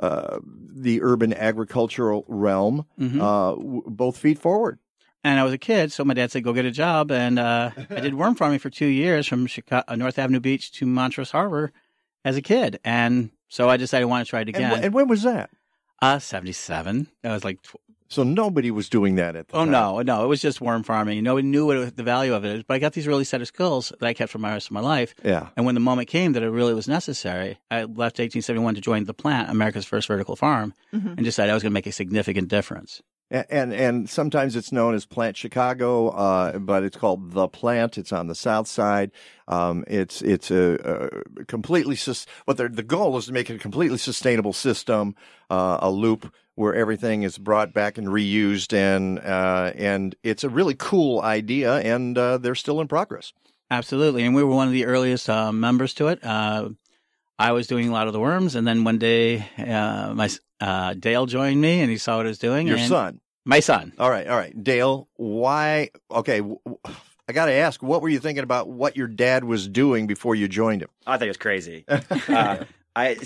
uh, 0.00 0.38
the 0.42 1.02
urban 1.02 1.32
agricultural 1.34 2.24
realm, 2.26 2.84
Mhm. 2.98 3.16
uh, 3.20 3.54
w- 3.56 3.82
both 3.86 4.16
feet 4.16 4.38
forward. 4.38 4.78
And 5.22 5.38
I 5.38 5.44
was 5.44 5.52
a 5.52 5.58
kid, 5.58 5.92
so 5.92 6.04
my 6.04 6.14
dad 6.14 6.30
said, 6.32 6.42
"Go 6.42 6.52
get 6.52 6.64
a 6.64 6.70
job." 6.70 7.10
And 7.12 7.38
uh, 7.38 7.70
I 7.90 8.00
did 8.00 8.14
worm 8.14 8.34
farming 8.34 8.58
for 8.58 8.70
two 8.70 8.86
years, 8.86 9.26
from 9.26 9.46
Chicago, 9.46 9.84
uh, 9.88 9.94
North 9.96 10.18
Avenue 10.18 10.40
Beach 10.40 10.72
to 10.72 10.86
Montrose 10.86 11.30
Harbor, 11.30 11.70
as 12.24 12.36
a 12.36 12.42
kid. 12.42 12.80
And 12.84 13.30
so 13.48 13.68
I 13.70 13.76
decided 13.76 14.02
I 14.02 14.06
wanted 14.06 14.24
to 14.24 14.30
try 14.30 14.40
it 14.40 14.48
And, 14.48 14.56
again. 14.56 14.70
wh- 14.70 14.84
and 14.84 14.92
when 14.94 15.06
was 15.08 15.22
that? 15.22 15.50
uh, 16.02 16.18
seventy-seven. 16.18 17.06
I 17.22 17.32
was 17.32 17.44
like, 17.44 17.62
tw- 17.62 17.76
So 18.08 18.22
nobody 18.22 18.70
was 18.70 18.88
doing 18.88 19.14
that 19.16 19.34
at 19.34 19.48
the 19.48 19.56
oh 19.56 19.60
time. 19.60 19.70
no, 19.70 20.00
no, 20.02 20.24
it 20.24 20.28
was 20.28 20.40
just 20.40 20.60
worm 20.60 20.82
farming. 20.82 21.22
Nobody 21.24 21.46
knew 21.48 21.66
what 21.66 21.76
it, 21.78 21.96
the 21.96 22.02
value 22.02 22.34
of 22.34 22.44
it 22.44 22.56
is. 22.56 22.62
But 22.62 22.74
I 22.74 22.78
got 22.78 22.92
these 22.92 23.06
really 23.06 23.24
set 23.24 23.40
of 23.40 23.48
skills 23.48 23.92
that 23.98 24.06
I 24.06 24.12
kept 24.14 24.30
for 24.30 24.38
my 24.38 24.52
rest 24.52 24.66
of 24.68 24.72
my 24.72 24.80
life. 24.80 25.14
Yeah. 25.24 25.48
And 25.56 25.64
when 25.66 25.74
the 25.74 25.80
moment 25.80 26.08
came 26.08 26.32
that 26.34 26.42
it 26.42 26.50
really 26.50 26.74
was 26.74 26.86
necessary, 26.86 27.58
I 27.70 27.80
left 27.84 28.18
1871 28.20 28.74
to 28.76 28.80
join 28.80 29.04
the 29.04 29.14
plant, 29.14 29.50
America's 29.50 29.86
first 29.86 30.06
vertical 30.08 30.36
farm, 30.36 30.74
Mhm. 30.92 31.16
and 31.16 31.24
decided 31.24 31.50
I 31.50 31.54
was 31.54 31.62
going 31.62 31.72
to 31.72 31.74
make 31.74 31.86
a 31.86 31.92
significant 31.92 32.48
difference. 32.48 33.00
A- 33.30 33.50
And 33.52 33.72
and 33.72 34.08
sometimes 34.08 34.54
it's 34.54 34.70
known 34.70 34.94
as 34.94 35.06
Plant 35.06 35.38
Chicago, 35.38 36.08
uh, 36.10 36.58
but 36.58 36.84
it's 36.84 36.98
called 36.98 37.32
the 37.32 37.48
Plant. 37.48 37.96
It's 37.96 38.12
on 38.12 38.26
the 38.26 38.34
south 38.34 38.68
side. 38.68 39.12
Um, 39.48 39.82
it's 39.88 40.20
it's 40.20 40.50
a, 40.50 41.10
a 41.40 41.44
completely 41.46 41.96
sus- 41.96 42.26
what 42.44 42.58
the 42.58 42.68
goal 42.68 43.16
is 43.16 43.26
to 43.26 43.32
make 43.32 43.48
it 43.48 43.54
a 43.56 43.58
completely 43.58 43.96
sustainable 43.98 44.52
system, 44.52 45.14
uh, 45.48 45.78
a 45.80 45.90
loop 45.90 46.30
where 46.56 46.74
everything 46.74 47.22
is 47.22 47.36
brought 47.38 47.72
back 47.72 47.98
and 47.98 48.06
reused, 48.08 48.72
and 48.72 49.18
uh, 49.18 49.72
and 49.74 50.14
it's 50.22 50.44
a 50.44 50.48
really 50.48 50.74
cool 50.74 51.20
idea, 51.20 51.76
and 51.78 52.16
uh, 52.16 52.38
they're 52.38 52.54
still 52.54 52.80
in 52.80 52.88
progress. 52.88 53.32
Absolutely, 53.70 54.24
and 54.24 54.34
we 54.34 54.42
were 54.44 54.54
one 54.54 54.66
of 54.68 54.72
the 54.72 54.84
earliest 54.86 55.28
uh, 55.28 55.50
members 55.52 55.94
to 55.94 56.08
it. 56.08 56.24
Uh, 56.24 56.70
I 57.38 57.52
was 57.52 57.66
doing 57.66 57.88
a 57.88 57.92
lot 57.92 58.06
of 58.06 58.12
the 58.12 58.20
worms, 58.20 58.54
and 58.54 58.66
then 58.66 58.84
one 58.84 58.98
day, 58.98 59.46
uh, 59.58 60.12
my 60.14 60.28
uh, 60.60 60.94
Dale 60.94 61.26
joined 61.26 61.60
me, 61.60 61.80
and 61.80 61.90
he 61.90 61.98
saw 61.98 62.18
what 62.18 62.26
I 62.26 62.28
was 62.28 62.38
doing. 62.38 62.66
Your 62.68 62.76
and- 62.76 62.88
son. 62.88 63.20
my 63.44 63.60
son. 63.60 63.92
All 63.98 64.10
right, 64.10 64.26
all 64.28 64.36
right, 64.36 64.62
Dale. 64.62 65.08
Why? 65.16 65.90
Okay, 66.10 66.38
w- 66.38 66.58
w- 66.64 66.78
I 67.28 67.32
got 67.32 67.46
to 67.46 67.52
ask. 67.52 67.82
What 67.82 68.02
were 68.02 68.08
you 68.08 68.20
thinking 68.20 68.44
about 68.44 68.68
what 68.68 68.96
your 68.96 69.08
dad 69.08 69.44
was 69.44 69.66
doing 69.66 70.06
before 70.06 70.34
you 70.36 70.46
joined 70.46 70.82
him? 70.82 70.90
I 71.06 71.16
think 71.18 71.26
it 71.26 71.30
was 71.30 71.36
crazy. 71.38 71.84
uh, 72.28 72.64
I 72.94 73.16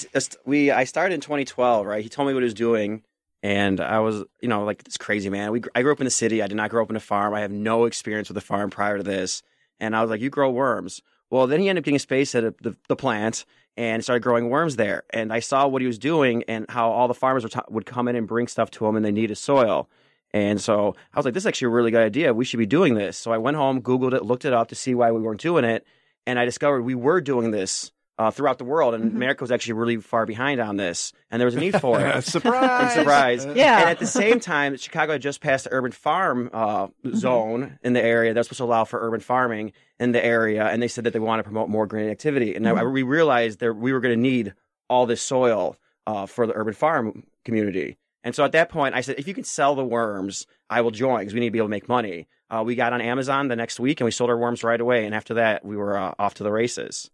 we 0.46 0.70
I 0.70 0.84
started 0.84 1.14
in 1.16 1.20
2012, 1.20 1.84
right? 1.84 2.02
He 2.02 2.08
told 2.08 2.28
me 2.28 2.32
what 2.34 2.40
he 2.42 2.44
was 2.44 2.54
doing, 2.54 3.02
and 3.42 3.80
I 3.80 4.00
was, 4.00 4.24
you 4.40 4.48
know, 4.48 4.64
like 4.64 4.82
it's 4.86 4.96
crazy, 4.96 5.30
man. 5.30 5.52
We 5.52 5.62
I 5.74 5.82
grew 5.82 5.92
up 5.92 6.00
in 6.00 6.04
the 6.04 6.10
city. 6.10 6.42
I 6.42 6.46
did 6.46 6.56
not 6.56 6.70
grow 6.70 6.82
up 6.82 6.90
in 6.90 6.96
a 6.96 7.00
farm. 7.00 7.34
I 7.34 7.40
have 7.40 7.52
no 7.52 7.84
experience 7.84 8.28
with 8.28 8.36
a 8.36 8.42
farm 8.42 8.70
prior 8.70 8.98
to 8.98 9.04
this, 9.04 9.42
and 9.80 9.94
I 9.94 10.02
was 10.02 10.10
like, 10.10 10.20
"You 10.20 10.30
grow 10.30 10.50
worms." 10.50 11.02
Well, 11.30 11.46
then 11.46 11.60
he 11.60 11.68
ended 11.68 11.82
up 11.82 11.84
getting 11.84 11.98
space 11.98 12.34
at 12.34 12.44
a, 12.44 12.54
the 12.60 12.76
the 12.88 12.96
plant 12.96 13.44
and 13.76 14.02
started 14.02 14.22
growing 14.22 14.50
worms 14.50 14.74
there. 14.76 15.04
And 15.10 15.32
I 15.32 15.38
saw 15.38 15.68
what 15.68 15.82
he 15.82 15.86
was 15.86 15.98
doing 15.98 16.42
and 16.48 16.66
how 16.68 16.90
all 16.90 17.06
the 17.06 17.14
farmers 17.14 17.44
t- 17.44 17.60
would 17.68 17.86
come 17.86 18.08
in 18.08 18.16
and 18.16 18.26
bring 18.26 18.48
stuff 18.48 18.70
to 18.72 18.86
him, 18.86 18.96
and 18.96 19.04
they 19.04 19.12
needed 19.12 19.36
soil. 19.36 19.88
And 20.32 20.60
so 20.60 20.94
I 21.14 21.18
was 21.18 21.24
like, 21.24 21.34
this 21.34 21.44
is 21.44 21.46
actually 21.46 21.66
a 21.66 21.70
really 21.70 21.90
good 21.90 22.02
idea. 22.02 22.34
We 22.34 22.44
should 22.44 22.58
be 22.58 22.66
doing 22.66 22.94
this. 22.94 23.16
So 23.16 23.32
I 23.32 23.38
went 23.38 23.56
home, 23.56 23.80
Googled 23.80 24.14
it, 24.14 24.24
looked 24.24 24.44
it 24.44 24.52
up 24.52 24.68
to 24.68 24.74
see 24.74 24.94
why 24.94 25.12
we 25.12 25.20
weren't 25.20 25.40
doing 25.40 25.64
it. 25.64 25.86
And 26.26 26.38
I 26.38 26.44
discovered 26.44 26.82
we 26.82 26.94
were 26.94 27.20
doing 27.20 27.50
this 27.52 27.92
uh, 28.18 28.30
throughout 28.30 28.58
the 28.58 28.64
world. 28.64 28.94
And 28.94 29.14
America 29.14 29.42
was 29.42 29.50
actually 29.52 29.74
really 29.74 29.96
far 29.98 30.26
behind 30.26 30.60
on 30.60 30.76
this. 30.76 31.12
And 31.30 31.40
there 31.40 31.46
was 31.46 31.54
a 31.54 31.60
need 31.60 31.80
for 31.80 32.00
it. 32.00 32.24
Surprise! 32.24 32.82
And 32.82 32.90
surprise. 33.00 33.46
Yeah. 33.58 33.80
And 33.80 33.90
at 33.90 33.98
the 33.98 34.06
same 34.06 34.40
time, 34.40 34.76
Chicago 34.76 35.12
had 35.12 35.22
just 35.22 35.40
passed 35.40 35.64
the 35.64 35.72
urban 35.72 35.92
farm 35.92 36.50
uh, 36.52 36.88
zone 37.14 37.78
in 37.82 37.92
the 37.92 38.02
area 38.02 38.34
that's 38.34 38.48
supposed 38.48 38.58
to 38.58 38.64
allow 38.64 38.84
for 38.84 39.00
urban 39.00 39.20
farming 39.20 39.72
in 39.98 40.12
the 40.12 40.24
area. 40.24 40.66
And 40.66 40.82
they 40.82 40.88
said 40.88 41.04
that 41.04 41.12
they 41.12 41.18
want 41.18 41.40
to 41.40 41.44
promote 41.44 41.68
more 41.68 41.86
green 41.86 42.10
activity. 42.10 42.54
And 42.54 42.68
I, 42.68 42.84
we 42.84 43.02
realized 43.02 43.60
that 43.60 43.74
we 43.74 43.92
were 43.92 44.00
going 44.00 44.14
to 44.14 44.20
need 44.20 44.54
all 44.88 45.06
this 45.06 45.22
soil 45.22 45.76
uh, 46.06 46.26
for 46.26 46.46
the 46.46 46.54
urban 46.54 46.74
farm 46.74 47.24
community. 47.44 47.98
And 48.24 48.34
so 48.34 48.44
at 48.44 48.52
that 48.52 48.68
point, 48.68 48.94
I 48.94 49.00
said, 49.00 49.18
if 49.18 49.28
you 49.28 49.34
can 49.34 49.44
sell 49.44 49.74
the 49.74 49.84
worms, 49.84 50.46
I 50.68 50.80
will 50.80 50.90
join 50.90 51.20
because 51.20 51.34
we 51.34 51.40
need 51.40 51.48
to 51.48 51.52
be 51.52 51.58
able 51.58 51.68
to 51.68 51.70
make 51.70 51.88
money. 51.88 52.28
Uh, 52.50 52.62
we 52.64 52.74
got 52.74 52.92
on 52.92 53.00
Amazon 53.00 53.48
the 53.48 53.56
next 53.56 53.78
week 53.78 54.00
and 54.00 54.04
we 54.04 54.10
sold 54.10 54.30
our 54.30 54.36
worms 54.36 54.64
right 54.64 54.80
away. 54.80 55.06
And 55.06 55.14
after 55.14 55.34
that, 55.34 55.64
we 55.64 55.76
were 55.76 55.96
uh, 55.96 56.14
off 56.18 56.34
to 56.34 56.42
the 56.42 56.50
races. 56.50 57.10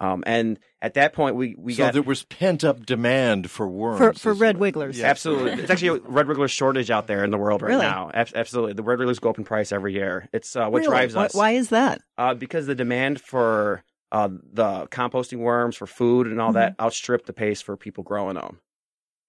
Um, 0.00 0.24
and 0.26 0.58
at 0.82 0.94
that 0.94 1.12
point, 1.12 1.36
we, 1.36 1.54
we 1.56 1.74
so 1.74 1.84
got 1.84 1.92
there 1.92 2.02
was 2.02 2.24
pent 2.24 2.64
up 2.64 2.84
demand 2.84 3.50
for 3.50 3.68
worms. 3.68 3.98
For 3.98 4.12
for 4.14 4.34
red 4.34 4.56
wigglers. 4.58 5.00
Absolutely. 5.00 5.52
It's 5.62 5.70
actually 5.70 6.00
a 6.00 6.02
red 6.08 6.26
wiggler 6.26 6.48
shortage 6.50 6.90
out 6.90 7.06
there 7.06 7.22
in 7.24 7.30
the 7.30 7.38
world 7.38 7.62
right 7.62 7.68
Really? 7.68 7.82
now. 7.82 8.10
Ab- 8.12 8.28
absolutely. 8.34 8.72
The 8.72 8.82
red 8.82 8.98
wigglers 8.98 9.20
go 9.20 9.30
up 9.30 9.38
in 9.38 9.44
price 9.44 9.70
every 9.70 9.92
year. 9.94 10.28
It's 10.32 10.56
uh, 10.56 10.68
what 10.68 10.80
Really? 10.80 10.90
drives 10.90 11.14
Why- 11.14 11.24
us. 11.26 11.34
Why 11.34 11.50
is 11.52 11.68
that? 11.68 12.02
Uh, 12.18 12.34
because 12.34 12.66
the 12.66 12.74
demand 12.74 13.20
for 13.20 13.84
uh, 14.10 14.28
the 14.52 14.86
composting 14.88 15.38
worms 15.38 15.76
for 15.76 15.86
food 15.86 16.26
and 16.26 16.40
all 16.40 16.48
Mm-hmm. 16.50 16.58
that 16.58 16.74
outstrip 16.80 17.26
the 17.26 17.32
pace 17.32 17.60
for 17.62 17.76
people 17.76 18.02
growing 18.04 18.34
them. 18.34 18.58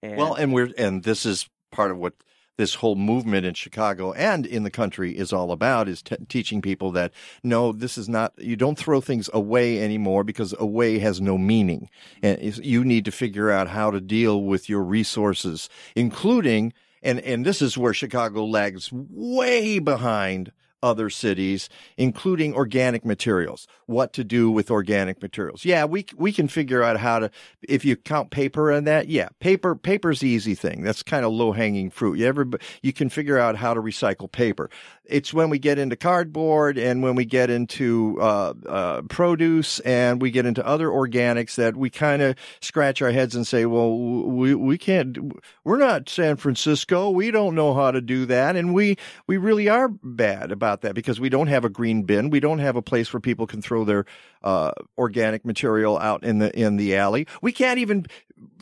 And 0.01 0.17
Well, 0.17 0.33
and 0.33 0.51
we're 0.53 0.71
and 0.77 1.03
this 1.03 1.25
is 1.25 1.47
part 1.71 1.91
of 1.91 1.97
what 1.97 2.13
this 2.57 2.75
whole 2.75 2.95
movement 2.95 3.45
in 3.45 3.53
Chicago 3.53 4.13
and 4.13 4.45
in 4.45 4.63
the 4.63 4.71
country 4.71 5.17
is 5.17 5.33
all 5.33 5.51
about 5.51 5.87
is 5.87 6.01
t- 6.01 6.15
teaching 6.29 6.61
people 6.61 6.91
that 6.91 7.11
no, 7.43 7.71
this 7.71 7.97
is 7.97 8.07
not. 8.07 8.33
You 8.37 8.55
don't 8.55 8.77
throw 8.77 9.01
things 9.01 9.29
away 9.33 9.83
anymore 9.83 10.23
because 10.23 10.53
away 10.57 10.99
has 10.99 11.19
no 11.21 11.37
meaning, 11.37 11.89
and 12.21 12.41
you 12.57 12.83
need 12.83 13.05
to 13.05 13.11
figure 13.11 13.51
out 13.51 13.69
how 13.69 13.91
to 13.91 14.01
deal 14.01 14.41
with 14.41 14.69
your 14.69 14.83
resources, 14.83 15.69
including 15.95 16.73
and 17.03 17.19
and 17.21 17.45
this 17.45 17.61
is 17.61 17.77
where 17.77 17.93
Chicago 17.93 18.45
lags 18.45 18.89
way 18.91 19.79
behind 19.79 20.51
other 20.85 21.09
cities, 21.09 21.67
including 21.97 22.53
organic 22.53 23.03
materials. 23.03 23.67
What 23.87 24.13
to 24.13 24.23
do 24.23 24.51
with 24.51 24.69
organic 24.69 25.19
materials? 25.21 25.65
Yeah, 25.65 25.85
we 25.85 26.05
we 26.15 26.31
can 26.31 26.47
figure 26.47 26.83
out 26.83 26.97
how 26.97 27.19
to. 27.19 27.31
If 27.67 27.83
you 27.83 27.95
count 27.95 28.29
paper 28.29 28.71
and 28.71 28.85
that, 28.85 29.09
yeah, 29.09 29.29
paper 29.39 29.75
paper's 29.75 30.19
the 30.19 30.29
easy 30.29 30.53
thing. 30.53 30.83
That's 30.83 31.01
kind 31.01 31.25
of 31.25 31.33
low 31.33 31.51
hanging 31.51 31.89
fruit. 31.89 32.19
You 32.19 32.27
ever 32.27 32.47
you 32.83 32.93
can 32.93 33.09
figure 33.09 33.39
out 33.39 33.55
how 33.55 33.73
to 33.73 33.81
recycle 33.81 34.31
paper. 34.31 34.69
It's 35.07 35.33
when 35.33 35.49
we 35.49 35.59
get 35.59 35.77
into 35.79 35.95
cardboard 35.95 36.77
and 36.77 37.03
when 37.03 37.15
we 37.15 37.25
get 37.25 37.49
into 37.49 38.17
uh, 38.19 38.53
uh, 38.67 39.01
produce 39.03 39.79
and 39.81 40.21
we 40.21 40.31
get 40.31 40.45
into 40.45 40.65
other 40.65 40.87
organics 40.87 41.55
that 41.55 41.75
we 41.75 41.89
kind 41.89 42.21
of 42.21 42.35
scratch 42.61 43.01
our 43.01 43.11
heads 43.11 43.35
and 43.35 43.45
say, 43.45 43.65
well, 43.65 43.97
we 43.97 44.55
we 44.55 44.77
can't. 44.77 45.33
We're 45.63 45.77
not 45.77 46.09
San 46.09 46.37
Francisco. 46.37 47.09
We 47.09 47.31
don't 47.31 47.55
know 47.55 47.73
how 47.73 47.91
to 47.91 48.01
do 48.01 48.25
that, 48.25 48.55
and 48.55 48.73
we 48.73 48.97
we 49.27 49.37
really 49.37 49.69
are 49.69 49.89
bad 49.89 50.51
about 50.51 50.81
that 50.81 50.95
because 50.95 51.19
we 51.19 51.29
don't 51.29 51.47
have 51.47 51.65
a 51.65 51.69
green 51.69 52.03
bin. 52.03 52.29
We 52.29 52.39
don't 52.39 52.59
have 52.59 52.75
a 52.75 52.81
place 52.81 53.13
where 53.13 53.21
people 53.21 53.47
can 53.47 53.61
throw 53.61 53.85
their 53.85 54.05
uh, 54.43 54.71
organic 54.97 55.45
material 55.45 55.97
out 55.97 56.23
in 56.23 56.39
the 56.39 56.57
in 56.57 56.77
the 56.77 56.95
alley. 56.95 57.27
We 57.41 57.51
can't 57.51 57.79
even 57.79 58.05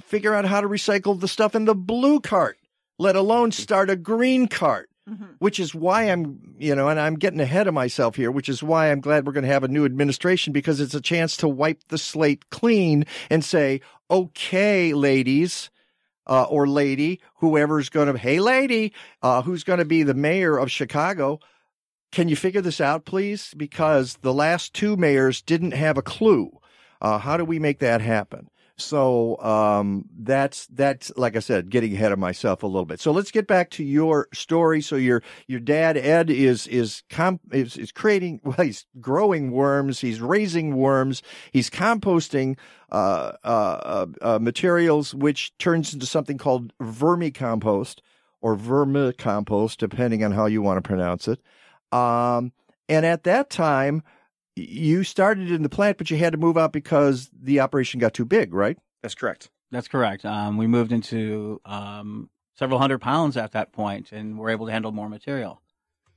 figure 0.04 0.34
out 0.34 0.46
how 0.46 0.62
to 0.62 0.68
recycle 0.68 1.20
the 1.20 1.28
stuff 1.28 1.56
in 1.56 1.66
the 1.66 1.76
blue 1.76 2.20
cart, 2.20 2.58
let 3.00 3.16
alone 3.16 3.52
start 3.52 3.90
a 3.90 3.96
green 3.96 4.48
cart. 4.48 4.90
Which 5.40 5.60
is 5.60 5.76
why 5.76 6.04
I'm, 6.04 6.56
you 6.58 6.76
know, 6.76 6.88
and 6.88 7.00
I'm 7.00 7.16
getting 7.16 7.42
ahead 7.42 7.68
of 7.68 7.74
myself 7.74 8.16
here, 8.16 8.32
which 8.32 8.48
is 8.48 8.64
why 8.64 8.90
I'm 8.90 9.02
glad 9.02 9.26
we're 9.26 9.34
going 9.34 9.44
to 9.44 9.52
have 9.52 9.66
a 9.66 9.68
new 9.68 9.84
administration 9.84 10.54
because 10.54 10.80
it's 10.80 10.94
a 10.94 11.02
chance 11.02 11.36
to 11.38 11.48
wipe 11.48 11.82
the 11.90 11.98
slate 11.98 12.50
clean 12.50 13.06
and 13.30 13.44
say, 13.44 13.82
okay, 14.10 14.94
ladies, 14.94 15.70
uh, 16.28 16.44
or 16.44 16.68
lady, 16.68 17.20
whoever's 17.36 17.90
going 17.90 18.12
to, 18.12 18.18
hey, 18.18 18.40
lady, 18.40 18.94
uh, 19.22 19.42
who's 19.42 19.64
going 19.64 19.80
to 19.80 19.86
be 19.86 20.04
the 20.04 20.14
mayor 20.14 20.58
of 20.58 20.72
Chicago, 20.72 21.40
can 22.12 22.30
you 22.30 22.36
figure 22.36 22.62
this 22.62 22.80
out, 22.80 23.06
please? 23.06 23.54
Because 23.56 24.18
the 24.22 24.34
last 24.34 24.74
two 24.74 24.96
mayors 24.96 25.42
didn't 25.42 25.72
have 25.72 25.98
a 25.98 26.02
clue. 26.04 26.60
Uh, 27.02 27.18
how 27.18 27.36
do 27.36 27.44
we 27.44 27.60
make 27.60 27.80
that 27.80 28.02
happen? 28.02 28.50
So 28.78 29.38
um, 29.40 30.06
that's 30.18 30.66
that's 30.68 31.12
like 31.16 31.36
I 31.36 31.40
said, 31.40 31.70
getting 31.70 31.94
ahead 31.94 32.12
of 32.12 32.18
myself 32.18 32.64
a 32.64 32.68
little 32.68 32.86
bit. 32.86 33.00
So 33.00 33.12
let's 33.12 33.30
get 33.30 33.46
back 33.46 33.70
to 33.72 33.84
your 33.84 34.28
story. 34.34 34.82
So 34.82 34.96
your 34.96 35.22
your 35.48 35.60
dad 35.60 35.96
Ed 35.96 36.32
is 36.32 36.66
is 36.68 37.04
comp, 37.10 37.42
is, 37.52 37.78
is 37.78 37.92
creating 37.92 38.42
well, 38.44 38.58
he's 38.58 38.86
growing 39.00 39.52
worms, 39.52 40.00
he's 40.00 40.22
raising 40.22 40.76
worms, 40.76 41.22
he's 41.52 41.70
composting 41.70 42.58
uh, 42.92 43.34
uh, 43.44 43.48
uh, 43.48 44.06
uh, 44.22 44.40
materials, 44.40 45.14
which 45.14 45.56
turns 45.60 45.94
into 45.94 46.08
something 46.08 46.40
called 46.40 46.74
vermicompost 46.80 48.00
or 48.42 48.58
vermicompost, 48.58 49.78
depending 49.78 50.24
on 50.24 50.32
how 50.32 50.48
you 50.48 50.62
want 50.62 50.78
to 50.78 50.88
pronounce 50.88 51.28
it. 51.28 51.40
Um, 51.92 52.52
and 52.90 53.06
at 53.06 53.24
that 53.24 53.50
time, 53.50 54.04
you 54.56 55.04
started 55.04 55.52
in 55.52 55.64
the 55.64 55.70
plant, 55.70 55.98
but 55.98 56.12
you 56.12 56.18
had 56.18 56.34
to 56.34 56.38
move 56.38 56.58
out 56.58 56.74
because 56.74 57.30
the 57.34 57.60
operation 57.60 58.00
got 58.00 58.14
too 58.14 58.26
big, 58.26 58.54
right? 58.54 58.78
That's 59.02 59.16
correct. 59.16 59.50
That's 59.72 59.88
correct. 59.88 60.26
Um, 60.26 60.58
we 60.58 60.68
moved 60.68 60.92
into 60.92 61.60
um, 61.66 62.30
several 62.56 62.80
hundred 62.80 63.00
pounds 63.00 63.38
at 63.38 63.54
that 63.54 63.72
point, 63.72 64.12
and 64.12 64.38
we're 64.38 64.52
able 64.52 64.68
to 64.68 64.72
handle 64.72 64.92
more 64.92 65.10
material. 65.10 65.62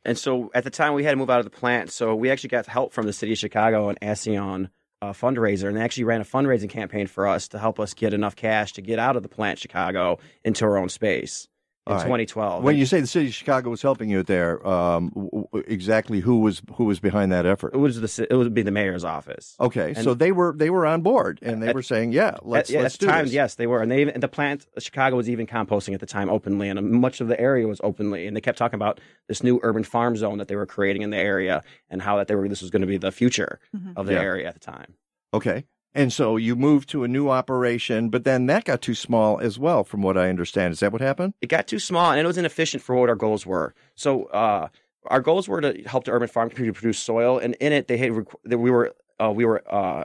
And 0.05 0.17
so 0.17 0.51
at 0.55 0.65
the 0.65 0.71
time 0.71 0.95
we 0.95 1.03
had 1.05 1.11
to 1.11 1.17
move 1.17 1.31
out 1.31 1.41
of 1.41 1.45
the 1.45 1.51
plant. 1.51 1.91
So 1.91 2.15
we 2.15 2.31
actually 2.31 2.51
got 2.51 2.67
help 2.67 2.93
from 2.93 3.07
the 3.07 3.13
city 3.13 3.33
of 3.33 3.39
Chicago 3.39 3.89
and 3.89 3.99
ASEAN 4.01 4.69
uh, 5.03 5.13
fundraiser, 5.13 5.69
and 5.69 5.77
they 5.77 5.81
actually 5.81 6.05
ran 6.05 6.21
a 6.21 6.25
fundraising 6.25 6.71
campaign 6.71 7.07
for 7.07 7.27
us 7.27 7.49
to 7.49 7.59
help 7.59 7.81
us 7.81 7.95
get 7.95 8.15
enough 8.15 8.37
cash 8.37 8.73
to 8.75 8.83
get 8.83 8.99
out 8.99 9.17
of 9.17 9.23
the 9.23 9.29
plant 9.29 9.59
Chicago 9.59 10.19
into 10.45 10.65
our 10.65 10.79
own 10.79 10.89
space. 10.89 11.49
In 11.87 11.93
All 11.93 11.99
right. 11.99 12.05
2012. 12.05 12.65
When 12.65 12.73
And 12.75 12.81
you 12.81 12.87
say 12.87 13.01
the 13.01 13.07
city 13.07 13.29
of 13.29 13.35
Chicago 13.35 13.71
was 13.71 13.81
helping 13.81 14.11
you 14.11 14.25
there, 14.25 14.67
um, 14.67 15.11
w- 15.11 15.31
w- 15.53 15.65
exactly 15.69 16.19
who 16.19 16.41
was 16.41 16.61
who 16.75 16.85
was 16.85 16.99
behind 16.99 17.31
that 17.31 17.47
effort? 17.47 17.75
it 17.75 17.77
was 17.77 18.01
the 18.01 18.27
it 18.29 18.35
would 18.35 18.53
be 18.55 18.63
the 18.63 18.73
mayor's 18.73 19.05
office. 19.05 19.55
Okay, 19.61 19.89
And- 19.95 19.99
so 20.05 20.13
they 20.13 20.33
were 20.33 20.53
they 20.57 20.69
were 20.69 20.85
on 20.85 21.03
board 21.03 21.39
and 21.43 21.63
they 21.63 21.69
At- 21.69 21.75
were 21.77 21.83
saying, 21.83 22.11
yeah, 22.13 22.39
let's 22.43 22.71
at, 22.71 22.75
yeah, 22.75 22.83
let's 22.83 22.97
at 22.97 23.01
the 23.01 23.07
do 23.07 23.13
time, 23.13 23.25
this. 23.27 23.35
yes, 23.35 23.55
they 23.55 23.69
were, 23.69 23.83
and 23.83 23.91
they 23.93 24.01
even, 24.01 24.21
the 24.21 24.27
plant 24.29 24.67
Chicago 24.79 25.17
was 25.17 25.31
even 25.31 25.47
composting 25.47 25.95
at 25.95 26.01
the 26.01 26.07
time 26.07 26.29
openly, 26.29 26.69
and 26.69 26.91
much 26.91 27.21
of 27.21 27.29
the 27.29 27.39
area 27.41 27.69
was 27.69 27.81
openly, 27.85 28.27
and 28.27 28.37
they 28.37 28.41
kept 28.41 28.59
talking 28.59 28.77
about 28.77 29.01
this 29.29 29.45
new 29.45 29.61
urban 29.63 29.85
farm 29.85 30.17
zone 30.17 30.39
that 30.39 30.49
they 30.49 30.57
were 30.57 30.67
creating 30.67 31.03
in 31.03 31.11
the 31.11 31.17
area, 31.17 31.63
and 31.89 32.03
how 32.03 32.17
that 32.17 32.27
they 32.27 32.35
were 32.35 32.49
this 32.49 32.63
was 32.63 32.71
going 32.71 32.83
to 32.83 32.89
be 32.89 32.97
the 32.99 33.13
future 33.13 33.61
of 33.95 34.07
the 34.07 34.15
Yeah. 34.15 34.21
area 34.23 34.49
at 34.49 34.55
the 34.55 34.61
time. 34.61 34.95
Okay. 35.33 35.65
And 35.97 36.13
so 36.13 36.37
you 36.37 36.57
moved 36.57 36.91
to 36.91 37.05
a 37.05 37.09
new 37.09 37.31
operation, 37.31 38.11
but 38.11 38.25
then 38.25 38.45
that 38.47 38.65
got 38.65 38.83
too 38.83 38.95
small 38.95 39.41
as 39.41 39.59
well, 39.59 39.83
from 39.83 40.03
what 40.03 40.19
I 40.19 40.29
understand. 40.29 40.73
Is 40.73 40.81
that 40.81 40.93
what 40.93 41.01
happened? 41.01 41.33
It 41.41 41.49
got 41.49 41.67
too 41.67 41.79
small, 41.79 42.11
and 42.11 42.21
it 42.21 42.27
was 42.27 42.37
inefficient 42.37 42.83
for 42.83 42.95
what 42.95 43.09
our 43.09 43.15
goals 43.15 43.47
were. 43.47 43.75
So 43.95 44.25
uh, 44.27 44.69
our 45.07 45.23
goals 45.23 45.49
were 45.49 45.63
to 45.63 45.83
help 45.87 46.05
the 46.05 46.11
urban 46.13 46.29
farm 46.29 46.51
community 46.51 46.79
produce 46.79 46.99
soil, 46.99 47.39
and 47.39 47.55
in 47.61 47.73
it, 47.73 47.89
they 47.89 47.97
had 47.97 48.13
that 48.45 48.59
we 48.59 48.71
were 48.71 48.95
uh, 49.19 49.33
we 49.35 49.47
were 49.47 49.63
uh, 49.73 50.05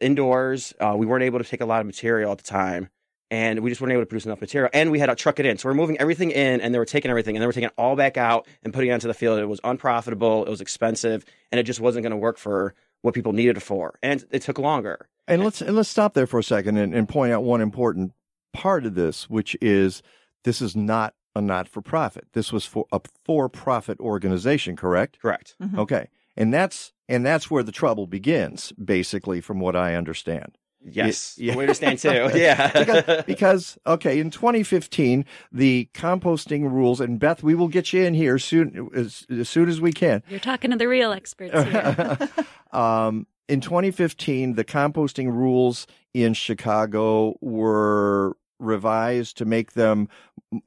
indoors. 0.00 0.72
Uh, 0.78 0.94
we 0.96 1.04
weren't 1.04 1.24
able 1.24 1.40
to 1.40 1.44
take 1.44 1.60
a 1.60 1.66
lot 1.66 1.80
of 1.80 1.86
material 1.86 2.30
at 2.30 2.38
the 2.38 2.44
time, 2.44 2.88
and 3.28 3.58
we 3.58 3.70
just 3.70 3.80
weren't 3.80 3.92
able 3.92 4.02
to 4.02 4.06
produce 4.06 4.26
enough 4.26 4.40
material. 4.40 4.70
And 4.72 4.92
we 4.92 5.00
had 5.00 5.06
to 5.06 5.16
truck 5.16 5.40
it 5.40 5.46
in, 5.46 5.58
so 5.58 5.68
we're 5.68 5.74
moving 5.74 5.98
everything 5.98 6.30
in, 6.30 6.60
and 6.60 6.72
they 6.72 6.78
were 6.78 6.84
taking 6.84 7.10
everything, 7.10 7.34
and 7.34 7.42
they 7.42 7.46
were 7.46 7.52
taking 7.52 7.70
it 7.70 7.74
all 7.76 7.96
back 7.96 8.16
out 8.16 8.46
and 8.62 8.72
putting 8.72 8.90
it 8.90 8.92
onto 8.92 9.08
the 9.08 9.14
field. 9.14 9.40
It 9.40 9.46
was 9.46 9.60
unprofitable, 9.64 10.44
it 10.44 10.50
was 10.50 10.60
expensive, 10.60 11.24
and 11.50 11.58
it 11.58 11.64
just 11.64 11.80
wasn't 11.80 12.04
going 12.04 12.12
to 12.12 12.16
work 12.16 12.38
for 12.38 12.72
what 13.02 13.14
people 13.14 13.32
needed 13.32 13.56
it 13.56 13.64
for, 13.64 13.98
and 14.00 14.24
it 14.30 14.42
took 14.42 14.60
longer. 14.60 15.08
And 15.26 15.42
let's 15.42 15.60
and 15.62 15.74
let's 15.74 15.88
stop 15.88 16.14
there 16.14 16.26
for 16.26 16.38
a 16.38 16.44
second 16.44 16.76
and, 16.76 16.94
and 16.94 17.08
point 17.08 17.32
out 17.32 17.42
one 17.44 17.60
important 17.60 18.12
part 18.52 18.84
of 18.84 18.94
this, 18.94 19.28
which 19.28 19.56
is 19.60 20.02
this 20.44 20.60
is 20.60 20.76
not 20.76 21.14
a 21.34 21.40
not 21.40 21.68
for 21.68 21.80
profit. 21.80 22.26
This 22.32 22.52
was 22.52 22.64
for 22.66 22.86
a 22.92 23.00
for 23.24 23.48
profit 23.48 23.98
organization, 24.00 24.76
correct? 24.76 25.18
Correct. 25.20 25.56
Okay. 25.76 26.08
And 26.36 26.52
that's 26.52 26.92
and 27.08 27.24
that's 27.24 27.50
where 27.50 27.62
the 27.62 27.72
trouble 27.72 28.06
begins, 28.06 28.72
basically, 28.72 29.40
from 29.40 29.60
what 29.60 29.76
I 29.76 29.94
understand. 29.94 30.56
Yes, 30.86 31.38
Y- 31.40 31.54
we 31.56 31.62
understand 31.62 31.98
too. 31.98 32.30
Yeah. 32.34 32.70
because, 32.78 33.24
because 33.26 33.78
okay, 33.86 34.20
in 34.20 34.30
2015, 34.30 35.24
the 35.50 35.88
composting 35.94 36.70
rules, 36.70 37.00
and 37.00 37.18
Beth, 37.18 37.42
we 37.42 37.54
will 37.54 37.68
get 37.68 37.92
you 37.92 38.04
in 38.04 38.12
here 38.14 38.38
soon 38.38 38.90
as, 38.94 39.26
as 39.30 39.48
soon 39.48 39.68
as 39.68 39.80
we 39.80 39.92
can. 39.92 40.22
You're 40.28 40.40
talking 40.40 40.70
to 40.72 40.76
the 40.76 40.86
real 40.88 41.12
experts 41.12 41.54
here. 41.54 42.28
um, 42.78 43.26
in 43.48 43.60
2015, 43.60 44.54
the 44.54 44.64
composting 44.64 45.26
rules 45.32 45.86
in 46.12 46.34
Chicago 46.34 47.36
were 47.40 48.36
revised 48.58 49.36
to 49.36 49.44
make 49.44 49.72
them 49.72 50.08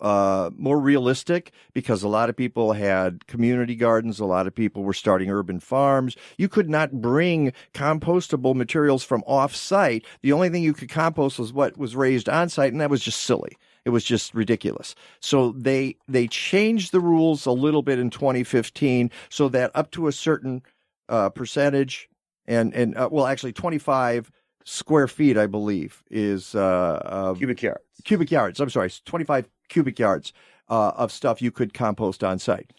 uh, 0.01 0.49
more 0.55 0.79
realistic 0.79 1.51
because 1.73 2.03
a 2.03 2.07
lot 2.07 2.29
of 2.29 2.35
people 2.35 2.73
had 2.73 3.25
community 3.27 3.75
gardens. 3.75 4.19
A 4.19 4.25
lot 4.25 4.45
of 4.45 4.53
people 4.53 4.83
were 4.83 4.93
starting 4.93 5.29
urban 5.29 5.59
farms. 5.59 6.15
You 6.37 6.49
could 6.49 6.69
not 6.69 6.91
bring 6.91 7.53
compostable 7.73 8.55
materials 8.55 9.03
from 9.03 9.23
off 9.25 9.55
site. 9.55 10.05
The 10.21 10.33
only 10.33 10.49
thing 10.49 10.63
you 10.63 10.73
could 10.73 10.89
compost 10.89 11.39
was 11.39 11.53
what 11.53 11.77
was 11.77 11.95
raised 11.95 12.27
on 12.27 12.49
site, 12.49 12.73
and 12.73 12.81
that 12.81 12.89
was 12.89 13.01
just 13.01 13.23
silly. 13.23 13.57
It 13.85 13.91
was 13.91 14.03
just 14.03 14.35
ridiculous. 14.35 14.95
So 15.21 15.53
they 15.53 15.95
they 16.09 16.27
changed 16.27 16.91
the 16.91 16.99
rules 16.99 17.45
a 17.45 17.51
little 17.51 17.81
bit 17.81 17.99
in 17.99 18.09
2015 18.09 19.09
so 19.29 19.47
that 19.49 19.71
up 19.73 19.91
to 19.91 20.07
a 20.07 20.11
certain 20.11 20.61
uh, 21.07 21.29
percentage 21.29 22.09
and 22.47 22.73
and 22.73 22.97
uh, 22.97 23.09
well 23.11 23.25
actually 23.25 23.53
25 23.53 24.31
square 24.63 25.07
feet 25.07 25.37
I 25.37 25.47
believe 25.47 26.03
is 26.09 26.55
uh, 26.55 27.33
cubic 27.37 27.61
yards. 27.61 27.81
Cubic 28.03 28.31
yards. 28.31 28.59
I'm 28.59 28.69
sorry, 28.69 28.91
25 29.05 29.49
cubic 29.69 29.99
yards 29.99 30.33
uh, 30.69 30.91
of 30.95 31.11
stuff 31.11 31.41
you 31.41 31.51
could 31.51 31.73
compost 31.73 32.23
on 32.23 32.39
site. 32.39 32.73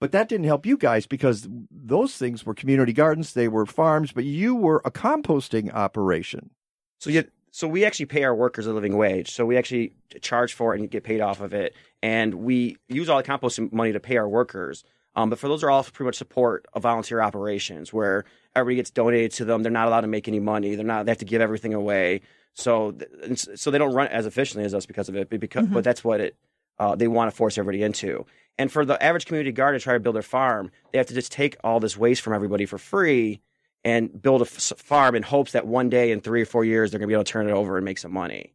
But 0.00 0.12
that 0.12 0.28
didn't 0.28 0.46
help 0.46 0.66
you 0.66 0.76
guys 0.76 1.06
because 1.06 1.48
those 1.70 2.16
things 2.16 2.44
were 2.44 2.54
community 2.54 2.92
gardens, 2.92 3.34
they 3.34 3.46
were 3.46 3.66
farms, 3.66 4.10
but 4.10 4.24
you 4.24 4.54
were 4.54 4.82
a 4.84 4.90
composting 4.90 5.72
operation. 5.72 6.50
So 6.98 7.10
yeah, 7.10 7.22
so 7.52 7.68
we 7.68 7.84
actually 7.84 8.06
pay 8.06 8.24
our 8.24 8.34
workers 8.34 8.66
a 8.66 8.72
living 8.72 8.96
wage. 8.96 9.30
So 9.30 9.46
we 9.46 9.56
actually 9.56 9.94
charge 10.20 10.54
for 10.54 10.74
it 10.74 10.80
and 10.80 10.90
get 10.90 11.04
paid 11.04 11.20
off 11.20 11.40
of 11.40 11.54
it, 11.54 11.74
and 12.02 12.34
we 12.34 12.78
use 12.88 13.08
all 13.08 13.18
the 13.18 13.22
composting 13.22 13.72
money 13.72 13.92
to 13.92 14.00
pay 14.00 14.16
our 14.16 14.28
workers. 14.28 14.82
Um, 15.14 15.30
but 15.30 15.38
for 15.38 15.46
those 15.46 15.62
are 15.62 15.70
all 15.70 15.84
pretty 15.84 16.06
much 16.06 16.16
support 16.16 16.66
of 16.72 16.82
volunteer 16.82 17.20
operations 17.20 17.92
where 17.92 18.24
everybody 18.54 18.76
gets 18.76 18.90
donated 18.90 19.32
to 19.32 19.44
them. 19.44 19.62
They're 19.62 19.72
not 19.72 19.88
allowed 19.88 20.02
to 20.02 20.06
make 20.06 20.28
any 20.28 20.40
money. 20.40 20.74
They're 20.74 20.84
not. 20.84 21.06
They 21.06 21.10
have 21.12 21.18
to 21.18 21.24
give 21.24 21.40
everything 21.40 21.74
away. 21.74 22.20
So 22.54 22.92
th- 22.92 23.10
and 23.22 23.32
s- 23.32 23.48
so 23.56 23.70
they 23.70 23.78
don't 23.78 23.94
run 23.94 24.08
as 24.08 24.26
efficiently 24.26 24.64
as 24.64 24.74
us 24.74 24.86
because 24.86 25.08
of 25.08 25.16
it. 25.16 25.30
But 25.30 25.40
because 25.40 25.64
Mm-hmm. 25.64 25.74
but 25.74 25.84
that's 25.84 26.04
what 26.04 26.20
it 26.20 26.36
uh, 26.78 26.94
they 26.96 27.08
want 27.08 27.30
to 27.30 27.36
force 27.36 27.56
everybody 27.58 27.82
into. 27.82 28.26
And 28.58 28.70
for 28.70 28.84
the 28.84 29.02
average 29.02 29.24
community 29.26 29.52
garden 29.52 29.78
to 29.80 29.82
try 29.84 29.94
to 29.94 30.00
build 30.00 30.14
their 30.16 30.22
farm, 30.22 30.70
they 30.92 30.98
have 30.98 31.06
to 31.06 31.14
just 31.14 31.32
take 31.32 31.56
all 31.64 31.80
this 31.80 31.96
waste 31.96 32.20
from 32.22 32.34
everybody 32.34 32.66
for 32.66 32.76
free 32.78 33.40
and 33.84 34.20
build 34.20 34.42
a 34.42 34.44
f- 34.44 34.72
farm 34.76 35.14
in 35.14 35.22
hopes 35.22 35.52
that 35.52 35.66
one 35.66 35.88
day 35.88 36.10
in 36.12 36.20
three 36.20 36.42
or 36.42 36.46
four 36.46 36.64
years 36.64 36.90
they're 36.90 36.98
going 36.98 37.08
to 37.08 37.10
be 37.12 37.14
able 37.14 37.24
to 37.24 37.32
turn 37.32 37.48
it 37.48 37.52
over 37.52 37.76
and 37.78 37.84
make 37.84 37.98
some 37.98 38.12
money. 38.12 38.52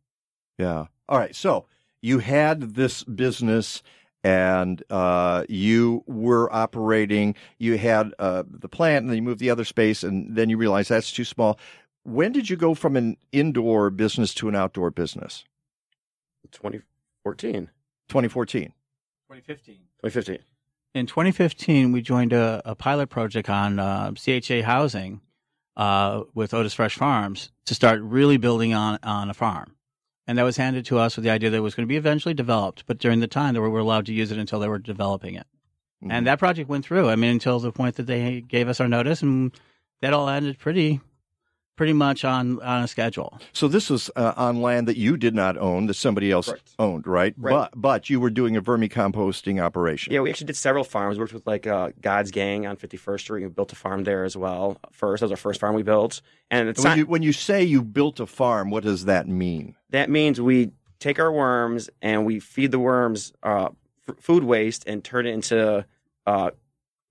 Yeah. 0.57 0.85
All 1.09 1.17
right. 1.17 1.35
So 1.35 1.65
you 2.01 2.19
had 2.19 2.75
this 2.75 3.03
business 3.03 3.81
and 4.23 4.83
uh, 4.89 5.43
you 5.47 6.03
were 6.07 6.53
operating, 6.53 7.35
you 7.57 7.77
had 7.77 8.13
uh, 8.19 8.43
the 8.49 8.69
plant 8.69 9.03
and 9.03 9.09
then 9.09 9.17
you 9.17 9.21
moved 9.21 9.39
the 9.39 9.49
other 9.49 9.65
space 9.65 10.03
and 10.03 10.35
then 10.35 10.49
you 10.49 10.57
realized 10.57 10.89
that's 10.89 11.11
too 11.11 11.23
small. 11.23 11.59
When 12.03 12.31
did 12.31 12.49
you 12.49 12.55
go 12.55 12.73
from 12.73 12.95
an 12.95 13.17
indoor 13.31 13.89
business 13.89 14.33
to 14.35 14.47
an 14.47 14.55
outdoor 14.55 14.91
business? 14.91 15.43
2014. 16.51 17.69
2014. 18.09 18.73
2015. 19.29 19.75
2015. 20.03 20.39
In 20.93 21.05
2015, 21.05 21.91
we 21.91 22.01
joined 22.01 22.33
a, 22.33 22.61
a 22.65 22.75
pilot 22.75 23.07
project 23.09 23.49
on 23.49 23.77
uh, 23.77 24.11
CHA 24.13 24.63
housing 24.63 25.21
uh, 25.75 26.23
with 26.33 26.53
Otis 26.53 26.73
Fresh 26.73 26.95
Farms 26.95 27.51
to 27.65 27.75
start 27.75 28.01
really 28.01 28.37
building 28.37 28.73
on, 28.73 28.97
on 29.03 29.29
a 29.29 29.33
farm. 29.33 29.76
And 30.27 30.37
that 30.37 30.43
was 30.43 30.57
handed 30.57 30.85
to 30.87 30.99
us 30.99 31.15
with 31.15 31.23
the 31.23 31.31
idea 31.31 31.49
that 31.49 31.57
it 31.57 31.61
was 31.61 31.73
going 31.73 31.87
to 31.87 31.91
be 31.91 31.95
eventually 31.95 32.33
developed, 32.33 32.83
but 32.85 32.97
during 32.97 33.21
the 33.21 33.27
time 33.27 33.53
that 33.53 33.61
we 33.61 33.69
were 33.69 33.79
allowed 33.79 34.05
to 34.07 34.13
use 34.13 34.29
it 34.29 34.37
until 34.37 34.59
they 34.59 34.67
were 34.67 34.77
developing 34.77 35.35
it. 35.35 35.47
And 36.01 36.11
mm-hmm. 36.11 36.25
that 36.25 36.39
project 36.39 36.69
went 36.69 36.85
through. 36.85 37.09
I 37.09 37.15
mean, 37.15 37.31
until 37.31 37.59
the 37.59 37.71
point 37.71 37.95
that 37.95 38.07
they 38.07 38.41
gave 38.41 38.67
us 38.67 38.79
our 38.79 38.87
notice, 38.87 39.21
and 39.21 39.51
that 40.01 40.13
all 40.13 40.29
ended 40.29 40.59
pretty, 40.59 40.99
pretty 41.77 41.93
much 41.93 42.25
on 42.25 42.61
on 42.61 42.83
a 42.83 42.87
schedule. 42.89 43.39
So 43.53 43.69
this 43.69 43.89
was 43.89 44.11
uh, 44.17 44.33
on 44.35 44.61
land 44.61 44.89
that 44.89 44.97
you 44.97 45.15
did 45.15 45.33
not 45.33 45.57
own, 45.57 45.85
that 45.85 45.93
somebody 45.93 46.29
else 46.29 46.51
owned, 46.77 47.07
right? 47.07 47.33
Right. 47.37 47.51
But 47.53 47.71
but 47.75 48.09
you 48.09 48.19
were 48.19 48.29
doing 48.29 48.57
a 48.57 48.61
vermicomposting 48.61 49.61
operation. 49.63 50.11
Yeah, 50.11 50.19
we 50.19 50.29
actually 50.29 50.47
did 50.47 50.57
several 50.57 50.83
farms. 50.83 51.17
We 51.17 51.21
worked 51.21 51.33
with 51.33 51.47
like 51.47 51.65
uh, 51.65 51.91
God's 52.01 52.31
Gang 52.31 52.67
on 52.67 52.75
51st 52.75 53.19
Street. 53.21 53.43
We 53.43 53.49
built 53.49 53.71
a 53.71 53.75
farm 53.75 54.03
there 54.03 54.25
as 54.25 54.35
well. 54.35 54.77
First, 54.91 55.21
that 55.21 55.25
was 55.25 55.31
our 55.31 55.37
first 55.37 55.61
farm 55.61 55.73
we 55.75 55.83
built. 55.83 56.21
And 56.51 56.67
it's 56.67 56.83
when 56.83 56.89
not, 56.91 56.97
you 56.97 57.05
when 57.05 57.21
you 57.23 57.31
say 57.31 57.63
you 57.63 57.81
built 57.81 58.19
a 58.19 58.25
farm, 58.25 58.69
what 58.71 58.83
does 58.83 59.05
that 59.05 59.27
mean? 59.27 59.75
that 59.91 60.09
means 60.09 60.41
we 60.41 60.71
take 60.99 61.17
our 61.19 61.31
worms 61.31 61.89
and 62.01 62.25
we 62.25 62.39
feed 62.39 62.71
the 62.71 62.79
worms 62.79 63.31
uh, 63.43 63.69
f- 64.09 64.15
food 64.19 64.43
waste 64.43 64.83
and 64.87 65.03
turn 65.03 65.25
it 65.25 65.31
into 65.31 65.85
uh, 66.25 66.49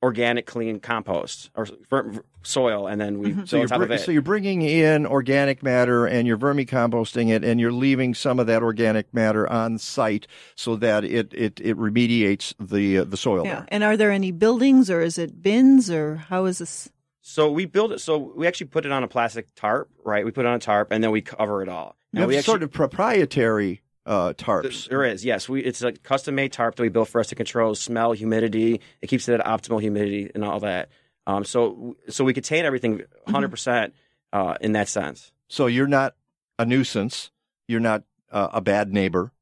organic, 0.07 0.47
clean 0.47 0.81
compost 0.81 1.51
or 1.55 1.67
ver- 1.91 2.23
soil, 2.43 2.87
and 2.87 3.01
then 3.01 3.19
we 3.19 3.33
build 3.33 3.49
So 3.49 3.57
you're, 3.59 3.69
br- 3.69 3.83
of 3.83 3.91
it. 3.91 4.01
so 4.01 4.13
you're 4.13 4.23
bringing 4.23 4.63
in 4.63 5.05
organic 5.05 5.63
matter 5.63 6.07
and 6.07 6.27
you're 6.29 6.39
vermicomposting 6.39 7.29
it, 7.31 7.45
and 7.45 7.61
you're 7.61 7.73
leaving 7.73 8.15
some 8.15 8.39
of 8.39 8.47
that 8.47 8.63
organic 8.63 9.13
matter 9.13 9.51
on 9.51 9.79
site 9.79 10.27
so 10.55 10.77
that 10.77 11.05
it 11.05 11.35
it, 11.35 11.61
it 11.61 11.77
remediates 11.77 12.55
the 12.61 12.99
uh, 12.99 13.05
the 13.05 13.17
soil. 13.17 13.45
Yeah. 13.45 13.55
there. 13.57 13.67
And 13.69 13.85
are 13.85 13.97
there 13.97 14.11
any 14.13 14.31
buildings 14.33 14.89
or 14.91 15.01
is 15.01 15.19
it 15.19 15.43
bins 15.43 15.91
or 15.91 16.17
how 16.17 16.47
is 16.47 16.59
this? 16.59 16.89
So 17.21 17.51
we 17.51 17.67
build 17.67 17.91
it. 17.93 18.01
So 18.01 18.17
we 18.37 18.47
actually 18.47 18.69
put 18.69 18.87
it 18.87 18.93
on 18.93 19.03
a 19.03 19.09
plastic 19.09 19.53
tarp, 19.57 19.91
right? 20.05 20.25
We 20.25 20.31
put 20.31 20.45
it 20.45 20.49
on 20.49 20.55
a 20.55 20.61
tarp 20.61 20.93
and 20.93 21.03
then 21.03 21.11
we 21.11 21.21
cover 21.23 21.63
it 21.63 21.69
all. 21.69 21.97
You 22.13 22.19
Now, 22.19 22.21
have 22.23 22.29
we 22.31 22.41
sort 22.41 22.63
of 22.63 22.71
proprietary 22.71 23.83
uh, 24.07 24.33
tarps. 24.35 24.89
There 24.89 25.05
is, 25.05 25.25
yes. 25.25 25.49
We 25.49 25.63
it's 25.63 25.83
a 25.83 25.93
custom 25.93 26.37
made 26.37 26.53
tarp 26.53 26.77
that 26.77 26.83
we 26.83 26.89
built 26.89 27.09
for 27.09 27.21
us 27.21 27.29
to 27.29 27.35
control 27.35 27.75
smell, 27.75 28.13
humidity. 28.13 28.81
It 29.03 29.09
keeps 29.09 29.29
it 29.29 29.41
at 29.41 29.45
optimal 29.45 29.81
humidity 29.81 30.31
and 30.35 30.45
all 30.45 30.61
that. 30.61 30.89
Um, 31.27 31.45
so 31.45 31.97
so 32.09 32.25
we 32.25 32.33
contain 32.33 32.65
everything 32.65 33.03
100 33.25 33.51
percent 33.51 33.95
uh, 34.33 34.55
in 34.61 34.73
that 34.73 34.89
sense. 34.89 35.33
So 35.49 35.67
you're 35.67 35.89
not 35.89 36.15
a 36.59 36.65
nuisance. 36.65 37.31
You're 37.69 37.81
not 37.81 38.05
uh, 38.31 38.49
a 38.53 38.61
bad 38.61 38.93
neighbor. 38.93 39.33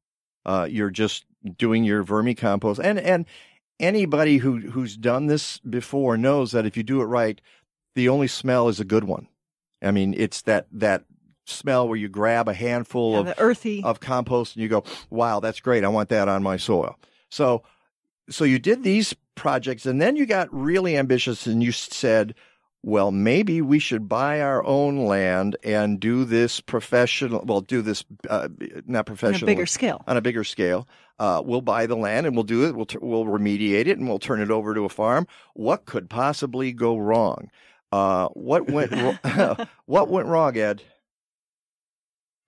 Uh, 0.45 0.67
you're 0.69 0.89
just 0.89 1.25
doing 1.57 1.83
your 1.83 2.03
vermicompost. 2.03 2.79
And 2.83 2.99
and 2.99 3.25
anybody 3.79 4.37
who 4.37 4.59
who's 4.59 4.97
done 4.97 5.27
this 5.27 5.59
before 5.59 6.17
knows 6.17 6.51
that 6.51 6.65
if 6.65 6.75
you 6.75 6.81
do 6.81 7.01
it 7.01 7.05
right, 7.05 7.39
the 7.93 8.09
only 8.09 8.27
smell 8.27 8.67
is 8.67 8.79
a 8.79 8.85
good 8.85 9.03
one. 9.03 9.27
I 9.81 9.91
mean, 9.91 10.15
it's 10.17 10.41
that 10.43 10.67
that 10.71 11.03
smell 11.45 11.87
where 11.87 11.97
you 11.97 12.09
grab 12.09 12.47
a 12.47 12.53
handful 12.53 13.13
Yeah, 13.13 13.19
of 13.31 13.33
earthy. 13.37 13.81
of 13.83 13.99
compost 13.99 14.55
and 14.55 14.63
you 14.63 14.69
go, 14.69 14.83
"Wow, 15.09 15.39
that's 15.39 15.59
great. 15.59 15.83
I 15.83 15.87
want 15.87 16.09
that 16.09 16.27
on 16.27 16.43
my 16.43 16.57
soil." 16.57 16.97
So 17.29 17.63
so 18.29 18.43
you 18.43 18.59
did 18.59 18.83
these 18.83 19.13
projects 19.35 19.85
and 19.85 20.01
then 20.01 20.15
you 20.15 20.25
got 20.25 20.51
really 20.53 20.97
ambitious 20.97 21.45
and 21.45 21.61
you 21.63 21.71
said, 21.71 22.33
well, 22.81 23.11
maybe 23.11 23.61
we 23.61 23.79
should 23.79 24.07
buy 24.07 24.41
our 24.41 24.63
own 24.63 25.05
land 25.05 25.57
and 25.63 25.99
do 25.99 26.23
this 26.23 26.61
professional, 26.61 27.43
well, 27.45 27.61
do 27.61 27.81
this, 27.81 28.03
uh, 28.29 28.47
not 28.85 29.05
professional. 29.07 29.47
bigger 29.47 29.65
scale. 29.65 30.03
On 30.07 30.17
a 30.17 30.21
bigger 30.21 30.43
scale. 30.43 30.87
Uh, 31.19 31.41
we'll 31.43 31.61
buy 31.61 31.85
the 31.87 31.95
land 31.95 32.25
and 32.27 32.35
we'll 32.35 32.43
do 32.43 32.65
it. 32.65 32.75
We'll 32.75 32.85
t- 32.85 32.97
we'll 33.01 33.25
remediate 33.25 33.87
it 33.87 33.97
and 33.97 34.07
we'll 34.07 34.19
turn 34.19 34.39
it 34.41 34.51
over 34.51 34.73
to 34.75 34.85
a 34.85 34.89
farm. 34.89 35.27
What 35.55 35.85
could 35.85 36.09
possibly 36.09 36.71
go 36.73 36.95
wrong? 36.97 37.49
Uh, 37.91 38.27
what 38.29 38.69
went 38.69 38.91
ro- 38.91 39.55
what 39.85 40.07
went 40.09 40.27
wrong, 40.27 40.55
Ed? 40.57 40.83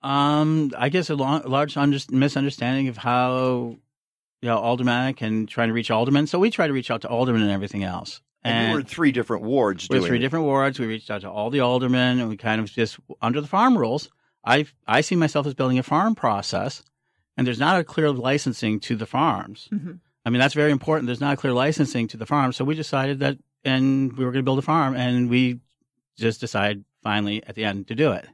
Um, 0.02 0.72
I 0.78 0.90
guess 0.90 1.10
a 1.10 1.16
long, 1.16 1.44
large 1.44 1.76
under- 1.76 1.98
misunderstanding 2.12 2.88
of 2.88 2.98
how 2.98 3.78
you 4.42 4.48
know 4.48 4.58
aldermanic 4.58 5.22
and 5.22 5.48
trying 5.50 5.70
to 5.70 5.74
reach 5.74 5.90
aldermen. 5.92 6.28
So 6.28 6.40
we 6.40 6.52
try 6.52 6.68
to 6.68 6.74
reach 6.74 6.92
out 6.92 7.02
to 7.02 7.08
aldermen 7.10 7.42
and 7.42 7.52
everything 7.52 7.84
else. 7.84 8.22
And, 8.44 8.68
you 8.68 8.74
were 8.76 8.80
in 8.82 8.86
three 8.86 9.12
different 9.12 9.44
wards 9.44 9.88
We're 9.90 10.02
three 10.02 10.18
it. 10.18 10.22
different 10.22 10.46
wards. 10.46 10.80
We 10.80 10.86
reached 10.86 11.10
out 11.10 11.22
to 11.22 11.30
all 11.30 11.50
the 11.50 11.60
aldermen, 11.62 12.20
and 12.20 12.30
we 12.30 12.38
kind 12.38 12.62
of 12.62 12.72
just 12.72 12.98
under 13.22 13.42
the 13.42 13.48
farm 13.48 13.78
rules. 13.78 14.10
I 14.46 14.68
I 14.88 15.02
see 15.02 15.16
myself 15.16 15.48
as 15.48 15.54
building 15.54 15.80
a 15.80 15.84
farm 15.84 16.16
process, 16.16 16.84
and 17.36 17.46
there's 17.46 17.60
not 17.60 17.80
a 17.80 17.84
clear 17.84 18.12
licensing 18.12 18.80
to 18.82 18.96
the 18.96 19.06
farms. 19.08 19.68
I 20.26 20.30
mean 20.30 20.40
that's 20.40 20.54
very 20.54 20.72
important. 20.72 21.08
There's 21.08 21.22
not 21.22 21.34
a 21.34 21.38
clear 21.38 21.54
licensing 21.54 22.08
to 22.10 22.18
the 22.18 22.26
farm, 22.26 22.54
so 22.54 22.64
we 22.64 22.76
decided 22.76 23.20
that, 23.20 23.38
and 23.66 24.16
we 24.16 24.24
were 24.24 24.32
going 24.32 24.44
to 24.44 24.48
build 24.48 24.60
a 24.60 24.62
farm, 24.62 24.96
and 24.96 25.30
we 25.30 25.60
just 26.18 26.40
decided 26.40 26.86
finally 27.04 27.44
at 27.46 27.56
the 27.56 27.66
end 27.66 27.88
to 27.88 27.96
do 27.96 28.12
it. 28.12 28.28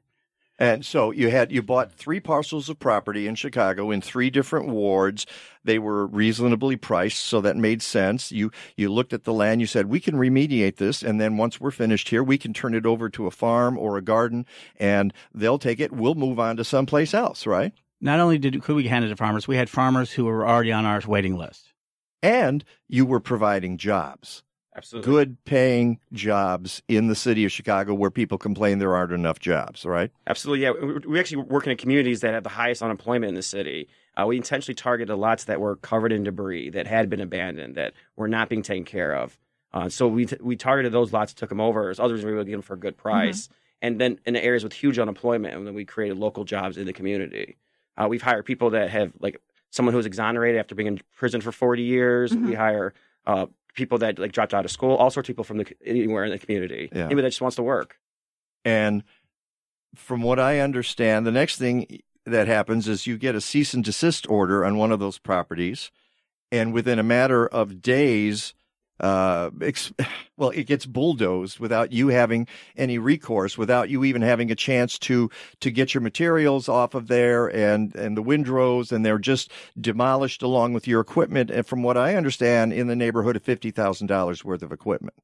And 0.60 0.86
so 0.86 1.12
you 1.12 1.30
had 1.30 1.52
you 1.52 1.64
bought 1.64 1.92
three 1.92 2.20
parcels 2.20 2.70
of 2.70 2.80
property 2.80 3.28
in 3.28 3.36
Chicago 3.36 3.90
in 3.90 4.02
three 4.02 4.30
different 4.30 4.68
wards. 4.68 5.26
They 5.64 5.80
were 5.80 6.06
reasonably 6.06 6.76
priced, 6.76 7.20
so 7.20 7.42
that 7.42 7.58
made 7.58 7.82
sense. 7.82 8.32
You 8.32 8.52
you 8.78 8.92
looked 8.92 9.14
at 9.14 9.24
the 9.24 9.34
land, 9.34 9.62
you 9.62 9.68
said 9.68 9.88
we 9.88 10.00
can 10.00 10.16
remediate 10.16 10.76
this, 10.76 11.02
and 11.02 11.20
then 11.20 11.38
once 11.38 11.60
we're 11.60 11.72
finished 11.72 12.10
here, 12.10 12.24
we 12.24 12.38
can 12.38 12.54
turn 12.54 12.76
it 12.76 12.86
over 12.86 13.10
to 13.10 13.26
a 13.26 13.32
farm 13.32 13.78
or 13.78 13.98
a 13.98 14.02
garden, 14.02 14.46
and 14.78 15.12
they'll 15.34 15.60
take 15.60 15.80
it. 15.80 15.92
We'll 15.92 16.16
move 16.16 16.40
on 16.40 16.58
to 16.58 16.64
someplace 16.64 17.14
else, 17.14 17.48
right? 17.48 17.74
Not 18.00 18.20
only 18.20 18.38
did 18.38 18.62
could 18.62 18.76
we 18.76 18.88
hand 18.88 19.06
it 19.06 19.10
to 19.10 19.16
farmers, 19.16 19.48
we 19.48 19.58
had 19.58 19.70
farmers 19.70 20.12
who 20.12 20.26
were 20.26 20.48
already 20.48 20.72
on 20.72 20.86
our 20.86 21.02
waiting 21.08 21.36
list. 21.36 21.74
And 22.22 22.64
you 22.88 23.06
were 23.06 23.20
providing 23.20 23.78
jobs. 23.78 24.44
Absolutely. 24.76 25.12
Good 25.12 25.46
paying 25.46 26.00
jobs 26.14 26.82
in 26.88 27.08
the 27.08 27.16
city 27.16 27.46
of 27.46 27.52
Chicago 27.52 27.94
where 27.94 28.10
people 28.10 28.38
complain 28.38 28.80
there 28.80 28.96
aren't 28.96 29.12
enough 29.12 29.40
jobs, 29.40 29.86
right? 29.86 30.12
Absolutely, 30.26 30.64
yeah. 30.64 30.72
We, 30.72 30.98
we 31.08 31.20
actually 31.20 31.44
work 31.44 31.68
in 31.68 31.78
communities 31.78 32.22
that 32.22 32.34
have 32.34 32.44
the 32.44 32.50
highest 32.50 32.82
unemployment 32.82 33.30
in 33.30 33.36
the 33.36 33.44
city. 33.44 33.88
Uh, 34.20 34.26
we 34.26 34.38
intentionally 34.38 34.76
targeted 34.76 35.16
lots 35.16 35.44
that 35.46 35.60
were 35.60 35.76
covered 35.78 36.12
in 36.12 36.24
debris, 36.24 36.70
that 36.72 36.88
had 36.88 37.10
been 37.10 37.22
abandoned, 37.22 37.76
that 37.76 37.94
were 38.16 38.28
not 38.28 38.50
being 38.50 38.64
taken 38.64 38.86
care 38.86 39.14
of. 39.16 39.38
Uh, 39.74 39.90
so 39.90 40.08
we 40.08 40.26
t- 40.26 40.38
we 40.40 40.56
targeted 40.56 40.92
those 40.92 41.12
lots, 41.14 41.34
took 41.34 41.50
them 41.50 41.62
over. 41.62 41.90
As 41.90 42.00
others, 42.00 42.24
we 42.24 42.34
would 42.34 42.46
get 42.46 42.54
them 42.54 42.62
for 42.62 42.76
a 42.76 42.80
good 42.80 42.98
price. 42.98 43.50
And 43.82 44.00
then 44.00 44.20
in 44.26 44.34
the 44.36 44.44
areas 44.44 44.64
with 44.64 44.74
huge 44.74 44.98
unemployment, 45.00 45.56
and 45.56 45.68
then 45.68 45.74
we 45.74 45.84
created 45.84 46.18
local 46.18 46.46
jobs 46.46 46.78
in 46.78 46.86
the 46.86 46.94
community. 46.94 47.58
Uh, 47.98 48.08
we've 48.08 48.22
hired 48.22 48.46
people 48.46 48.70
that 48.72 48.90
have 48.92 49.14
like 49.20 49.42
someone 49.72 49.94
who's 49.94 50.06
exonerated 50.06 50.60
after 50.60 50.76
being 50.76 50.88
in 50.88 51.00
prison 51.16 51.42
for 51.42 51.52
40 51.52 51.82
years. 51.82 52.36
We 52.36 52.54
hire 52.54 52.94
uh, 53.26 53.48
people 53.74 53.98
that 54.00 54.20
like 54.20 54.32
dropped 54.32 54.54
out 54.54 54.66
of 54.66 54.72
school, 54.72 54.96
all 54.96 55.10
sorts 55.10 55.28
of 55.28 55.34
people 55.34 55.44
from 55.44 55.58
the 55.58 55.66
anywhere 55.86 56.26
in 56.26 56.32
the 56.32 56.40
community. 56.40 56.90
Yeah. 56.92 57.06
Anybody 57.06 57.24
that 57.24 57.30
just 57.30 57.42
wants 57.42 57.56
to 57.56 57.64
work. 57.64 57.98
And 58.66 59.04
from 59.96 60.22
what 60.22 60.40
I 60.40 60.60
understand, 60.60 61.26
the 61.26 61.32
next 61.32 61.58
thing 61.58 62.02
that 62.26 62.48
happens 62.48 62.88
is 62.88 63.06
you 63.06 63.18
get 63.18 63.36
a 63.36 63.42
cease 63.42 63.74
and 63.74 63.84
desist 63.84 64.30
order 64.30 64.64
on 64.64 64.78
one 64.78 64.92
of 64.92 65.00
those 65.00 65.18
properties, 65.18 65.92
and 66.52 66.74
within 66.74 67.00
a 67.00 67.04
matter 67.04 67.46
of 67.48 67.82
days, 67.82 68.54
uh, 69.04 69.52
ex- 69.62 69.92
well, 70.38 70.50
it 70.52 70.64
gets 70.64 70.86
bulldozed 70.86 71.60
without 71.60 71.92
you 71.92 72.08
having 72.08 72.48
any 72.78 72.98
recourse, 72.98 73.58
without 73.58 73.90
you 73.90 74.04
even 74.06 74.22
having 74.22 74.50
a 74.50 74.56
chance 74.56 74.98
to 75.00 75.30
to 75.60 75.70
get 75.70 75.94
your 75.94 76.02
materials 76.02 76.70
off 76.70 76.96
of 76.96 77.08
there 77.08 77.48
and 77.48 77.94
and 77.96 78.16
the 78.16 78.22
windrows, 78.22 78.92
and 78.92 79.06
they're 79.06 79.20
just 79.20 79.52
demolished 79.80 80.42
along 80.42 80.74
with 80.74 80.88
your 80.88 81.02
equipment. 81.02 81.52
And 81.52 81.68
from 81.68 81.84
what 81.84 81.98
I 81.98 82.16
understand, 82.16 82.72
in 82.72 82.88
the 82.88 82.96
neighborhood 82.96 83.36
of 83.36 83.44
fifty 83.44 83.72
thousand 83.72 84.08
dollars 84.08 84.44
worth 84.44 84.64
of 84.64 84.72
equipment. 84.72 85.16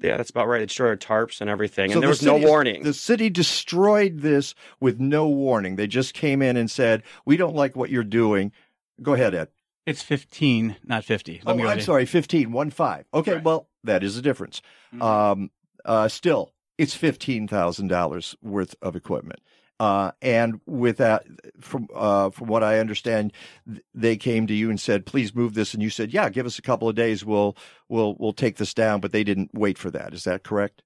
Yeah, 0.00 0.16
that's 0.16 0.30
about 0.30 0.46
right. 0.46 0.62
It 0.62 0.66
destroyed 0.66 0.90
our 0.90 0.96
tarps 0.96 1.40
and 1.40 1.50
everything, 1.50 1.90
So 1.90 1.94
and 1.94 2.02
there 2.02 2.08
the 2.08 2.10
was 2.10 2.22
no 2.22 2.36
warning. 2.36 2.84
The 2.84 2.94
city 2.94 3.30
destroyed 3.30 4.18
this 4.20 4.54
with 4.78 5.00
no 5.00 5.28
warning. 5.28 5.74
They 5.76 5.88
just 5.88 6.14
came 6.14 6.42
in 6.42 6.56
and 6.56 6.70
said, 6.70 7.02
"We 7.24 7.36
don't 7.36 7.54
like 7.54 7.76
what 7.76 7.90
you're 7.90 8.04
doing." 8.04 8.52
Go 9.00 9.14
ahead, 9.14 9.34
Ed. 9.34 9.48
It's 9.88 10.02
fifteen, 10.02 10.76
not 10.84 11.04
fifty. 11.04 11.40
Let 11.44 11.54
oh, 11.54 11.56
me 11.56 11.64
I'm 11.64 11.78
to- 11.78 11.82
sorry, 11.84 12.04
fifteen, 12.04 12.52
one 12.52 12.70
five. 12.70 13.06
Okay, 13.14 13.38
well, 13.38 13.68
that 13.84 14.04
is 14.04 14.18
a 14.18 14.22
difference. 14.22 14.60
Mm-hmm. 14.92 15.02
Um, 15.02 15.50
uh, 15.84 16.08
still, 16.08 16.52
it's 16.76 16.94
fifteen 16.94 17.48
thousand 17.48 17.88
dollars 17.88 18.36
worth 18.42 18.74
of 18.82 18.96
equipment. 18.96 19.40
Uh, 19.80 20.10
and 20.20 20.60
with 20.66 20.96
that, 20.96 21.24
from 21.60 21.88
uh, 21.94 22.30
from 22.30 22.48
what 22.48 22.62
I 22.62 22.80
understand, 22.80 23.32
th- 23.66 23.82
they 23.94 24.16
came 24.16 24.46
to 24.48 24.54
you 24.54 24.68
and 24.70 24.78
said, 24.78 25.06
"Please 25.06 25.34
move 25.34 25.54
this," 25.54 25.72
and 25.72 25.82
you 25.82 25.88
said, 25.88 26.12
"Yeah, 26.12 26.28
give 26.28 26.46
us 26.46 26.58
a 26.58 26.62
couple 26.62 26.88
of 26.88 26.94
days. 26.94 27.24
We'll 27.24 27.56
we'll 27.88 28.14
we'll 28.18 28.32
take 28.32 28.56
this 28.56 28.74
down." 28.74 29.00
But 29.00 29.12
they 29.12 29.24
didn't 29.24 29.50
wait 29.54 29.78
for 29.78 29.90
that. 29.92 30.12
Is 30.12 30.24
that 30.24 30.42
correct? 30.42 30.82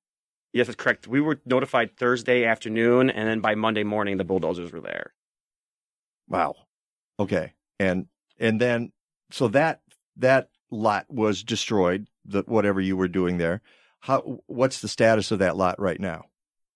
Yes, 0.52 0.66
that's 0.66 0.76
correct. 0.76 1.08
We 1.08 1.20
were 1.20 1.40
notified 1.46 1.96
Thursday 1.96 2.44
afternoon, 2.44 3.08
and 3.10 3.26
then 3.26 3.40
by 3.40 3.54
Monday 3.54 3.82
morning, 3.82 4.18
the 4.18 4.24
bulldozers 4.24 4.70
were 4.70 4.82
there. 4.82 5.14
Wow. 6.28 6.54
Okay. 7.18 7.54
And 7.80 8.06
and 8.42 8.60
then 8.60 8.92
so 9.30 9.48
that 9.48 9.80
that 10.16 10.50
lot 10.70 11.06
was 11.08 11.42
destroyed. 11.42 12.08
The 12.24 12.42
whatever 12.46 12.80
you 12.80 12.96
were 12.96 13.08
doing 13.08 13.38
there. 13.38 13.62
How? 14.00 14.40
What's 14.46 14.80
the 14.80 14.88
status 14.88 15.30
of 15.30 15.38
that 15.38 15.56
lot 15.56 15.80
right 15.80 15.98
now? 16.00 16.26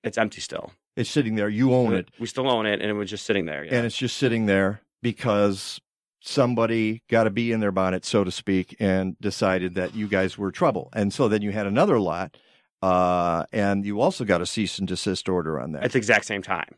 It's 0.03 0.17
empty 0.19 0.41
still. 0.41 0.73
It's 0.97 1.11
sitting 1.11 1.35
there. 1.35 1.49
You 1.49 1.75
own 1.75 1.93
it, 1.95 2.09
We 2.19 2.27
still 2.27 2.51
own 2.51 2.65
it, 2.65 2.81
and 2.81 2.89
it 2.91 2.95
was 2.95 3.11
just 3.11 3.27
sitting 3.27 3.45
there. 3.45 3.65
Yeah. 3.65 3.75
and 3.77 3.87
it's 3.87 3.97
just 3.97 4.17
sitting 4.17 4.47
there 4.47 4.81
because 5.03 5.79
somebody 6.21 7.03
got 7.09 7.27
a 7.27 7.31
bee 7.31 7.53
in 7.53 7.61
their 7.61 7.73
bonnet, 7.73 8.05
so 8.05 8.25
to 8.25 8.31
speak, 8.31 8.75
and 8.81 9.19
decided 9.21 9.75
that 9.75 9.95
you 9.95 10.09
guys 10.09 10.39
were 10.39 10.51
trouble. 10.51 10.89
And 10.95 11.13
so 11.13 11.29
then 11.29 11.43
you 11.43 11.53
had 11.53 11.67
another 11.67 12.01
lot, 12.01 12.37
uh, 12.83 13.45
and 13.53 13.85
you 13.85 14.01
also 14.01 14.25
got 14.25 14.41
a 14.41 14.47
cease 14.47 14.79
and 14.79 14.89
desist 14.89 15.29
order 15.29 15.61
on 15.61 15.73
that. 15.73 15.85
at 15.85 15.93
the 15.93 15.99
exact 15.99 16.25
same 16.25 16.43
time. 16.43 16.75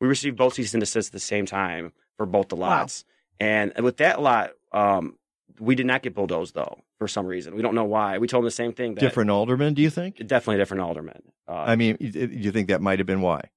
We 0.00 0.08
received 0.08 0.36
both 0.36 0.54
cease 0.54 0.74
and 0.74 0.80
desist 0.80 1.08
at 1.08 1.12
the 1.12 1.20
same 1.20 1.46
time 1.46 1.92
for 2.16 2.26
both 2.26 2.48
the 2.48 2.56
lots. 2.56 3.04
And 3.40 3.72
with 3.80 3.96
that 3.98 4.20
lot, 4.20 4.50
um, 4.72 5.16
we 5.60 5.74
did 5.74 5.86
not 5.86 6.02
get 6.02 6.14
bulldozed 6.14 6.54
though 6.54 6.78
for 6.98 7.08
some 7.08 7.26
reason. 7.26 7.54
We 7.54 7.62
don't 7.62 7.74
know 7.74 7.84
why. 7.84 8.18
We 8.18 8.26
told 8.26 8.42
them 8.42 8.46
the 8.46 8.50
same 8.52 8.72
thing. 8.72 8.94
That 8.94 9.00
different 9.00 9.30
alderman, 9.30 9.74
do 9.74 9.82
you 9.82 9.90
think? 9.90 10.16
Definitely 10.26 10.58
different 10.58 10.82
alderman. 10.82 11.22
Uh, 11.48 11.52
I 11.54 11.76
mean, 11.76 11.96
y- 12.00 12.10
y- 12.14 12.28
you 12.30 12.50
think 12.52 12.68
that 12.68 12.80
might 12.80 12.98
have 12.98 13.06
been 13.06 13.20
why? 13.20 13.50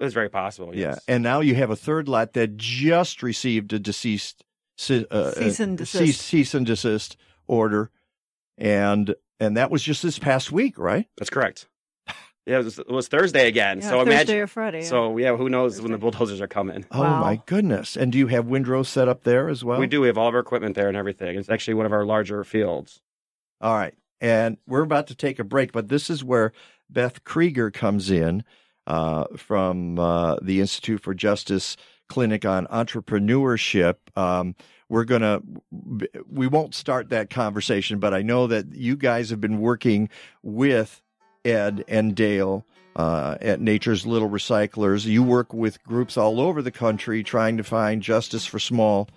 it's 0.00 0.14
very 0.14 0.28
possible. 0.28 0.74
Yeah, 0.76 0.96
and 1.08 1.22
now 1.24 1.40
you 1.40 1.54
have 1.56 1.70
a 1.70 1.76
third 1.76 2.08
lot 2.08 2.34
that 2.34 2.56
just 2.56 3.20
received 3.22 3.72
a 3.72 3.78
deceased 3.80 4.44
ce- 4.76 5.04
uh, 5.10 5.32
Cease 5.32 5.58
and 5.60 5.72
uh, 5.78 5.82
desist. 5.82 5.92
cease, 6.04 6.20
cease 6.20 6.54
and 6.54 6.64
desist 6.66 7.16
order, 7.48 7.90
and 8.56 9.14
and 9.40 9.56
that 9.56 9.70
was 9.70 9.82
just 9.82 10.02
this 10.02 10.18
past 10.18 10.52
week, 10.52 10.78
right? 10.78 11.06
That's 11.16 11.30
correct. 11.30 11.66
Yeah, 12.48 12.60
it 12.60 12.64
was, 12.64 12.78
it 12.78 12.88
was 12.88 13.08
Thursday 13.08 13.46
again. 13.46 13.80
Yeah, 13.80 13.90
so 13.90 13.98
Thursday 13.98 14.12
imagine. 14.12 14.38
or 14.38 14.46
Friday, 14.46 14.80
yeah. 14.80 14.88
So 14.88 15.18
yeah, 15.18 15.36
who 15.36 15.48
knows 15.48 15.80
when 15.82 15.92
the 15.92 15.98
bulldozers 15.98 16.40
are 16.40 16.48
coming? 16.48 16.86
Oh 16.90 17.02
my 17.02 17.42
goodness! 17.46 17.96
And 17.96 18.10
do 18.10 18.18
you 18.18 18.28
have 18.28 18.46
windrows 18.46 18.88
set 18.88 19.06
up 19.06 19.24
there 19.24 19.48
as 19.48 19.62
well? 19.62 19.78
we 19.78 19.86
do. 19.86 20.00
We 20.00 20.06
have 20.06 20.18
all 20.18 20.28
of 20.28 20.34
our 20.34 20.40
equipment 20.40 20.74
there 20.74 20.88
and 20.88 20.96
everything. 20.96 21.36
It's 21.38 21.50
actually 21.50 21.74
one 21.74 21.86
of 21.86 21.92
our 21.92 22.06
larger 22.06 22.42
fields. 22.44 23.02
All 23.60 23.74
right. 23.74 23.94
And 24.20 24.56
we're 24.66 24.82
about 24.82 25.06
to 25.08 25.14
take 25.14 25.38
a 25.38 25.44
break, 25.44 25.72
but 25.72 25.88
this 25.88 26.10
is 26.10 26.24
where 26.24 26.52
Beth 26.90 27.24
Kregor 27.24 27.72
comes 27.72 28.10
in 28.10 28.44
uh, 28.86 29.24
from 29.36 29.98
uh, 29.98 30.36
the 30.42 30.60
Institute 30.60 31.02
for 31.02 31.14
Justice 31.14 31.76
Clinic 32.08 32.44
on 32.44 32.66
Entrepreneurship. 32.66 33.96
Um, 34.16 34.56
we're 34.88 35.04
going 35.04 35.20
to, 35.20 35.42
we 36.28 36.46
won't 36.46 36.74
start 36.74 37.10
that 37.10 37.28
conversation, 37.28 37.98
but 37.98 38.14
I 38.14 38.22
know 38.22 38.46
that 38.46 38.74
you 38.74 38.96
guys 38.96 39.30
have 39.30 39.40
been 39.40 39.60
working 39.60 40.08
with 40.42 41.02
Ed 41.44 41.84
and 41.88 42.14
Dale. 42.14 42.64
Uh, 42.96 43.38
at 43.40 43.60
Nature's 43.60 44.04
Little 44.04 44.28
Recyclers, 44.28 45.04
you 45.04 45.22
work 45.22 45.54
with 45.54 45.80
groups 45.84 46.16
all 46.16 46.40
over 46.40 46.62
the 46.62 46.72
country 46.72 47.22
trying 47.22 47.56
to 47.58 47.62
find 47.62 48.02
justice 48.02 48.44
for 48.44 48.58
small 48.58 49.08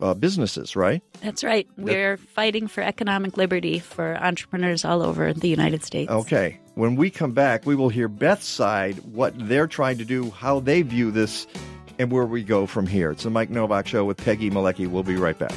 uh, 0.00 0.14
businesses, 0.14 0.76
right? 0.76 1.02
That's 1.22 1.42
right. 1.42 1.66
We're 1.78 2.18
fighting 2.18 2.68
for 2.68 2.82
economic 2.82 3.36
liberty 3.36 3.78
for 3.78 4.16
entrepreneurs 4.16 4.84
all 4.84 5.02
over 5.02 5.32
the 5.32 5.48
United 5.48 5.82
States. 5.82 6.10
Okay. 6.10 6.60
When 6.74 6.96
we 6.96 7.10
come 7.10 7.32
back, 7.32 7.66
we 7.66 7.74
will 7.74 7.88
hear 7.88 8.08
Beth's 8.08 8.46
side, 8.46 8.98
what 8.98 9.32
they're 9.36 9.66
trying 9.66 9.98
to 9.98 10.04
do, 10.04 10.30
how 10.30 10.60
they 10.60 10.82
view 10.82 11.10
this, 11.10 11.46
and 11.98 12.10
where 12.10 12.26
we 12.26 12.42
go 12.42 12.66
from 12.66 12.86
here. 12.86 13.10
It's 13.10 13.24
the 13.24 13.30
Mike 13.30 13.50
Nowak 13.50 13.86
Show 13.86 14.04
with 14.04 14.18
Peggy 14.18 14.50
Malecki. 14.50 14.86
We'll 14.86 15.02
be 15.02 15.16
right 15.16 15.38
back. 15.38 15.52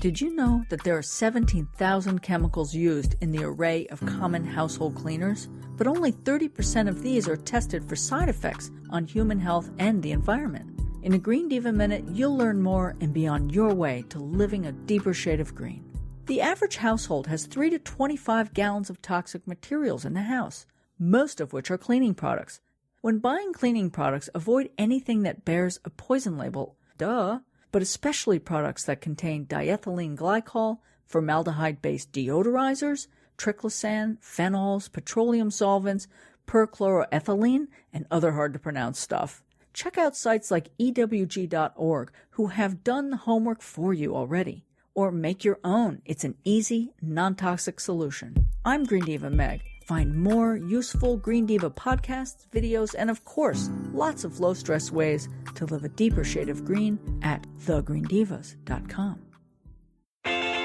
Did 0.00 0.20
you 0.20 0.32
know 0.32 0.64
that 0.68 0.84
there 0.84 0.96
are 0.96 1.02
17,000 1.02 2.22
chemicals 2.22 2.72
used 2.72 3.16
in 3.20 3.32
the 3.32 3.42
array 3.42 3.88
of 3.88 4.06
common 4.06 4.44
household 4.44 4.94
cleaners? 4.94 5.48
But 5.76 5.88
only 5.88 6.12
30% 6.12 6.88
of 6.88 7.02
these 7.02 7.28
are 7.28 7.36
tested 7.36 7.84
for 7.88 7.96
side 7.96 8.28
effects 8.28 8.70
on 8.90 9.08
human 9.08 9.40
health 9.40 9.72
and 9.80 10.00
the 10.00 10.12
environment. 10.12 10.78
In 11.02 11.14
a 11.14 11.18
Green 11.18 11.48
Diva 11.48 11.72
Minute, 11.72 12.04
you'll 12.12 12.36
learn 12.36 12.62
more 12.62 12.94
and 13.00 13.12
be 13.12 13.26
on 13.26 13.50
your 13.50 13.74
way 13.74 14.04
to 14.10 14.20
living 14.20 14.66
a 14.66 14.72
deeper 14.72 15.12
shade 15.12 15.40
of 15.40 15.56
green. 15.56 15.84
The 16.26 16.42
average 16.42 16.76
household 16.76 17.26
has 17.26 17.46
3 17.46 17.70
to 17.70 17.80
25 17.80 18.54
gallons 18.54 18.90
of 18.90 19.02
toxic 19.02 19.48
materials 19.48 20.04
in 20.04 20.14
the 20.14 20.22
house, 20.22 20.64
most 21.00 21.40
of 21.40 21.52
which 21.52 21.72
are 21.72 21.78
cleaning 21.78 22.14
products. 22.14 22.60
When 23.00 23.18
buying 23.18 23.52
cleaning 23.52 23.90
products, 23.90 24.30
avoid 24.32 24.70
anything 24.78 25.24
that 25.24 25.44
bears 25.44 25.80
a 25.84 25.90
poison 25.90 26.38
label, 26.38 26.76
duh, 26.98 27.40
but 27.72 27.82
especially 27.82 28.38
products 28.38 28.84
that 28.84 29.00
contain 29.00 29.46
diethylene 29.46 30.16
glycol, 30.16 30.78
formaldehyde 31.06 31.82
based 31.82 32.12
deodorizers, 32.12 33.06
triclosan, 33.36 34.18
phenols, 34.20 34.90
petroleum 34.90 35.50
solvents, 35.50 36.08
perchloroethylene, 36.46 37.68
and 37.92 38.06
other 38.10 38.32
hard 38.32 38.52
to 38.52 38.58
pronounce 38.58 38.98
stuff. 38.98 39.42
Check 39.72 39.96
out 39.96 40.16
sites 40.16 40.50
like 40.50 40.76
EWG.org 40.78 42.10
who 42.30 42.46
have 42.48 42.82
done 42.82 43.10
the 43.10 43.16
homework 43.18 43.62
for 43.62 43.94
you 43.94 44.16
already. 44.16 44.64
Or 44.94 45.12
make 45.12 45.44
your 45.44 45.60
own. 45.62 46.02
It's 46.04 46.24
an 46.24 46.34
easy, 46.42 46.92
non 47.00 47.36
toxic 47.36 47.78
solution. 47.78 48.46
I'm 48.64 48.82
Green 48.84 49.04
Diva 49.04 49.30
Meg. 49.30 49.62
Find 49.88 50.14
more 50.14 50.54
useful 50.54 51.16
Green 51.16 51.46
Diva 51.46 51.70
podcasts, 51.70 52.46
videos, 52.52 52.94
and 52.98 53.08
of 53.08 53.24
course, 53.24 53.70
lots 53.94 54.22
of 54.22 54.38
low 54.38 54.52
stress 54.52 54.92
ways 54.92 55.30
to 55.54 55.64
live 55.64 55.82
a 55.82 55.88
deeper 55.88 56.24
shade 56.24 56.50
of 56.50 56.62
green 56.62 56.98
at 57.22 57.46
thegreendivas.com. 57.60 59.22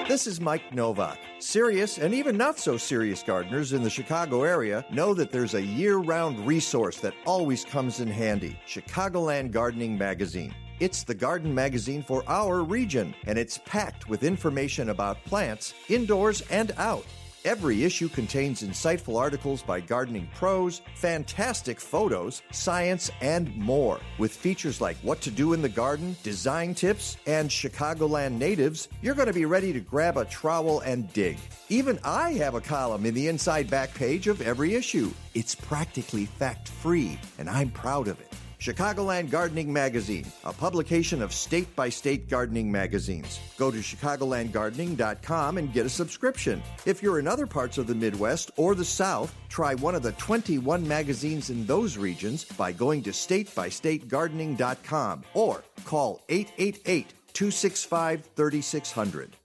This 0.10 0.28
is 0.28 0.42
Mike 0.42 0.74
Nowak. 0.74 1.18
Serious 1.40 2.00
and 2.00 2.14
even 2.14 2.36
not 2.36 2.60
so 2.60 2.76
serious 2.76 3.24
gardeners 3.24 3.72
in 3.72 3.82
the 3.82 3.90
Chicago 3.90 4.44
area 4.44 4.86
know 4.92 5.14
that 5.14 5.32
there's 5.32 5.54
a 5.54 5.62
year 5.62 6.00
round 6.00 6.46
resource 6.46 6.98
that 6.98 7.14
always 7.26 7.64
comes 7.64 8.02
in 8.02 8.10
handy 8.10 8.60
Chicagoland 8.68 9.52
Gardening 9.52 9.98
Magazine. 9.98 10.54
It's 10.82 11.04
the 11.04 11.16
garden 11.16 11.56
magazine 11.56 12.04
for 12.04 12.26
our 12.28 12.62
region, 12.62 13.16
and 13.26 13.38
it's 13.38 13.58
packed 13.60 14.10
with 14.10 14.24
information 14.24 14.90
about 14.90 15.24
plants, 15.24 15.74
indoors 15.88 16.42
and 16.52 16.74
out. 16.76 17.06
Every 17.46 17.84
issue 17.84 18.08
contains 18.08 18.64
insightful 18.64 19.20
articles 19.20 19.62
by 19.62 19.82
gardening 19.82 20.30
pros, 20.34 20.82
fantastic 20.96 21.78
photos, 21.78 22.42
science, 22.52 23.12
and 23.20 23.54
more. 23.58 24.00
With 24.18 24.32
features 24.32 24.80
like 24.80 24.96
what 25.02 25.20
to 25.22 25.30
do 25.32 25.52
in 25.52 25.62
the 25.62 25.68
garden, 25.68 26.16
design 26.24 26.74
tips, 26.74 27.18
and 27.28 27.50
Chicagoland 27.50 28.38
natives, 28.38 28.88
you're 29.02 29.14
going 29.14 29.28
to 29.28 29.34
be 29.34 29.44
ready 29.44 29.74
to 29.74 29.82
grab 29.82 30.16
a 30.16 30.24
trowel 30.24 30.80
and 30.82 31.12
dig. 31.12 31.38
Even 31.68 32.00
I 32.06 32.32
have 32.34 32.56
a 32.56 32.62
column 32.62 33.06
in 33.06 33.14
the 33.14 33.28
inside 33.28 33.70
back 33.70 33.94
page 33.94 34.28
of 34.28 34.40
every 34.40 34.76
issue. 34.76 35.12
It's 35.34 35.54
practically 35.54 36.28
fact 36.28 36.70
free, 36.70 37.20
and 37.40 37.50
I'm 37.50 37.72
proud 37.72 38.08
of 38.08 38.22
it. 38.22 38.34
Chicagoland 38.64 39.30
Gardening 39.30 39.72
Magazine, 39.74 40.26
a 40.46 40.54
publication 40.54 41.22
of 41.22 41.34
state 41.34 41.76
by 41.76 41.90
state 41.90 42.30
gardening 42.30 42.72
magazines. 42.72 43.42
Go 43.58 43.70
to 43.70 43.80
ChicagolandGardening.com 43.80 45.58
and 45.58 45.74
get 45.74 45.86
a 45.86 45.90
subscription. 45.90 46.64
If 46.86 47.04
you're 47.04 47.20
in 47.20 47.28
other 47.28 47.46
parts 47.46 47.78
of 47.78 47.88
the 47.88 47.96
Midwest 47.96 48.52
or 48.56 48.74
the 48.74 48.86
South, 48.86 49.36
try 49.50 49.76
one 49.76 49.96
of 49.96 50.02
the 50.02 50.14
21 50.14 50.88
magazines 50.88 51.50
in 51.50 51.66
those 51.66 51.98
regions 51.98 52.46
by 52.46 52.72
going 52.72 53.04
to 53.04 53.10
statebystategardening.com 53.10 55.24
or 55.34 55.62
call 55.84 56.22
888 56.30 57.14
265 57.34 58.30
3600. 58.34 59.36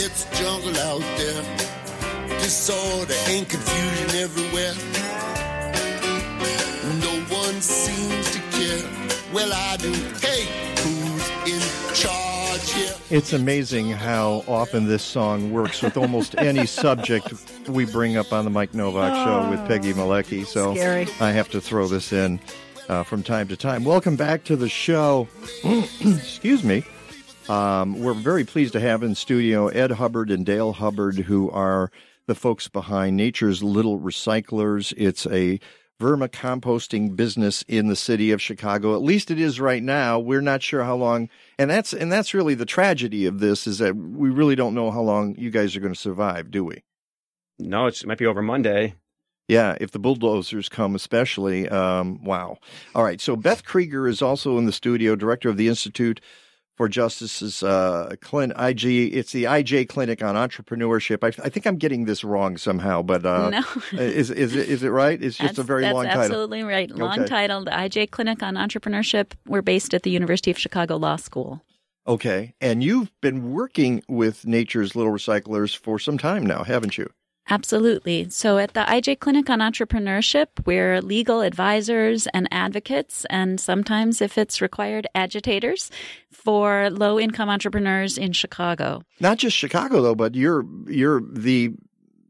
It's 0.00 0.38
jungle 0.38 0.78
out 0.78 1.00
there. 1.16 1.67
Disorder 2.48 3.12
and 3.26 3.46
confusion 3.46 4.22
everywhere. 4.22 4.72
No 6.98 7.20
one 7.36 7.60
seems 7.60 8.30
to 8.30 8.38
care. 8.38 8.88
Well, 9.34 9.52
I 9.52 9.76
do. 9.76 9.92
Hey, 9.92 10.48
who's 10.80 11.28
in 11.44 11.94
charge 11.94 12.72
here? 12.72 12.94
It's 13.10 13.34
amazing 13.34 13.90
how 13.90 14.44
often 14.48 14.86
this 14.86 15.02
song 15.02 15.52
works 15.52 15.82
with 15.82 15.98
almost 15.98 16.36
any 16.38 16.64
subject 16.64 17.34
we 17.68 17.84
bring 17.84 18.16
up 18.16 18.32
on 18.32 18.44
the 18.46 18.50
Mike 18.50 18.72
Nowak 18.72 19.12
show 19.12 19.50
with 19.50 19.60
Peggy 19.68 19.92
Malecki. 19.92 20.46
So 20.46 20.74
Scary. 20.74 21.06
I 21.20 21.32
have 21.32 21.50
to 21.50 21.60
throw 21.60 21.86
this 21.86 22.14
in 22.14 22.40
uh, 22.88 23.02
from 23.02 23.22
time 23.22 23.48
to 23.48 23.58
time. 23.58 23.84
Welcome 23.84 24.16
back 24.16 24.44
to 24.44 24.56
the 24.56 24.70
show. 24.70 25.28
Excuse 26.00 26.64
me. 26.64 26.82
Um, 27.50 28.00
we're 28.00 28.14
very 28.14 28.44
pleased 28.44 28.72
to 28.72 28.80
have 28.80 29.02
in 29.02 29.14
studio 29.14 29.68
Ed 29.68 29.90
Hubbard 29.90 30.30
and 30.30 30.46
Dale 30.46 30.72
Hubbard, 30.72 31.16
who 31.16 31.50
are 31.50 31.90
the 32.28 32.36
folks 32.36 32.68
behind 32.68 33.16
Nature's 33.16 33.62
Little 33.62 33.98
Recyclers. 33.98 34.94
It's 34.96 35.26
a 35.26 35.58
vermicomposting 36.00 37.16
business 37.16 37.64
in 37.66 37.88
the 37.88 37.96
city 37.96 38.30
of 38.30 38.40
Chicago. 38.40 38.94
At 38.94 39.02
least 39.02 39.32
it 39.32 39.40
is 39.40 39.58
right 39.58 39.82
now. 39.82 40.20
We're 40.20 40.42
not 40.42 40.62
sure 40.62 40.84
how 40.84 40.94
long, 40.94 41.28
and 41.58 41.68
that's 41.68 41.92
and 41.92 42.12
that's 42.12 42.34
really 42.34 42.54
the 42.54 42.66
tragedy 42.66 43.26
of 43.26 43.40
this 43.40 43.66
is 43.66 43.78
that 43.78 43.96
we 43.96 44.30
really 44.30 44.54
don't 44.54 44.74
know 44.74 44.92
how 44.92 45.00
long 45.00 45.34
you 45.36 45.50
guys 45.50 45.74
are 45.74 45.80
going 45.80 45.94
to 45.94 45.98
survive, 45.98 46.52
do 46.52 46.64
we? 46.64 46.84
No, 47.58 47.86
it's, 47.86 48.02
it 48.02 48.06
might 48.06 48.18
be 48.18 48.26
over 48.26 48.42
Monday. 48.42 48.94
Yeah, 49.48 49.78
if 49.80 49.90
the 49.90 49.98
bulldozers 49.98 50.68
come, 50.68 50.94
especially. 50.94 51.68
Um, 51.68 52.22
wow. 52.22 52.58
All 52.94 53.02
right. 53.02 53.20
So 53.20 53.34
Beth 53.34 53.64
Kregor 53.64 54.06
is 54.08 54.20
also 54.20 54.58
in 54.58 54.66
the 54.66 54.72
studio, 54.72 55.16
director 55.16 55.48
of 55.48 55.56
the 55.56 55.68
Institute 55.68 56.20
for 56.78 56.88
Justice's 56.88 57.62
uh, 57.64 58.14
clin- 58.22 58.54
IJ. 58.54 59.12
It's 59.12 59.32
the 59.32 59.44
IJ 59.44 59.88
Clinic 59.88 60.22
on 60.22 60.36
Entrepreneurship. 60.36 61.24
I, 61.24 61.28
I 61.44 61.48
think 61.50 61.66
I'm 61.66 61.76
getting 61.76 62.04
this 62.04 62.22
wrong 62.22 62.56
somehow, 62.56 63.02
but 63.02 63.26
uh, 63.26 63.50
No. 63.50 63.62
is 63.92 64.30
is 64.30 64.54
it, 64.54 64.68
is 64.68 64.84
it 64.84 64.90
right? 64.90 65.20
It's 65.20 65.36
just 65.36 65.58
a 65.58 65.64
very 65.64 65.82
that's 65.82 65.92
long 65.94 66.04
title. 66.06 66.22
absolutely 66.22 66.62
right. 66.62 66.88
Long 66.90 67.18
Okay. 67.18 67.26
title, 67.28 67.64
the 67.64 67.72
IJ 67.72 68.12
Clinic 68.12 68.44
on 68.44 68.54
Entrepreneurship. 68.54 69.32
We're 69.46 69.60
based 69.60 69.92
at 69.92 70.04
the 70.04 70.10
University 70.10 70.52
of 70.52 70.58
Chicago 70.58 70.96
Law 70.96 71.16
School. 71.16 71.62
Okay, 72.06 72.54
and 72.60 72.82
you've 72.82 73.10
been 73.20 73.52
working 73.52 74.02
with 74.08 74.46
Nature's 74.46 74.94
Little 74.96 75.12
Recyclers 75.12 75.76
for 75.76 75.98
some 75.98 76.16
time 76.16 76.46
now, 76.46 76.62
haven't 76.62 76.96
you? 76.96 77.10
Absolutely. 77.50 78.28
So 78.30 78.58
at 78.58 78.74
the 78.74 78.80
IJ 78.80 79.20
Clinic 79.20 79.48
on 79.48 79.60
Entrepreneurship, 79.60 80.46
we're 80.66 81.00
legal 81.00 81.40
advisors 81.40 82.26
and 82.28 82.46
advocates, 82.50 83.24
and 83.30 83.58
sometimes, 83.58 84.20
if 84.20 84.36
it's 84.36 84.60
required, 84.60 85.06
agitators 85.14 85.90
for 86.30 86.90
low 86.90 87.18
income 87.18 87.48
entrepreneurs 87.48 88.18
in 88.18 88.32
Chicago. 88.32 89.02
Not 89.20 89.38
just 89.38 89.56
Chicago 89.56 90.02
though, 90.02 90.14
but 90.14 90.34
you're 90.34 90.64
you're 90.86 91.22
the 91.22 91.72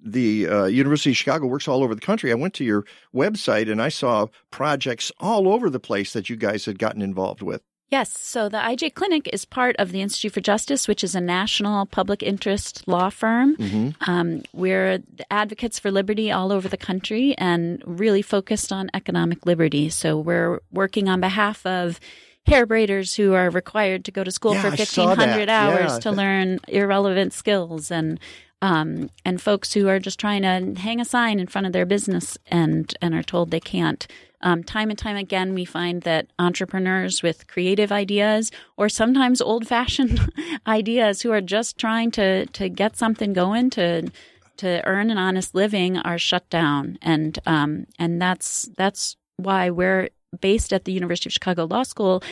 the 0.00 0.48
uh, 0.48 0.64
University 0.66 1.10
of 1.10 1.16
Chicago 1.16 1.46
works 1.46 1.68
all 1.68 1.82
over 1.82 1.94
the 1.94 2.00
country. 2.00 2.30
I 2.30 2.36
went 2.36 2.54
to 2.54 2.64
your 2.64 2.84
website 3.14 3.70
and 3.70 3.82
I 3.82 3.88
saw 3.88 4.26
projects 4.50 5.10
all 5.18 5.48
over 5.48 5.68
the 5.68 5.80
place 5.80 6.12
that 6.12 6.30
you 6.30 6.36
guys 6.36 6.64
had 6.64 6.78
gotten 6.78 7.02
involved 7.02 7.42
with. 7.42 7.62
Yes, 7.90 8.10
so 8.18 8.50
the 8.50 8.58
IJ 8.58 8.92
Clinic 8.94 9.30
is 9.32 9.46
part 9.46 9.74
of 9.78 9.92
the 9.92 10.02
Institute 10.02 10.32
for 10.34 10.42
Justice, 10.42 10.86
which 10.86 11.02
is 11.02 11.14
a 11.14 11.22
national 11.22 11.86
public 11.86 12.22
interest 12.22 12.86
law 12.86 13.08
firm. 13.08 13.56
Mm-hmm. 13.56 14.10
Um, 14.10 14.42
we're 14.52 14.98
the 14.98 15.32
advocates 15.32 15.78
for 15.78 15.90
liberty 15.90 16.30
all 16.30 16.52
over 16.52 16.68
the 16.68 16.76
country 16.76 17.34
and 17.38 17.82
really 17.86 18.20
focused 18.20 18.72
on 18.72 18.90
economic 18.92 19.46
liberty. 19.46 19.88
So 19.88 20.18
we're 20.18 20.60
working 20.70 21.08
on 21.08 21.20
behalf 21.22 21.64
of 21.64 21.98
hair 22.46 22.66
braiders 22.66 23.16
who 23.16 23.32
are 23.32 23.48
required 23.48 24.04
to 24.04 24.10
go 24.10 24.22
to 24.22 24.30
school 24.30 24.52
Yeah, 24.54 24.62
for 24.62 24.68
1500 24.70 25.48
hours 25.48 25.92
Yeah. 25.92 25.98
to 26.00 26.10
learn 26.12 26.60
irrelevant 26.68 27.32
skills 27.32 27.90
and 27.90 28.20
um, 28.60 29.08
and 29.24 29.40
folks 29.40 29.72
who 29.72 29.86
are 29.88 30.00
just 30.00 30.18
trying 30.18 30.42
to 30.42 30.74
hang 30.80 31.00
a 31.00 31.04
sign 31.04 31.38
in 31.38 31.46
front 31.46 31.66
of 31.68 31.72
their 31.72 31.86
business 31.86 32.36
and 32.48 32.92
and 33.00 33.14
are 33.14 33.22
told 33.22 33.50
they 33.50 33.60
can't. 33.60 34.06
Um, 34.40 34.62
time 34.62 34.90
and 34.90 34.98
time 34.98 35.16
again, 35.16 35.54
we 35.54 35.64
find 35.64 36.02
that 36.02 36.28
entrepreneurs 36.38 37.22
with 37.22 37.46
creative 37.48 37.90
ideas 37.90 38.50
or 38.76 38.88
sometimes 38.88 39.40
old 39.40 39.66
fashioned 39.66 40.30
ideas 40.66 41.22
who 41.22 41.32
are 41.32 41.40
just 41.40 41.78
trying 41.78 42.10
to 42.12 42.46
to 42.46 42.68
get 42.68 42.96
something 42.96 43.32
going 43.32 43.70
to 43.70 44.10
to 44.58 44.84
earn 44.86 45.10
an 45.10 45.18
honest 45.18 45.54
living 45.54 45.98
are 45.98 46.18
shut 46.18 46.48
down, 46.50 46.98
and 47.02 47.38
um, 47.46 47.86
and 47.98 48.20
that's 48.20 48.68
that's 48.76 49.16
why 49.36 49.70
we're 49.70 50.10
based 50.40 50.72
at 50.72 50.84
the 50.84 50.92
University 50.92 51.28
of 51.28 51.32
Chicago 51.32 51.64
Law 51.64 51.82
School 51.82 52.22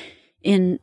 in 0.43 0.79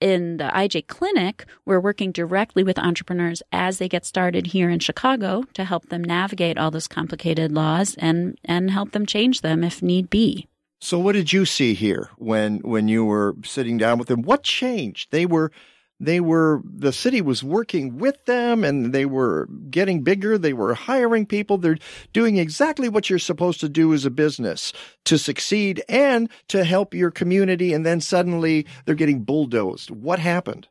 in 0.00 0.36
the 0.36 0.44
IJ 0.44 0.88
clinic, 0.88 1.46
we're 1.64 1.80
working 1.80 2.12
directly 2.12 2.62
with 2.62 2.78
entrepreneurs 2.78 3.42
as 3.50 3.78
they 3.78 3.88
get 3.88 4.04
started 4.04 4.48
here 4.48 4.68
in 4.68 4.78
Chicago 4.78 5.44
to 5.54 5.64
help 5.64 5.88
them 5.88 6.04
navigate 6.04 6.58
all 6.58 6.70
those 6.70 6.88
complicated 6.88 7.50
laws 7.52 7.94
and 7.98 8.38
and 8.44 8.70
help 8.70 8.92
them 8.92 9.06
change 9.06 9.40
them 9.40 9.64
if 9.64 9.82
need 9.82 10.10
be. 10.10 10.48
So 10.80 10.98
what 10.98 11.12
did 11.12 11.32
you 11.32 11.44
see 11.46 11.74
here 11.74 12.10
when 12.16 12.58
when 12.58 12.88
you 12.88 13.04
were 13.04 13.34
sitting 13.44 13.78
down 13.78 13.98
with 13.98 14.08
them? 14.08 14.22
What 14.22 14.42
changed? 14.42 15.10
They 15.10 15.24
were 15.24 15.50
they 15.98 16.20
were 16.20 16.60
the 16.64 16.92
city 16.92 17.22
was 17.22 17.42
working 17.42 17.96
with 17.96 18.22
them 18.26 18.62
and 18.62 18.92
they 18.92 19.06
were 19.06 19.48
getting 19.70 20.02
bigger, 20.02 20.36
they 20.36 20.52
were 20.52 20.74
hiring 20.74 21.24
people, 21.24 21.56
they're 21.56 21.78
doing 22.12 22.36
exactly 22.36 22.90
what 22.90 23.08
you're 23.08 23.18
supposed 23.18 23.60
to 23.60 23.68
do 23.70 23.94
as 23.94 24.04
a 24.04 24.10
business 24.10 24.74
to 25.06 25.16
succeed 25.16 25.82
and 25.88 26.28
to 26.48 26.64
help 26.64 26.92
your 26.92 27.10
community 27.10 27.72
and 27.72 27.86
then 27.86 28.00
suddenly 28.00 28.66
they're 28.84 28.94
getting 28.94 29.22
bulldozed. 29.22 29.90
What 29.90 30.18
happened? 30.18 30.68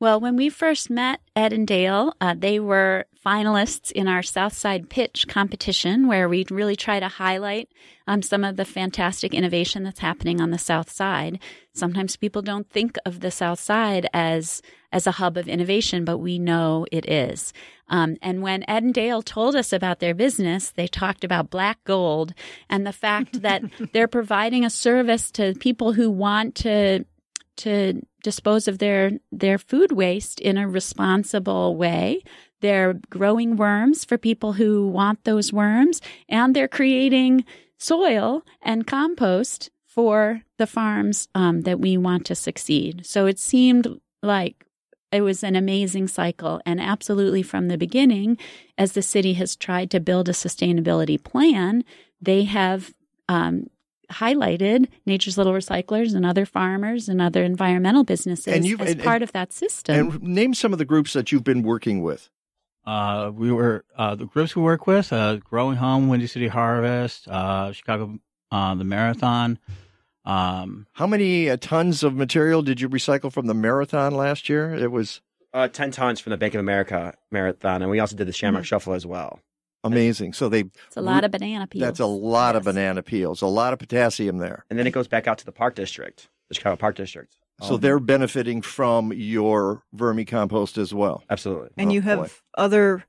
Well, 0.00 0.18
when 0.18 0.36
we 0.36 0.48
first 0.48 0.88
met 0.88 1.20
Ed 1.36 1.52
and 1.52 1.66
Dale, 1.66 2.14
uh, 2.22 2.34
they 2.36 2.58
were 2.58 3.04
finalists 3.24 3.92
in 3.92 4.08
our 4.08 4.22
Southside 4.22 4.88
Pitch 4.88 5.28
competition, 5.28 6.06
where 6.06 6.26
we 6.26 6.46
really 6.50 6.74
try 6.74 7.00
to 7.00 7.08
highlight 7.08 7.68
um, 8.06 8.22
some 8.22 8.42
of 8.42 8.56
the 8.56 8.64
fantastic 8.64 9.34
innovation 9.34 9.82
that's 9.82 10.00
happening 10.00 10.40
on 10.40 10.52
the 10.52 10.58
South 10.58 10.90
Side. 10.90 11.38
Sometimes 11.74 12.16
people 12.16 12.40
don't 12.40 12.70
think 12.70 12.96
of 13.04 13.20
the 13.20 13.30
South 13.30 13.60
Side 13.60 14.08
as 14.14 14.62
as 14.90 15.06
a 15.06 15.12
hub 15.12 15.36
of 15.36 15.46
innovation, 15.46 16.04
but 16.04 16.18
we 16.18 16.38
know 16.38 16.86
it 16.90 17.08
is. 17.08 17.52
Um, 17.88 18.16
and 18.22 18.42
when 18.42 18.64
Ed 18.68 18.82
and 18.82 18.94
Dale 18.94 19.22
told 19.22 19.54
us 19.54 19.72
about 19.72 20.00
their 20.00 20.14
business, 20.14 20.70
they 20.70 20.88
talked 20.88 21.24
about 21.24 21.50
black 21.50 21.78
gold 21.84 22.34
and 22.68 22.86
the 22.86 22.92
fact 22.92 23.42
that 23.42 23.62
they're 23.92 24.08
providing 24.08 24.64
a 24.64 24.70
service 24.70 25.30
to 25.32 25.54
people 25.60 25.92
who 25.92 26.10
want 26.10 26.54
to 26.56 27.04
to 27.60 28.00
dispose 28.22 28.68
of 28.68 28.78
their 28.78 29.12
their 29.32 29.58
food 29.58 29.92
waste 29.92 30.40
in 30.40 30.58
a 30.58 30.68
responsible 30.68 31.76
way. 31.76 32.22
They're 32.60 33.00
growing 33.08 33.56
worms 33.56 34.04
for 34.04 34.18
people 34.18 34.54
who 34.54 34.86
want 34.86 35.24
those 35.24 35.52
worms, 35.52 36.00
and 36.28 36.54
they're 36.54 36.68
creating 36.68 37.44
soil 37.78 38.42
and 38.60 38.86
compost 38.86 39.70
for 39.86 40.42
the 40.58 40.66
farms 40.66 41.28
um, 41.34 41.62
that 41.62 41.80
we 41.80 41.96
want 41.96 42.26
to 42.26 42.34
succeed. 42.34 43.04
So 43.06 43.26
it 43.26 43.38
seemed 43.38 44.00
like 44.22 44.66
it 45.10 45.22
was 45.22 45.42
an 45.42 45.56
amazing 45.56 46.08
cycle. 46.08 46.60
And 46.64 46.80
absolutely 46.80 47.42
from 47.42 47.68
the 47.68 47.78
beginning, 47.78 48.38
as 48.78 48.92
the 48.92 49.02
city 49.02 49.32
has 49.34 49.56
tried 49.56 49.90
to 49.90 50.00
build 50.00 50.28
a 50.28 50.32
sustainability 50.32 51.22
plan, 51.22 51.84
they 52.20 52.44
have 52.44 52.94
um, 53.28 53.68
highlighted 54.10 54.88
Nature's 55.06 55.36
Little 55.38 55.52
Recyclers 55.52 56.14
and 56.14 56.24
other 56.26 56.44
farmers 56.46 57.08
and 57.08 57.20
other 57.22 57.42
environmental 57.44 58.04
businesses 58.04 58.48
And 58.54 58.66
you've- 58.66 58.82
as 58.82 58.92
and- 58.92 59.02
part 59.02 59.16
and- 59.16 59.22
of 59.24 59.32
that 59.32 59.52
system. 59.52 60.10
And 60.12 60.22
name 60.22 60.54
some 60.54 60.72
of 60.72 60.78
the 60.78 60.84
groups 60.84 61.12
that 61.14 61.30
you've 61.32 61.44
been 61.44 61.62
working 61.62 62.02
with. 62.02 62.30
Uh, 62.86 63.30
we 63.34 63.52
were 63.52 63.84
uh, 63.96 64.14
the 64.14 64.24
groups 64.26 64.56
we 64.56 64.62
work 64.62 64.86
with: 64.86 65.12
uh, 65.12 65.36
Growing 65.36 65.76
Home, 65.76 66.08
Windy 66.08 66.26
City 66.26 66.48
Harvest, 66.48 67.28
uh, 67.28 67.72
Chicago, 67.72 68.18
uh, 68.50 68.74
the 68.74 68.84
Marathon. 68.84 69.58
Um, 70.24 70.86
How 70.92 71.06
many 71.06 71.48
uh, 71.50 71.56
tons 71.60 72.02
of 72.02 72.14
material 72.14 72.62
did 72.62 72.80
you 72.80 72.88
recycle 72.88 73.32
from 73.32 73.46
the 73.46 73.54
marathon 73.54 74.14
last 74.14 74.48
year? 74.48 74.74
It 74.74 74.90
was 74.90 75.20
Uh, 75.52 75.66
10 75.68 75.90
tons 75.90 76.20
from 76.20 76.30
the 76.30 76.36
Bank 76.36 76.54
of 76.54 76.60
America 76.60 77.14
marathon, 77.30 77.82
and 77.82 77.90
we 77.90 77.98
also 77.98 78.14
did 78.16 78.26
the 78.28 78.32
Shamrock 78.32 78.62
Mhm. 78.62 78.66
Shuffle 78.66 78.92
as 78.94 79.04
well. 79.04 79.40
Amazing. 79.84 80.32
So 80.34 80.48
they 80.48 80.60
It's 80.86 80.96
a 80.96 81.00
lot 81.02 81.24
of 81.24 81.30
banana 81.30 81.66
peels. 81.66 81.82
That's 81.82 82.00
a 82.00 82.06
lot 82.06 82.56
of 82.56 82.64
banana 82.64 83.02
peels, 83.02 83.42
a 83.42 83.46
lot 83.46 83.72
of 83.72 83.78
potassium 83.78 84.38
there. 84.38 84.64
And 84.70 84.78
then 84.78 84.86
it 84.86 84.90
goes 84.92 85.08
back 85.08 85.26
out 85.26 85.38
to 85.38 85.44
the 85.46 85.52
Park 85.52 85.74
District, 85.74 86.28
the 86.48 86.54
Chicago 86.54 86.76
Park 86.76 86.96
District. 86.96 87.34
So 87.62 87.76
they're 87.76 88.00
benefiting 88.00 88.62
from 88.62 89.12
your 89.12 89.82
vermicompost 89.94 90.78
as 90.78 90.94
well. 90.94 91.22
Absolutely. 91.28 91.68
And 91.76 91.90
Oh, 91.90 91.92
you 91.92 92.00
have 92.00 92.18
boy. 92.20 92.28
other 92.56 93.04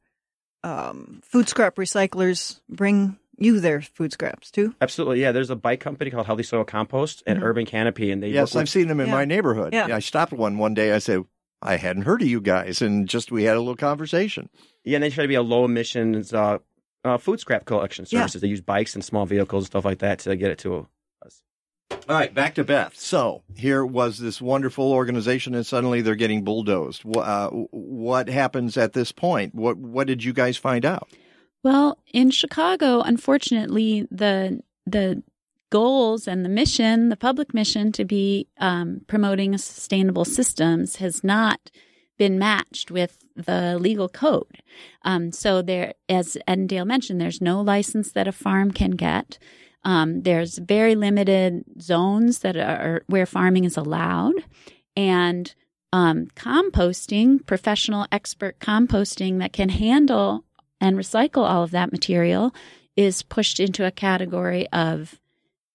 um, 0.63 1.21
food 1.23 1.47
scrap 1.49 1.75
recyclers 1.77 2.59
bring 2.69 3.17
you 3.37 3.59
their 3.59 3.81
food 3.81 4.11
scraps 4.13 4.51
too. 4.51 4.75
Absolutely, 4.81 5.21
yeah. 5.21 5.31
There's 5.31 5.49
a 5.49 5.55
bike 5.55 5.79
company 5.79 6.11
called 6.11 6.25
Healthy 6.27 6.43
Soil 6.43 6.63
Compost 6.63 7.23
and 7.25 7.39
Mhm. 7.39 7.43
Urban 7.43 7.65
Canopy, 7.65 8.11
and 8.11 8.21
they 8.21 8.29
Yes, 8.29 8.53
work 8.53 8.59
I've 8.59 8.63
with- 8.63 8.69
seen 8.69 8.87
them 8.87 8.99
in 8.99 9.07
Yeah. 9.07 9.13
my 9.13 9.25
neighborhood. 9.25 9.73
Yeah. 9.73 9.87
I 9.95 9.99
stopped 9.99 10.33
one 10.33 10.57
one 10.57 10.73
day. 10.75 10.91
I 10.93 10.99
said, 10.99 11.23
I 11.61 11.77
hadn't 11.77 12.03
heard 12.03 12.21
of 12.21 12.27
you 12.27 12.41
guys, 12.41 12.81
and 12.81 13.07
just 13.07 13.31
we 13.31 13.43
had 13.43 13.55
a 13.55 13.59
little 13.59 13.75
conversation. 13.75 14.49
Yeah, 14.83 14.95
and 14.95 15.03
they 15.03 15.09
try 15.09 15.23
to 15.23 15.27
be 15.27 15.35
a 15.35 15.41
low 15.43 15.65
emissions 15.65 16.33
uh, 16.33 16.57
uh, 17.03 17.17
food 17.17 17.39
scrap 17.39 17.65
collection 17.65 18.05
Yeah. 18.09 18.21
services. 18.21 18.41
They 18.41 18.47
use 18.47 18.61
bikes 18.61 18.95
and 18.95 19.03
small 19.05 19.25
vehicles 19.25 19.63
and 19.63 19.67
stuff 19.67 19.85
like 19.85 19.99
that 19.99 20.19
to 20.19 20.35
get 20.35 20.51
it 20.51 20.57
to 20.59 20.87
us. 21.25 21.41
All 22.09 22.15
right, 22.15 22.33
back 22.33 22.55
to 22.55 22.63
Beth. 22.63 22.95
So 22.97 23.43
here 23.55 23.85
was 23.85 24.17
this 24.17 24.41
wonderful 24.41 24.91
organization, 24.91 25.53
and 25.53 25.65
suddenly 25.65 26.01
they're 26.01 26.15
getting 26.15 26.43
bulldozed. 26.43 27.03
Uh, 27.15 27.49
what 27.49 28.27
happens 28.27 28.75
at 28.77 28.93
this 28.93 29.11
point? 29.11 29.53
What 29.53 29.77
What 29.77 30.07
did 30.07 30.23
you 30.23 30.33
guys 30.33 30.57
find 30.57 30.83
out? 30.85 31.09
Well, 31.63 31.99
in 32.11 32.31
Chicago, 32.31 33.01
unfortunately, 33.01 34.07
the 34.09 34.61
the 34.87 35.21
goals 35.71 36.27
and 36.27 36.45
the 36.45 36.49
mission, 36.49 37.09
the 37.09 37.17
public 37.17 37.53
mission 37.53 37.91
to 37.93 38.05
be 38.05 38.47
um, 38.59 39.01
promoting 39.07 39.57
sustainable 39.57 40.25
systems, 40.25 40.97
has 40.97 41.23
not 41.23 41.71
been 42.19 42.37
matched 42.37 42.91
with 42.91 43.17
the 43.35 43.79
legal 43.79 44.07
code. 44.07 44.61
Um, 45.01 45.31
so 45.31 45.63
there, 45.63 45.95
as 46.07 46.37
Ed 46.45 46.59
and 46.59 46.69
Dale 46.69 46.85
mentioned, 46.85 47.19
there's 47.19 47.41
no 47.41 47.61
license 47.61 48.11
that 48.11 48.27
a 48.27 48.31
farm 48.31 48.69
can 48.69 48.91
get. 48.91 49.39
Um, 49.83 50.21
there's 50.21 50.59
very 50.59 50.93
limited 50.93 51.63
zones 51.81 52.39
that 52.39 52.55
are 52.55 53.03
where 53.07 53.25
farming 53.25 53.63
is 53.63 53.77
allowed, 53.77 54.35
and 54.95 55.55
um, 55.91 56.27
composting, 56.35 57.45
professional 57.45 58.05
expert 58.11 58.59
composting 58.59 59.39
that 59.39 59.53
can 59.53 59.69
handle 59.69 60.45
and 60.79 60.97
recycle 60.97 61.49
all 61.49 61.63
of 61.63 61.71
that 61.71 61.91
material 61.91 62.53
is 62.95 63.23
pushed 63.23 63.59
into 63.59 63.85
a 63.85 63.91
category 63.91 64.67
of 64.69 65.19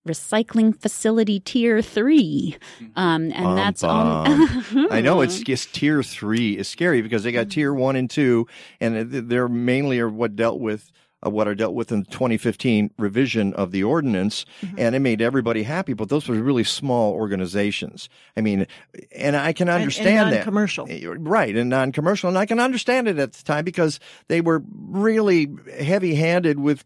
recycling 0.06 0.74
facility 0.80 1.40
tier 1.40 1.82
three. 1.82 2.56
Um, 2.96 3.32
and 3.32 3.44
Bum, 3.44 3.56
that's 3.56 3.82
bum. 3.82 4.62
only. 4.74 4.90
I 4.90 5.00
know 5.00 5.20
it's 5.20 5.40
just 5.40 5.74
tier 5.74 6.02
three 6.02 6.56
is 6.56 6.68
scary 6.68 7.02
because 7.02 7.22
they 7.24 7.32
got 7.32 7.50
tier 7.50 7.74
one 7.74 7.96
and 7.96 8.08
two, 8.08 8.46
and 8.80 9.10
they're 9.10 9.48
mainly 9.48 9.98
are 10.00 10.08
what 10.08 10.36
dealt 10.36 10.60
with. 10.60 10.90
Uh, 11.26 11.30
what 11.30 11.48
are 11.48 11.54
dealt 11.54 11.72
with 11.74 11.90
in 11.90 12.00
the 12.00 12.10
2015 12.10 12.90
revision 12.98 13.54
of 13.54 13.70
the 13.72 13.82
ordinance, 13.82 14.44
and 14.76 14.94
it 14.94 14.98
made 14.98 15.22
everybody 15.22 15.62
happy. 15.62 15.94
But 15.94 16.10
those 16.10 16.28
were 16.28 16.34
really 16.36 16.62
small 16.62 17.14
organizations. 17.14 18.10
I 18.36 18.42
mean, 18.42 18.66
and 19.12 19.34
I 19.34 19.54
can 19.54 19.66
And- 19.68 19.76
and 19.76 19.80
understand 19.82 20.30
that 20.32 20.36
non-commercial. 20.40 20.86
Eh, 20.90 21.06
right? 21.06 21.56
And 21.56 21.70
non-commercial, 21.70 22.28
and 22.28 22.36
I 22.36 22.44
can 22.44 22.60
understand 22.60 23.08
it 23.08 23.18
at 23.18 23.32
the 23.32 23.42
time 23.44 23.64
because 23.64 23.98
they 24.28 24.42
were 24.42 24.62
really 24.70 25.48
heavy-handed 25.80 26.58
with 26.60 26.84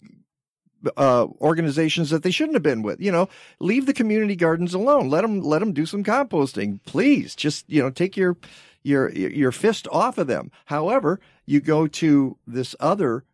uh, 0.96 1.26
organizations 1.40 2.10
that 2.10 2.22
they 2.22 2.30
shouldn't 2.30 2.56
have 2.56 2.62
been 2.62 2.82
with. 2.82 3.00
You 3.00 3.12
know, 3.12 3.28
leave 3.58 3.86
the 3.86 3.92
community 3.92 4.36
gardens 4.36 4.74
alone. 4.74 5.08
Let 5.08 5.22
them 5.22 5.40
let 5.40 5.60
them 5.60 5.72
do 5.72 5.86
some 5.86 6.04
composting, 6.04 6.80
please. 6.84 7.34
Just 7.34 7.68
you 7.68 7.82
know, 7.82 7.90
take 7.90 8.16
your 8.16 8.36
your 8.82 9.10
your 9.10 9.52
fist 9.52 9.86
off 9.90 10.18
of 10.18 10.26
them. 10.26 10.50
However, 10.66 11.20
you 11.46 11.60
go 11.60 11.86
to 11.86 12.36
this 12.46 12.74
other 12.80 13.24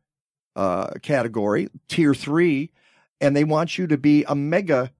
uh, 0.54 0.94
category, 1.02 1.68
tier 1.88 2.14
three, 2.14 2.70
and 3.20 3.36
they 3.36 3.44
want 3.44 3.78
you 3.78 3.86
to 3.86 3.98
be 3.98 4.24
a 4.24 4.34
mega 4.34 4.92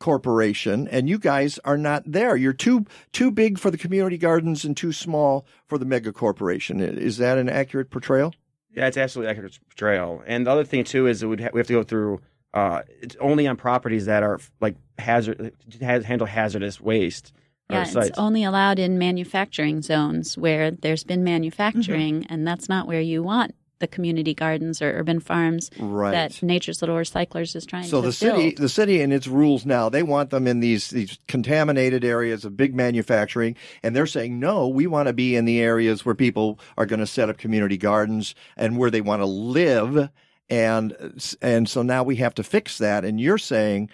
corporation 0.00 0.88
and 0.88 1.10
you 1.10 1.18
guys 1.18 1.58
are 1.62 1.76
not 1.76 2.02
there 2.06 2.34
you're 2.34 2.54
too 2.54 2.86
too 3.12 3.30
big 3.30 3.58
for 3.58 3.70
the 3.70 3.76
community 3.76 4.16
gardens 4.16 4.64
and 4.64 4.74
too 4.74 4.92
small 4.92 5.46
for 5.66 5.76
the 5.76 5.84
mega 5.84 6.10
corporation 6.10 6.80
is 6.80 7.18
that 7.18 7.36
an 7.36 7.50
accurate 7.50 7.90
portrayal 7.90 8.34
Yeah, 8.74 8.86
it's 8.86 8.96
absolutely 8.96 9.30
accurate 9.30 9.58
portrayal. 9.68 10.22
And 10.26 10.46
the 10.46 10.50
other 10.50 10.64
thing 10.64 10.84
too 10.84 11.06
is 11.06 11.22
it 11.22 11.26
would 11.26 11.40
ha- 11.40 11.50
we 11.52 11.60
have 11.60 11.66
to 11.66 11.72
go 11.72 11.82
through. 11.82 12.20
Uh, 12.52 12.82
it's 13.00 13.16
only 13.20 13.46
on 13.46 13.56
properties 13.56 14.06
that 14.06 14.22
are 14.22 14.40
like 14.60 14.76
hazard 14.98 15.52
handle 15.80 16.26
hazardous 16.26 16.80
waste. 16.80 17.32
Yeah, 17.70 17.84
sites. 17.84 18.08
it's 18.08 18.18
only 18.18 18.42
allowed 18.42 18.80
in 18.80 18.98
manufacturing 18.98 19.80
zones 19.80 20.36
where 20.36 20.72
there's 20.72 21.04
been 21.04 21.22
manufacturing, 21.22 22.26
and 22.28 22.44
that's 22.44 22.68
not 22.68 22.88
where 22.88 23.00
you 23.00 23.22
want 23.22 23.54
the 23.80 23.88
community 23.88 24.32
gardens 24.34 24.80
or 24.80 24.92
urban 24.92 25.18
farms 25.18 25.70
Right. 25.78 26.12
that 26.12 26.42
Nature's 26.42 26.80
Little 26.80 26.96
Recyclers 26.96 27.56
is 27.56 27.66
trying 27.66 27.82
to 27.84 27.88
do. 27.88 27.90
So 27.90 28.00
to 28.02 28.06
the 28.06 28.12
city, 28.12 28.42
build. 28.50 28.56
the 28.58 28.68
city 28.68 29.00
and 29.02 29.12
its 29.12 29.26
rules 29.26 29.66
now, 29.66 29.88
they 29.88 30.02
want 30.02 30.30
them 30.30 30.46
in 30.46 30.60
these 30.60 30.90
these 30.90 31.18
contaminated 31.26 32.04
areas 32.04 32.44
of 32.44 32.56
big 32.56 32.74
manufacturing, 32.74 33.56
and 33.82 33.96
they're 33.96 34.06
saying 34.06 34.38
no, 34.38 34.68
we 34.68 34.86
want 34.86 35.08
to 35.08 35.12
be 35.12 35.34
in 35.34 35.44
the 35.46 35.60
areas 35.60 36.04
where 36.04 36.14
people 36.14 36.60
are 36.78 36.86
going 36.86 37.00
to 37.00 37.06
set 37.06 37.28
up 37.28 37.38
community 37.38 37.76
gardens 37.76 38.34
and 38.56 38.76
where 38.78 38.90
they 38.90 39.00
want 39.00 39.20
to 39.22 39.26
live, 39.26 40.08
and 40.48 40.94
and 41.42 41.68
so 41.68 41.82
now 41.82 42.02
we 42.02 42.16
have 42.16 42.34
to 42.34 42.42
fix 42.42 42.78
that. 42.78 43.04
And 43.04 43.20
you're 43.20 43.38
saying 43.38 43.90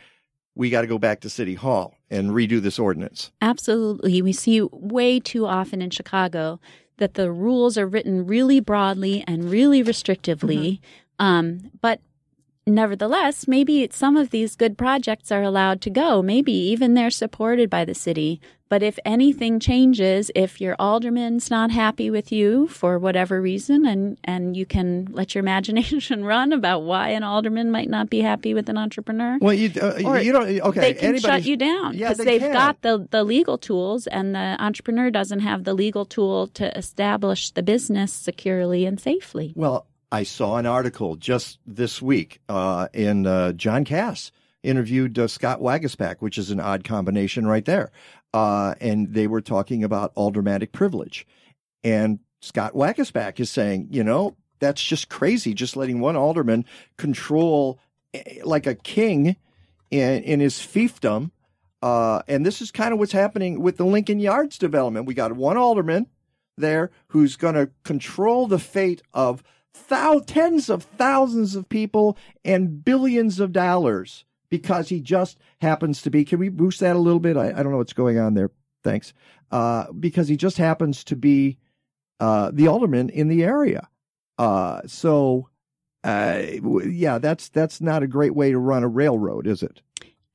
we 0.55 0.71
got 0.71 0.81
to 0.81 0.87
go 0.87 0.99
back 0.99 1.21
to 1.21 1.29
city 1.31 1.55
hall 1.55 1.95
and 2.11 2.31
redo 2.31 2.61
this 2.63 2.79
ordinance. 2.79 3.31
Absolutely. 3.43 4.23
We 4.23 4.33
see 4.33 4.63
way 4.73 5.21
too 5.21 5.47
often 5.47 5.83
in 5.83 5.91
Chicago 5.91 6.59
that 6.99 7.15
the 7.15 7.31
rules 7.31 7.77
are 7.77 7.87
written 7.87 8.27
really 8.27 8.61
broadly 8.61 9.25
and 9.27 9.51
really 9.51 9.83
restrictively. 9.83 10.81
Um, 11.19 11.71
but 11.81 12.01
nevertheless, 12.67 13.47
maybe 13.47 13.89
some 13.93 14.17
of 14.17 14.31
these 14.31 14.57
good 14.57 14.77
projects 14.77 15.31
are 15.31 15.43
allowed 15.43 15.81
to 15.83 15.91
go. 15.91 16.23
Maybe 16.23 16.53
even 16.53 16.95
they're 16.95 17.11
supported 17.11 17.71
by 17.71 17.85
the 17.85 17.95
city. 17.95 18.41
But 18.69 18.83
if 18.83 18.99
anything 19.05 19.61
changes, 19.61 20.33
if 20.35 20.61
your 20.61 20.75
alderman's 20.81 21.51
not 21.53 21.71
happy 21.71 22.11
with 22.11 22.33
you 22.33 22.67
for 22.67 22.99
whatever 22.99 23.41
reason, 23.41 23.87
and, 23.87 24.19
and 24.25 24.57
you 24.57 24.67
can 24.67 25.07
let 25.13 25.35
your 25.35 25.41
imagination 25.47 26.25
run 26.25 26.53
about 26.53 26.81
why 26.81 27.11
an 27.11 27.23
alderman 27.23 27.71
might 27.71 27.89
not 27.89 28.11
be 28.11 28.21
happy 28.23 28.55
with 28.55 28.69
an 28.69 28.77
entrepreneur. 28.77 29.39
Well, 29.41 29.55
you 29.55 29.71
uh, 29.81 29.95
you 30.19 30.33
don't 30.33 30.61
okay. 30.63 30.81
they 30.81 30.95
can 30.95 31.19
shut 31.19 31.45
you 31.45 31.57
down 31.57 31.97
Yeah, 31.97 32.09
because 32.09 32.19
they 32.19 32.25
they've 32.25 32.41
can. 32.41 32.53
got 32.53 32.83
the, 32.83 33.07
the 33.11 33.23
legal 33.23 33.57
tools, 33.57 34.09
and 34.09 34.35
the 34.35 34.57
entrepreneur 34.59 35.11
doesn't 35.11 35.41
have 35.41 35.63
the 35.63 35.73
legal 35.73 36.05
tool 36.05 36.49
to 36.49 36.77
establish 36.77 37.53
the 37.53 37.63
business 37.63 38.13
securely 38.13 38.85
and 38.85 38.99
safely. 38.99 39.53
Well, 39.55 39.87
I 40.13 40.23
saw 40.23 40.57
an 40.57 40.67
article 40.67 41.17
just 41.17 41.59
this 41.67 42.01
week 42.01 42.41
uh, 42.49 42.89
in 42.93 43.27
uh, 43.27 43.53
John 43.53 43.85
Kass 43.85 44.31
interviewed 44.63 45.19
uh, 45.19 45.29
Scott 45.29 45.61
Waguespack, 45.61 46.17
which 46.21 46.39
is 46.39 46.51
an 46.51 46.61
odd 46.61 46.85
combination 46.85 47.47
right 47.47 47.65
there. 47.65 47.91
Uh, 48.33 48.75
and 48.81 49.13
they 49.13 49.27
were 49.27 49.41
talking 49.41 49.83
about 49.83 50.13
aldermanic 50.17 50.73
privilege. 50.73 51.27
And 51.83 52.21
Scott 52.41 52.75
Waguespack 52.75 53.41
is 53.41 53.51
saying, 53.51 53.89
you 53.91 54.05
know, 54.05 54.37
that's 54.59 54.83
just 54.83 55.09
crazy, 55.09 55.55
just 55.55 55.77
letting 55.77 56.01
one 56.01 56.17
alderman 56.17 56.65
control 56.97 57.79
eh, 58.15 58.41
like 58.45 58.67
a 58.67 58.75
king 58.75 59.37
in, 59.91 60.23
in 60.23 60.41
his 60.41 60.55
fiefdom. 60.55 61.31
Uh, 61.83 62.23
and 62.27 62.45
this 62.45 62.63
is 62.63 62.71
kind 62.71 62.93
of 62.93 62.99
what's 62.99 63.13
happening 63.13 63.61
with 63.61 63.77
the 63.77 63.85
Lincoln 63.87 64.19
Yards 64.19 64.59
development. 64.59 65.07
We 65.07 65.15
got 65.15 65.33
one 65.33 65.57
alderman 65.57 66.07
there 66.57 66.91
who's 67.09 67.37
going 67.37 67.55
to 67.55 67.71
control 67.85 68.47
the 68.47 68.59
fate 68.59 69.03
of 69.13 69.43
thou- 69.89 70.21
tens 70.21 70.69
of 70.69 70.85
thousands 70.85 71.55
of 71.55 71.69
people 71.69 72.17
and 72.45 72.85
billions 72.85 73.41
of 73.41 73.53
dollars 73.53 74.25
because 74.49 74.89
he 74.89 75.01
just 75.01 75.39
happens 75.61 76.03
to 76.03 76.11
be. 76.11 76.25
Can 76.25 76.39
we 76.39 76.49
boost 76.49 76.81
that 76.81 76.97
a 76.97 77.01
little 77.01 77.21
bit? 77.21 77.37
I, 77.37 77.49
I 77.49 77.63
don't 77.63 77.73
know 77.73 77.79
what's 77.79 77.93
going 77.93 78.19
on 78.19 78.35
there. 78.35 78.51
Thanks. 78.85 79.13
Uh, 79.51 79.91
because 79.93 80.29
he 80.29 80.37
just 80.37 80.59
happens 80.59 81.05
to 81.05 81.17
be 81.17 81.59
uh, 82.21 82.51
the 82.53 82.69
alderman 82.69 83.11
in 83.11 83.29
the 83.29 83.45
area. 83.45 83.89
Uh, 84.39 84.83
so, 84.87 85.49
uh, 86.05 86.43
yeah, 86.85 87.19
that's 87.19 87.49
that's 87.49 87.81
not 87.81 88.03
a 88.03 88.07
great 88.07 88.35
way 88.35 88.51
to 88.51 88.59
run 88.59 88.85
a 88.85 88.89
railroad, 88.89 89.47
is 89.47 89.63
it? 89.63 89.83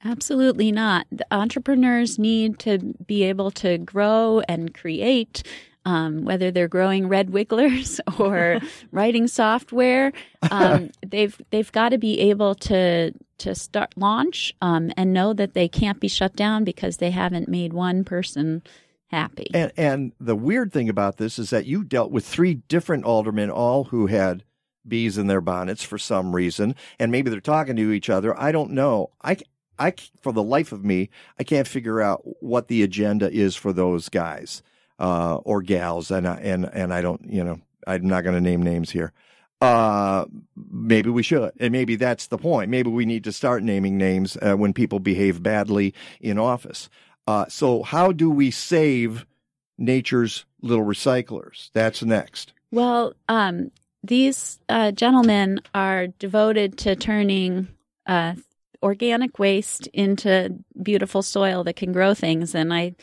Absolutely 0.04 0.72
not. 0.72 1.06
The 1.12 1.26
entrepreneurs 1.32 2.18
need 2.18 2.58
to 2.60 2.80
be 3.06 3.24
able 3.24 3.52
to 3.52 3.78
grow 3.78 4.42
and 4.48 4.74
create, 4.74 5.44
um, 5.86 6.26
whether 6.26 6.52
they're 6.52 6.68
growing 6.68 7.08
red 7.08 7.32
wigglers 7.32 8.00
or 8.20 8.60
writing 8.92 9.28
software. 9.28 10.14
Um, 10.50 10.92
they've 11.06 11.40
they've 11.52 11.72
got 11.72 11.90
to 11.90 11.98
be 11.98 12.20
able 12.20 12.56
to 12.56 13.14
to 13.40 13.56
start 13.56 13.94
launch 13.98 14.54
um, 14.62 14.92
and 14.96 15.14
know 15.14 15.34
that 15.34 15.54
they 15.54 15.68
can't 15.68 16.00
be 16.00 16.08
shut 16.08 16.36
down 16.36 16.64
because 16.64 16.98
they 16.98 17.12
haven't 17.12 17.48
made 17.48 17.74
one 17.74 18.04
person 18.04 18.62
happy. 19.08 19.48
And 19.54 19.72
and 19.78 20.12
the 20.20 20.36
weird 20.36 20.72
thing 20.72 20.90
about 20.90 21.18
this 21.18 21.40
is 21.40 21.50
that 21.50 21.66
you 21.66 21.84
dealt 21.84 22.12
with 22.12 22.26
three 22.26 22.56
different 22.56 23.06
aldermen, 23.06 23.50
all 23.50 23.86
who 23.86 24.08
had 24.08 24.44
bees 24.88 25.18
in 25.18 25.28
their 25.28 25.42
bonnets 25.42 25.84
for 25.84 25.98
some 25.98 26.36
reason, 26.36 26.76
and 27.00 27.12
maybe 27.12 27.30
they're 27.30 27.40
talking 27.40 27.76
to 27.76 27.92
each 27.92 28.10
other. 28.10 28.40
I 28.40 28.52
don't 28.52 28.72
know. 28.72 29.12
I 29.24 29.38
I 29.80 29.94
for 30.22 30.32
the 30.32 30.44
life 30.44 30.72
of 30.72 30.84
me, 30.84 31.10
I 31.40 31.44
can't 31.44 31.68
figure 31.68 32.02
out 32.02 32.22
what 32.42 32.68
the 32.68 32.84
agenda 32.84 33.32
is 33.32 33.56
for 33.56 33.74
those 33.74 34.10
guys 34.10 34.62
uh, 35.02 35.38
or 35.38 35.62
gals, 35.64 36.12
and 36.12 36.28
I, 36.28 36.36
and 36.36 36.70
and 36.72 36.94
I 36.94 37.02
don't, 37.02 37.22
you 37.28 37.44
know, 37.44 37.60
I'm 37.88 38.08
not 38.08 38.24
going 38.24 38.36
to 38.36 38.42
name 38.42 38.62
names 38.62 38.92
here. 38.92 39.12
Uh, 39.60 40.26
maybe 40.72 41.10
we 41.10 41.24
should, 41.24 41.52
and 41.60 41.72
maybe 41.72 41.96
that's 41.96 42.28
the 42.28 42.38
point. 42.38 42.70
Maybe 42.70 42.90
we 42.90 43.06
need 43.06 43.24
to 43.24 43.32
start 43.32 43.64
naming 43.64 43.98
names 43.98 44.38
uh, 44.42 44.54
when 44.54 44.74
people 44.74 45.00
behave 45.00 45.42
badly 45.42 45.94
in 46.20 46.38
office. 46.38 46.88
Uh, 47.28 47.46
so, 47.50 47.82
how 47.82 48.12
do 48.12 48.30
we 48.30 48.52
save 48.52 49.26
nature's 49.78 50.46
little 50.62 50.86
recyclers? 50.86 51.72
That's 51.74 52.04
next. 52.04 52.54
Well, 52.72 53.14
um, 53.28 53.72
these 54.04 54.60
uh, 54.70 54.92
gentlemen 54.92 55.62
are 55.74 56.08
devoted 56.08 56.78
to 56.80 56.96
turning 56.96 57.68
uh, 58.06 58.36
organic 58.84 59.40
waste 59.40 59.88
into 59.88 60.58
beautiful 60.82 61.24
soil 61.24 61.64
that 61.64 61.76
can 61.76 61.92
grow 61.92 62.14
things, 62.14 62.54
and 62.54 62.72
I, 62.72 62.96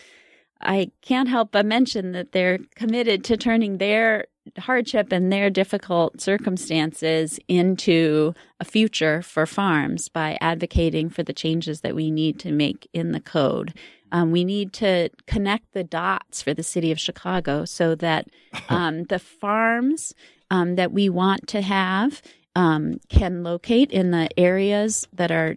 I 0.61 0.91
can't 1.03 1.29
help 1.29 1.53
but 1.53 1.67
mention 1.67 2.13
that 2.13 2.33
they're 2.33 2.59
committed 2.75 3.25
to 3.25 3.37
turning 3.37 3.79
their 3.79 4.27
hardship 4.59 5.13
and 5.13 5.33
their 5.33 5.51
difficult 5.51 6.21
circumstances 6.21 7.39
into 7.49 8.35
a 8.61 8.65
future 8.65 9.23
for 9.23 9.47
farms 9.47 10.09
by 10.09 10.39
advocating 10.41 11.11
for 11.11 11.23
the 11.23 11.33
changes 11.33 11.83
that 11.83 11.95
we 11.95 12.11
need 12.11 12.39
to 12.41 12.53
make 12.53 12.89
in 12.93 13.13
the 13.13 13.21
code. 13.21 13.75
Um, 14.11 14.31
we 14.31 14.45
need 14.45 14.73
to 14.75 15.11
connect 15.27 15.73
the 15.73 15.85
dots 15.85 16.41
for 16.41 16.55
the 16.55 16.63
city 16.63 16.91
of 16.91 16.99
Chicago 16.99 17.65
so 17.65 17.95
that 17.97 18.29
um, 18.69 19.05
the 19.05 19.19
farms 19.19 20.15
um, 20.51 20.77
that 20.77 20.93
we 20.93 21.09
want 21.09 21.47
to 21.49 21.61
have 21.61 22.23
um, 22.57 22.99
can 23.09 23.43
locate 23.43 23.91
in 23.93 24.11
the 24.11 24.29
areas 24.39 25.07
that 25.13 25.31
are 25.31 25.57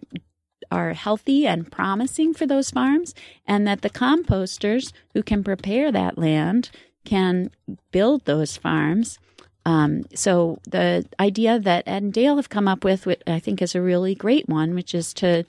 are 0.70 0.92
healthy 0.92 1.46
and 1.46 1.70
promising 1.70 2.34
for 2.34 2.46
those 2.46 2.70
farms, 2.70 3.14
and 3.46 3.66
that 3.66 3.82
the 3.82 3.90
composters 3.90 4.92
who 5.14 5.22
can 5.22 5.44
prepare 5.44 5.90
that 5.92 6.18
land 6.18 6.70
can 7.04 7.50
build 7.90 8.24
those 8.24 8.56
farms. 8.56 9.18
Um, 9.64 10.04
so 10.14 10.58
the 10.68 11.06
idea 11.20 11.58
that 11.58 11.86
Ed 11.86 12.02
and 12.02 12.12
Dale 12.12 12.36
have 12.36 12.48
come 12.48 12.68
up 12.68 12.84
with, 12.84 13.06
which 13.06 13.22
I 13.26 13.38
think 13.38 13.62
is 13.62 13.74
a 13.74 13.82
really 13.82 14.14
great 14.14 14.48
one, 14.48 14.74
which 14.74 14.94
is 14.94 15.14
to 15.14 15.44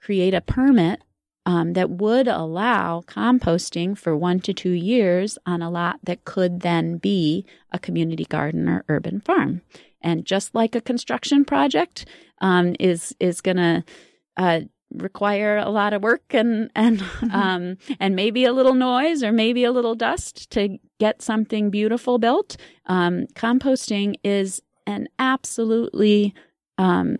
create 0.00 0.34
a 0.34 0.40
permit 0.40 1.02
um, 1.44 1.72
that 1.72 1.90
would 1.90 2.28
allow 2.28 3.02
composting 3.06 3.96
for 3.96 4.16
one 4.16 4.40
to 4.40 4.52
two 4.52 4.70
years 4.70 5.38
on 5.46 5.62
a 5.62 5.70
lot 5.70 5.98
that 6.02 6.24
could 6.24 6.60
then 6.60 6.98
be 6.98 7.46
a 7.72 7.78
community 7.78 8.24
garden 8.24 8.68
or 8.68 8.84
urban 8.88 9.20
farm. 9.20 9.62
And 10.00 10.24
just 10.24 10.54
like 10.54 10.74
a 10.74 10.80
construction 10.80 11.44
project 11.44 12.06
um, 12.40 12.76
is 12.78 13.14
is 13.18 13.40
going 13.40 13.56
to 13.56 13.82
uh, 14.38 14.60
require 14.94 15.58
a 15.58 15.68
lot 15.68 15.92
of 15.92 16.02
work 16.02 16.22
and 16.30 16.70
and 16.74 17.02
um, 17.32 17.76
and 18.00 18.16
maybe 18.16 18.44
a 18.44 18.52
little 18.52 18.74
noise 18.74 19.22
or 19.22 19.32
maybe 19.32 19.64
a 19.64 19.70
little 19.72 19.94
dust 19.94 20.48
to 20.50 20.78
get 20.98 21.20
something 21.20 21.68
beautiful 21.70 22.18
built. 22.18 22.56
Um, 22.86 23.26
composting 23.34 24.14
is 24.24 24.62
an 24.86 25.08
absolutely 25.18 26.32
um, 26.78 27.16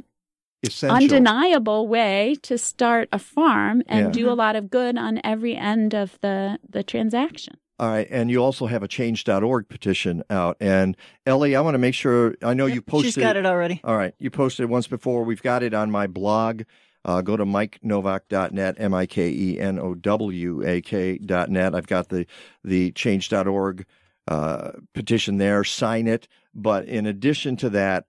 Essential. 0.65 0.97
undeniable 0.97 1.87
way 1.87 2.37
to 2.43 2.57
start 2.59 3.09
a 3.13 3.19
farm 3.19 3.83
and 3.87 4.07
Yeah. 4.07 4.13
do 4.13 4.31
a 4.31 4.35
lot 4.35 4.57
of 4.57 4.71
good 4.71 4.97
on 4.97 5.21
every 5.23 5.55
end 5.57 5.95
of 5.95 6.19
the 6.21 6.59
the 6.69 6.83
transaction. 6.83 7.59
All 7.81 7.89
right, 7.91 8.09
and 8.11 8.29
you 8.29 8.43
also 8.43 8.67
have 8.67 8.83
a 8.83 8.89
change.org 8.89 9.69
petition 9.69 10.25
out. 10.31 10.57
And 10.59 10.97
Ellie, 11.27 11.55
I 11.55 11.61
want 11.61 11.75
to 11.75 11.79
make 11.79 11.95
sure 11.95 12.35
I 12.43 12.53
know 12.55 12.67
you 12.67 12.83
posted. 12.83 13.15
she's 13.15 13.23
got 13.23 13.37
it 13.37 13.47
already. 13.47 13.81
All 13.85 13.97
right, 13.97 14.15
you 14.19 14.31
posted 14.31 14.65
it 14.65 14.69
once 14.69 14.89
before. 14.89 15.23
We've 15.23 15.43
got 15.43 15.63
it 15.63 15.75
on 15.75 15.89
my 15.91 16.09
blog. 16.09 16.63
Uh, 17.05 17.23
go 17.23 17.37
to 17.37 17.45
mikenowak.net, 17.45 18.77
M 18.79 18.95
I 18.95 19.07
K 19.07 19.31
E 19.31 19.61
N 19.61 19.79
O 19.79 19.95
W 19.95 20.67
A 20.67 20.81
K.net. 20.81 21.75
I've 21.75 21.87
got 21.87 22.09
the 22.09 22.27
the 22.65 22.93
change.org 22.93 23.87
uh, 24.27 24.73
petition 24.95 25.39
there. 25.39 25.65
Sign 25.65 26.07
it. 26.07 26.29
But 26.55 26.87
in 26.87 27.07
addition 27.07 27.57
to 27.59 27.71
that, 27.71 28.05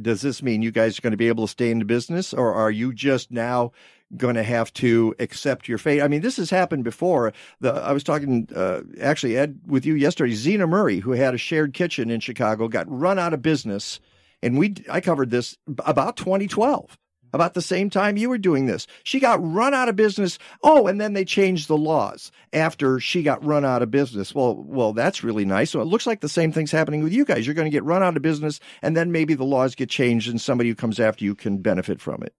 does 0.00 0.22
this 0.22 0.42
mean 0.42 0.62
you 0.62 0.72
guys 0.72 0.98
are 0.98 1.02
going 1.02 1.12
to 1.12 1.16
be 1.16 1.28
able 1.28 1.46
to 1.46 1.50
stay 1.50 1.70
in 1.70 1.78
the 1.78 1.84
business, 1.84 2.34
or 2.34 2.52
are 2.52 2.70
you 2.70 2.92
just 2.92 3.30
now 3.30 3.70
going 4.16 4.34
to 4.34 4.42
have 4.42 4.72
to 4.74 5.14
accept 5.20 5.68
your 5.68 5.78
fate? 5.78 6.02
I 6.02 6.08
mean, 6.08 6.20
this 6.20 6.36
has 6.36 6.50
happened 6.50 6.84
before. 6.84 7.32
The, 7.60 7.72
I 7.72 7.92
was 7.92 8.02
talking 8.02 8.48
uh, 8.54 8.80
actually 9.00 9.36
Ed 9.36 9.60
with 9.66 9.86
you 9.86 9.94
yesterday. 9.94 10.34
Zena 10.34 10.66
Murray, 10.66 10.98
who 10.98 11.12
had 11.12 11.34
a 11.34 11.38
shared 11.38 11.74
kitchen 11.74 12.10
in 12.10 12.20
Chicago, 12.20 12.66
got 12.66 12.90
run 12.90 13.18
out 13.18 13.34
of 13.34 13.42
business, 13.42 14.00
and 14.42 14.58
we 14.58 14.74
I 14.90 15.00
covered 15.00 15.30
this 15.30 15.56
about 15.84 16.16
2012. 16.16 16.98
About 17.34 17.54
the 17.54 17.62
same 17.62 17.90
time 17.90 18.16
you 18.16 18.28
were 18.28 18.38
doing 18.38 18.66
this. 18.66 18.86
She 19.02 19.18
got 19.18 19.42
run 19.42 19.74
out 19.74 19.88
of 19.88 19.96
business. 19.96 20.38
Oh, 20.62 20.86
and 20.86 21.00
then 21.00 21.14
they 21.14 21.24
changed 21.24 21.66
the 21.66 21.76
laws 21.76 22.30
after 22.52 23.00
she 23.00 23.24
got 23.24 23.44
run 23.44 23.64
out 23.64 23.82
of 23.82 23.90
business. 23.90 24.32
Well, 24.32 24.54
well, 24.54 24.92
that's 24.92 25.24
really 25.24 25.44
nice. 25.44 25.72
So 25.72 25.80
it 25.80 25.86
looks 25.86 26.06
like 26.06 26.20
the 26.20 26.28
same 26.28 26.52
thing's 26.52 26.70
happening 26.70 27.02
with 27.02 27.12
you 27.12 27.24
guys. 27.24 27.44
You're 27.44 27.54
going 27.56 27.66
to 27.66 27.76
get 27.76 27.82
run 27.82 28.04
out 28.04 28.16
of 28.16 28.22
business 28.22 28.60
and 28.82 28.96
then 28.96 29.10
maybe 29.10 29.34
the 29.34 29.42
laws 29.44 29.74
get 29.74 29.90
changed 29.90 30.30
and 30.30 30.40
somebody 30.40 30.68
who 30.68 30.76
comes 30.76 31.00
after 31.00 31.24
you 31.24 31.34
can 31.34 31.58
benefit 31.58 32.00
from 32.00 32.22
it. 32.22 32.32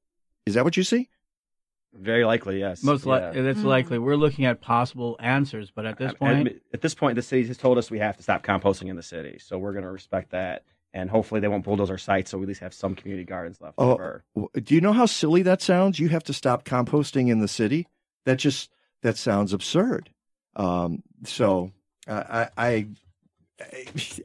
Is 0.46 0.54
that 0.54 0.64
what 0.64 0.78
you 0.78 0.84
see? 0.84 1.10
Very 1.94 2.24
likely, 2.24 2.60
yes. 2.60 2.82
Most 2.82 3.06
Yeah. 3.06 3.32
li- 3.32 3.42
that's 3.42 3.60
mm. 3.60 3.66
likely. 3.66 4.00
We're 4.00 4.16
looking 4.16 4.46
at 4.46 4.62
possible 4.62 5.18
answers, 5.20 5.72
but 5.72 5.86
at 5.86 5.98
this 5.98 6.14
point, 6.14 6.48
at, 6.48 6.56
at 6.74 6.82
this 6.82 6.94
point, 6.94 7.16
the 7.16 7.22
city 7.22 7.46
has 7.48 7.58
told 7.58 7.78
us 7.78 7.92
we 7.92 8.00
have 8.00 8.16
to 8.18 8.24
stop 8.24 8.46
composting 8.46 8.88
in 8.88 8.96
the 8.96 9.04
city, 9.04 9.40
so 9.40 9.58
we're 9.58 9.74
going 9.74 9.84
to 9.84 9.92
respect 9.92 10.32
that, 10.32 10.64
and 10.96 11.10
hopefully 11.12 11.40
they 11.42 11.48
won't 11.48 11.64
bulldoze 11.64 11.92
our 11.92 11.98
site, 12.00 12.28
so 12.28 12.40
we 12.40 12.46
at 12.46 12.48
least 12.48 12.62
have 12.62 12.74
some 12.74 12.96
community 12.96 13.26
gardens 13.26 13.62
left 13.62 13.76
Oh, 13.78 13.92
over. 13.94 14.24
do 14.64 14.74
you 14.74 14.82
know 14.82 14.94
how 14.94 15.06
silly 15.06 15.44
that 15.44 15.62
sounds? 15.62 16.00
You 16.00 16.10
have 16.10 16.24
to 16.24 16.34
stop 16.34 16.64
composting 16.66 17.30
in 17.30 17.40
the 17.40 17.48
city. 17.48 17.88
That 18.26 18.38
just 18.40 18.72
that 19.04 19.18
sounds 19.18 19.54
absurd. 19.54 20.10
Um, 20.56 21.04
so 21.26 21.72
uh, 22.08 22.48
I, 22.58 22.88
I, 23.60 23.68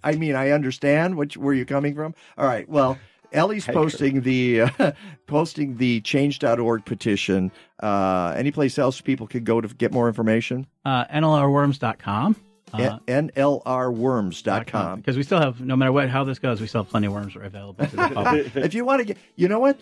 I 0.05 0.13
mean, 0.17 0.35
I 0.35 0.51
understand 0.51 1.17
what 1.17 1.37
where 1.37 1.53
you're 1.53 1.67
coming 1.67 1.95
from. 1.95 2.15
All 2.39 2.47
right, 2.47 2.67
well. 2.69 2.99
Ellie's 3.33 3.65
posting 3.65 4.23
the 4.23 4.63
uh, 4.63 4.91
posting 5.29 5.77
the 5.77 6.01
change.org 6.01 6.85
petition. 6.85 7.53
Uh, 7.81 8.35
any 8.37 8.51
place 8.51 8.77
else 8.77 9.01
people 9.01 9.29
could 9.29 9.45
go 9.45 9.61
to 9.61 9.69
get 9.69 9.93
more 9.93 10.09
information? 10.09 10.67
uh, 10.85 11.05
NLRworms.com. 11.05 12.35
Uh, 12.73 12.99
NLRworms.com. 13.09 14.99
because 15.01 15.17
we 15.17 15.23
still 15.23 15.41
have, 15.41 15.61
no 15.61 15.77
matter 15.77 15.93
what 15.93 16.09
how 16.09 16.25
this 16.25 16.39
goes, 16.39 16.61
we 16.61 16.67
still 16.67 16.83
have 16.83 16.91
plenty 16.91 17.07
of 17.07 17.13
worms 17.13 17.35
available 17.37 17.85
to 17.87 17.97
the 17.97 18.09
public. 18.15 18.57
if 18.57 18.75
you 18.75 18.85
want 18.85 19.01
to 19.01 19.05
get, 19.05 19.17
you 19.37 19.49
know 19.49 19.59
what? 19.59 19.79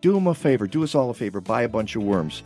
Do 0.00 0.12
them 0.12 0.26
a 0.26 0.34
favor. 0.34 0.66
Do 0.66 0.82
us 0.82 0.94
all 0.94 1.10
a 1.10 1.14
favor. 1.14 1.40
Buy 1.40 1.62
a 1.62 1.68
bunch 1.68 1.94
of 1.96 2.02
worms, 2.02 2.42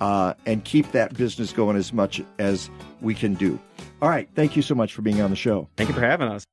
uh, 0.00 0.34
and 0.46 0.64
keep 0.64 0.90
that 0.92 1.14
business 1.16 1.52
going 1.52 1.76
as 1.76 1.92
much 1.92 2.20
as 2.38 2.68
we 3.00 3.14
can 3.14 3.34
do. 3.34 3.58
All 4.02 4.08
right. 4.08 4.28
Thank 4.34 4.56
you 4.56 4.62
so 4.62 4.74
much 4.74 4.92
for 4.92 5.02
being 5.02 5.20
on 5.20 5.30
the 5.30 5.36
show. 5.36 5.68
Thank 5.76 5.88
you 5.88 5.94
for 5.94 6.00
having 6.00 6.26
us. 6.28 6.44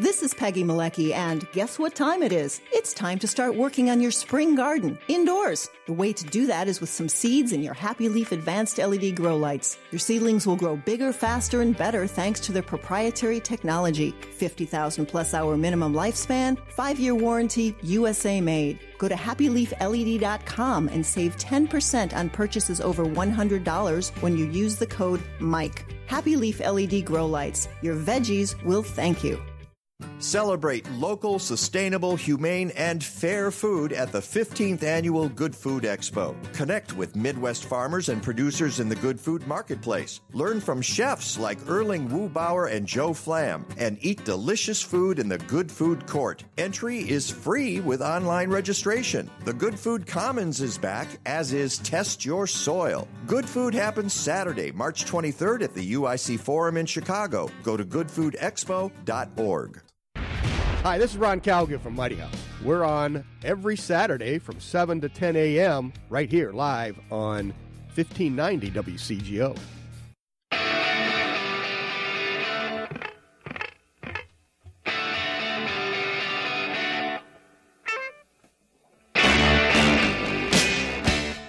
This 0.00 0.22
is 0.22 0.32
Peggy 0.32 0.64
Malecki, 0.64 1.12
and 1.12 1.46
guess 1.52 1.78
what 1.78 1.94
time 1.94 2.22
it 2.22 2.32
is? 2.32 2.62
It's 2.72 2.94
time 2.94 3.18
to 3.18 3.28
start 3.28 3.54
working 3.54 3.90
on 3.90 4.00
your 4.00 4.10
spring 4.10 4.54
garden 4.54 4.98
indoors. 5.08 5.68
The 5.86 5.92
way 5.92 6.14
to 6.14 6.24
do 6.24 6.46
that 6.46 6.68
is 6.68 6.80
with 6.80 6.88
some 6.88 7.06
seeds 7.06 7.52
in 7.52 7.62
your 7.62 7.74
Happy 7.74 8.08
Leaf 8.08 8.32
Advanced 8.32 8.78
LED 8.78 9.14
grow 9.14 9.36
lights. 9.36 9.76
Your 9.90 9.98
seedlings 9.98 10.46
will 10.46 10.56
grow 10.56 10.76
bigger, 10.76 11.12
faster, 11.12 11.60
and 11.60 11.76
better 11.76 12.06
thanks 12.06 12.40
to 12.40 12.52
their 12.52 12.62
proprietary 12.62 13.40
technology. 13.40 14.12
50,000 14.38 15.04
plus 15.04 15.34
hour 15.34 15.58
minimum 15.58 15.92
lifespan, 15.92 16.56
5 16.70 16.98
year 16.98 17.14
warranty, 17.14 17.76
USA 17.82 18.40
made. 18.40 18.78
Go 18.96 19.06
to 19.06 19.14
happyleafled.com 19.14 20.88
and 20.88 21.04
save 21.04 21.36
10% 21.36 22.16
on 22.16 22.30
purchases 22.30 22.80
over 22.80 23.04
$100 23.04 24.22
when 24.22 24.38
you 24.38 24.46
use 24.46 24.76
the 24.76 24.86
code 24.86 25.20
MIKE. 25.40 25.84
Happy 26.06 26.36
Leaf 26.36 26.60
LED 26.60 27.04
grow 27.04 27.26
lights. 27.26 27.68
Your 27.82 27.96
veggies 27.96 28.60
will 28.64 28.82
thank 28.82 29.22
you. 29.22 29.38
Celebrate 30.18 30.90
local, 30.92 31.38
sustainable, 31.38 32.14
humane, 32.14 32.70
and 32.76 33.02
fair 33.02 33.50
food 33.50 33.92
at 33.92 34.12
the 34.12 34.20
15th 34.20 34.82
Annual 34.82 35.30
Good 35.30 35.56
Food 35.56 35.84
Expo. 35.84 36.36
Connect 36.52 36.94
with 36.94 37.16
Midwest 37.16 37.64
farmers 37.64 38.08
and 38.08 38.22
producers 38.22 38.80
in 38.80 38.88
the 38.88 38.96
Good 38.96 39.18
Food 39.18 39.46
Marketplace. 39.46 40.20
Learn 40.32 40.60
from 40.60 40.82
chefs 40.82 41.38
like 41.38 41.58
Erling 41.66 42.08
Wu-Bower 42.08 42.66
and 42.66 42.86
Joe 42.86 43.14
Flam, 43.14 43.64
and 43.78 43.96
eat 44.00 44.24
delicious 44.24 44.82
food 44.82 45.18
in 45.18 45.28
the 45.28 45.38
Good 45.38 45.72
Food 45.72 46.06
Court. 46.06 46.44
Entry 46.58 46.98
is 46.98 47.30
free 47.30 47.80
with 47.80 48.02
online 48.02 48.50
registration. 48.50 49.30
The 49.44 49.54
Good 49.54 49.78
Food 49.78 50.06
Commons 50.06 50.60
is 50.60 50.76
back, 50.78 51.08
as 51.24 51.52
is 51.52 51.78
Test 51.78 52.24
Your 52.24 52.46
Soil. 52.46 53.08
Good 53.26 53.48
Food 53.48 53.74
happens 53.74 54.12
Saturday, 54.12 54.70
March 54.70 55.04
23rd 55.04 55.62
at 55.62 55.74
the 55.74 55.94
UIC 55.94 56.38
Forum 56.38 56.76
in 56.76 56.86
Chicago. 56.86 57.50
Go 57.62 57.76
to 57.76 57.84
goodfoodexpo.org. 57.84 59.82
Hi, 60.82 60.96
this 60.96 61.10
is 61.10 61.18
Ron 61.18 61.42
Cowgill 61.42 61.78
from 61.78 61.94
Mighty 61.94 62.14
House. 62.14 62.32
We're 62.64 62.84
on 62.84 63.22
every 63.44 63.76
Saturday 63.76 64.38
from 64.38 64.58
7 64.60 65.02
to 65.02 65.10
10 65.10 65.36
a.m. 65.36 65.92
right 66.08 66.30
here 66.30 66.52
live 66.52 66.98
on 67.10 67.52
1590 67.94 68.70
WCGO. 68.70 69.58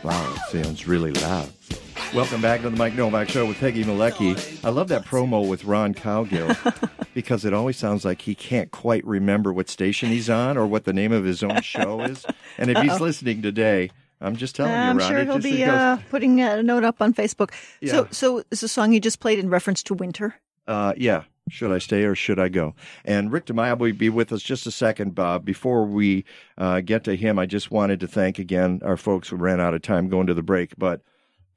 Wow, 0.03 0.33
it 0.35 0.65
sounds 0.65 0.85
really 0.85 1.13
loud. 1.13 1.49
Welcome 2.13 2.41
back 2.41 2.61
to 2.61 2.69
the 2.69 2.75
Mike 2.75 2.95
Nowak 2.95 3.29
Show 3.29 3.45
with 3.45 3.57
Peggy 3.59 3.85
Malecki. 3.85 4.65
I 4.65 4.69
love 4.69 4.89
that 4.89 5.05
promo 5.05 5.47
with 5.47 5.63
Ron 5.63 5.93
Cowgill 5.93 6.89
because 7.13 7.45
it 7.45 7.53
always 7.53 7.77
sounds 7.77 8.03
like 8.03 8.21
he 8.21 8.35
can't 8.35 8.69
quite 8.71 9.05
remember 9.05 9.53
what 9.53 9.69
station 9.69 10.09
he's 10.09 10.29
on 10.29 10.57
or 10.57 10.67
what 10.67 10.83
the 10.83 10.91
name 10.91 11.13
of 11.13 11.23
his 11.23 11.41
own 11.41 11.61
show 11.61 12.01
is. 12.01 12.25
And 12.57 12.69
if 12.69 12.77
he's 12.79 12.99
listening 12.99 13.41
today, 13.41 13.91
I'm 14.19 14.35
just 14.35 14.57
telling 14.57 14.73
you, 14.73 14.77
I'm 14.77 14.97
Ron. 14.97 15.09
sure 15.09 15.23
he'll 15.23 15.39
just- 15.39 15.55
be 15.55 15.63
uh, 15.63 15.97
putting 16.09 16.41
a 16.41 16.61
note 16.61 16.83
up 16.83 17.01
on 17.01 17.13
Facebook. 17.13 17.51
Yeah. 17.79 17.91
So, 17.91 18.07
so 18.11 18.43
is 18.51 18.59
the 18.59 18.67
song 18.67 18.91
you 18.91 18.99
just 18.99 19.21
played 19.21 19.39
in 19.39 19.49
reference 19.49 19.81
to 19.83 19.93
winter? 19.93 20.35
Uh, 20.67 20.93
yeah. 20.97 21.23
Should 21.49 21.71
I 21.71 21.77
stay 21.79 22.03
or 22.03 22.13
should 22.13 22.39
I 22.39 22.49
go? 22.49 22.75
And 23.05 23.31
Rick 23.31 23.45
DiMaio 23.45 23.77
will 23.79 23.93
be 23.93 24.09
with 24.09 24.31
us 24.33 24.43
just 24.43 24.67
a 24.67 24.71
second, 24.71 25.15
Bob. 25.15 25.43
Before 25.45 25.85
we 25.85 26.25
uh, 26.57 26.81
get 26.81 27.05
to 27.05 27.15
him, 27.15 27.39
I 27.39 27.45
just 27.45 27.71
wanted 27.71 27.99
to 28.01 28.07
thank 28.07 28.37
again 28.37 28.81
our 28.83 28.97
folks 28.97 29.29
who 29.29 29.37
ran 29.37 29.59
out 29.61 29.73
of 29.73 29.81
time 29.81 30.07
going 30.09 30.27
to 30.27 30.33
the 30.33 30.43
break. 30.43 30.73
But 30.77 31.01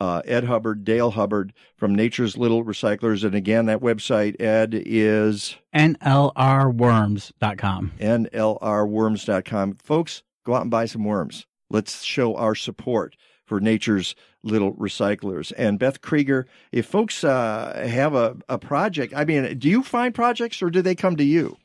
uh, 0.05 0.23
Ed 0.27 0.45
Hubbard, 0.45 0.85
Dale 0.85 1.13
Hubbard 1.13 1.55
from 1.77 1.95
Nature's 1.95 2.37
Little 2.37 2.63
Recyclers. 2.63 3.25
And 3.25 3.35
again, 3.35 3.65
that 3.67 3.81
website, 3.81 4.39
Ed, 4.41 4.83
is 4.85 5.57
NLRworms.com. 5.75 7.93
NLRworms.com. 7.99 9.75
Folks, 9.77 10.23
go 10.45 10.55
out 10.55 10.63
and 10.63 10.71
buy 10.71 10.85
some 10.85 11.05
worms. 11.05 11.47
Let's 11.71 12.03
show 12.03 12.37
our 12.37 12.55
support 12.55 13.17
for 13.47 13.61
Nature's 13.61 14.15
Little 14.43 14.75
Recyclers. 14.75 15.55
And 15.57 15.79
Beth 15.79 16.03
Kregor, 16.03 16.45
if 16.71 16.85
folks 16.85 17.25
uh, 17.25 17.87
have 17.89 18.15
a, 18.15 18.37
a 18.49 18.59
project, 18.59 19.15
I 19.17 19.25
mean, 19.25 19.59
do 19.59 19.71
you 19.71 19.83
find 19.83 20.15
projects 20.15 20.63
or 20.63 20.69
do 20.69 20.83
they 20.83 20.95
come 20.95 21.17
to 21.17 21.25
you? 21.25 21.57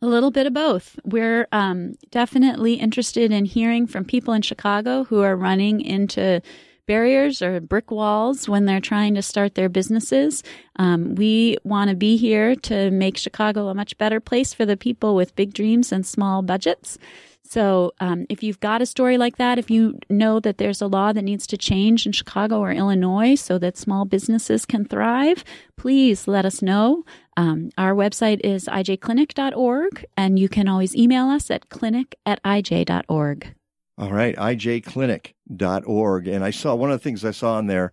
A 0.00 0.06
little 0.06 0.30
bit 0.30 0.46
of 0.46 0.54
both. 0.54 0.98
We're 1.04 1.46
um, 1.52 1.94
definitely 2.10 2.74
interested 2.74 3.30
in 3.30 3.44
hearing 3.44 3.86
from 3.86 4.04
people 4.04 4.34
in 4.34 4.42
Chicago 4.42 5.04
who 5.04 5.20
are 5.20 5.36
running 5.36 5.80
into 5.80 6.42
barriers 6.86 7.42
or 7.42 7.60
brick 7.60 7.90
walls 7.90 8.48
when 8.48 8.66
they're 8.66 8.80
trying 8.80 9.14
to 9.14 9.22
start 9.22 9.54
their 9.54 9.68
businesses. 9.68 10.42
Um, 10.76 11.14
we 11.14 11.56
want 11.64 11.90
to 11.90 11.96
be 11.96 12.16
here 12.16 12.54
to 12.56 12.90
make 12.90 13.16
Chicago 13.16 13.68
a 13.68 13.74
much 13.74 13.96
better 13.98 14.20
place 14.20 14.52
for 14.52 14.66
the 14.66 14.76
people 14.76 15.14
with 15.14 15.36
big 15.36 15.52
dreams 15.52 15.92
and 15.92 16.06
small 16.06 16.42
budgets. 16.42 16.98
So, 17.44 17.92
um, 18.00 18.24
if 18.30 18.42
you've 18.42 18.60
got 18.60 18.80
a 18.80 18.86
story 18.86 19.18
like 19.18 19.36
that, 19.36 19.58
if 19.58 19.70
you 19.70 19.98
know 20.08 20.40
that 20.40 20.56
there's 20.56 20.80
a 20.80 20.86
law 20.86 21.12
that 21.12 21.20
needs 21.20 21.46
to 21.48 21.58
change 21.58 22.06
in 22.06 22.12
Chicago 22.12 22.60
or 22.60 22.72
Illinois 22.72 23.34
so 23.34 23.58
that 23.58 23.76
small 23.76 24.06
businesses 24.06 24.64
can 24.64 24.86
thrive, 24.86 25.44
please 25.76 26.26
let 26.26 26.46
us 26.46 26.62
know. 26.62 27.04
Um, 27.36 27.70
our 27.76 27.92
website 27.92 28.40
is 28.40 28.64
ijclinic.org, 28.66 30.06
and 30.16 30.38
you 30.38 30.48
can 30.48 30.66
always 30.66 30.96
email 30.96 31.28
us 31.28 31.50
at 31.50 31.68
clinic 31.68 32.14
at 32.24 32.42
ij.org. 32.42 33.54
All 33.98 34.10
right, 34.12 34.34
ijclinic.org. 34.36 36.28
And 36.28 36.44
I 36.44 36.50
saw 36.50 36.74
one 36.74 36.90
of 36.90 36.98
the 36.98 37.02
things 37.04 37.24
I 37.24 37.30
saw 37.30 37.54
on 37.54 37.66
there 37.66 37.92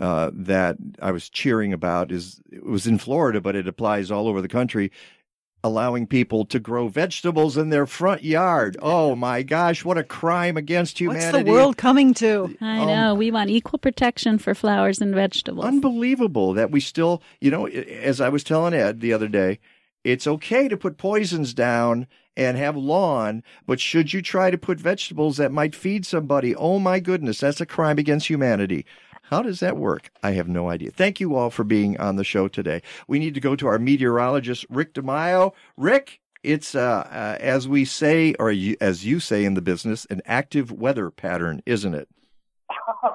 uh, 0.00 0.30
that 0.32 0.76
I 1.02 1.10
was 1.10 1.28
cheering 1.28 1.72
about 1.72 2.12
is 2.12 2.40
it 2.50 2.64
was 2.64 2.86
in 2.86 2.98
Florida, 2.98 3.40
but 3.40 3.56
it 3.56 3.68
applies 3.68 4.10
all 4.10 4.28
over 4.28 4.40
the 4.40 4.48
country. 4.48 4.90
Allowing 5.62 6.06
people 6.06 6.46
to 6.46 6.58
grow 6.58 6.88
vegetables 6.88 7.58
in 7.58 7.68
their 7.68 7.84
front 7.84 8.24
yard. 8.24 8.78
Oh 8.80 9.14
my 9.14 9.42
gosh, 9.42 9.84
what 9.84 9.98
a 9.98 10.02
crime 10.02 10.56
against 10.56 10.98
humanity. 10.98 11.32
What's 11.32 11.44
the 11.44 11.50
world 11.52 11.76
coming 11.76 12.14
to? 12.14 12.56
I 12.62 12.86
know. 12.86 13.14
we 13.14 13.30
want 13.30 13.50
equal 13.50 13.78
protection 13.78 14.38
for 14.38 14.54
flowers 14.54 15.02
and 15.02 15.14
vegetables. 15.14 15.66
Unbelievable 15.66 16.54
that 16.54 16.70
we 16.70 16.80
still, 16.80 17.22
you 17.42 17.50
know, 17.50 17.66
as 17.66 18.22
I 18.22 18.30
was 18.30 18.42
telling 18.42 18.72
Ed 18.72 19.02
the 19.02 19.12
other 19.12 19.28
day, 19.28 19.58
it's 20.04 20.26
okay 20.26 20.68
to 20.68 20.76
put 20.76 20.98
poisons 20.98 21.54
down 21.54 22.06
and 22.36 22.56
have 22.56 22.76
lawn, 22.76 23.42
but 23.66 23.80
should 23.80 24.12
you 24.12 24.22
try 24.22 24.50
to 24.50 24.58
put 24.58 24.80
vegetables 24.80 25.36
that 25.36 25.52
might 25.52 25.74
feed 25.74 26.06
somebody, 26.06 26.54
oh 26.54 26.78
my 26.78 27.00
goodness, 27.00 27.40
that's 27.40 27.60
a 27.60 27.66
crime 27.66 27.98
against 27.98 28.28
humanity. 28.28 28.86
How 29.24 29.42
does 29.42 29.60
that 29.60 29.76
work? 29.76 30.10
I 30.22 30.32
have 30.32 30.48
no 30.48 30.70
idea. 30.70 30.90
Thank 30.90 31.20
you 31.20 31.36
all 31.36 31.50
for 31.50 31.64
being 31.64 31.98
on 32.00 32.16
the 32.16 32.24
show 32.24 32.48
today. 32.48 32.82
We 33.06 33.18
need 33.18 33.34
to 33.34 33.40
go 33.40 33.54
to 33.56 33.66
our 33.66 33.78
meteorologist, 33.78 34.66
Rick 34.70 34.94
DiMaio. 34.94 35.52
Rick, 35.76 36.20
it's, 36.42 36.74
uh, 36.74 37.06
uh, 37.10 37.36
as 37.40 37.68
we 37.68 37.84
say, 37.84 38.34
or 38.38 38.50
you, 38.50 38.76
as 38.80 39.04
you 39.04 39.20
say 39.20 39.44
in 39.44 39.54
the 39.54 39.62
business, 39.62 40.06
an 40.10 40.22
active 40.24 40.72
weather 40.72 41.10
pattern, 41.10 41.62
isn't 41.66 41.94
it? 41.94 42.08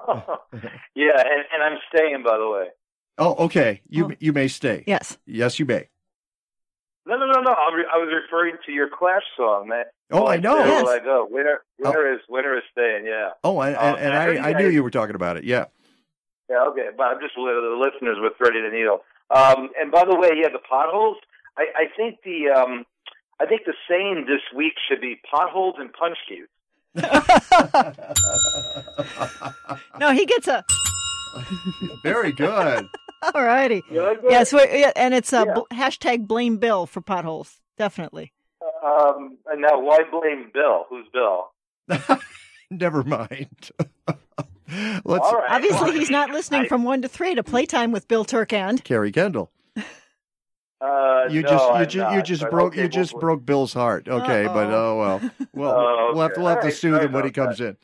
yeah, 0.96 1.18
and, 1.18 1.44
and 1.54 1.64
I'm 1.64 1.80
staying, 1.94 2.24
by 2.24 2.38
the 2.38 2.50
way. 2.50 2.68
Oh, 3.18 3.46
okay. 3.46 3.82
You 3.88 4.14
you 4.20 4.34
may 4.34 4.48
stay. 4.50 4.84
Yes. 4.86 5.18
Yes, 5.26 5.58
you 5.58 5.66
may. 5.66 5.88
No, 7.08 7.18
no, 7.18 7.26
no, 7.28 7.40
no. 7.42 7.52
I, 7.52 7.76
re- 7.76 7.86
I 7.94 7.98
was 7.98 8.10
referring 8.24 8.56
to 8.66 8.72
your 8.72 8.90
Clash 8.90 9.22
song, 9.38 9.68
man. 9.68 9.86
Oh, 10.12 10.26
I 10.28 10.38
know. 10.38 10.56
Where 10.56 10.68
Yes. 10.68 10.84
will 10.84 10.90
I 10.90 11.00
go? 11.00 11.28
Winter, 11.30 11.64
winter 11.80 12.14
is 12.14 12.20
winter 12.28 12.58
is 12.58 12.64
staying. 12.72 13.06
Yeah. 13.06 13.30
Oh, 13.44 13.60
and, 13.62 13.76
Um, 13.76 13.96
and, 13.96 13.98
and 13.98 14.14
heard 14.14 14.38
I, 14.38 14.50
I 14.50 14.54
knew 14.54 14.66
guys- 14.66 14.74
you 14.74 14.84
were 14.84 14.92
talking 14.92 15.16
about 15.16 15.38
it. 15.38 15.44
Yeah. 15.44 15.66
Yeah, 16.50 16.64
okay, 16.70 16.90
but 16.96 17.04
I'm 17.06 17.20
just 17.22 17.34
the 17.36 17.42
listeners 17.82 18.18
with 18.20 18.34
threading 18.38 18.64
the 18.64 18.70
needle. 18.76 19.02
Um, 19.32 19.70
and 19.80 19.92
by 19.92 20.06
the 20.06 20.16
way, 20.16 20.30
yeah, 20.36 20.50
the 20.50 20.60
potholes. 20.60 21.18
I, 21.58 21.66
I 21.76 21.86
think 21.98 22.20
the 22.24 22.50
um, 22.56 22.86
I 23.40 23.46
think 23.48 23.62
the 23.66 23.74
saying 23.90 24.26
this 24.28 24.42
week 24.56 24.74
should 24.88 25.02
be 25.02 25.20
potholes 25.32 25.76
and 25.80 25.92
punch 25.94 26.18
cues. 26.28 26.48
No, 30.00 30.12
he 30.12 30.26
gets 30.26 30.48
a. 30.48 30.64
Very 32.04 32.32
good. 32.32 32.88
All 33.34 33.44
righty. 33.44 33.82
Yes, 33.92 34.54
we're, 34.54 34.68
yeah, 34.76 34.92
and 34.96 35.14
it's 35.14 35.34
a 35.34 35.46
bl- 35.46 35.74
hashtag 35.76 36.28
blame 36.28 36.58
Bill 36.58 36.86
for 36.86 37.02
potholes. 37.02 37.60
Definitely. 37.78 38.32
Um, 38.84 39.38
and 39.52 39.62
now, 39.62 39.80
why 39.82 40.00
blame 40.12 40.52
Bill? 40.54 40.86
Who's 40.90 41.08
Bill? 41.12 42.20
Never 42.72 43.04
mind. 43.04 43.72
Let's 45.06 45.26
All 45.26 45.34
right. 45.34 45.50
Obviously, 45.52 45.92
he's 45.94 46.10
not 46.10 46.30
listening 46.32 46.68
from 46.68 46.84
one 46.84 47.02
to 47.04 47.08
three 47.08 47.36
to 47.36 47.44
playtime 47.44 47.92
with 47.92 48.08
Bill 48.08 48.26
Turk 48.26 48.52
and 48.54 48.84
Carrie 48.84 49.12
Kendall. 49.12 49.52
Uh, 50.82 51.26
You 51.30 51.42
no, 51.42 51.48
just 51.50 51.64
you 51.66 51.72
I'm 51.72 51.88
just 51.88 52.14
you 52.16 52.22
just 52.24 52.42
but 52.44 52.52
broke 52.52 52.74
okay, 52.74 52.84
you 52.84 52.90
just 52.90 53.14
we'll- 53.14 53.22
broke 53.22 53.46
Bill's 53.46 53.74
heart. 53.74 54.08
Okay, 54.08 54.46
but 54.46 54.68
oh 54.72 54.98
well. 55.00 55.32
Well, 55.54 55.74
Oh, 55.78 56.12
we'll 56.14 56.22
have 56.24 56.34
to 56.34 56.40
okay. 56.40 56.42
we'll 56.42 56.50
have 56.50 56.60
to 56.62 56.66
right, 56.68 56.74
soothe 56.74 56.94
sorry 56.96 57.06
him 57.06 57.12
when 57.14 57.24
he 57.24 57.30
about 57.30 57.46
comes 57.46 57.62
in. 57.62 57.78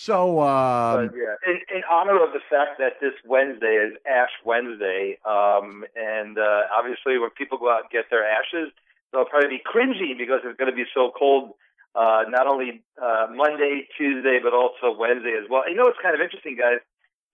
So 0.00 0.40
um, 0.40 1.10
yeah, 1.12 1.36
in, 1.44 1.60
in 1.76 1.82
honor 1.84 2.24
of 2.24 2.32
the 2.32 2.40
fact 2.48 2.78
that 2.78 3.04
this 3.04 3.12
Wednesday 3.22 3.76
is 3.76 3.92
Ash 4.08 4.32
Wednesday, 4.46 5.18
um, 5.28 5.84
and 5.94 6.38
uh, 6.38 6.72
obviously 6.72 7.18
when 7.18 7.28
people 7.36 7.58
go 7.58 7.70
out 7.70 7.82
and 7.82 7.90
get 7.90 8.08
their 8.08 8.24
ashes, 8.24 8.72
they'll 9.12 9.26
probably 9.26 9.60
be 9.60 9.60
cringy 9.60 10.16
because 10.16 10.40
it's 10.42 10.56
going 10.56 10.70
to 10.70 10.74
be 10.74 10.88
so 10.94 11.12
cold. 11.12 11.52
Uh, 11.94 12.24
not 12.30 12.46
only 12.46 12.80
uh, 12.96 13.26
Monday, 13.28 13.88
Tuesday, 13.98 14.40
but 14.42 14.54
also 14.54 14.88
Wednesday 14.98 15.36
as 15.36 15.44
well. 15.50 15.68
You 15.68 15.76
know, 15.76 15.88
it's 15.88 16.00
kind 16.02 16.14
of 16.14 16.22
interesting, 16.22 16.56
guys. 16.56 16.80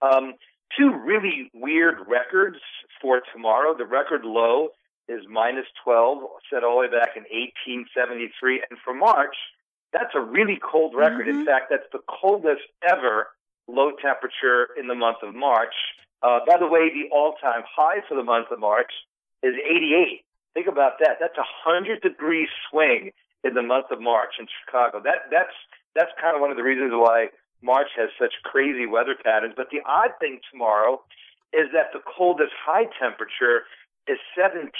Um, 0.02 0.34
two 0.76 0.90
really 0.90 1.52
weird 1.54 1.98
records 2.08 2.58
for 3.00 3.22
tomorrow. 3.32 3.78
The 3.78 3.86
record 3.86 4.24
low 4.24 4.70
is 5.08 5.22
minus 5.30 5.66
12, 5.84 6.18
set 6.50 6.64
all 6.64 6.82
the 6.82 6.90
way 6.90 6.90
back 6.90 7.14
in 7.14 7.22
1873. 7.30 8.64
And 8.68 8.78
for 8.82 8.92
March, 8.92 9.36
that's 9.96 10.14
a 10.14 10.20
really 10.20 10.58
cold 10.60 10.94
record. 10.94 11.28
In 11.28 11.46
fact, 11.46 11.66
that's 11.70 11.88
the 11.92 12.04
coldest 12.04 12.62
ever 12.84 13.28
low 13.66 13.92
temperature 13.96 14.68
in 14.78 14.88
the 14.88 14.94
month 14.94 15.18
of 15.22 15.34
March. 15.34 15.74
Uh, 16.22 16.40
by 16.46 16.58
the 16.58 16.66
way, 16.66 16.92
the 16.92 17.08
all-time 17.14 17.62
high 17.64 18.00
for 18.08 18.14
the 18.14 18.22
month 18.22 18.48
of 18.50 18.60
March 18.60 18.92
is 19.42 19.54
88. 19.56 20.22
Think 20.54 20.66
about 20.66 21.00
that. 21.00 21.16
That's 21.20 21.36
a 21.36 21.48
hundred 21.64 22.02
degree 22.02 22.48
swing 22.68 23.10
in 23.44 23.54
the 23.54 23.62
month 23.62 23.86
of 23.90 24.00
March 24.00 24.36
in 24.38 24.46
Chicago. 24.64 25.00
That 25.02 25.28
that's 25.30 25.52
that's 25.94 26.10
kind 26.20 26.34
of 26.34 26.40
one 26.40 26.50
of 26.50 26.56
the 26.56 26.62
reasons 26.62 26.92
why 26.92 27.28
March 27.62 27.88
has 27.96 28.08
such 28.18 28.32
crazy 28.44 28.86
weather 28.86 29.14
patterns. 29.22 29.54
But 29.56 29.68
the 29.70 29.80
odd 29.86 30.12
thing 30.20 30.40
tomorrow 30.50 31.00
is 31.52 31.68
that 31.72 31.92
the 31.92 32.00
coldest 32.04 32.52
high 32.56 32.88
temperature 33.00 33.64
is 34.08 34.18
17, 34.36 34.70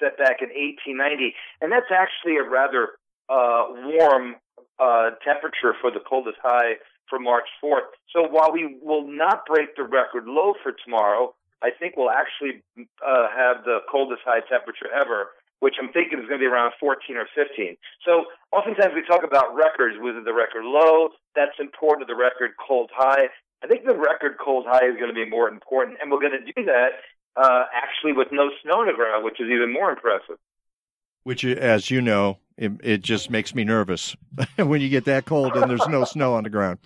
set 0.00 0.16
back 0.16 0.42
in 0.42 0.48
1890, 0.50 1.34
and 1.60 1.70
that's 1.70 1.92
actually 1.92 2.36
a 2.36 2.48
rather 2.48 2.96
uh, 3.28 3.70
warm 3.70 4.36
uh, 4.80 5.10
temperature 5.24 5.76
for 5.80 5.90
the 5.90 6.00
coldest 6.00 6.38
high 6.42 6.80
for 7.08 7.18
March 7.18 7.46
4th. 7.62 7.92
So 8.14 8.26
while 8.26 8.52
we 8.52 8.78
will 8.80 9.06
not 9.06 9.44
break 9.46 9.76
the 9.76 9.82
record 9.84 10.24
low 10.26 10.54
for 10.62 10.72
tomorrow, 10.84 11.34
I 11.62 11.70
think 11.70 11.94
we'll 11.96 12.10
actually 12.10 12.62
uh, 13.04 13.28
have 13.36 13.64
the 13.64 13.80
coldest 13.90 14.22
high 14.24 14.40
temperature 14.48 14.88
ever, 14.88 15.36
which 15.60 15.74
I'm 15.76 15.92
thinking 15.92 16.18
is 16.18 16.24
going 16.24 16.40
to 16.40 16.44
be 16.46 16.48
around 16.48 16.72
14 16.80 17.16
or 17.16 17.28
15. 17.36 17.76
So 18.06 18.24
oftentimes 18.52 18.94
we 18.94 19.04
talk 19.04 19.24
about 19.24 19.54
records 19.54 19.96
with 20.00 20.24
the 20.24 20.32
record 20.32 20.64
low. 20.64 21.10
That's 21.36 21.58
important. 21.60 22.08
The 22.08 22.16
record 22.16 22.52
cold 22.56 22.90
high. 22.94 23.28
I 23.62 23.66
think 23.66 23.84
the 23.84 23.98
record 23.98 24.40
cold 24.40 24.64
high 24.66 24.88
is 24.88 24.96
going 24.96 25.12
to 25.12 25.18
be 25.18 25.28
more 25.28 25.48
important, 25.48 25.98
and 26.00 26.10
we're 26.10 26.24
going 26.24 26.40
to 26.40 26.52
do 26.52 26.64
that 26.64 27.04
uh, 27.36 27.64
actually 27.76 28.16
with 28.16 28.28
no 28.32 28.48
snow 28.62 28.80
on 28.80 28.86
the 28.86 28.96
ground, 28.96 29.24
which 29.24 29.36
is 29.36 29.52
even 29.52 29.72
more 29.72 29.90
impressive. 29.90 30.40
Which, 31.24 31.44
as 31.44 31.90
you 31.90 32.00
know, 32.00 32.38
it, 32.56 32.72
it 32.82 33.02
just 33.02 33.30
makes 33.30 33.54
me 33.54 33.64
nervous 33.64 34.16
when 34.56 34.80
you 34.80 34.88
get 34.88 35.04
that 35.04 35.24
cold 35.26 35.54
and 35.56 35.70
there's 35.70 35.86
no 35.88 36.04
snow 36.04 36.34
on 36.34 36.44
the 36.44 36.50
ground. 36.50 36.78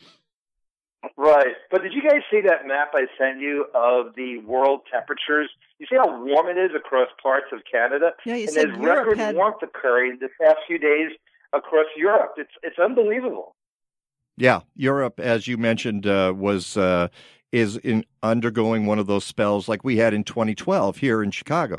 Right. 1.16 1.55
But 1.70 1.82
did 1.82 1.93
you 1.93 2.02
guys 2.02 2.20
see 2.31 2.40
that 2.43 2.66
map 2.66 2.93
I 2.94 3.06
sent 3.19 3.40
you 3.40 3.66
of 3.74 4.15
the 4.16 4.39
world 4.39 4.81
temperatures? 4.90 5.51
You 5.78 5.86
see 5.89 5.97
how 5.97 6.24
warm 6.24 6.48
it 6.48 6.59
is 6.59 6.70
across 6.74 7.09
parts 7.23 7.47
of 7.52 7.61
Canada? 7.70 8.12
Yeah, 8.24 8.36
you 8.36 8.44
and 8.44 8.51
said 8.51 8.69
there's 8.69 8.78
Europe 8.78 9.06
record 9.06 9.19
had- 9.19 9.36
warmth 9.36 9.62
occurring 9.62 10.19
the 10.20 10.28
past 10.40 10.59
few 10.66 10.78
days 10.78 11.11
across 11.52 11.86
Europe. 11.97 12.35
It's 12.36 12.52
it's 12.62 12.78
unbelievable. 12.78 13.55
Yeah, 14.36 14.61
Europe, 14.74 15.20
as 15.20 15.47
you 15.47 15.56
mentioned, 15.56 16.06
uh, 16.06 16.32
was 16.36 16.77
uh, 16.77 17.09
is 17.52 17.77
in 17.77 18.05
undergoing 18.23 18.86
one 18.86 18.98
of 18.98 19.06
those 19.06 19.24
spells 19.24 19.69
like 19.69 19.85
we 19.85 19.98
had 19.98 20.12
in 20.12 20.24
2012 20.24 20.97
here 20.97 21.23
in 21.23 21.31
Chicago. 21.31 21.78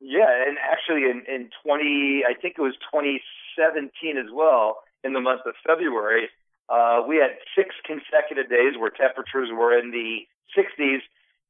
Yeah, 0.00 0.28
and 0.46 0.56
actually 0.82 1.04
in, 1.04 1.22
in 1.28 1.50
20, 1.64 2.24
I 2.28 2.34
think 2.34 2.56
it 2.58 2.62
was 2.62 2.74
2017 2.92 4.16
as 4.16 4.30
well, 4.32 4.82
in 5.04 5.12
the 5.12 5.20
month 5.20 5.42
of 5.46 5.54
February, 5.66 6.28
uh, 6.68 7.02
we 7.06 7.16
had 7.16 7.34
six 7.56 7.74
consecutive 7.84 8.48
days 8.48 8.78
where 8.78 8.90
temperatures 8.90 9.50
were 9.52 9.76
in 9.76 9.90
the 9.90 10.22
60s, 10.56 11.02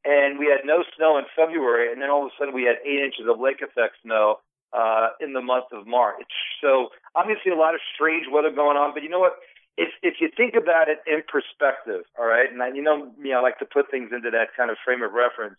and 0.05 0.39
we 0.39 0.47
had 0.47 0.65
no 0.65 0.85
snow 0.97 1.19
in 1.19 1.25
February, 1.37 1.93
and 1.93 2.01
then 2.01 2.11
all 2.11 2.27
of 2.27 2.33
a 2.33 2.35
sudden 2.39 2.55
we 2.55 2.65
had 2.65 2.77
eight 2.85 3.05
inches 3.05 3.29
of 3.29 3.39
lake 3.39 3.61
effect 3.61 4.01
snow 4.03 4.41
uh, 4.73 5.09
in 5.21 5.33
the 5.33 5.43
month 5.43 5.67
of 5.73 5.87
March. 5.87 6.33
So 6.61 6.89
obviously 7.15 7.53
a 7.53 7.57
lot 7.57 7.75
of 7.75 7.81
strange 7.95 8.27
weather 8.33 8.51
going 8.51 8.77
on, 8.77 8.95
but 8.95 9.03
you 9.03 9.09
know 9.09 9.21
what? 9.21 9.37
If 9.79 9.89
if 10.03 10.21
you 10.21 10.29
think 10.37 10.53
about 10.53 10.89
it 10.89 11.01
in 11.07 11.23
perspective, 11.25 12.05
all 12.19 12.27
right, 12.27 12.51
and 12.51 12.63
I, 12.63 12.69
you 12.77 12.83
know 12.83 13.09
me, 13.17 13.33
I 13.33 13.41
like 13.41 13.59
to 13.61 13.65
put 13.65 13.91
things 13.91 14.13
into 14.13 14.29
that 14.31 14.53
kind 14.57 14.71
of 14.71 14.77
frame 14.85 15.03
of 15.03 15.13
reference. 15.13 15.57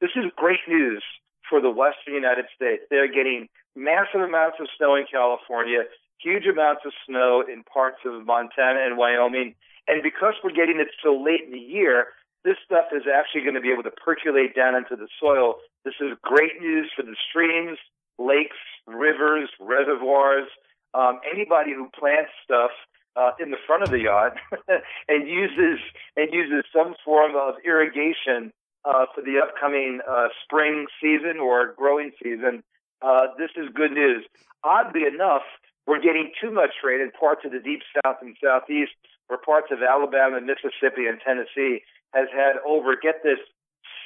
This 0.00 0.14
is 0.14 0.30
great 0.36 0.62
news 0.68 1.02
for 1.48 1.60
the 1.60 1.70
western 1.70 2.14
United 2.14 2.46
States. 2.54 2.82
They're 2.90 3.10
getting 3.10 3.48
massive 3.74 4.20
amounts 4.20 4.56
of 4.60 4.68
snow 4.76 4.94
in 4.94 5.04
California, 5.10 5.84
huge 6.20 6.46
amounts 6.46 6.82
of 6.84 6.92
snow 7.06 7.44
in 7.46 7.62
parts 7.64 7.98
of 8.04 8.24
Montana 8.24 8.80
and 8.84 8.96
Wyoming. 8.96 9.54
And 9.86 10.02
because 10.02 10.34
we're 10.42 10.56
getting 10.56 10.80
it 10.80 10.88
so 11.02 11.14
late 11.14 11.42
in 11.44 11.52
the 11.52 11.58
year, 11.58 12.08
this 12.44 12.56
stuff 12.64 12.86
is 12.92 13.02
actually 13.10 13.42
going 13.42 13.54
to 13.54 13.60
be 13.60 13.72
able 13.72 13.82
to 13.82 13.90
percolate 13.90 14.54
down 14.54 14.74
into 14.74 14.96
the 14.96 15.08
soil. 15.20 15.56
This 15.84 15.94
is 16.00 16.16
great 16.22 16.60
news 16.60 16.90
for 16.94 17.02
the 17.02 17.16
streams, 17.28 17.78
lakes, 18.18 18.56
rivers, 18.86 19.50
reservoirs, 19.60 20.48
um, 20.94 21.20
anybody 21.30 21.72
who 21.74 21.90
plants 21.98 22.30
stuff 22.44 22.70
uh, 23.16 23.30
in 23.40 23.50
the 23.50 23.56
front 23.66 23.82
of 23.82 23.90
the 23.90 24.00
yard 24.00 24.38
and 25.08 25.28
uses 25.28 25.80
and 26.16 26.32
uses 26.32 26.64
some 26.72 26.94
form 27.04 27.32
of 27.34 27.54
irrigation 27.64 28.52
uh, 28.86 29.06
for 29.14 29.20
the 29.20 29.38
upcoming 29.42 30.00
uh, 30.08 30.28
spring 30.44 30.86
season 31.02 31.38
or 31.42 31.74
growing 31.76 32.12
season. 32.22 32.62
Uh, 33.02 33.26
this 33.36 33.50
is 33.56 33.68
good 33.74 33.92
news. 33.92 34.24
Oddly 34.62 35.02
enough, 35.04 35.42
we're 35.86 36.00
getting 36.00 36.32
too 36.40 36.50
much 36.50 36.70
rain 36.82 37.00
in 37.00 37.10
parts 37.10 37.42
of 37.44 37.52
the 37.52 37.60
deep 37.60 37.82
south 37.94 38.16
and 38.22 38.36
southeast, 38.42 38.92
where 39.26 39.38
parts 39.38 39.68
of 39.70 39.82
Alabama, 39.82 40.40
Mississippi, 40.40 41.06
and 41.06 41.20
Tennessee 41.20 41.82
has 42.14 42.28
had 42.32 42.56
over, 42.66 42.94
get 42.96 43.22
this, 43.22 43.38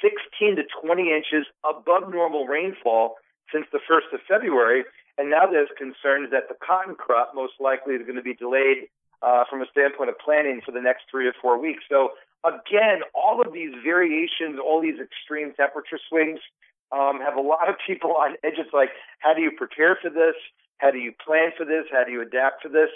16 0.01 0.57
to 0.57 0.63
20 0.81 1.13
inches 1.13 1.45
above 1.61 2.09
normal 2.09 2.47
rainfall 2.47 3.15
since 3.53 3.65
the 3.71 3.79
1st 3.89 4.13
of 4.13 4.19
February. 4.27 4.83
And 5.17 5.29
now 5.29 5.45
there's 5.45 5.69
concerns 5.77 6.31
that 6.31 6.49
the 6.49 6.55
cotton 6.57 6.95
crop 6.95 7.33
most 7.35 7.53
likely 7.59 7.93
is 7.93 8.01
going 8.01 8.15
to 8.15 8.25
be 8.25 8.33
delayed 8.33 8.89
uh, 9.21 9.43
from 9.49 9.61
a 9.61 9.69
standpoint 9.69 10.09
of 10.09 10.17
planting 10.17 10.61
for 10.65 10.71
the 10.71 10.81
next 10.81 11.05
three 11.11 11.27
or 11.27 11.33
four 11.39 11.61
weeks. 11.61 11.83
So 11.89 12.09
again, 12.43 13.01
all 13.13 13.41
of 13.41 13.53
these 13.53 13.71
variations, 13.83 14.59
all 14.59 14.81
these 14.81 14.99
extreme 14.99 15.53
temperature 15.53 15.99
swings, 16.09 16.39
um, 16.91 17.19
have 17.21 17.35
a 17.35 17.41
lot 17.41 17.69
of 17.69 17.75
people 17.85 18.15
on 18.19 18.35
edge. 18.43 18.57
It's 18.57 18.73
like, 18.73 18.89
how 19.19 19.33
do 19.33 19.41
you 19.41 19.51
prepare 19.51 19.97
for 20.01 20.09
this? 20.09 20.35
How 20.77 20.91
do 20.91 20.97
you 20.97 21.13
plan 21.13 21.51
for 21.55 21.65
this? 21.65 21.85
How 21.91 22.03
do 22.03 22.11
you 22.11 22.21
adapt 22.21 22.63
for 22.63 22.69
this? 22.69 22.89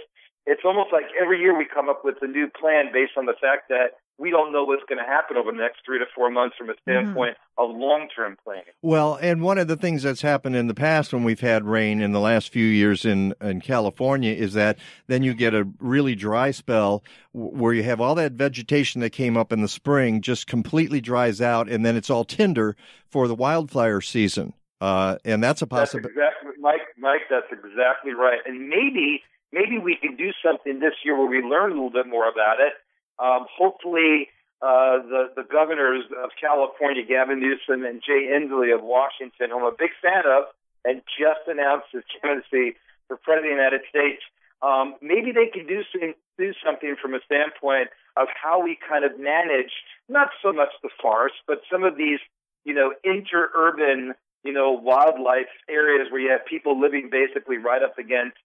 It's 0.45 0.61
almost 0.65 0.91
like 0.91 1.05
every 1.19 1.39
year 1.39 1.57
we 1.57 1.65
come 1.65 1.89
up 1.89 2.03
with 2.03 2.15
a 2.21 2.27
new 2.27 2.47
plan 2.49 2.91
based 2.91 3.13
on 3.17 3.25
the 3.25 3.37
fact 3.39 3.69
that 3.69 3.97
we 4.17 4.29
don't 4.29 4.53
know 4.53 4.63
what's 4.63 4.83
going 4.87 4.97
to 4.97 5.05
happen 5.05 5.35
over 5.35 5.51
the 5.51 5.57
next 5.57 5.79
three 5.85 5.99
to 5.99 6.05
four 6.15 6.29
months 6.29 6.55
from 6.57 6.69
a 6.69 6.73
standpoint 6.81 7.35
of 7.57 7.69
long-term 7.71 8.37
planning. 8.43 8.73
Well, 8.81 9.17
and 9.21 9.41
one 9.41 9.57
of 9.57 9.67
the 9.67 9.75
things 9.75 10.03
that's 10.03 10.21
happened 10.21 10.55
in 10.55 10.67
the 10.67 10.73
past 10.73 11.11
when 11.11 11.23
we've 11.23 11.41
had 11.41 11.65
rain 11.65 12.01
in 12.01 12.13
the 12.13 12.19
last 12.19 12.49
few 12.49 12.65
years 12.65 13.03
in, 13.03 13.33
in 13.41 13.59
California 13.59 14.31
is 14.33 14.53
that 14.53 14.77
then 15.07 15.23
you 15.23 15.33
get 15.33 15.53
a 15.53 15.67
really 15.79 16.15
dry 16.15 16.51
spell 16.51 17.03
where 17.33 17.73
you 17.73 17.83
have 17.83 17.99
all 17.99 18.15
that 18.15 18.33
vegetation 18.33 19.01
that 19.01 19.09
came 19.09 19.35
up 19.35 19.51
in 19.51 19.61
the 19.61 19.67
spring 19.67 20.21
just 20.21 20.47
completely 20.47 21.01
dries 21.01 21.41
out 21.41 21.69
and 21.69 21.85
then 21.85 21.97
it's 21.97 22.09
all 22.09 22.23
tinder 22.23 22.75
for 23.09 23.27
the 23.27 23.35
wildfire 23.35 24.01
season. 24.01 24.53
Uh, 24.79 25.17
and 25.25 25.43
that's 25.43 25.61
a 25.61 25.67
possibility. 25.67 26.09
exactly, 26.09 26.51
Mike. 26.59 26.81
Mike, 26.97 27.21
that's 27.29 27.51
exactly 27.51 28.13
right. 28.13 28.39
And 28.45 28.69
maybe, 28.69 29.23
maybe 29.51 29.77
we 29.77 29.97
can 30.01 30.15
do 30.15 30.31
something 30.43 30.79
this 30.79 30.93
year 31.03 31.17
where 31.17 31.27
we 31.27 31.41
learn 31.41 31.71
a 31.71 31.75
little 31.75 31.89
bit 31.89 32.07
more 32.07 32.29
about 32.29 32.59
it. 32.59 32.73
Um, 33.19 33.45
hopefully, 33.49 34.29
uh, 34.61 34.99
the 35.03 35.31
the 35.35 35.43
governors 35.43 36.03
of 36.23 36.31
California, 36.39 37.03
Gavin 37.05 37.39
Newsom 37.39 37.85
and 37.85 38.01
Jay 38.01 38.31
Inslee 38.31 38.73
of 38.73 38.83
Washington, 38.83 39.49
who 39.49 39.59
I'm 39.59 39.65
a 39.65 39.75
big 39.77 39.91
fan 40.01 40.23
of, 40.25 40.45
and 40.83 41.01
just 41.19 41.47
announced 41.47 41.87
his 41.91 42.03
candidacy 42.21 42.75
for 43.07 43.17
president 43.17 43.53
of 43.53 43.57
the 43.57 43.63
United 43.63 43.81
States. 43.89 44.21
Um, 44.61 44.95
maybe 45.01 45.31
they 45.31 45.47
can 45.47 45.67
do 45.67 45.83
some, 45.91 46.13
do 46.37 46.53
something 46.63 46.95
from 47.01 47.13
a 47.13 47.19
standpoint 47.25 47.89
of 48.17 48.27
how 48.33 48.63
we 48.63 48.77
kind 48.87 49.03
of 49.03 49.19
manage 49.19 49.71
not 50.07 50.29
so 50.41 50.53
much 50.53 50.69
the 50.81 50.89
forest, 51.01 51.35
but 51.47 51.61
some 51.71 51.83
of 51.83 51.97
these, 51.97 52.19
you 52.63 52.73
know, 52.73 52.93
interurban, 53.05 54.13
you 54.43 54.53
know, 54.53 54.71
wildlife 54.71 55.51
areas 55.69 56.07
where 56.11 56.21
you 56.21 56.31
have 56.31 56.45
people 56.45 56.79
living 56.79 57.09
basically 57.11 57.57
right 57.57 57.83
up 57.83 57.97
against, 57.97 58.37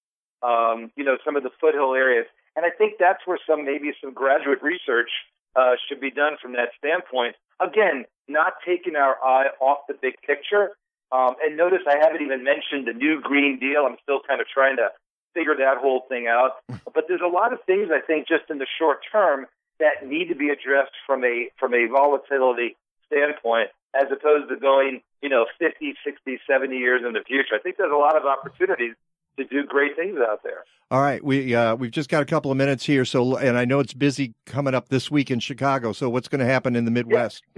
um, 0.42 0.90
you 0.96 1.04
know, 1.04 1.16
some 1.24 1.36
of 1.36 1.42
the 1.42 1.50
foothill 1.60 1.94
areas. 1.94 2.26
And 2.56 2.66
I 2.66 2.70
think 2.70 2.94
that's 2.98 3.20
where 3.26 3.38
some 3.48 3.64
maybe 3.64 3.92
some 4.00 4.12
graduate 4.12 4.62
research 4.62 5.10
uh, 5.56 5.74
should 5.88 6.00
be 6.00 6.10
done 6.10 6.36
from 6.40 6.52
that 6.52 6.70
standpoint. 6.78 7.36
Again, 7.60 8.04
not 8.28 8.54
taking 8.66 8.96
our 8.96 9.16
eye 9.22 9.48
off 9.60 9.78
the 9.88 9.94
big 9.94 10.14
picture. 10.26 10.70
Um, 11.12 11.34
and 11.42 11.56
notice 11.56 11.80
I 11.86 11.98
haven't 11.98 12.22
even 12.22 12.44
mentioned 12.44 12.86
the 12.86 12.92
new 12.92 13.20
Green 13.20 13.58
Deal. 13.58 13.84
I'm 13.86 13.96
still 14.02 14.20
kind 14.26 14.40
of 14.40 14.46
trying 14.46 14.76
to 14.76 14.90
figure 15.34 15.56
that 15.56 15.78
whole 15.78 16.04
thing 16.08 16.26
out. 16.26 16.62
But 16.92 17.04
there's 17.06 17.22
a 17.24 17.30
lot 17.30 17.52
of 17.52 17.60
things 17.66 17.88
I 17.92 18.00
think 18.04 18.26
just 18.26 18.50
in 18.50 18.58
the 18.58 18.66
short 18.78 18.98
term 19.12 19.46
that 19.78 20.04
need 20.04 20.26
to 20.28 20.34
be 20.34 20.50
addressed 20.50 20.92
from 21.06 21.24
a 21.24 21.48
from 21.56 21.72
a 21.72 21.86
volatility 21.86 22.76
standpoint, 23.06 23.70
as 23.94 24.10
opposed 24.10 24.48
to 24.48 24.56
going, 24.56 25.02
you 25.22 25.28
know, 25.28 25.46
50, 25.58 25.94
60, 26.04 26.40
70 26.50 26.76
years 26.76 27.02
in 27.06 27.12
the 27.12 27.22
future. 27.22 27.54
I 27.54 27.58
think 27.58 27.76
there's 27.76 27.92
a 27.92 27.96
lot 27.96 28.16
of 28.16 28.26
opportunities 28.26 28.94
to 29.38 29.44
do 29.44 29.64
great 29.66 29.96
things 29.96 30.18
out 30.18 30.42
there. 30.42 30.64
All 30.90 31.00
right, 31.00 31.22
we 31.22 31.54
uh, 31.54 31.76
we've 31.76 31.92
just 31.92 32.08
got 32.08 32.22
a 32.22 32.26
couple 32.26 32.50
of 32.50 32.56
minutes 32.56 32.84
here, 32.84 33.04
so 33.04 33.36
and 33.36 33.56
I 33.56 33.64
know 33.64 33.78
it's 33.78 33.94
busy 33.94 34.34
coming 34.44 34.74
up 34.74 34.88
this 34.88 35.10
week 35.10 35.30
in 35.30 35.38
Chicago. 35.38 35.92
So 35.92 36.10
what's 36.10 36.28
going 36.28 36.40
to 36.40 36.46
happen 36.46 36.74
in 36.74 36.84
the 36.84 36.90
Midwest? 36.90 37.44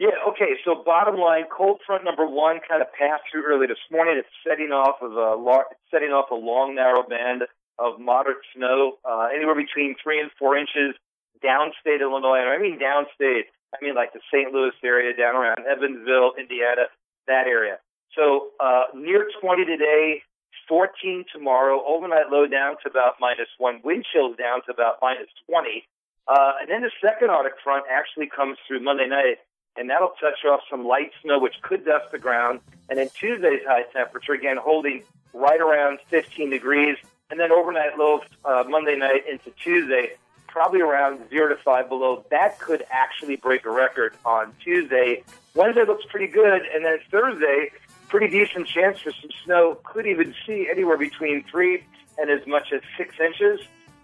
Yeah, 0.00 0.16
okay. 0.32 0.56
So 0.64 0.80
bottom 0.82 1.20
line, 1.20 1.44
cold 1.54 1.84
front 1.84 2.04
number 2.08 2.24
one 2.24 2.60
kind 2.66 2.80
of 2.80 2.88
passed 2.96 3.24
through 3.30 3.44
early 3.44 3.66
this 3.66 3.84
morning. 3.92 4.16
It's 4.16 4.32
setting 4.48 4.72
off 4.72 4.96
of 5.02 5.12
a 5.12 5.36
lar- 5.36 5.68
setting 5.92 6.08
off 6.08 6.30
a 6.32 6.34
long, 6.34 6.74
narrow 6.74 7.02
band 7.04 7.42
of 7.78 8.00
moderate 8.00 8.40
snow, 8.56 8.96
uh, 9.04 9.28
anywhere 9.28 9.54
between 9.54 9.96
three 10.02 10.18
and 10.18 10.30
four 10.38 10.56
inches 10.56 10.96
downstate 11.44 12.00
Illinois. 12.00 12.40
And 12.40 12.48
I 12.48 12.56
mean 12.56 12.80
downstate, 12.80 13.52
I 13.76 13.84
mean 13.84 13.94
like 13.94 14.14
the 14.14 14.24
St. 14.32 14.52
Louis 14.52 14.72
area, 14.82 15.14
down 15.14 15.36
around 15.36 15.68
Evansville, 15.68 16.32
Indiana, 16.40 16.88
that 17.28 17.44
area. 17.46 17.76
So 18.16 18.56
uh, 18.58 18.84
near 18.96 19.28
20 19.40 19.64
today, 19.66 20.22
14 20.70 21.24
tomorrow. 21.32 21.82
Overnight 21.84 22.30
low 22.30 22.46
down 22.46 22.76
to 22.84 22.88
about 22.88 23.16
minus 23.20 23.48
one. 23.58 23.80
Wind 23.82 24.06
chills 24.10 24.36
down 24.36 24.62
to 24.66 24.70
about 24.70 24.98
minus 25.02 25.26
20. 25.48 25.84
Uh, 26.28 26.52
and 26.60 26.70
then 26.70 26.82
the 26.82 26.92
second 27.04 27.28
Arctic 27.28 27.54
front 27.62 27.84
actually 27.90 28.28
comes 28.28 28.56
through 28.66 28.78
Monday 28.78 29.08
night, 29.08 29.38
and 29.76 29.90
that'll 29.90 30.14
touch 30.20 30.44
off 30.48 30.60
some 30.70 30.86
light 30.86 31.10
snow, 31.22 31.40
which 31.40 31.56
could 31.62 31.84
dust 31.84 32.12
the 32.12 32.20
ground. 32.20 32.60
And 32.88 33.00
then 33.00 33.08
Tuesday's 33.08 33.62
high 33.66 33.82
temperature, 33.92 34.32
again, 34.32 34.58
holding 34.58 35.02
right 35.34 35.60
around 35.60 35.98
15 36.06 36.50
degrees. 36.50 36.96
And 37.32 37.40
then 37.40 37.50
overnight 37.50 37.98
low 37.98 38.20
uh, 38.44 38.62
Monday 38.68 38.96
night 38.96 39.24
into 39.28 39.50
Tuesday, 39.50 40.12
probably 40.46 40.82
around 40.82 41.28
0 41.30 41.48
to 41.48 41.56
5 41.56 41.88
below. 41.88 42.24
That 42.30 42.60
could 42.60 42.84
actually 42.90 43.36
break 43.36 43.66
a 43.66 43.70
record 43.70 44.14
on 44.24 44.52
Tuesday. 44.62 45.24
Wednesday 45.54 45.84
looks 45.84 46.04
pretty 46.08 46.28
good. 46.28 46.62
And 46.72 46.84
then 46.84 46.98
Thursday, 47.10 47.70
pretty 48.10 48.28
decent 48.28 48.66
chance 48.66 48.98
for 48.98 49.12
some 49.12 49.30
snow. 49.44 49.78
Could 49.84 50.06
even 50.06 50.34
see 50.46 50.68
anywhere 50.70 50.98
between 50.98 51.44
3 51.44 51.82
and 52.18 52.28
as 52.28 52.46
much 52.46 52.72
as 52.72 52.82
6 52.98 53.14
inches. 53.20 53.60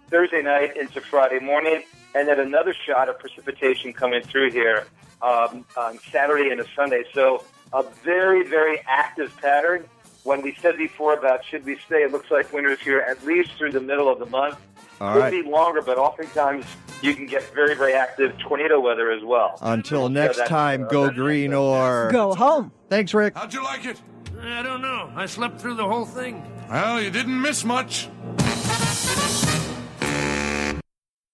Thursday 0.09 0.41
night 0.41 0.77
into 0.77 1.01
Friday 1.01 1.39
morning, 1.39 1.83
and 2.15 2.29
then 2.29 2.39
another 2.39 2.73
shot 2.73 3.09
of 3.09 3.19
precipitation 3.19 3.91
coming 3.91 4.23
through 4.23 4.51
here 4.51 4.87
um, 5.21 5.65
on 5.75 5.99
Saturday 6.11 6.49
and 6.49 6.61
a 6.61 6.65
Sunday. 6.75 7.03
So 7.13 7.43
a 7.73 7.83
very, 8.03 8.47
very 8.47 8.79
active 8.87 9.35
pattern. 9.41 9.83
When 10.23 10.41
we 10.41 10.55
said 10.61 10.77
before 10.77 11.13
about 11.13 11.43
should 11.43 11.65
we 11.65 11.77
stay, 11.85 12.03
it 12.03 12.11
looks 12.13 12.31
like 12.31 12.53
winter's 12.53 12.79
here 12.79 12.99
at 12.99 13.25
least 13.25 13.51
through 13.57 13.73
the 13.73 13.81
middle 13.81 14.09
of 14.09 14.19
the 14.19 14.25
month. 14.25 14.57
All 14.99 15.13
Could 15.13 15.19
right. 15.19 15.31
be 15.31 15.49
longer, 15.49 15.81
but 15.81 15.97
oftentimes 15.97 16.65
you 17.01 17.13
can 17.13 17.27
get 17.27 17.43
very, 17.53 17.75
very 17.75 17.93
active 17.93 18.37
tornado 18.39 18.79
weather 18.79 19.11
as 19.11 19.23
well. 19.23 19.57
Until 19.61 20.09
next 20.09 20.37
that's- 20.37 20.49
time, 20.49 20.83
uh, 20.83 20.87
go 20.87 21.09
green 21.11 21.53
or 21.53 22.09
Go 22.11 22.33
home. 22.33 22.71
Thanks, 22.89 23.13
Rick. 23.13 23.37
How'd 23.37 23.53
you 23.53 23.63
like 23.63 23.85
it? 23.85 24.01
I 24.41 24.63
don't 24.63 24.81
know. 24.81 25.09
I 25.15 25.25
slept 25.25 25.59
through 25.61 25.75
the 25.75 25.85
whole 25.87 26.05
thing. 26.05 26.43
Well, 26.69 27.01
you 27.01 27.09
didn't 27.11 27.39
miss 27.41 27.63
much. 27.63 28.09